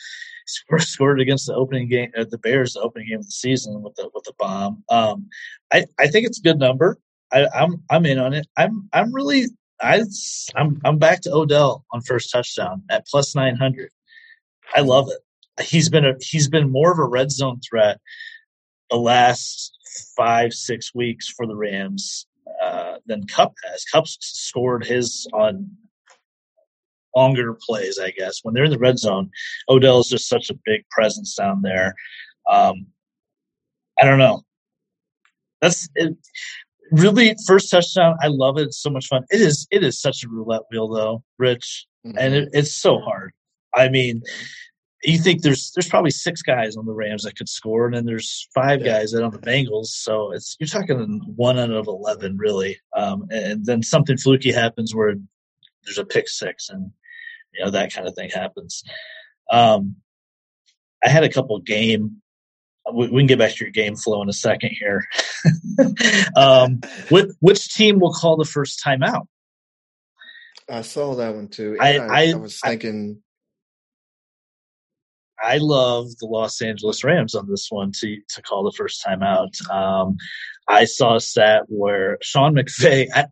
scored, 0.46 0.82
scored 0.84 1.22
against 1.22 1.48
the 1.48 1.56
opening 1.56 1.90
game, 1.90 2.12
uh, 2.16 2.26
the 2.30 2.38
Bears, 2.38 2.74
the 2.74 2.82
opening 2.82 3.08
game 3.08 3.20
of 3.20 3.26
the 3.26 3.32
season 3.32 3.82
with 3.82 3.96
the 3.96 4.10
with 4.14 4.26
the 4.26 4.34
bomb. 4.38 4.84
Um, 4.90 5.28
I 5.74 5.86
I 5.98 6.08
think 6.08 6.28
it's 6.28 6.40
a 6.40 6.44
good 6.44 6.60
number. 6.60 7.00
I, 7.32 7.48
I'm 7.56 7.82
I'm 7.90 8.06
in 8.06 8.20
on 8.20 8.34
it. 8.34 8.46
I'm 8.56 8.88
I'm 8.94 9.12
really 9.12 9.46
I 9.82 10.04
I'm 10.56 10.80
I'm 10.86 11.00
back 11.00 11.22
to 11.22 11.34
Odell 11.34 11.84
on 11.92 12.02
first 12.02 12.32
touchdown 12.32 12.84
at 12.92 13.08
plus 13.08 13.36
nine 13.36 13.56
hundred. 13.56 13.90
I 14.76 14.82
love 14.82 15.10
it 15.10 15.22
he's 15.62 15.90
been 15.90 16.06
a 16.06 16.14
he's 16.20 16.48
been 16.48 16.72
more 16.72 16.92
of 16.92 17.00
a 17.00 17.06
red 17.06 17.32
zone 17.32 17.60
threat 17.68 18.00
the 18.90 18.98
last 18.98 19.76
five 20.16 20.54
six 20.54 20.94
weeks 20.94 21.28
for 21.28 21.46
the 21.46 21.56
Rams 21.56 22.28
than 23.08 23.28
Kupp 23.28 23.54
has. 23.70 23.86
Kupp's 23.86 24.18
scored 24.22 24.86
his 24.86 25.28
on 25.34 25.70
longer 27.16 27.58
plays, 27.60 28.00
I 28.00 28.12
guess. 28.12 28.40
When 28.44 28.54
they're 28.54 28.66
in 28.66 28.72
the 28.72 28.78
red 28.78 29.00
zone, 29.00 29.32
Odell 29.70 30.00
is 30.00 30.10
just 30.10 30.30
such 30.30 30.50
a 30.50 30.60
big 30.66 30.88
presence 30.90 31.36
down 31.36 31.62
there. 31.62 31.96
Um, 32.50 32.88
I 34.00 34.06
don't 34.06 34.20
know. 34.20 34.44
That's 35.62 35.90
it, 35.96 36.16
really 36.92 37.36
first 37.48 37.72
touchdown. 37.72 38.16
I 38.22 38.28
love 38.28 38.58
it. 38.58 38.68
It's 38.68 38.82
so 38.82 38.90
much 38.90 39.08
fun. 39.08 39.26
It 39.32 39.42
is. 39.42 39.68
It 39.72 39.84
is 39.84 40.00
such 40.00 40.24
a 40.24 40.30
roulette 40.30 40.64
wheel, 40.70 40.88
though, 40.88 41.24
Rich, 41.40 41.88
mm-hmm. 42.06 42.18
and 42.20 42.34
it, 42.36 42.50
it's 42.54 42.76
so 42.76 43.00
hard. 43.00 43.34
I 43.74 43.90
mean, 43.90 44.22
you 45.04 45.20
think 45.20 45.42
there's 45.42 45.72
there's 45.72 45.90
probably 45.90 46.12
six 46.12 46.42
guys 46.42 46.76
on 46.76 46.86
the 46.86 46.94
Rams 46.94 47.24
that 47.24 47.38
could 47.38 47.50
score, 47.50 47.86
and 47.86 47.96
then 47.96 48.06
there's 48.06 48.48
five 48.54 48.84
guys 48.84 49.12
that 49.12 49.24
on 49.24 49.32
the 49.32 49.38
Bengals. 49.38 49.88
So 49.88 50.32
it's 50.32 50.56
you're 50.60 50.68
talking 50.68 51.22
one 51.36 51.60
out 51.60 51.72
of 51.72 51.88
eleven, 51.88 52.38
really. 52.38 52.80
Um, 52.96 53.28
and 53.30 53.66
then 53.66 53.84
something 53.84 54.18
fluky 54.18 54.52
happens 54.52 54.96
where 54.96 55.16
there's 55.86 56.00
a 56.00 56.06
pick 56.06 56.28
six, 56.28 56.70
and 56.70 56.92
you 57.54 57.64
know 57.64 57.72
that 57.72 57.94
kind 57.94 58.08
of 58.08 58.16
thing 58.16 58.30
happens. 58.30 58.84
Um, 59.52 59.98
I 61.04 61.10
had 61.10 61.24
a 61.24 61.32
couple 61.32 61.60
game. 61.60 62.22
We, 62.92 63.10
we, 63.10 63.20
can 63.22 63.28
get 63.28 63.40
back 63.40 63.54
to 63.54 63.66
your 63.66 63.72
game 63.72 63.98
flow 63.98 64.22
in 64.22 64.30
a 64.30 64.34
second 64.34 64.72
here. 64.80 65.06
um, 66.36 66.80
which, 67.10 67.26
which 67.40 67.74
team 67.74 68.00
will 68.00 68.14
call 68.14 68.38
the 68.38 68.46
first 68.46 68.82
timeout? 68.84 69.28
I 70.70 70.82
saw 70.82 71.16
that 71.16 71.36
one 71.36 71.50
too. 71.50 71.78
I, 71.80 71.98
I, 71.98 72.30
I, 72.30 72.34
was 72.36 72.60
thinking 72.62 73.22
I 75.44 75.58
love 75.58 76.18
the 76.20 76.26
Los 76.26 76.62
Angeles 76.62 77.04
Rams 77.04 77.36
on 77.36 77.50
this 77.50 77.68
one 77.70 77.92
to 78.00 78.18
to 78.30 78.42
call 78.42 78.64
the 78.64 78.76
first 78.76 79.04
time 79.04 79.24
out. 79.24 79.56
Um, 79.70 80.18
I 80.68 80.86
saw 80.86 81.16
a 81.16 81.22
stat 81.22 81.64
where 81.68 82.18
Sean 82.22 82.56
McVay. 82.56 83.08
I, 83.14 83.26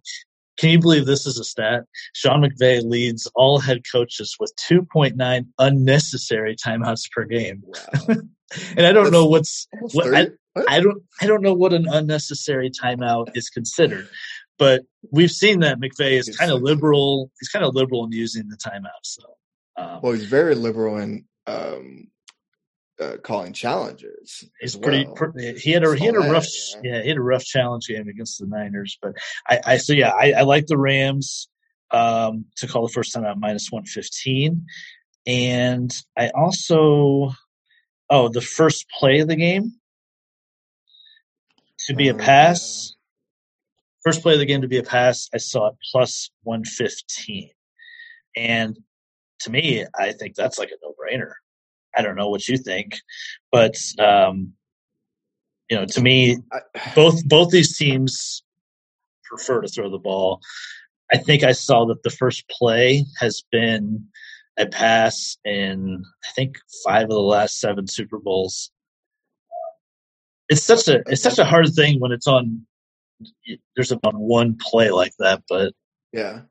can 0.57 0.69
you 0.69 0.79
believe 0.79 1.05
this 1.05 1.25
is 1.25 1.37
a 1.37 1.43
stat? 1.43 1.83
Sean 2.13 2.41
McVay 2.41 2.81
leads 2.81 3.29
all 3.35 3.59
head 3.59 3.81
coaches 3.91 4.37
with 4.39 4.53
2.9 4.69 5.45
unnecessary 5.59 6.55
timeouts 6.55 7.11
per 7.11 7.25
game. 7.25 7.61
Wow. 7.65 8.15
and 8.77 8.85
I 8.85 8.93
don't 8.93 9.05
That's 9.05 9.11
know 9.11 9.25
what's 9.25 9.67
what, 9.91 10.15
I, 10.15 10.27
I 10.69 10.79
don't 10.79 11.03
I 11.21 11.27
don't 11.27 11.41
know 11.41 11.53
what 11.53 11.73
an 11.73 11.87
unnecessary 11.89 12.71
timeout 12.71 13.35
is 13.35 13.49
considered. 13.49 14.07
But 14.57 14.83
we've 15.11 15.31
seen 15.31 15.59
that 15.59 15.79
McVay 15.79 16.17
is 16.17 16.35
kind 16.37 16.51
of 16.51 16.61
liberal. 16.61 17.29
He's 17.39 17.49
kind 17.49 17.65
of 17.65 17.75
liberal 17.75 18.05
in 18.05 18.13
using 18.13 18.47
the 18.47 18.55
timeout. 18.55 19.03
So, 19.03 19.23
um, 19.77 19.99
well, 20.01 20.13
he's 20.13 20.25
very 20.25 20.55
liberal 20.55 20.97
in 20.97 21.25
um, 21.47 22.07
uh, 22.99 23.17
calling 23.23 23.53
challenges. 23.53 24.43
He's 24.59 24.75
pretty, 24.75 25.05
well. 25.05 25.15
pretty. 25.15 25.59
He 25.59 25.71
had 25.71 25.83
a 25.83 25.95
he 25.95 26.05
had 26.05 26.15
a 26.15 26.19
rough 26.19 26.47
yeah. 26.83 26.95
yeah. 26.95 27.01
he 27.01 27.09
had 27.09 27.17
a 27.17 27.21
rough 27.21 27.43
challenge 27.43 27.87
game 27.87 28.07
against 28.07 28.39
the 28.39 28.47
Niners, 28.47 28.97
but 29.01 29.13
I, 29.49 29.59
I 29.65 29.77
so 29.77 29.93
yeah 29.93 30.11
I, 30.11 30.33
I 30.33 30.41
like 30.41 30.67
the 30.67 30.77
Rams 30.77 31.49
um, 31.91 32.45
to 32.57 32.67
call 32.67 32.87
the 32.87 32.93
first 32.93 33.13
time 33.13 33.25
out 33.25 33.39
minus 33.39 33.71
one 33.71 33.85
fifteen, 33.85 34.65
and 35.27 35.93
I 36.17 36.29
also 36.29 37.33
oh 38.09 38.29
the 38.29 38.41
first 38.41 38.85
play 38.99 39.19
of 39.19 39.27
the 39.27 39.35
game 39.35 39.73
to 41.87 41.93
be 41.93 42.09
a 42.09 42.13
oh, 42.13 42.17
pass. 42.17 42.93
First 44.03 44.21
play 44.21 44.33
of 44.33 44.39
the 44.39 44.45
game 44.45 44.61
to 44.61 44.67
be 44.67 44.77
a 44.77 44.83
pass, 44.83 45.29
I 45.33 45.37
saw 45.37 45.69
it 45.69 45.75
plus 45.91 46.29
115. 46.43 47.49
And 48.35 48.77
to 49.41 49.51
me, 49.51 49.85
I 49.97 50.11
think 50.13 50.35
that's 50.35 50.57
like 50.59 50.69
a 50.69 50.75
no 50.81 50.93
brainer. 50.93 51.33
I 51.97 52.01
don't 52.01 52.15
know 52.15 52.29
what 52.29 52.47
you 52.47 52.57
think, 52.57 52.97
but 53.51 53.75
um, 53.99 54.53
you 55.69 55.77
know, 55.77 55.85
to 55.85 56.01
me, 56.01 56.37
both 56.95 57.23
both 57.27 57.51
these 57.51 57.77
teams 57.77 58.43
prefer 59.23 59.61
to 59.61 59.67
throw 59.67 59.89
the 59.89 59.97
ball. 59.97 60.41
I 61.11 61.17
think 61.17 61.43
I 61.43 61.51
saw 61.51 61.85
that 61.85 62.03
the 62.03 62.09
first 62.09 62.47
play 62.49 63.05
has 63.19 63.43
been 63.51 64.07
a 64.57 64.65
pass 64.65 65.37
in 65.45 66.03
I 66.25 66.29
think 66.35 66.57
five 66.85 67.03
of 67.03 67.09
the 67.09 67.19
last 67.19 67.59
seven 67.59 67.87
Super 67.87 68.19
Bowls. 68.19 68.71
It's 70.49 70.63
such 70.63 70.87
a 70.87 71.01
it's 71.07 71.23
such 71.23 71.39
a 71.39 71.45
hard 71.45 71.73
thing 71.73 71.99
when 71.99 72.11
it's 72.11 72.27
on. 72.27 72.65
There's 73.75 73.91
about 73.91 74.15
one 74.15 74.57
play 74.59 74.91
like 74.91 75.13
that, 75.19 75.43
but 75.49 75.73
yeah, 76.11 76.41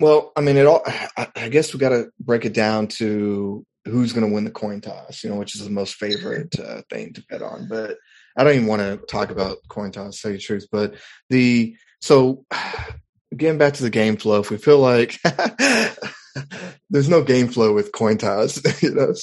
well, 0.00 0.32
I 0.36 0.40
mean, 0.40 0.56
it 0.56 0.66
all. 0.66 0.82
I, 1.16 1.48
guess 1.48 1.72
we 1.72 1.80
got 1.80 1.90
to 1.90 2.10
break 2.18 2.44
it 2.44 2.52
down 2.52 2.88
to 2.88 3.64
who's 3.84 4.12
going 4.12 4.26
to 4.26 4.32
win 4.32 4.44
the 4.44 4.50
coin 4.50 4.80
toss. 4.80 5.22
You 5.22 5.30
know, 5.30 5.36
which 5.36 5.54
is 5.54 5.64
the 5.64 5.70
most 5.70 5.94
favorite 5.94 6.58
uh, 6.58 6.82
thing 6.90 7.12
to 7.14 7.24
bet 7.28 7.42
on. 7.42 7.68
But 7.68 7.96
I 8.36 8.44
don't 8.44 8.54
even 8.54 8.66
want 8.66 8.82
to 8.82 9.06
talk 9.06 9.30
about 9.30 9.58
coin 9.68 9.92
toss. 9.92 10.16
To 10.16 10.22
tell 10.22 10.30
you 10.32 10.38
the 10.38 10.42
truth, 10.42 10.66
but 10.70 10.94
the 11.30 11.76
so 12.00 12.44
getting 13.36 13.58
back 13.58 13.74
to 13.74 13.82
the 13.82 13.90
game 13.90 14.16
flow. 14.16 14.40
If 14.40 14.50
we 14.50 14.56
feel 14.56 14.78
like 14.78 15.18
there's 16.90 17.08
no 17.08 17.22
game 17.22 17.48
flow 17.48 17.72
with 17.72 17.92
coin 17.92 18.18
toss, 18.18 18.60
you 18.82 18.94
know, 18.94 19.14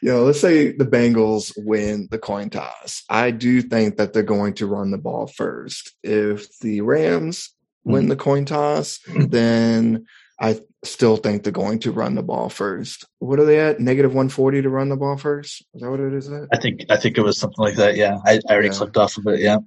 you 0.00 0.12
know, 0.12 0.24
let's 0.24 0.40
say 0.40 0.72
the 0.72 0.84
Bengals 0.84 1.52
win 1.56 2.08
the 2.10 2.18
coin 2.18 2.50
toss. 2.50 3.02
I 3.08 3.32
do 3.32 3.62
think 3.62 3.96
that 3.96 4.12
they're 4.12 4.22
going 4.22 4.54
to 4.54 4.66
run 4.66 4.90
the 4.90 4.98
ball 4.98 5.26
first. 5.26 5.94
If 6.02 6.58
the 6.60 6.82
Rams 6.82 7.55
win 7.86 8.02
mm-hmm. 8.02 8.08
the 8.10 8.16
coin 8.16 8.44
toss, 8.44 8.98
then 9.06 10.06
I 10.40 10.60
still 10.84 11.16
think 11.16 11.42
they're 11.42 11.52
going 11.52 11.78
to 11.80 11.92
run 11.92 12.16
the 12.16 12.22
ball 12.22 12.48
first. 12.48 13.06
What 13.20 13.38
are 13.38 13.44
they 13.44 13.60
at? 13.60 13.80
Negative 13.80 14.12
one 14.12 14.28
forty 14.28 14.60
to 14.60 14.68
run 14.68 14.88
the 14.88 14.96
ball 14.96 15.16
first. 15.16 15.64
Is 15.72 15.80
that 15.80 15.90
what 15.90 16.00
it 16.00 16.12
is? 16.12 16.30
At? 16.30 16.48
I 16.52 16.58
think 16.58 16.80
I 16.90 16.96
think 16.96 17.16
it 17.16 17.22
was 17.22 17.38
something 17.38 17.64
like 17.64 17.76
that. 17.76 17.96
Yeah, 17.96 18.18
I, 18.26 18.40
I 18.48 18.52
already 18.52 18.68
yeah. 18.68 18.74
clicked 18.74 18.96
off 18.96 19.16
of 19.16 19.26
it. 19.28 19.40
Yeah, 19.40 19.58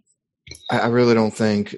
I, 0.70 0.80
I 0.80 0.88
really 0.88 1.16
don't 1.16 1.34
think. 1.34 1.76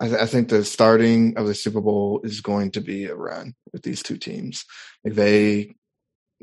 I, 0.00 0.22
I, 0.22 0.26
think 0.26 0.48
the 0.48 0.64
starting 0.64 1.36
of 1.36 1.48
the 1.48 1.54
Super 1.54 1.80
Bowl 1.80 2.20
is 2.22 2.40
going 2.40 2.70
to 2.72 2.80
be 2.80 3.06
a 3.06 3.16
run 3.16 3.54
with 3.72 3.82
these 3.82 4.00
two 4.00 4.16
teams. 4.16 4.64
They 5.04 5.74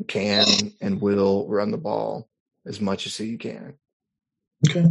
can 0.09 0.45
and 0.81 1.01
will 1.01 1.47
run 1.47 1.71
the 1.71 1.77
ball 1.77 2.27
as 2.65 2.81
much 2.81 3.07
as 3.07 3.15
he 3.15 3.37
can. 3.37 3.75
Okay. 4.69 4.87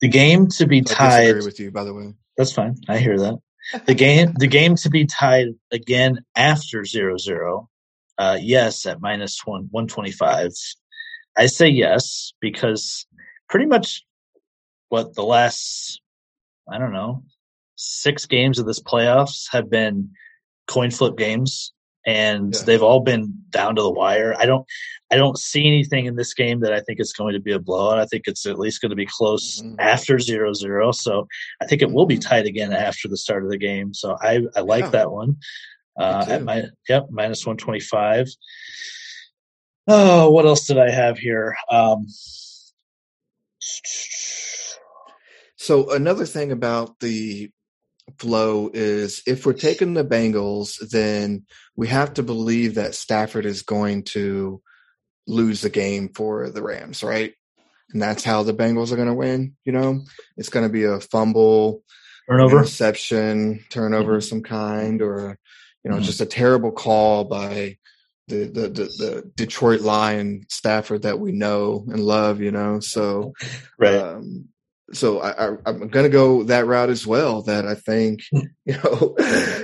The 0.00 0.08
game 0.08 0.48
to 0.48 0.66
be 0.66 0.82
tied. 0.82 1.36
with 1.36 1.58
you, 1.58 1.70
by 1.70 1.84
the 1.84 1.94
way. 1.94 2.14
That's 2.36 2.52
fine. 2.52 2.76
I 2.88 2.98
hear 2.98 3.18
that. 3.18 3.38
The 3.86 3.94
game, 3.94 4.32
the 4.38 4.46
game 4.46 4.76
to 4.76 4.90
be 4.90 5.04
tied 5.04 5.48
again 5.72 6.24
after 6.36 6.84
zero 6.84 7.18
zero. 7.18 7.68
Uh, 8.16 8.38
yes, 8.40 8.86
at 8.86 9.00
minus 9.00 9.44
one 9.44 9.68
one 9.70 9.86
twenty 9.86 10.12
five. 10.12 10.52
I 11.36 11.46
say 11.46 11.68
yes 11.68 12.32
because 12.40 13.06
pretty 13.48 13.66
much 13.66 14.04
what 14.88 15.14
the 15.14 15.22
last 15.22 16.00
I 16.70 16.78
don't 16.78 16.92
know 16.92 17.24
six 17.78 18.26
games 18.26 18.58
of 18.58 18.66
this 18.66 18.80
playoffs 18.80 19.46
have 19.52 19.70
been 19.70 20.10
coin 20.66 20.90
flip 20.90 21.16
games 21.16 21.72
and 22.08 22.54
Yeah. 22.54 22.62
they've 22.64 22.82
all 22.82 23.00
been 23.00 23.34
down 23.50 23.76
to 23.76 23.82
the 23.82 23.90
wire. 23.90 24.34
I 24.38 24.46
don't 24.46 24.64
I 25.10 25.16
don't 25.16 25.38
see 25.38 25.66
anything 25.66 26.04
in 26.04 26.16
this 26.16 26.34
game 26.34 26.60
that 26.60 26.72
I 26.74 26.80
think 26.80 27.00
is 27.00 27.14
going 27.14 27.32
to 27.32 27.40
be 27.40 27.52
a 27.52 27.58
blowout. 27.58 27.98
I 27.98 28.04
think 28.04 28.24
it's 28.26 28.44
at 28.44 28.58
least 28.58 28.82
going 28.82 28.90
to 28.90 28.96
be 28.96 29.06
close 29.06 29.62
Mhm. 29.62 29.76
after 29.78 30.16
0-0. 30.18 30.92
So 30.94 31.26
I 31.62 31.66
think 31.66 31.80
it 31.80 31.90
will 31.90 32.04
be 32.04 32.18
Mhm. 32.18 32.28
tight 32.28 32.44
again 32.46 32.74
after 32.74 33.08
the 33.08 33.16
start 33.16 33.42
of 33.42 33.48
the 33.50 33.56
game. 33.56 33.94
So 33.94 34.16
I 34.20 34.40
I 34.54 34.60
like 34.60 34.84
Yeah. 34.86 34.90
that 34.90 35.10
one. 35.12 35.36
Uh, 35.98 36.24
at 36.28 36.42
my 36.44 36.64
yep 36.88 37.06
minus 37.10 37.44
one 37.46 37.56
twenty 37.56 37.80
five. 37.80 38.28
Oh, 39.86 40.30
what 40.30 40.44
else 40.46 40.66
did 40.66 40.78
I 40.78 40.90
have 40.90 41.18
here? 41.18 41.56
Um, 41.70 42.06
So 45.56 45.90
another 45.92 46.24
thing 46.24 46.52
about 46.52 47.00
the 47.00 47.50
flow 48.18 48.70
is 48.72 49.22
if 49.26 49.44
we're 49.46 49.52
taking 49.52 49.94
the 49.94 50.04
Bengals, 50.04 50.78
then 50.90 51.44
we 51.76 51.88
have 51.88 52.14
to 52.14 52.22
believe 52.22 52.74
that 52.76 52.94
Stafford 52.94 53.46
is 53.46 53.62
going 53.62 54.04
to 54.04 54.60
lose 55.26 55.60
the 55.60 55.70
game 55.70 56.08
for 56.14 56.50
the 56.50 56.62
Rams, 56.62 57.02
right? 57.02 57.34
And 57.92 58.02
that's 58.02 58.24
how 58.24 58.42
the 58.42 58.54
Bengals 58.54 58.92
are 58.92 58.96
going 58.96 59.08
to 59.08 59.14
win. 59.14 59.56
You 59.64 59.72
know, 59.72 60.00
it's 60.36 60.48
going 60.50 60.66
to 60.66 60.72
be 60.72 60.84
a 60.84 61.00
fumble, 61.00 61.82
turnover. 62.28 62.58
interception, 62.58 63.64
turnover 63.70 64.16
of 64.16 64.24
some 64.24 64.42
kind, 64.42 65.00
or 65.02 65.38
you 65.84 65.90
know, 65.90 65.98
Mhm. 65.98 66.02
just 66.02 66.20
a 66.20 66.26
terrible 66.26 66.72
call 66.72 67.24
by 67.24 67.78
the, 68.26 68.44
the 68.44 68.68
the 68.68 68.84
the 68.84 69.32
Detroit 69.36 69.80
Lion 69.80 70.44
Stafford 70.50 71.02
that 71.02 71.18
we 71.18 71.32
know 71.32 71.86
and 71.88 72.00
love. 72.00 72.40
You 72.42 72.50
know, 72.50 72.80
so 72.80 73.32
Right. 73.78 73.94
um, 73.94 74.48
so 74.92 75.20
I, 75.20 75.30
I, 75.48 75.56
I'm 75.66 75.88
going 75.88 76.04
to 76.04 76.08
go 76.08 76.42
that 76.44 76.66
route 76.66 76.88
as 76.90 77.06
well. 77.06 77.42
That 77.42 77.66
I 77.66 77.74
think, 77.74 78.22
Hmm. 78.30 78.40
you 78.64 78.74
know, 78.74 79.16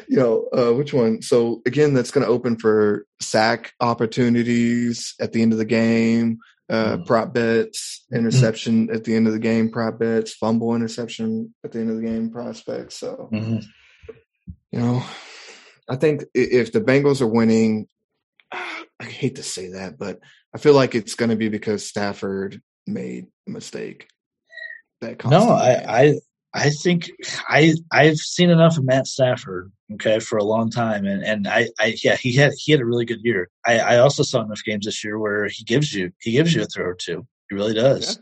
you 0.09 0.17
know, 0.17 0.49
uh, 0.53 0.73
which 0.75 0.93
one? 0.93 1.23
So 1.23 1.63
again, 1.67 1.95
that's 1.95 2.11
going 2.11 2.25
to 2.27 2.33
open 2.33 2.57
for 2.57 3.07
sack 3.21 3.73
opportunities 3.81 5.15
at 5.21 5.33
the 5.33 5.43
end 5.43 5.53
of 5.53 5.59
the 5.59 5.65
game, 5.65 6.39
uh, 6.71 6.97
Mm. 6.97 7.07
prop 7.07 7.35
bets, 7.35 8.05
interception 8.13 8.89
at 8.91 9.05
the 9.05 9.15
end 9.15 9.27
of 9.27 9.33
the 9.35 9.39
game, 9.39 9.71
prop 9.71 9.99
bets, 9.99 10.33
fumble 10.35 10.75
interception 10.75 11.55
at 11.65 11.73
the 11.73 11.81
end 11.81 11.91
of 11.91 11.97
the 11.97 12.03
game, 12.03 12.31
prospects. 12.31 12.97
So 12.99 13.29
Mhm. 13.33 13.65
you 14.73 14.81
know, 14.81 15.03
I 15.89 15.97
think 15.97 16.25
if 16.35 16.73
the 16.73 16.81
Bengals 16.81 17.21
are 17.21 17.27
winning, 17.27 17.87
I 18.53 19.05
hate 19.05 19.37
to 19.37 19.43
say 19.43 19.73
that, 19.73 19.99
but 19.99 20.21
I 20.55 20.59
feel 20.59 20.75
like 20.75 20.95
it's 20.95 21.15
going 21.15 21.31
to 21.31 21.37
be 21.37 21.49
because 21.49 21.87
Stafford 21.87 22.61
made 22.87 23.27
a 23.47 23.51
mistake. 23.51 24.09
That 25.01 25.25
No, 25.25 25.51
I. 25.51 26.01
I 26.01 26.15
I 26.57 26.71
think 26.71 27.11
I 27.49 27.75
I've 27.91 28.19
seen 28.19 28.49
enough 28.49 28.79
of 28.79 28.85
Matt 28.85 29.09
Stafford, 29.09 29.73
okay, 29.95 30.21
for 30.21 30.39
a 30.39 30.45
long 30.45 30.71
time, 30.71 31.05
and 31.05 31.25
and 31.25 31.49
I, 31.49 31.69
I 31.81 31.97
yeah 32.03 32.15
he 32.15 32.33
had 32.33 32.53
he 32.57 32.71
had 32.71 32.81
a 32.81 32.85
really 32.85 33.05
good 33.05 33.25
year. 33.25 33.51
I, 33.67 33.81
I 33.81 33.99
also 33.99 34.23
saw 34.23 34.41
enough 34.41 34.63
games 34.65 34.87
this 34.87 35.03
year 35.03 35.19
where 35.19 35.49
he 35.49 35.65
gives 35.65 35.93
you 35.93 36.13
he 36.21 36.31
gives 36.31 36.55
you 36.55 36.63
a 36.63 36.67
throw 36.67 36.85
or 36.87 36.95
two. 36.95 37.27
He 37.51 37.57
really 37.57 37.75
does. 37.75 38.21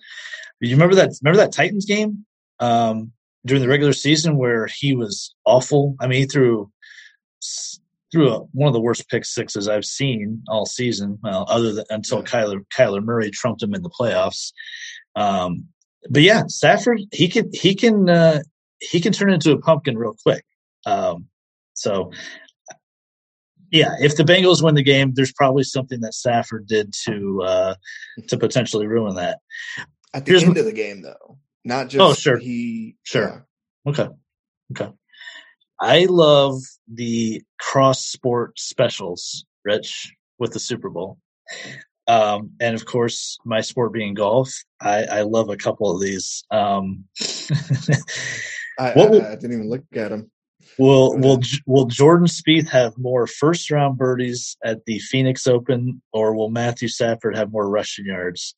You 0.60 0.70
remember 0.70 0.94
that 0.94 1.10
remember 1.22 1.42
that 1.42 1.52
Titans 1.52 1.84
game 1.84 2.24
um, 2.58 3.12
during 3.44 3.62
the 3.62 3.68
regular 3.68 3.92
season 3.92 4.38
where 4.38 4.66
he 4.66 4.96
was 4.96 5.34
awful. 5.44 5.94
I 6.00 6.06
mean, 6.06 6.20
he 6.20 6.26
threw 6.26 6.72
threw 8.12 8.30
a, 8.30 8.38
one 8.52 8.68
of 8.68 8.72
the 8.72 8.80
worst 8.80 9.10
pick 9.10 9.26
sixes 9.26 9.68
I've 9.68 9.84
seen 9.84 10.42
all 10.48 10.64
season. 10.64 11.18
Well, 11.22 11.44
other 11.48 11.74
than 11.74 11.84
until 11.90 12.18
Yeah. 12.18 12.24
Kyler 12.24 12.60
Kyler 12.74 13.04
Murray 13.04 13.30
trumped 13.30 13.62
him 13.62 13.74
in 13.74 13.82
the 13.82 13.90
playoffs. 13.90 14.52
Um, 15.16 15.66
but 16.10 16.22
yeah, 16.22 16.44
Stafford 16.48 17.00
he 17.12 17.28
can 17.28 17.50
he 17.52 17.74
can 17.74 18.08
uh, 18.08 18.40
he 18.80 19.00
can 19.00 19.12
turn 19.12 19.32
into 19.32 19.52
a 19.52 19.58
pumpkin 19.58 19.96
real 19.96 20.16
quick. 20.22 20.44
Um, 20.86 21.26
so 21.74 22.10
yeah, 23.70 23.94
if 24.00 24.16
the 24.16 24.22
Bengals 24.24 24.62
win 24.62 24.74
the 24.74 24.82
game, 24.82 25.12
there's 25.14 25.32
probably 25.32 25.62
something 25.64 26.00
that 26.00 26.14
Stafford 26.14 26.66
did 26.66 26.92
to 27.04 27.42
uh, 27.42 27.74
to 28.28 28.36
potentially 28.36 28.86
ruin 28.86 29.16
that. 29.16 29.38
At 30.12 30.24
the 30.26 30.32
here's 30.32 30.42
end 30.44 30.54
my- 30.54 30.60
of 30.60 30.66
the 30.66 30.72
game, 30.72 31.02
though, 31.02 31.38
not 31.64 31.88
just 31.88 32.00
Oh, 32.02 32.12
sure. 32.14 32.36
he 32.38 32.96
Sure. 33.02 33.46
Okay. 33.86 34.08
Okay. 34.72 34.92
I 35.80 36.04
love 36.04 36.60
the 36.92 37.42
cross 37.58 38.04
sport 38.04 38.58
specials, 38.58 39.44
Rich, 39.64 40.12
with 40.38 40.52
the 40.52 40.60
Super 40.60 40.90
Bowl. 40.90 41.18
Um, 42.08 42.52
and 42.60 42.74
of 42.74 42.84
course, 42.84 43.38
my 43.44 43.60
sport 43.60 43.92
being 43.92 44.14
golf, 44.14 44.52
I, 44.80 45.04
I 45.04 45.22
love 45.22 45.50
a 45.50 45.56
couple 45.56 45.94
of 45.94 46.00
these. 46.00 46.44
Um. 46.50 47.04
I, 48.78 48.92
will- 48.96 49.22
I, 49.22 49.32
I 49.32 49.34
didn't 49.36 49.52
even 49.52 49.68
look 49.70 49.84
at 49.94 50.10
them. 50.10 50.30
will 50.78 51.16
will 51.18 51.40
will 51.66 51.86
Jordan 51.86 52.26
Spieth 52.26 52.68
have 52.70 52.96
more 52.98 53.26
first 53.26 53.70
round 53.70 53.98
birdies 53.98 54.56
at 54.64 54.84
the 54.86 54.98
Phoenix 54.98 55.46
Open, 55.46 56.02
or 56.12 56.34
will 56.34 56.50
Matthew 56.50 56.88
Stafford 56.88 57.36
have 57.36 57.52
more 57.52 57.68
rushing 57.68 58.06
yards? 58.06 58.54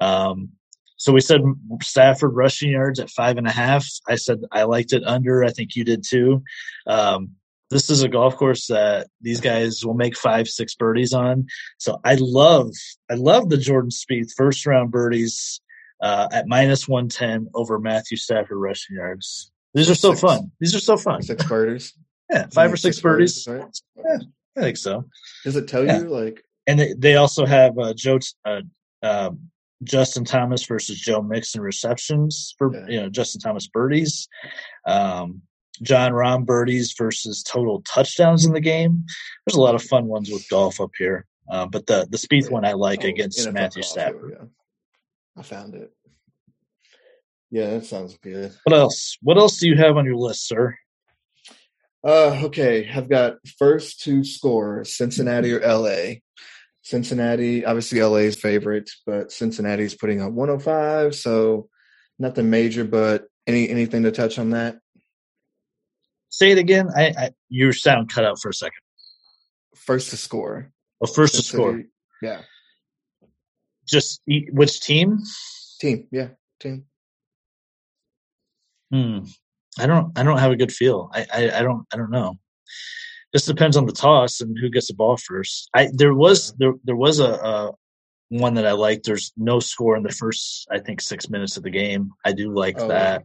Um, 0.00 0.50
so 0.96 1.12
we 1.12 1.20
said 1.20 1.40
Stafford 1.82 2.34
rushing 2.34 2.70
yards 2.70 3.00
at 3.00 3.08
five 3.10 3.38
and 3.38 3.46
a 3.46 3.52
half. 3.52 3.86
I 4.08 4.16
said 4.16 4.40
I 4.52 4.64
liked 4.64 4.92
it 4.92 5.02
under. 5.06 5.44
I 5.44 5.50
think 5.50 5.74
you 5.76 5.84
did 5.84 6.04
too. 6.06 6.42
Um, 6.86 7.36
this 7.70 7.88
is 7.90 8.02
a 8.02 8.08
golf 8.08 8.36
course 8.36 8.66
that 8.66 9.08
these 9.20 9.40
guys 9.40 9.84
will 9.84 9.94
make 9.94 10.16
five, 10.16 10.48
six 10.48 10.74
birdies 10.74 11.12
on. 11.12 11.46
So 11.78 11.98
I 12.04 12.16
love, 12.18 12.72
I 13.10 13.14
love 13.14 13.48
the 13.48 13.56
Jordan 13.56 13.90
Spieth 13.90 14.32
first 14.36 14.66
round 14.66 14.90
birdies 14.90 15.60
uh, 16.02 16.28
at 16.32 16.46
minus 16.48 16.88
one 16.88 17.08
ten 17.08 17.48
over 17.54 17.78
Matthew 17.78 18.16
Stafford 18.16 18.58
rushing 18.58 18.96
yards. 18.96 19.52
These 19.74 19.88
are 19.88 19.94
so 19.94 20.10
Six. 20.12 20.20
fun. 20.20 20.50
These 20.58 20.74
are 20.74 20.80
so 20.80 20.96
fun. 20.96 21.22
Six 21.22 21.44
birdies. 21.46 21.94
Yeah, 22.32 22.46
five 22.52 22.72
or 22.72 22.76
six 22.76 23.00
birdies. 23.00 23.44
right? 23.50 23.64
Yeah. 23.96 24.18
I 24.56 24.60
think 24.60 24.76
so. 24.76 25.04
Does 25.42 25.56
it 25.56 25.66
tell 25.66 25.84
Yeah. 25.84 25.98
you 25.98 26.08
like? 26.08 26.44
And 26.68 26.78
they, 26.78 26.92
they 26.96 27.16
also 27.16 27.44
have 27.44 27.76
uh, 27.76 27.92
Joe 27.92 28.20
uh, 28.44 28.60
uh, 29.02 29.30
Justin 29.82 30.24
Thomas 30.24 30.64
versus 30.64 31.00
Joe 31.00 31.22
Mixon 31.22 31.60
receptions 31.60 32.54
for 32.56 32.72
Yeah. 32.72 32.86
you 32.88 33.00
know 33.02 33.08
Justin 33.08 33.40
Thomas 33.40 33.66
birdies. 33.66 34.28
Um, 34.86 35.42
Jon 35.82 36.12
Rahm 36.12 36.44
birdies 36.44 36.94
versus 36.96 37.42
total 37.42 37.82
touchdowns 37.82 38.44
in 38.44 38.52
the 38.52 38.60
game. 38.60 39.04
There's 39.46 39.56
a 39.56 39.60
lot 39.60 39.74
of 39.74 39.82
fun 39.82 40.06
ones 40.06 40.30
with 40.30 40.48
golf 40.48 40.80
up 40.80 40.90
here. 40.98 41.26
Uh, 41.50 41.66
but 41.66 41.86
the 41.86 42.06
the 42.10 42.18
Spieth 42.18 42.44
Yeah. 42.44 42.50
one 42.50 42.64
I 42.64 42.72
like 42.72 43.04
oh, 43.04 43.08
against 43.08 43.40
NFL 43.40 43.52
Matthew 43.54 43.82
golf, 43.82 43.92
Stafford. 43.92 44.36
Yeah, 44.38 44.46
I 45.36 45.42
found 45.42 45.74
it. 45.74 45.92
Yeah, 47.50 47.70
that 47.70 47.86
sounds 47.86 48.16
good. 48.22 48.54
What 48.64 48.76
else? 48.76 49.16
What 49.22 49.36
else 49.36 49.58
do 49.58 49.68
you 49.68 49.76
have 49.76 49.96
on 49.96 50.04
your 50.04 50.16
list, 50.16 50.46
sir? 50.46 50.76
Uh, 52.02 52.40
okay, 52.44 52.88
I've 52.88 53.08
got 53.08 53.38
first 53.58 54.00
two 54.00 54.22
scores: 54.22 54.96
Cincinnati 54.96 55.52
or 55.52 55.60
LA. 55.60 56.20
Cincinnati, 56.82 57.64
obviously 57.64 58.02
LA's 58.02 58.36
favorite, 58.36 58.90
but 59.04 59.30
Cincinnati's 59.30 59.94
putting 59.94 60.22
up 60.22 60.32
105, 60.32 61.14
so 61.14 61.68
nothing 62.18 62.48
major. 62.48 62.84
But 62.84 63.24
any 63.46 63.68
anything 63.68 64.04
to 64.04 64.12
touch 64.12 64.38
on 64.38 64.50
that? 64.50 64.78
Say 66.30 66.50
it 66.52 66.58
again. 66.58 66.88
I, 66.96 67.12
I 67.18 67.30
your 67.48 67.72
sound 67.72 68.08
cut 68.08 68.24
out 68.24 68.40
for 68.40 68.48
a 68.48 68.54
second. 68.54 68.78
First 69.76 70.10
to 70.10 70.16
score. 70.16 70.70
Well, 71.00 71.12
first 71.12 71.34
to 71.34 71.42
score. 71.42 71.70
Cincinnati- 71.72 71.90
Yeah, 72.22 72.42
Just 73.86 74.20
which 74.26 74.80
team? 74.80 75.18
team. 75.80 76.06
Yeah, 76.12 76.28
team. 76.60 76.84
Hmm. 78.92 79.20
I 79.78 79.86
don't. 79.86 80.16
I 80.18 80.22
don't 80.22 80.38
have 80.38 80.50
a 80.52 80.56
good 80.56 80.72
feel. 80.72 81.10
I, 81.14 81.26
I. 81.32 81.50
I 81.58 81.62
don't. 81.62 81.86
I 81.92 81.96
don't 81.96 82.10
know. 82.10 82.38
This 83.32 83.46
depends 83.46 83.76
on 83.76 83.86
the 83.86 83.92
toss 83.92 84.40
and 84.40 84.56
who 84.58 84.68
gets 84.68 84.88
the 84.88 84.94
ball 84.94 85.16
first. 85.16 85.68
I 85.74 85.88
there 85.92 86.14
was 86.14 86.52
there 86.58 86.72
there 86.84 86.96
was 86.96 87.20
a, 87.20 87.32
a 87.34 87.72
one 88.30 88.54
that 88.54 88.66
I 88.66 88.72
liked. 88.72 89.06
There's 89.06 89.32
no 89.36 89.60
score 89.60 89.96
in 89.96 90.02
the 90.02 90.10
first. 90.12 90.66
I 90.70 90.80
think 90.80 91.00
six 91.00 91.30
minutes 91.30 91.56
of 91.56 91.62
the 91.62 91.70
game. 91.70 92.10
I 92.24 92.32
do 92.32 92.52
like 92.52 92.76
Oh, 92.80 92.88
that. 92.88 93.24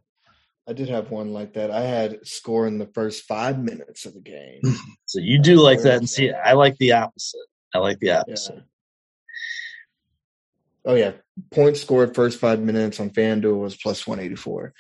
I 0.67 0.73
did 0.73 0.89
have 0.89 1.11
one 1.11 1.31
like 1.31 1.53
that. 1.53 1.69
I 1.71 1.81
had 1.81 2.25
score 2.25 2.65
in 2.67 2.79
the 2.79 2.87
first 2.87 3.23
five 3.25 3.59
minutes 3.59 4.05
of 4.05 4.13
the 4.13 4.21
game. 4.21 4.61
So 5.07 5.19
you 5.19 5.39
do 5.39 5.57
like 5.57 5.81
that, 5.83 5.97
and 5.99 6.09
see. 6.09 6.31
I 6.31 6.53
like 6.53 6.77
the 6.77 6.91
opposite. 6.93 7.39
I 7.73 7.77
like 7.77 7.99
the 7.99 8.07
Yeah. 8.07 8.19
opposite. 8.21 8.63
Oh 10.85 10.95
yeah, 10.95 11.13
points 11.51 11.81
scored 11.81 12.13
first 12.15 12.39
five 12.39 12.59
minutes 12.59 12.99
on 12.99 13.09
FanDuel 13.11 13.59
was 13.59 13.75
plus 13.77 14.05
one 14.05 14.19
eighty 14.19 14.35
four. 14.35 14.73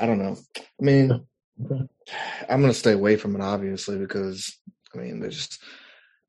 I 0.00 0.06
don't 0.06 0.18
know. 0.18 0.36
I 0.58 0.84
mean, 0.84 1.24
I'm 2.48 2.60
gonna 2.60 2.74
stay 2.74 2.92
away 2.92 3.16
from 3.16 3.34
it 3.34 3.40
obviously 3.42 3.98
because 3.98 4.56
I 4.94 4.98
mean 4.98 5.20
there's 5.20 5.36
just 5.36 5.62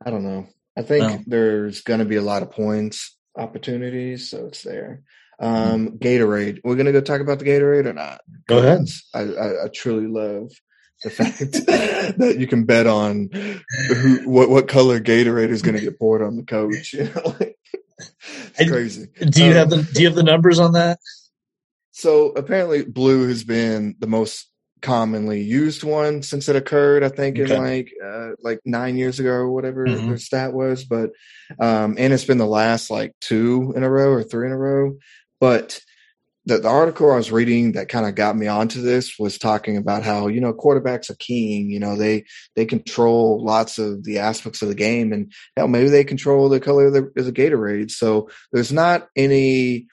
I 0.06 0.10
don't 0.10 0.24
know. 0.24 0.48
I 0.78 0.82
think 0.84 1.04
No. 1.04 1.24
there's 1.28 1.82
gonna 1.82 2.06
be 2.06 2.16
a 2.16 2.22
lot 2.22 2.44
of 2.44 2.52
points 2.52 3.18
opportunities, 3.38 4.30
so 4.30 4.46
it's 4.48 4.64
there. 4.64 5.04
Mm-hmm. 5.42 5.74
Um, 5.74 5.98
Gatorade. 6.00 6.60
We're 6.64 6.76
gonna 6.76 6.92
go 6.92 7.02
talk 7.02 7.22
about 7.22 7.40
the 7.40 7.46
Gatorade 7.46 7.86
or 7.86 7.94
not? 7.94 8.22
Go 8.48 8.58
ahead. 8.60 8.88
I, 9.14 9.20
I, 9.22 9.66
I 9.66 9.68
truly 9.74 10.08
love 10.08 10.52
the 11.04 11.10
fact 11.10 11.40
that 12.20 12.36
you 12.38 12.46
can 12.48 12.66
bet 12.66 12.88
on 12.88 13.30
who 13.88 14.30
what 14.30 14.50
what 14.50 14.68
color 14.68 15.00
Gatorade 15.00 15.50
is 15.50 15.62
going 15.62 15.76
to 15.76 15.82
get 15.82 15.98
poured 16.00 16.22
on 16.22 16.36
the 16.36 16.44
coach. 16.44 16.94
You 17.00 17.06
know, 17.06 17.36
like, 17.40 17.56
it's 18.58 18.70
crazy. 18.70 19.08
Do 19.20 19.44
you 19.44 19.52
Um, 19.52 19.58
have 19.58 19.70
the 19.70 19.84
Do 19.94 20.02
you 20.02 20.08
have 20.08 20.16
the 20.16 20.24
numbers 20.24 20.60
on 20.60 20.74
that? 20.74 21.00
So 21.92 22.30
apparently, 22.32 22.84
blue 22.84 23.28
has 23.28 23.44
been 23.44 23.96
the 24.00 24.08
most 24.08 24.50
commonly 24.82 25.42
used 25.42 25.84
one 25.84 26.22
since 26.22 26.48
it 26.48 26.56
occurred. 26.56 27.04
I 27.04 27.10
think 27.10 27.38
Okay. 27.38 27.54
in 27.54 27.62
like 27.62 27.92
uh, 28.04 28.30
like 28.42 28.60
nine 28.66 28.96
years 28.98 29.20
ago 29.20 29.32
or 29.32 29.52
whatever 29.52 29.86
Mhm. 29.86 30.08
their 30.08 30.18
stat 30.18 30.54
was, 30.54 30.86
but 30.86 31.12
um, 31.60 31.96
and 31.98 32.14
it's 32.14 32.24
been 32.26 32.38
the 32.38 32.46
last 32.46 32.90
like 32.90 33.14
two 33.20 33.74
in 33.76 33.84
a 33.84 33.90
row 33.90 34.10
or 34.12 34.24
three 34.24 34.48
in 34.48 34.54
a 34.54 34.58
row. 34.58 34.98
But 35.40 35.80
the, 36.46 36.58
the 36.58 36.68
article 36.68 37.12
I 37.12 37.16
was 37.16 37.32
reading 37.32 37.74
that 37.74 37.90
kind 37.90 38.06
of 38.06 38.16
got 38.16 38.36
me 38.36 38.48
onto 38.48 38.82
this 38.82 39.20
was 39.20 39.38
talking 39.38 39.78
about 39.78 40.04
how 40.04 40.28
you 40.28 40.42
know 40.42 40.54
quarterbacks 40.54 41.10
are 41.10 41.16
king. 41.16 41.70
You 41.70 41.80
know 41.80 41.96
they 41.96 42.26
they 42.56 42.66
control 42.66 43.44
lots 43.44 43.78
of 43.78 44.04
the 44.04 44.20
aspects 44.20 44.62
of 44.62 44.68
the 44.68 44.76
game, 44.76 45.14
and 45.14 45.32
hell, 45.56 45.68
maybe 45.68 45.90
they 45.90 46.04
control 46.04 46.50
the 46.50 46.60
color 46.60 46.88
of 46.88 46.94
the, 46.94 47.12
of 47.18 47.26
the 47.26 47.32
Gatorade. 47.32 47.92
So 47.92 48.30
there's 48.52 48.72
not 48.72 49.08
any 49.16 49.88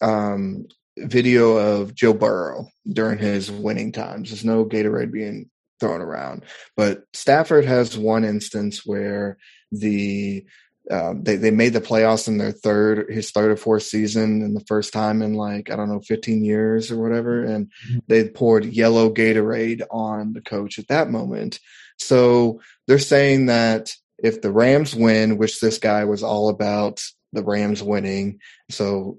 um, 0.00 0.66
video 0.98 1.56
of 1.56 1.94
Joe 1.94 2.12
Burrow 2.12 2.68
during 2.90 3.18
his 3.18 3.50
winning 3.50 3.92
times. 3.92 4.30
There's 4.30 4.44
no 4.44 4.64
Gatorade 4.64 5.12
being 5.12 5.50
thrown 5.80 6.00
around, 6.00 6.44
but 6.76 7.04
Stafford 7.12 7.64
has 7.64 7.96
one 7.96 8.24
instance 8.24 8.82
where 8.84 9.38
the 9.72 10.44
um, 10.90 11.22
they 11.22 11.36
they 11.36 11.50
made 11.50 11.72
the 11.74 11.80
playoffs 11.80 12.26
in 12.28 12.38
their 12.38 12.50
third 12.52 13.06
his 13.10 13.30
third 13.30 13.50
or 13.52 13.56
fourth 13.56 13.84
season 13.84 14.42
and 14.42 14.56
the 14.56 14.64
first 14.66 14.92
time 14.92 15.22
in 15.22 15.34
like 15.34 15.70
I 15.70 15.76
don't 15.76 15.88
know 15.88 16.00
15 16.00 16.44
years 16.44 16.90
or 16.90 17.00
whatever 17.00 17.44
and 17.44 17.70
Mhm. 17.88 18.00
they 18.08 18.28
poured 18.28 18.64
yellow 18.64 19.12
Gatorade 19.12 19.82
on 19.90 20.32
the 20.32 20.40
coach 20.40 20.78
at 20.80 20.88
that 20.88 21.08
moment. 21.10 21.60
So 21.98 22.60
they're 22.88 22.98
saying 22.98 23.46
that 23.46 23.92
if 24.18 24.42
the 24.42 24.50
Rams 24.50 24.94
win, 24.94 25.38
which 25.38 25.60
this 25.60 25.78
guy 25.78 26.04
was 26.04 26.22
all 26.24 26.48
about 26.48 27.00
the 27.32 27.44
Rams 27.44 27.82
winning, 27.82 28.40
so 28.70 29.18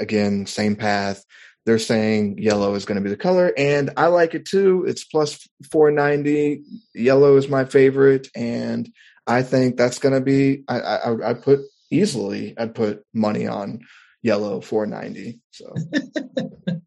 again 0.00 0.46
same 0.46 0.74
path. 0.76 1.22
They're 1.66 1.78
saying 1.78 2.38
yellow 2.38 2.74
is 2.74 2.84
going 2.84 2.96
to 2.96 3.02
be 3.02 3.08
the 3.08 3.16
color, 3.16 3.50
and 3.56 3.90
I 3.96 4.08
like 4.08 4.34
it 4.34 4.44
too. 4.44 4.84
It's 4.86 5.04
plus 5.04 5.48
490. 5.70 6.62
Yellow 6.94 7.36
is 7.38 7.48
my 7.48 7.64
favorite, 7.64 8.28
and 8.34 8.86
I 9.26 9.42
think 9.42 9.76
that's 9.76 9.98
going 9.98 10.14
to 10.14 10.20
be. 10.20 10.64
I, 10.68 10.80
I 10.80 11.30
I 11.30 11.34
put 11.34 11.60
easily. 11.90 12.54
I'd 12.58 12.74
put 12.74 13.04
money 13.14 13.46
on 13.46 13.80
yellow 14.22 14.60
490. 14.60 15.40
So 15.50 15.74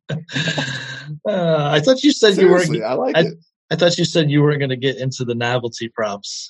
Uh, 1.27 1.69
I 1.71 1.79
thought 1.79 2.03
you 2.03 2.11
said 2.11 2.37
you 2.37 2.47
were. 2.49 2.59
seriously, 2.59 2.83
I 2.83 2.93
like 2.93 3.15
I- 3.17 3.21
it. 3.21 3.33
I 3.69 3.75
thought 3.75 3.97
you 3.97 4.05
said 4.05 4.29
you 4.31 4.41
weren't 4.41 4.59
going 4.59 4.69
to 4.69 4.77
get 4.77 4.95
into 4.97 5.25
the 5.25 5.35
novelty 5.35 5.89
props. 5.89 6.49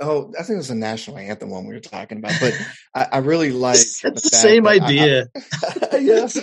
Oh, 0.00 0.32
I 0.38 0.42
think 0.42 0.54
it 0.54 0.58
was 0.58 0.68
the 0.68 0.74
national 0.76 1.18
anthem 1.18 1.50
one 1.50 1.66
we 1.66 1.74
were 1.74 1.80
talking 1.80 2.18
about, 2.18 2.32
but 2.40 2.52
I, 2.94 3.06
I 3.12 3.18
really 3.18 3.50
like. 3.50 3.76
it's 3.76 4.00
the, 4.02 4.18
same 4.20 4.64
that 4.64 4.82
I- 4.82 4.84
idea. 4.84 5.26
I- 5.92 5.96
yes, 5.98 6.36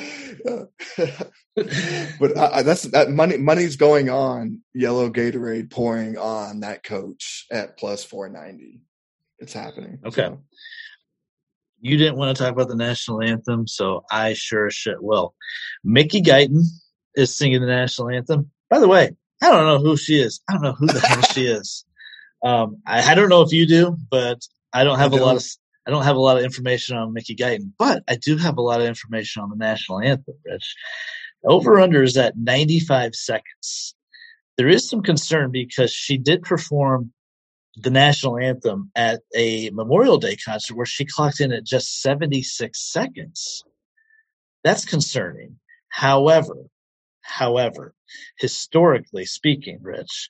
but 1.57 2.37
I, 2.37 2.47
I- 2.57 2.61
that's 2.63 2.83
that 2.83 3.09
money. 3.09 3.37
Money's 3.37 3.75
going 3.75 4.09
on 4.09 4.61
yellow 4.73 5.09
Gatorade 5.09 5.71
pouring 5.71 6.17
on 6.17 6.59
that 6.61 6.83
coach 6.83 7.45
at 7.51 7.77
plus 7.77 8.03
four 8.03 8.29
ninety. 8.29 8.81
It's 9.39 9.53
happening. 9.53 9.99
Okay. 10.05 10.21
So, 10.27 10.41
you 11.81 11.97
didn't 11.97 12.17
want 12.17 12.35
to 12.35 12.41
talk 12.43 12.51
about 12.53 12.67
the 12.69 12.75
national 12.75 13.21
anthem, 13.21 13.67
so 13.67 14.03
I 14.09 14.33
sure 14.33 14.67
as 14.67 14.73
shit 14.73 15.01
will. 15.03 15.35
Mickey 15.83 16.21
Guyton 16.21 16.61
is 17.15 17.35
singing 17.37 17.61
the 17.61 17.67
national 17.67 18.09
anthem. 18.09 18.49
By 18.69 18.79
the 18.79 18.87
way, 18.87 19.11
I 19.43 19.51
don't 19.51 19.65
know 19.65 19.79
who 19.79 19.95
she 19.97 20.19
is. 20.19 20.41
I 20.49 20.53
don't 20.53 20.61
know 20.63 20.73
who 20.73 20.87
the 20.87 20.99
hell 20.99 21.21
she 21.21 21.45
is. 21.47 21.85
Um, 22.43 22.77
I, 22.85 23.13
I 23.13 23.15
don't 23.15 23.29
know 23.29 23.41
if 23.41 23.51
you 23.51 23.65
do, 23.65 23.97
but 24.11 24.39
I 24.71 24.83
don't 24.83 24.99
have 24.99 25.13
I 25.15 25.17
a 25.17 25.19
lot 25.19 25.27
don't. 25.29 25.37
of 25.37 25.41
I 25.85 25.91
don't 25.91 26.03
have 26.03 26.15
a 26.15 26.21
lot 26.21 26.37
of 26.37 26.43
information 26.43 26.97
on 26.97 27.13
Mickey 27.13 27.35
Guyton, 27.35 27.71
but 27.77 28.03
I 28.07 28.15
do 28.15 28.37
have 28.37 28.57
a 28.57 28.61
lot 28.61 28.81
of 28.81 28.87
information 28.87 29.43
on 29.43 29.49
the 29.49 29.55
national 29.55 29.99
anthem. 29.99 30.35
Rich, 30.45 30.75
over 31.43 31.79
under 31.79 32.01
is 32.01 32.17
at 32.17 32.37
95 32.37 33.13
seconds. 33.15 33.95
There 34.57 34.67
is 34.67 34.89
some 34.89 35.03
concern 35.03 35.51
because 35.51 35.91
she 35.91 36.17
did 36.17 36.41
perform 36.41 37.11
the 37.77 37.91
national 37.91 38.37
anthem 38.39 38.89
at 38.95 39.21
a 39.35 39.69
Memorial 39.71 40.17
Day 40.17 40.37
concert 40.37 40.75
where 40.75 40.85
she 40.85 41.05
clocked 41.05 41.41
in 41.41 41.51
at 41.51 41.65
just 41.65 42.01
76 42.01 42.79
seconds. 42.79 43.63
That's 44.63 44.85
concerning. 44.85 45.59
However, 45.89 46.55
however, 47.21 47.93
historically 48.37 49.25
speaking, 49.25 49.79
Rich, 49.81 50.29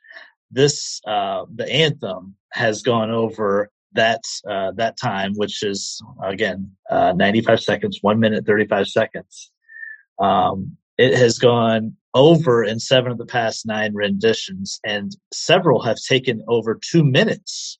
this 0.52 1.02
uh, 1.08 1.46
the 1.54 1.72
anthem 1.72 2.36
has 2.52 2.82
gone 2.82 3.12
over 3.12 3.70
that 3.96 4.22
uh, 4.50 4.72
that 4.76 4.98
time, 4.98 5.34
which 5.36 5.64
is 5.64 6.02
again 6.24 6.72
uh, 6.90 7.14
95 7.16 7.60
seconds, 7.62 8.00
one 8.02 8.20
minute 8.20 8.46
35 8.46 8.88
seconds. 8.88 9.52
Um, 10.20 10.78
it 10.98 11.14
has 11.18 11.40
gone 11.40 11.98
over 12.14 12.64
in 12.64 12.80
seven 12.80 13.12
of 13.12 13.18
the 13.18 13.26
past 13.26 13.66
nine 13.66 13.94
renditions, 13.94 14.80
and 14.86 15.16
several 15.34 15.84
have 15.84 15.98
taken 15.98 16.44
over 16.48 16.80
two 16.80 17.04
minutes. 17.04 17.80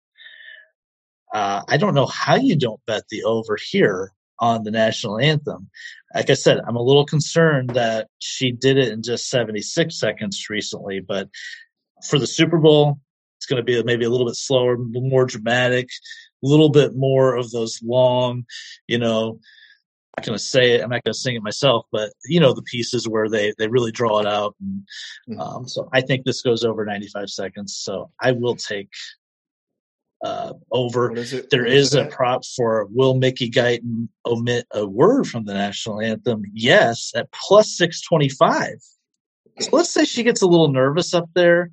Uh, 1.34 1.64
I 1.68 1.78
don't 1.78 1.96
know 1.96 2.08
how 2.08 2.36
you 2.36 2.56
don't 2.56 2.82
bet 2.86 3.04
the 3.10 3.24
over 3.24 3.58
here 3.62 4.12
on 4.40 4.64
the 4.64 4.72
national 4.72 5.20
anthem. 5.20 5.70
Like 6.14 6.30
I 6.30 6.34
said, 6.34 6.60
I'm 6.68 6.76
a 6.76 6.82
little 6.82 7.06
concerned 7.06 7.72
that 7.72 8.08
she 8.20 8.52
did 8.52 8.78
it 8.78 8.92
in 8.92 9.02
just 9.02 9.30
76 9.30 9.98
seconds 9.98 10.50
recently, 10.50 11.00
but 11.00 11.30
for 12.10 12.20
the 12.20 12.28
Super 12.28 12.58
Bowl, 12.58 13.00
it's 13.46 13.52
going 13.52 13.64
to 13.64 13.64
be 13.64 13.82
maybe 13.84 14.06
a 14.06 14.10
little 14.10 14.26
bit 14.26 14.36
slower, 14.36 14.76
more 14.78 15.26
dramatic, 15.26 15.88
a 16.44 16.48
little 16.48 16.70
bit 16.70 16.96
more 16.96 17.36
of 17.36 17.52
those 17.52 17.80
long, 17.84 18.44
you 18.88 18.98
know, 18.98 19.40
I'm 20.18 20.22
not 20.22 20.26
going 20.26 20.38
to 20.38 20.44
say 20.44 20.72
it, 20.72 20.82
I'm 20.82 20.90
not 20.90 21.04
going 21.04 21.14
to 21.14 21.20
sing 21.20 21.36
it 21.36 21.44
myself, 21.44 21.86
but 21.92 22.12
you 22.26 22.40
know, 22.40 22.54
the 22.54 22.64
pieces 22.64 23.08
where 23.08 23.30
they, 23.30 23.54
they 23.60 23.68
really 23.68 23.92
draw 23.92 24.20
it 24.20 24.26
out. 24.26 24.56
And, 24.60 24.88
Mhm. 25.30 25.40
um, 25.40 25.68
so 25.68 25.90
I 25.94 26.02
think 26.02 26.26
this 26.26 26.42
goes 26.42 26.64
over 26.64 26.86
95 26.86 27.30
seconds. 27.30 27.76
So 27.78 28.10
I 28.20 28.32
will 28.32 28.56
take, 28.56 28.90
uh, 30.24 30.54
over. 30.72 31.16
is? 31.16 31.46
There 31.52 31.66
is 31.68 31.94
it 31.94 32.08
a 32.08 32.10
prop 32.10 32.44
for 32.46 32.88
will 32.90 33.14
Mickey 33.14 33.52
Guyton 33.52 34.08
omit 34.26 34.66
a 34.72 34.88
word 34.88 35.28
from 35.28 35.46
the 35.46 35.54
national 35.54 36.02
anthem? 36.02 36.42
Yes, 36.52 37.12
at 37.16 37.32
plus 37.32 37.78
625. 37.78 38.78
So 39.60 39.70
let's 39.72 39.92
say 39.92 40.04
she 40.04 40.24
gets 40.24 40.42
a 40.42 40.48
little 40.48 40.70
nervous 40.70 41.14
up 41.14 41.30
there. 41.36 41.70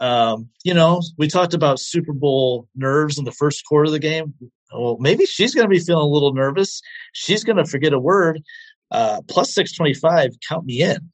Um, 0.00 0.48
you 0.64 0.74
know, 0.74 1.00
we 1.16 1.28
talked 1.28 1.54
about 1.54 1.78
Super 1.78 2.12
Bowl 2.12 2.68
nerves 2.74 3.18
in 3.18 3.24
the 3.24 3.32
first 3.32 3.64
quarter 3.64 3.86
of 3.86 3.92
the 3.92 3.98
game. 3.98 4.34
Well, 4.72 4.96
maybe 4.98 5.24
she's 5.24 5.54
going 5.54 5.66
to 5.66 5.70
be 5.70 5.78
feeling 5.78 6.02
a 6.04 6.12
little 6.12 6.34
nervous. 6.34 6.82
She's 7.12 7.44
going 7.44 7.58
to 7.58 7.64
forget 7.64 7.92
a 7.92 7.98
word. 7.98 8.42
Uh, 8.90 9.22
plus 9.28 9.54
625, 9.54 10.32
count 10.48 10.66
me 10.66 10.82
in. 10.82 11.10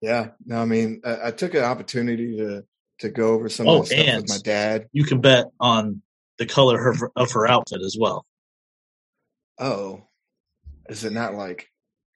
Yeah, 0.00 0.30
no, 0.44 0.60
I 0.60 0.64
mean, 0.66 1.00
I, 1.04 1.28
I 1.28 1.30
took 1.30 1.54
an 1.54 1.64
opportunity 1.64 2.36
to 2.36 2.64
to 3.00 3.08
go 3.08 3.32
over 3.32 3.48
some 3.48 3.66
Oh, 3.66 3.80
of 3.80 3.88
the 3.88 3.96
stuff 3.96 4.16
with 4.16 4.28
my 4.28 4.38
dad. 4.38 4.86
You 4.92 5.04
can 5.04 5.20
bet 5.20 5.46
on 5.58 6.02
the 6.38 6.46
color 6.46 6.90
of 6.90 6.98
her, 6.98 7.10
of 7.16 7.32
her 7.32 7.46
outfit 7.46 7.80
as 7.80 7.96
well. 7.98 8.26
Oh, 9.58 10.06
is 10.88 11.04
it 11.04 11.12
not 11.12 11.34
like 11.34 11.68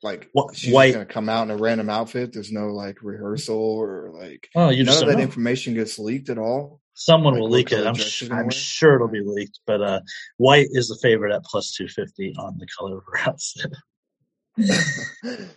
like 0.03 0.29
Wh- 0.37 0.55
she's 0.55 0.73
white. 0.73 0.95
going 0.95 1.07
to 1.07 1.13
come 1.13 1.29
out 1.29 1.43
in 1.43 1.51
a 1.51 1.57
random 1.57 1.91
outfit? 1.91 2.33
There's 2.33 2.53
no 2.53 2.69
like 2.69 2.99
rehearsal 3.03 3.57
or 3.59 4.11
like 4.13 4.49
Oh, 4.55 4.69
you 4.71 4.85
none 4.85 4.95
of 5.03 5.09
that 5.09 5.17
know. 5.17 5.23
information 5.23 5.75
gets 5.75 5.99
leaked 5.99 6.29
at 6.31 6.39
all. 6.39 6.81
Someone 6.95 7.35
Like 7.35 7.41
will 7.43 7.51
leak 7.51 7.73
it. 7.73 7.87
I'm, 7.87 7.95
sh- 7.95 8.29
I'm 8.31 8.51
sure 8.51 8.97
it'll 8.97 9.07
be 9.09 9.21
leaked, 9.25 9.61
but 9.67 9.81
uh, 9.81 10.01
white 10.37 10.67
is 10.71 10.89
the 10.89 10.99
favorite 11.01 11.33
at 11.33 11.45
plus 11.45 11.73
250 11.73 12.35
on 12.39 12.59
the 12.59 12.67
color 12.77 12.99
of 12.99 13.05
her 13.13 13.19
outfit. 13.31 13.73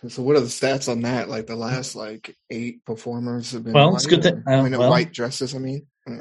so 0.08 0.22
what 0.22 0.36
are 0.36 0.40
the 0.40 0.46
stats 0.46 0.90
on 0.90 1.02
that? 1.02 1.28
Like 1.28 1.46
the 1.46 1.56
last 1.56 1.94
like 1.94 2.36
eight 2.50 2.84
performers 2.84 3.52
have 3.52 3.64
been 3.64 3.72
Well, 3.72 3.90
white, 3.90 3.96
it's 3.96 4.06
good 4.06 4.22
that- 4.24 4.34
or- 4.34 4.52
I 4.52 4.62
mean, 4.62 4.74
uh, 4.74 4.78
uh, 4.78 4.80
well- 4.80 4.90
white 4.90 5.12
dresses. 5.12 5.54
I 5.54 5.58
mean, 5.58 5.74
I 5.74 5.76
don't 5.76 5.78
know. 5.78 5.89
Uh, 6.08 6.14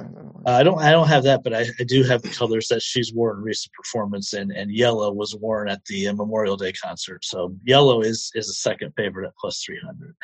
I 0.45 0.63
don't 0.63 0.79
I 0.79 0.91
don't 0.91 1.07
have 1.07 1.23
that, 1.23 1.43
but 1.43 1.53
I, 1.53 1.65
I 1.79 1.83
do 1.83 2.03
have 2.03 2.21
the 2.21 2.29
colors 2.29 2.67
that 2.67 2.81
she's 2.81 3.13
worn 3.13 3.37
in 3.37 3.43
recent 3.43 3.73
performance, 3.73 4.33
and, 4.33 4.51
and 4.51 4.71
yellow 4.71 5.11
was 5.11 5.35
worn 5.35 5.69
at 5.69 5.83
the 5.85 6.07
uh, 6.07 6.13
Memorial 6.13 6.57
Day 6.57 6.73
concert. 6.73 7.23
So 7.23 7.55
yellow 7.63 8.01
is 8.01 8.31
is 8.35 8.49
a 8.49 8.53
second 8.53 8.93
favorite 8.95 9.27
at 9.27 9.35
plus 9.37 9.63
three 9.63 9.79
hundred. 9.79 10.15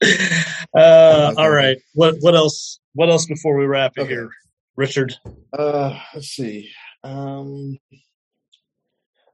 uh, 0.76 1.34
all 1.36 1.50
right, 1.50 1.78
what 1.94 2.16
what 2.20 2.34
else? 2.34 2.80
What 2.94 3.10
else 3.10 3.26
before 3.26 3.56
we 3.56 3.66
wrap 3.66 3.92
it 3.96 4.02
Okay. 4.02 4.10
here, 4.10 4.30
Richard? 4.76 5.14
Uh, 5.52 5.98
let's 6.14 6.28
see. 6.28 6.70
Um, 7.02 7.78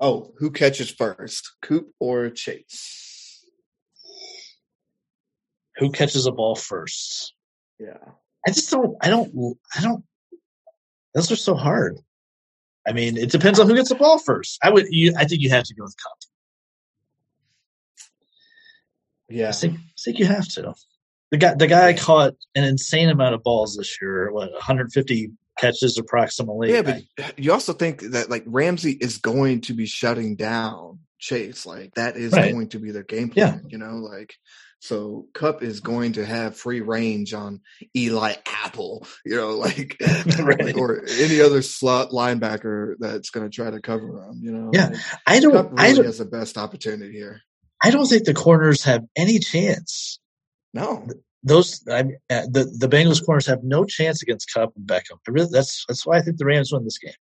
oh, 0.00 0.32
who 0.38 0.50
catches 0.50 0.90
first, 0.90 1.52
Coop 1.62 1.90
or 2.00 2.30
Chase? 2.30 3.44
Who 5.76 5.90
catches 5.90 6.26
a 6.26 6.32
ball 6.32 6.54
first? 6.54 7.34
Yeah. 7.78 7.98
I 8.46 8.50
just 8.50 8.70
don't. 8.70 8.96
I 9.00 9.08
don't. 9.10 9.56
I 9.76 9.80
don't. 9.80 10.04
Those 11.14 11.30
are 11.32 11.36
so 11.36 11.54
hard. 11.54 11.98
I 12.86 12.92
mean, 12.92 13.16
it 13.16 13.30
depends 13.30 13.58
on 13.58 13.66
who 13.68 13.74
gets 13.74 13.88
the 13.88 13.94
ball 13.94 14.18
first. 14.18 14.58
I 14.62 14.70
would. 14.70 14.86
You. 14.90 15.14
I 15.16 15.24
think 15.24 15.40
you 15.42 15.50
have 15.50 15.64
to 15.64 15.74
go 15.74 15.84
with 15.84 15.96
Kupp. 16.02 16.18
Yeah. 19.28 19.48
I 19.48 19.52
think, 19.52 19.78
I 19.78 19.82
think 20.04 20.18
you 20.18 20.26
have 20.26 20.46
to. 20.48 20.74
The 21.30 21.38
guy, 21.38 21.54
the 21.54 21.66
guy 21.66 21.92
caught 21.94 22.34
an 22.54 22.64
insane 22.64 23.08
amount 23.08 23.34
of 23.34 23.42
balls 23.42 23.76
this 23.76 23.98
year. 24.00 24.30
What 24.30 24.52
150 24.52 25.30
catches 25.58 25.98
approximately. 25.98 26.72
Yeah, 26.72 26.82
but 26.82 27.02
you 27.38 27.52
also 27.52 27.72
think 27.72 28.02
that 28.12 28.30
like 28.30 28.44
Ramsey 28.46 28.92
is 28.92 29.18
going 29.18 29.62
to 29.62 29.72
be 29.72 29.86
shutting 29.86 30.36
down 30.36 30.98
chase. 31.18 31.64
Like 31.64 31.94
that 31.94 32.16
is 32.16 32.32
Right. 32.32 32.52
going 32.52 32.68
to 32.70 32.78
be 32.78 32.90
their 32.90 33.02
game 33.02 33.30
plan. 33.30 33.46
Yeah. 33.46 33.52
plan. 33.52 33.70
You 33.70 33.78
know, 33.78 33.94
like 33.96 34.34
so 34.84 35.28
Kupp 35.32 35.62
is 35.62 35.80
going 35.80 36.12
to 36.12 36.26
have 36.26 36.58
free 36.58 36.82
range 36.82 37.32
on 37.32 37.62
Eli 37.96 38.34
Apple. 38.64 39.06
You 39.24 39.36
know, 39.36 39.56
like, 39.56 39.96
Right. 40.38 40.76
or 40.76 41.02
any 41.18 41.40
other 41.40 41.62
slot 41.62 42.10
linebacker 42.10 42.96
that's 42.98 43.30
going 43.30 43.48
to 43.48 43.54
try 43.54 43.70
to 43.70 43.80
cover 43.80 44.22
him. 44.22 44.40
You 44.42 44.52
know, 44.52 44.70
Yeah. 44.74 44.88
Like, 44.88 45.00
I 45.26 45.40
don't. 45.40 45.78
I 45.80 45.84
really 45.84 45.94
don't. 45.96 46.04
has 46.04 46.18
the 46.18 46.26
best 46.26 46.58
opportunity 46.58 47.12
here. 47.12 47.40
I 47.82 47.90
don't 47.92 48.06
think 48.06 48.24
the 48.24 48.34
corners 48.34 48.84
have 48.84 49.04
any 49.16 49.38
chance. 49.38 50.20
No, 50.74 51.06
Those 51.42 51.82
I, 51.88 52.00
uh, 52.28 52.44
the 52.50 52.70
the 52.78 52.88
Bengals 52.88 53.24
corners 53.24 53.46
have 53.46 53.62
no 53.64 53.86
chance 53.86 54.22
against 54.22 54.52
Kupp 54.52 54.74
and 54.76 54.86
Beckham. 54.86 55.16
I 55.26 55.30
really, 55.30 55.48
that's 55.50 55.84
that's 55.88 56.04
why 56.04 56.18
I 56.18 56.20
think 56.20 56.36
the 56.36 56.44
Rams 56.44 56.72
win 56.72 56.84
this 56.84 56.98
game. 56.98 57.12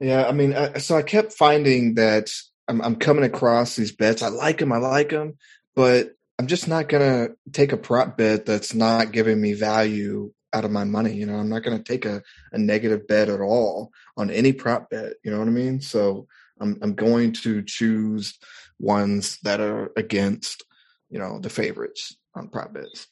Yeah, 0.00 0.26
I 0.26 0.32
mean, 0.32 0.54
I, 0.54 0.78
so 0.78 0.96
I 0.96 1.02
kept 1.02 1.32
finding 1.34 1.94
that 1.96 2.30
I'm, 2.68 2.80
I'm 2.82 2.96
coming 2.96 3.24
across 3.24 3.76
these 3.76 3.92
bets. 3.92 4.22
I 4.22 4.28
like 4.28 4.58
them, 4.58 4.72
I 4.72 4.78
like 4.78 5.10
them, 5.10 5.38
but 5.74 6.10
I'm 6.38 6.46
just 6.46 6.68
not 6.68 6.88
gonna 6.88 7.30
take 7.52 7.72
a 7.72 7.76
prop 7.76 8.16
bet 8.16 8.46
that's 8.46 8.74
not 8.74 9.12
giving 9.12 9.40
me 9.40 9.54
value 9.54 10.32
out 10.52 10.64
of 10.64 10.70
my 10.70 10.84
money. 10.84 11.14
You 11.14 11.26
know, 11.26 11.36
I'm 11.36 11.48
not 11.48 11.62
gonna 11.62 11.82
take 11.82 12.04
a, 12.04 12.22
a 12.52 12.58
negative 12.58 13.06
bet 13.08 13.28
at 13.28 13.40
all 13.40 13.90
on 14.16 14.30
any 14.30 14.52
prop 14.52 14.90
bet. 14.90 15.14
You 15.24 15.30
know 15.30 15.38
what 15.38 15.48
I 15.48 15.52
mean? 15.52 15.80
So 15.80 16.26
I'm 16.60 16.78
I'm 16.82 16.94
going 16.94 17.32
to 17.34 17.62
choose 17.62 18.38
ones 18.78 19.38
that 19.42 19.60
are 19.60 19.90
against, 19.96 20.64
you 21.10 21.18
know, 21.18 21.40
the 21.40 21.50
favorites 21.50 22.16
on 22.34 22.48
prop 22.48 22.72
bets. 22.72 23.08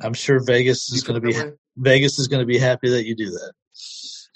I'm 0.00 0.14
sure 0.14 0.40
Vegas 0.44 0.92
is 0.92 1.02
going 1.02 1.20
to 1.20 1.26
be? 1.26 1.34
Vegas 1.76 2.18
is 2.18 2.28
going 2.28 2.40
to 2.40 2.46
be 2.46 2.58
happy 2.58 2.90
that 2.90 3.04
you 3.04 3.16
do 3.16 3.30
that. 3.30 3.52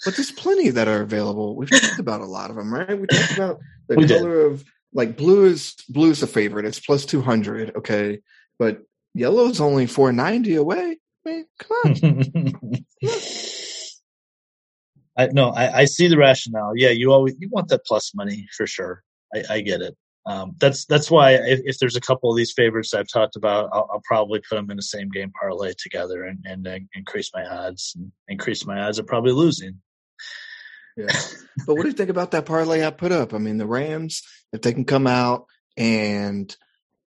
But 0.05 0.15
there's 0.15 0.31
plenty 0.31 0.69
that 0.69 0.87
are 0.87 1.01
available. 1.01 1.55
We've 1.55 1.69
talked 1.69 1.99
about 1.99 2.21
a 2.21 2.25
lot 2.25 2.49
of 2.49 2.55
them, 2.55 2.73
right? 2.73 2.99
We 2.99 3.07
talked 3.07 3.35
about 3.35 3.59
the 3.87 3.95
We 3.95 4.05
did. 4.05 4.19
color 4.19 4.41
of 4.41 4.63
like 4.93 5.17
blue 5.17 5.45
is 5.45 5.75
blue 5.89 6.11
is 6.11 6.23
a 6.23 6.27
favorite. 6.27 6.65
It's 6.65 6.79
plus 6.79 7.05
two 7.05 7.21
hundred, 7.21 7.75
okay, 7.75 8.19
but 8.59 8.81
yellow 9.13 9.45
is 9.45 9.59
only 9.59 9.87
four 9.87 10.11
ninety 10.11 10.55
away. 10.55 10.97
I 11.25 11.29
mean, 11.29 11.45
come 11.59 11.77
on. 11.85 12.85
I 15.17 15.27
no, 15.27 15.49
I, 15.49 15.79
I 15.79 15.85
see 15.85 16.07
the 16.07 16.17
rationale. 16.17 16.73
Yeah, 16.75 16.89
you 16.89 17.11
always 17.11 17.35
you 17.39 17.49
want 17.49 17.69
that 17.69 17.85
plus 17.85 18.13
money 18.13 18.47
for 18.55 18.67
sure. 18.67 19.03
I, 19.35 19.43
I 19.55 19.61
get 19.61 19.81
it. 19.81 19.97
Um, 20.27 20.55
that's 20.59 20.85
that's 20.85 21.09
why 21.09 21.31
if, 21.31 21.61
if 21.63 21.79
there's 21.79 21.95
a 21.95 22.01
couple 22.01 22.29
of 22.29 22.37
these 22.37 22.51
favorites 22.51 22.93
I've 22.93 23.07
talked 23.07 23.35
about, 23.35 23.69
I'll, 23.73 23.89
I'll 23.91 24.01
probably 24.05 24.41
put 24.47 24.57
them 24.57 24.69
in 24.69 24.77
the 24.77 24.83
same 24.83 25.09
game 25.09 25.31
parlay 25.39 25.73
together 25.77 26.25
and, 26.25 26.39
and 26.45 26.67
uh, 26.67 26.79
increase 26.93 27.31
my 27.33 27.45
odds. 27.45 27.93
And 27.97 28.11
increase 28.27 28.65
my 28.65 28.81
odds 28.81 28.99
of 28.99 29.07
probably 29.07 29.31
losing. 29.31 29.81
Yeah. 30.95 31.07
But 31.65 31.75
what 31.75 31.83
do 31.83 31.89
you 31.89 31.93
think 31.93 32.09
about 32.09 32.31
that 32.31 32.45
parlay 32.45 32.85
I 32.85 32.89
put 32.89 33.11
up? 33.11 33.33
I 33.33 33.37
mean, 33.37 33.57
the 33.57 33.67
Rams, 33.67 34.23
if 34.51 34.61
they 34.61 34.73
can 34.73 34.85
come 34.85 35.05
out 35.05 35.45
and 35.75 36.55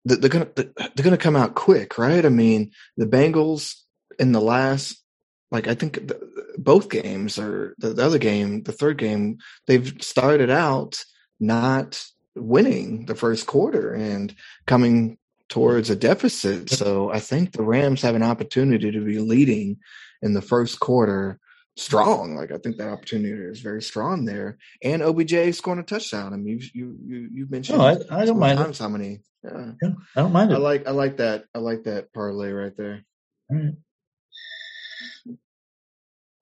they're 0.05 0.28
gonna 0.28 0.48
they're 0.55 1.05
gonna 1.05 1.16
come 1.16 1.36
out 1.36 1.55
quick, 1.55 1.98
right? 1.98 2.24
I 2.24 2.28
mean, 2.28 2.72
the 2.97 3.06
Bengals 3.06 3.76
in 4.18 4.32
the 4.32 4.40
last, 4.40 5.02
like 5.51 5.66
I 5.66 5.74
think 5.74 6.12
both 6.59 6.89
games 6.89 7.39
or 7.39 7.74
the, 7.78 7.94
the 7.94 8.05
other 8.05 8.18
game, 8.18 8.62
the 8.62 8.72
third 8.72 8.98
game, 8.98 9.39
they've 9.66 9.94
started 10.01 10.51
out 10.51 11.05
not 11.40 12.05
winning 12.35 13.06
the 13.06 13.14
first 13.14 13.47
quarter 13.47 13.93
and 13.93 14.35
coming 14.66 15.18
towards 15.48 15.90
a 15.90 15.97
deficit. 15.97 16.70
So 16.70 17.10
I 17.10 17.20
think 17.20 17.52
the 17.52 17.62
Rams 17.62 18.02
have 18.02 18.14
an 18.14 18.22
opportunity 18.22 18.90
to 18.90 19.05
be 19.05 19.18
leading 19.18 19.78
in 20.22 20.32
the 20.32 20.43
first 20.43 20.81
quarter 20.81 21.39
strong. 21.77 22.37
Like 22.37 22.53
I 22.53 22.59
think 22.59 22.77
that 22.77 22.89
opportunity 22.91 23.33
is 23.35 23.61
very 23.61 23.83
strong 23.83 24.25
there. 24.25 24.59
And 24.83 25.03
OBJ 25.03 25.55
scoring 25.55 25.81
a 25.81 25.83
touchdown. 25.83 26.33
I 26.33 26.37
mean, 26.37 26.61
you 26.73 26.97
you 27.05 27.29
you, 27.33 27.47
mentioned 27.49 27.79
No, 27.79 27.85
I, 27.85 27.97
I 28.11 28.25
don't 28.25 28.39
mind 28.39 28.59
it. 28.59 28.63
times 28.63 28.79
how 28.79 28.89
many. 28.89 29.21
Yeah. 29.43 29.73
Yeah, 29.83 29.91
I 30.17 30.21
don't 30.23 30.33
mind 30.33 30.53
I 30.53 30.57
like 30.59 30.87
I 30.87 30.91
like 30.93 31.19
that 31.19 31.45
I 31.55 31.59
like 31.59 31.85
that 31.85 32.13
parlay 32.13 32.51
right 32.53 32.77
there. 32.77 33.05
All 33.51 33.57
right. 33.59 33.75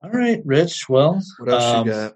All 0.03 0.09
right, 0.11 0.41
Rich. 0.45 0.87
Well, 0.89 1.21
What 1.37 1.49
else 1.49 1.63
um, 1.63 1.87
you 1.87 1.93
got? 1.93 2.13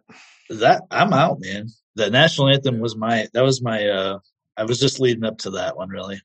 that 0.61 0.83
I'm 0.91 1.13
out, 1.13 1.39
man. 1.39 1.69
The 1.95 2.09
national 2.09 2.49
anthem 2.49 2.79
was 2.79 2.95
my 2.95 3.27
that 3.33 3.43
was 3.43 3.61
my 3.61 3.87
uh 3.87 4.19
I 4.55 4.63
was 4.63 4.79
just 4.79 4.99
leading 4.99 5.23
up 5.23 5.39
to 5.39 5.51
that 5.51 5.75
one 5.77 5.89
really. 5.89 6.21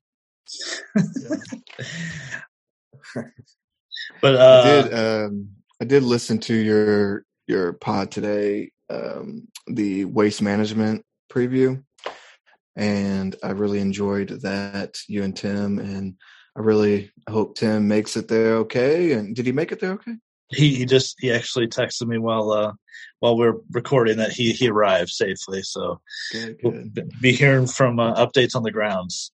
but 4.20 4.36
I 4.36 4.38
uh 4.38 4.82
did 4.82 4.94
um 4.94 5.48
I 5.82 5.84
did 5.84 6.04
listen 6.04 6.38
to 6.38 6.54
your 6.54 7.24
your 7.48 7.72
pod 7.72 8.12
today, 8.12 8.70
um, 8.88 9.48
the 9.66 10.04
waste 10.04 10.40
management 10.40 11.04
preview. 11.28 11.82
And 12.76 13.34
I 13.42 13.50
really 13.50 13.80
enjoyed 13.80 14.28
that, 14.42 15.00
you 15.08 15.24
and 15.24 15.36
Tim, 15.36 15.80
and 15.80 16.14
I 16.56 16.60
really 16.60 17.10
hope 17.28 17.56
Tim 17.56 17.88
makes 17.88 18.16
it 18.16 18.28
there 18.28 18.58
okay. 18.58 19.14
And 19.14 19.34
did 19.34 19.44
he 19.44 19.50
make 19.50 19.72
it 19.72 19.80
there 19.80 19.94
okay? 19.94 20.14
he, 20.50 20.72
he 20.76 20.84
just 20.84 21.16
he 21.18 21.32
actually 21.32 21.66
texted 21.66 22.06
me 22.06 22.18
while 22.18 22.52
uh 22.52 22.72
while 23.18 23.36
we 23.36 23.46
are 23.46 23.56
recording 23.72 24.18
that 24.18 24.30
he 24.30 24.52
he 24.52 24.68
arrived 24.68 25.10
safely. 25.10 25.62
So 25.62 26.00
Good, 26.30 26.60
we'll 26.62 26.84
be 27.20 27.32
hearing 27.32 27.66
from 27.66 27.98
uh, 27.98 28.14
updates 28.24 28.54
on 28.54 28.62
the 28.62 28.70
grounds 28.70 29.32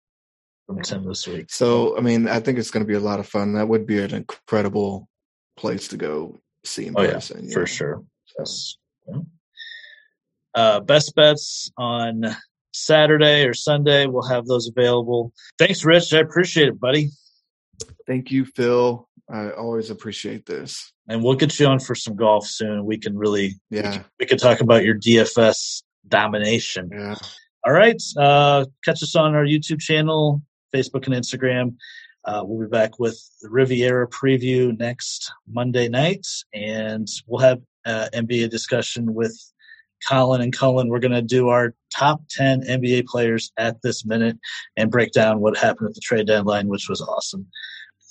from 0.65 0.81
Tim 0.81 1.05
this 1.05 1.27
week. 1.27 1.51
So, 1.51 1.97
I 1.97 1.99
mean, 1.99 2.29
I 2.29 2.39
think 2.39 2.57
it's 2.57 2.71
going 2.71 2.85
to 2.85 2.87
be 2.87 2.95
a 2.95 3.01
lot 3.01 3.19
of 3.19 3.27
fun. 3.27 3.55
That 3.55 3.67
would 3.67 3.85
be 3.85 3.99
an 3.99 4.13
incredible 4.13 5.09
place 5.57 5.87
to 5.89 5.97
go 5.97 6.39
see 6.63 6.87
in 6.87 6.93
Oh 6.97 7.01
yeah, 7.03 7.13
person. 7.13 7.45
you 7.45 7.51
for 7.51 7.59
know? 7.59 7.65
sure. 7.65 8.03
So, 8.25 8.35
Yes. 8.39 8.77
Yeah. 9.07 9.19
Uh, 10.55 10.79
best 10.79 11.13
bets 11.15 11.71
on 11.77 12.23
Saturday 12.73 13.45
or 13.45 13.53
Sunday. 13.53 14.05
We'll 14.07 14.27
have 14.27 14.45
those 14.45 14.67
available. 14.67 15.33
Thanks, 15.59 15.83
Rich. 15.85 16.13
I 16.13 16.19
appreciate 16.19 16.69
it, 16.69 16.79
buddy. 16.79 17.09
thank 18.07 18.31
you, 18.31 18.45
Phil. 18.45 19.07
I 19.29 19.51
always 19.51 19.89
appreciate 19.89 20.45
this. 20.45 20.93
And 21.09 21.21
we'll 21.23 21.35
get 21.35 21.59
you 21.59 21.67
on 21.67 21.79
for 21.79 21.93
some 21.95 22.15
golf 22.15 22.47
soon. 22.47 22.85
We 22.85 22.97
can 22.97 23.17
really, 23.17 23.55
we 23.69 23.77
Yeah, 23.77 23.91
can, 23.91 24.05
we 24.19 24.25
can 24.25 24.37
talk 24.37 24.61
about 24.61 24.83
your 24.83 24.95
DFS 24.95 25.83
domination. 26.07 26.89
yeah. 26.91 27.15
All 27.65 27.73
right. 27.73 28.01
Uh, 28.17 28.65
catch 28.85 29.03
us 29.03 29.15
on 29.15 29.35
our 29.35 29.43
YouTube 29.45 29.81
channel, 29.81 30.41
Facebook, 30.73 31.05
and 31.07 31.15
Instagram. 31.15 31.75
Uh, 32.27 32.43
we'll 32.43 32.59
be 32.59 32.69
back 32.69 32.99
with 32.99 33.17
the 33.41 33.49
Riviera 33.49 34.07
preview 34.07 34.77
next 34.77 35.31
Monday 35.49 35.87
night, 35.87 36.27
and 36.53 37.07
we'll 37.25 37.41
have 37.41 37.61
uh, 37.85 38.09
NBA 38.13 38.49
discussion 38.49 39.13
with 39.13 39.33
Colin 40.07 40.41
and 40.41 40.51
Cullen. 40.51 40.89
We're 40.89 40.99
going 40.99 41.13
to 41.13 41.21
do 41.21 41.47
our 41.47 41.73
top 41.95 42.21
10 42.29 42.63
NBA 42.63 43.05
players 43.05 43.51
at 43.57 43.81
this 43.81 44.05
minute 44.05 44.37
and 44.75 44.91
break 44.91 45.13
down 45.13 45.39
what 45.39 45.57
happened 45.57 45.87
at 45.87 45.95
the 45.95 46.01
trade 46.01 46.27
deadline, 46.27 46.67
which 46.67 46.89
was 46.89 47.01
awesome. 47.01 47.47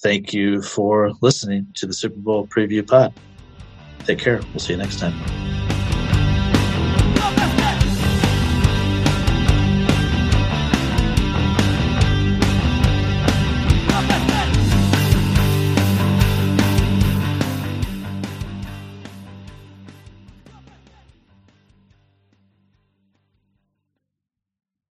Thank 0.02 0.32
you 0.32 0.62
for 0.62 1.12
listening 1.20 1.66
to 1.74 1.86
the 1.86 1.94
Super 1.94 2.18
Bowl 2.18 2.46
preview 2.46 2.86
pod. 2.86 3.12
Take 4.00 4.18
care. 4.18 4.40
We'll 4.52 4.60
see 4.60 4.72
you 4.72 4.78
next 4.78 4.98
time. 4.98 5.55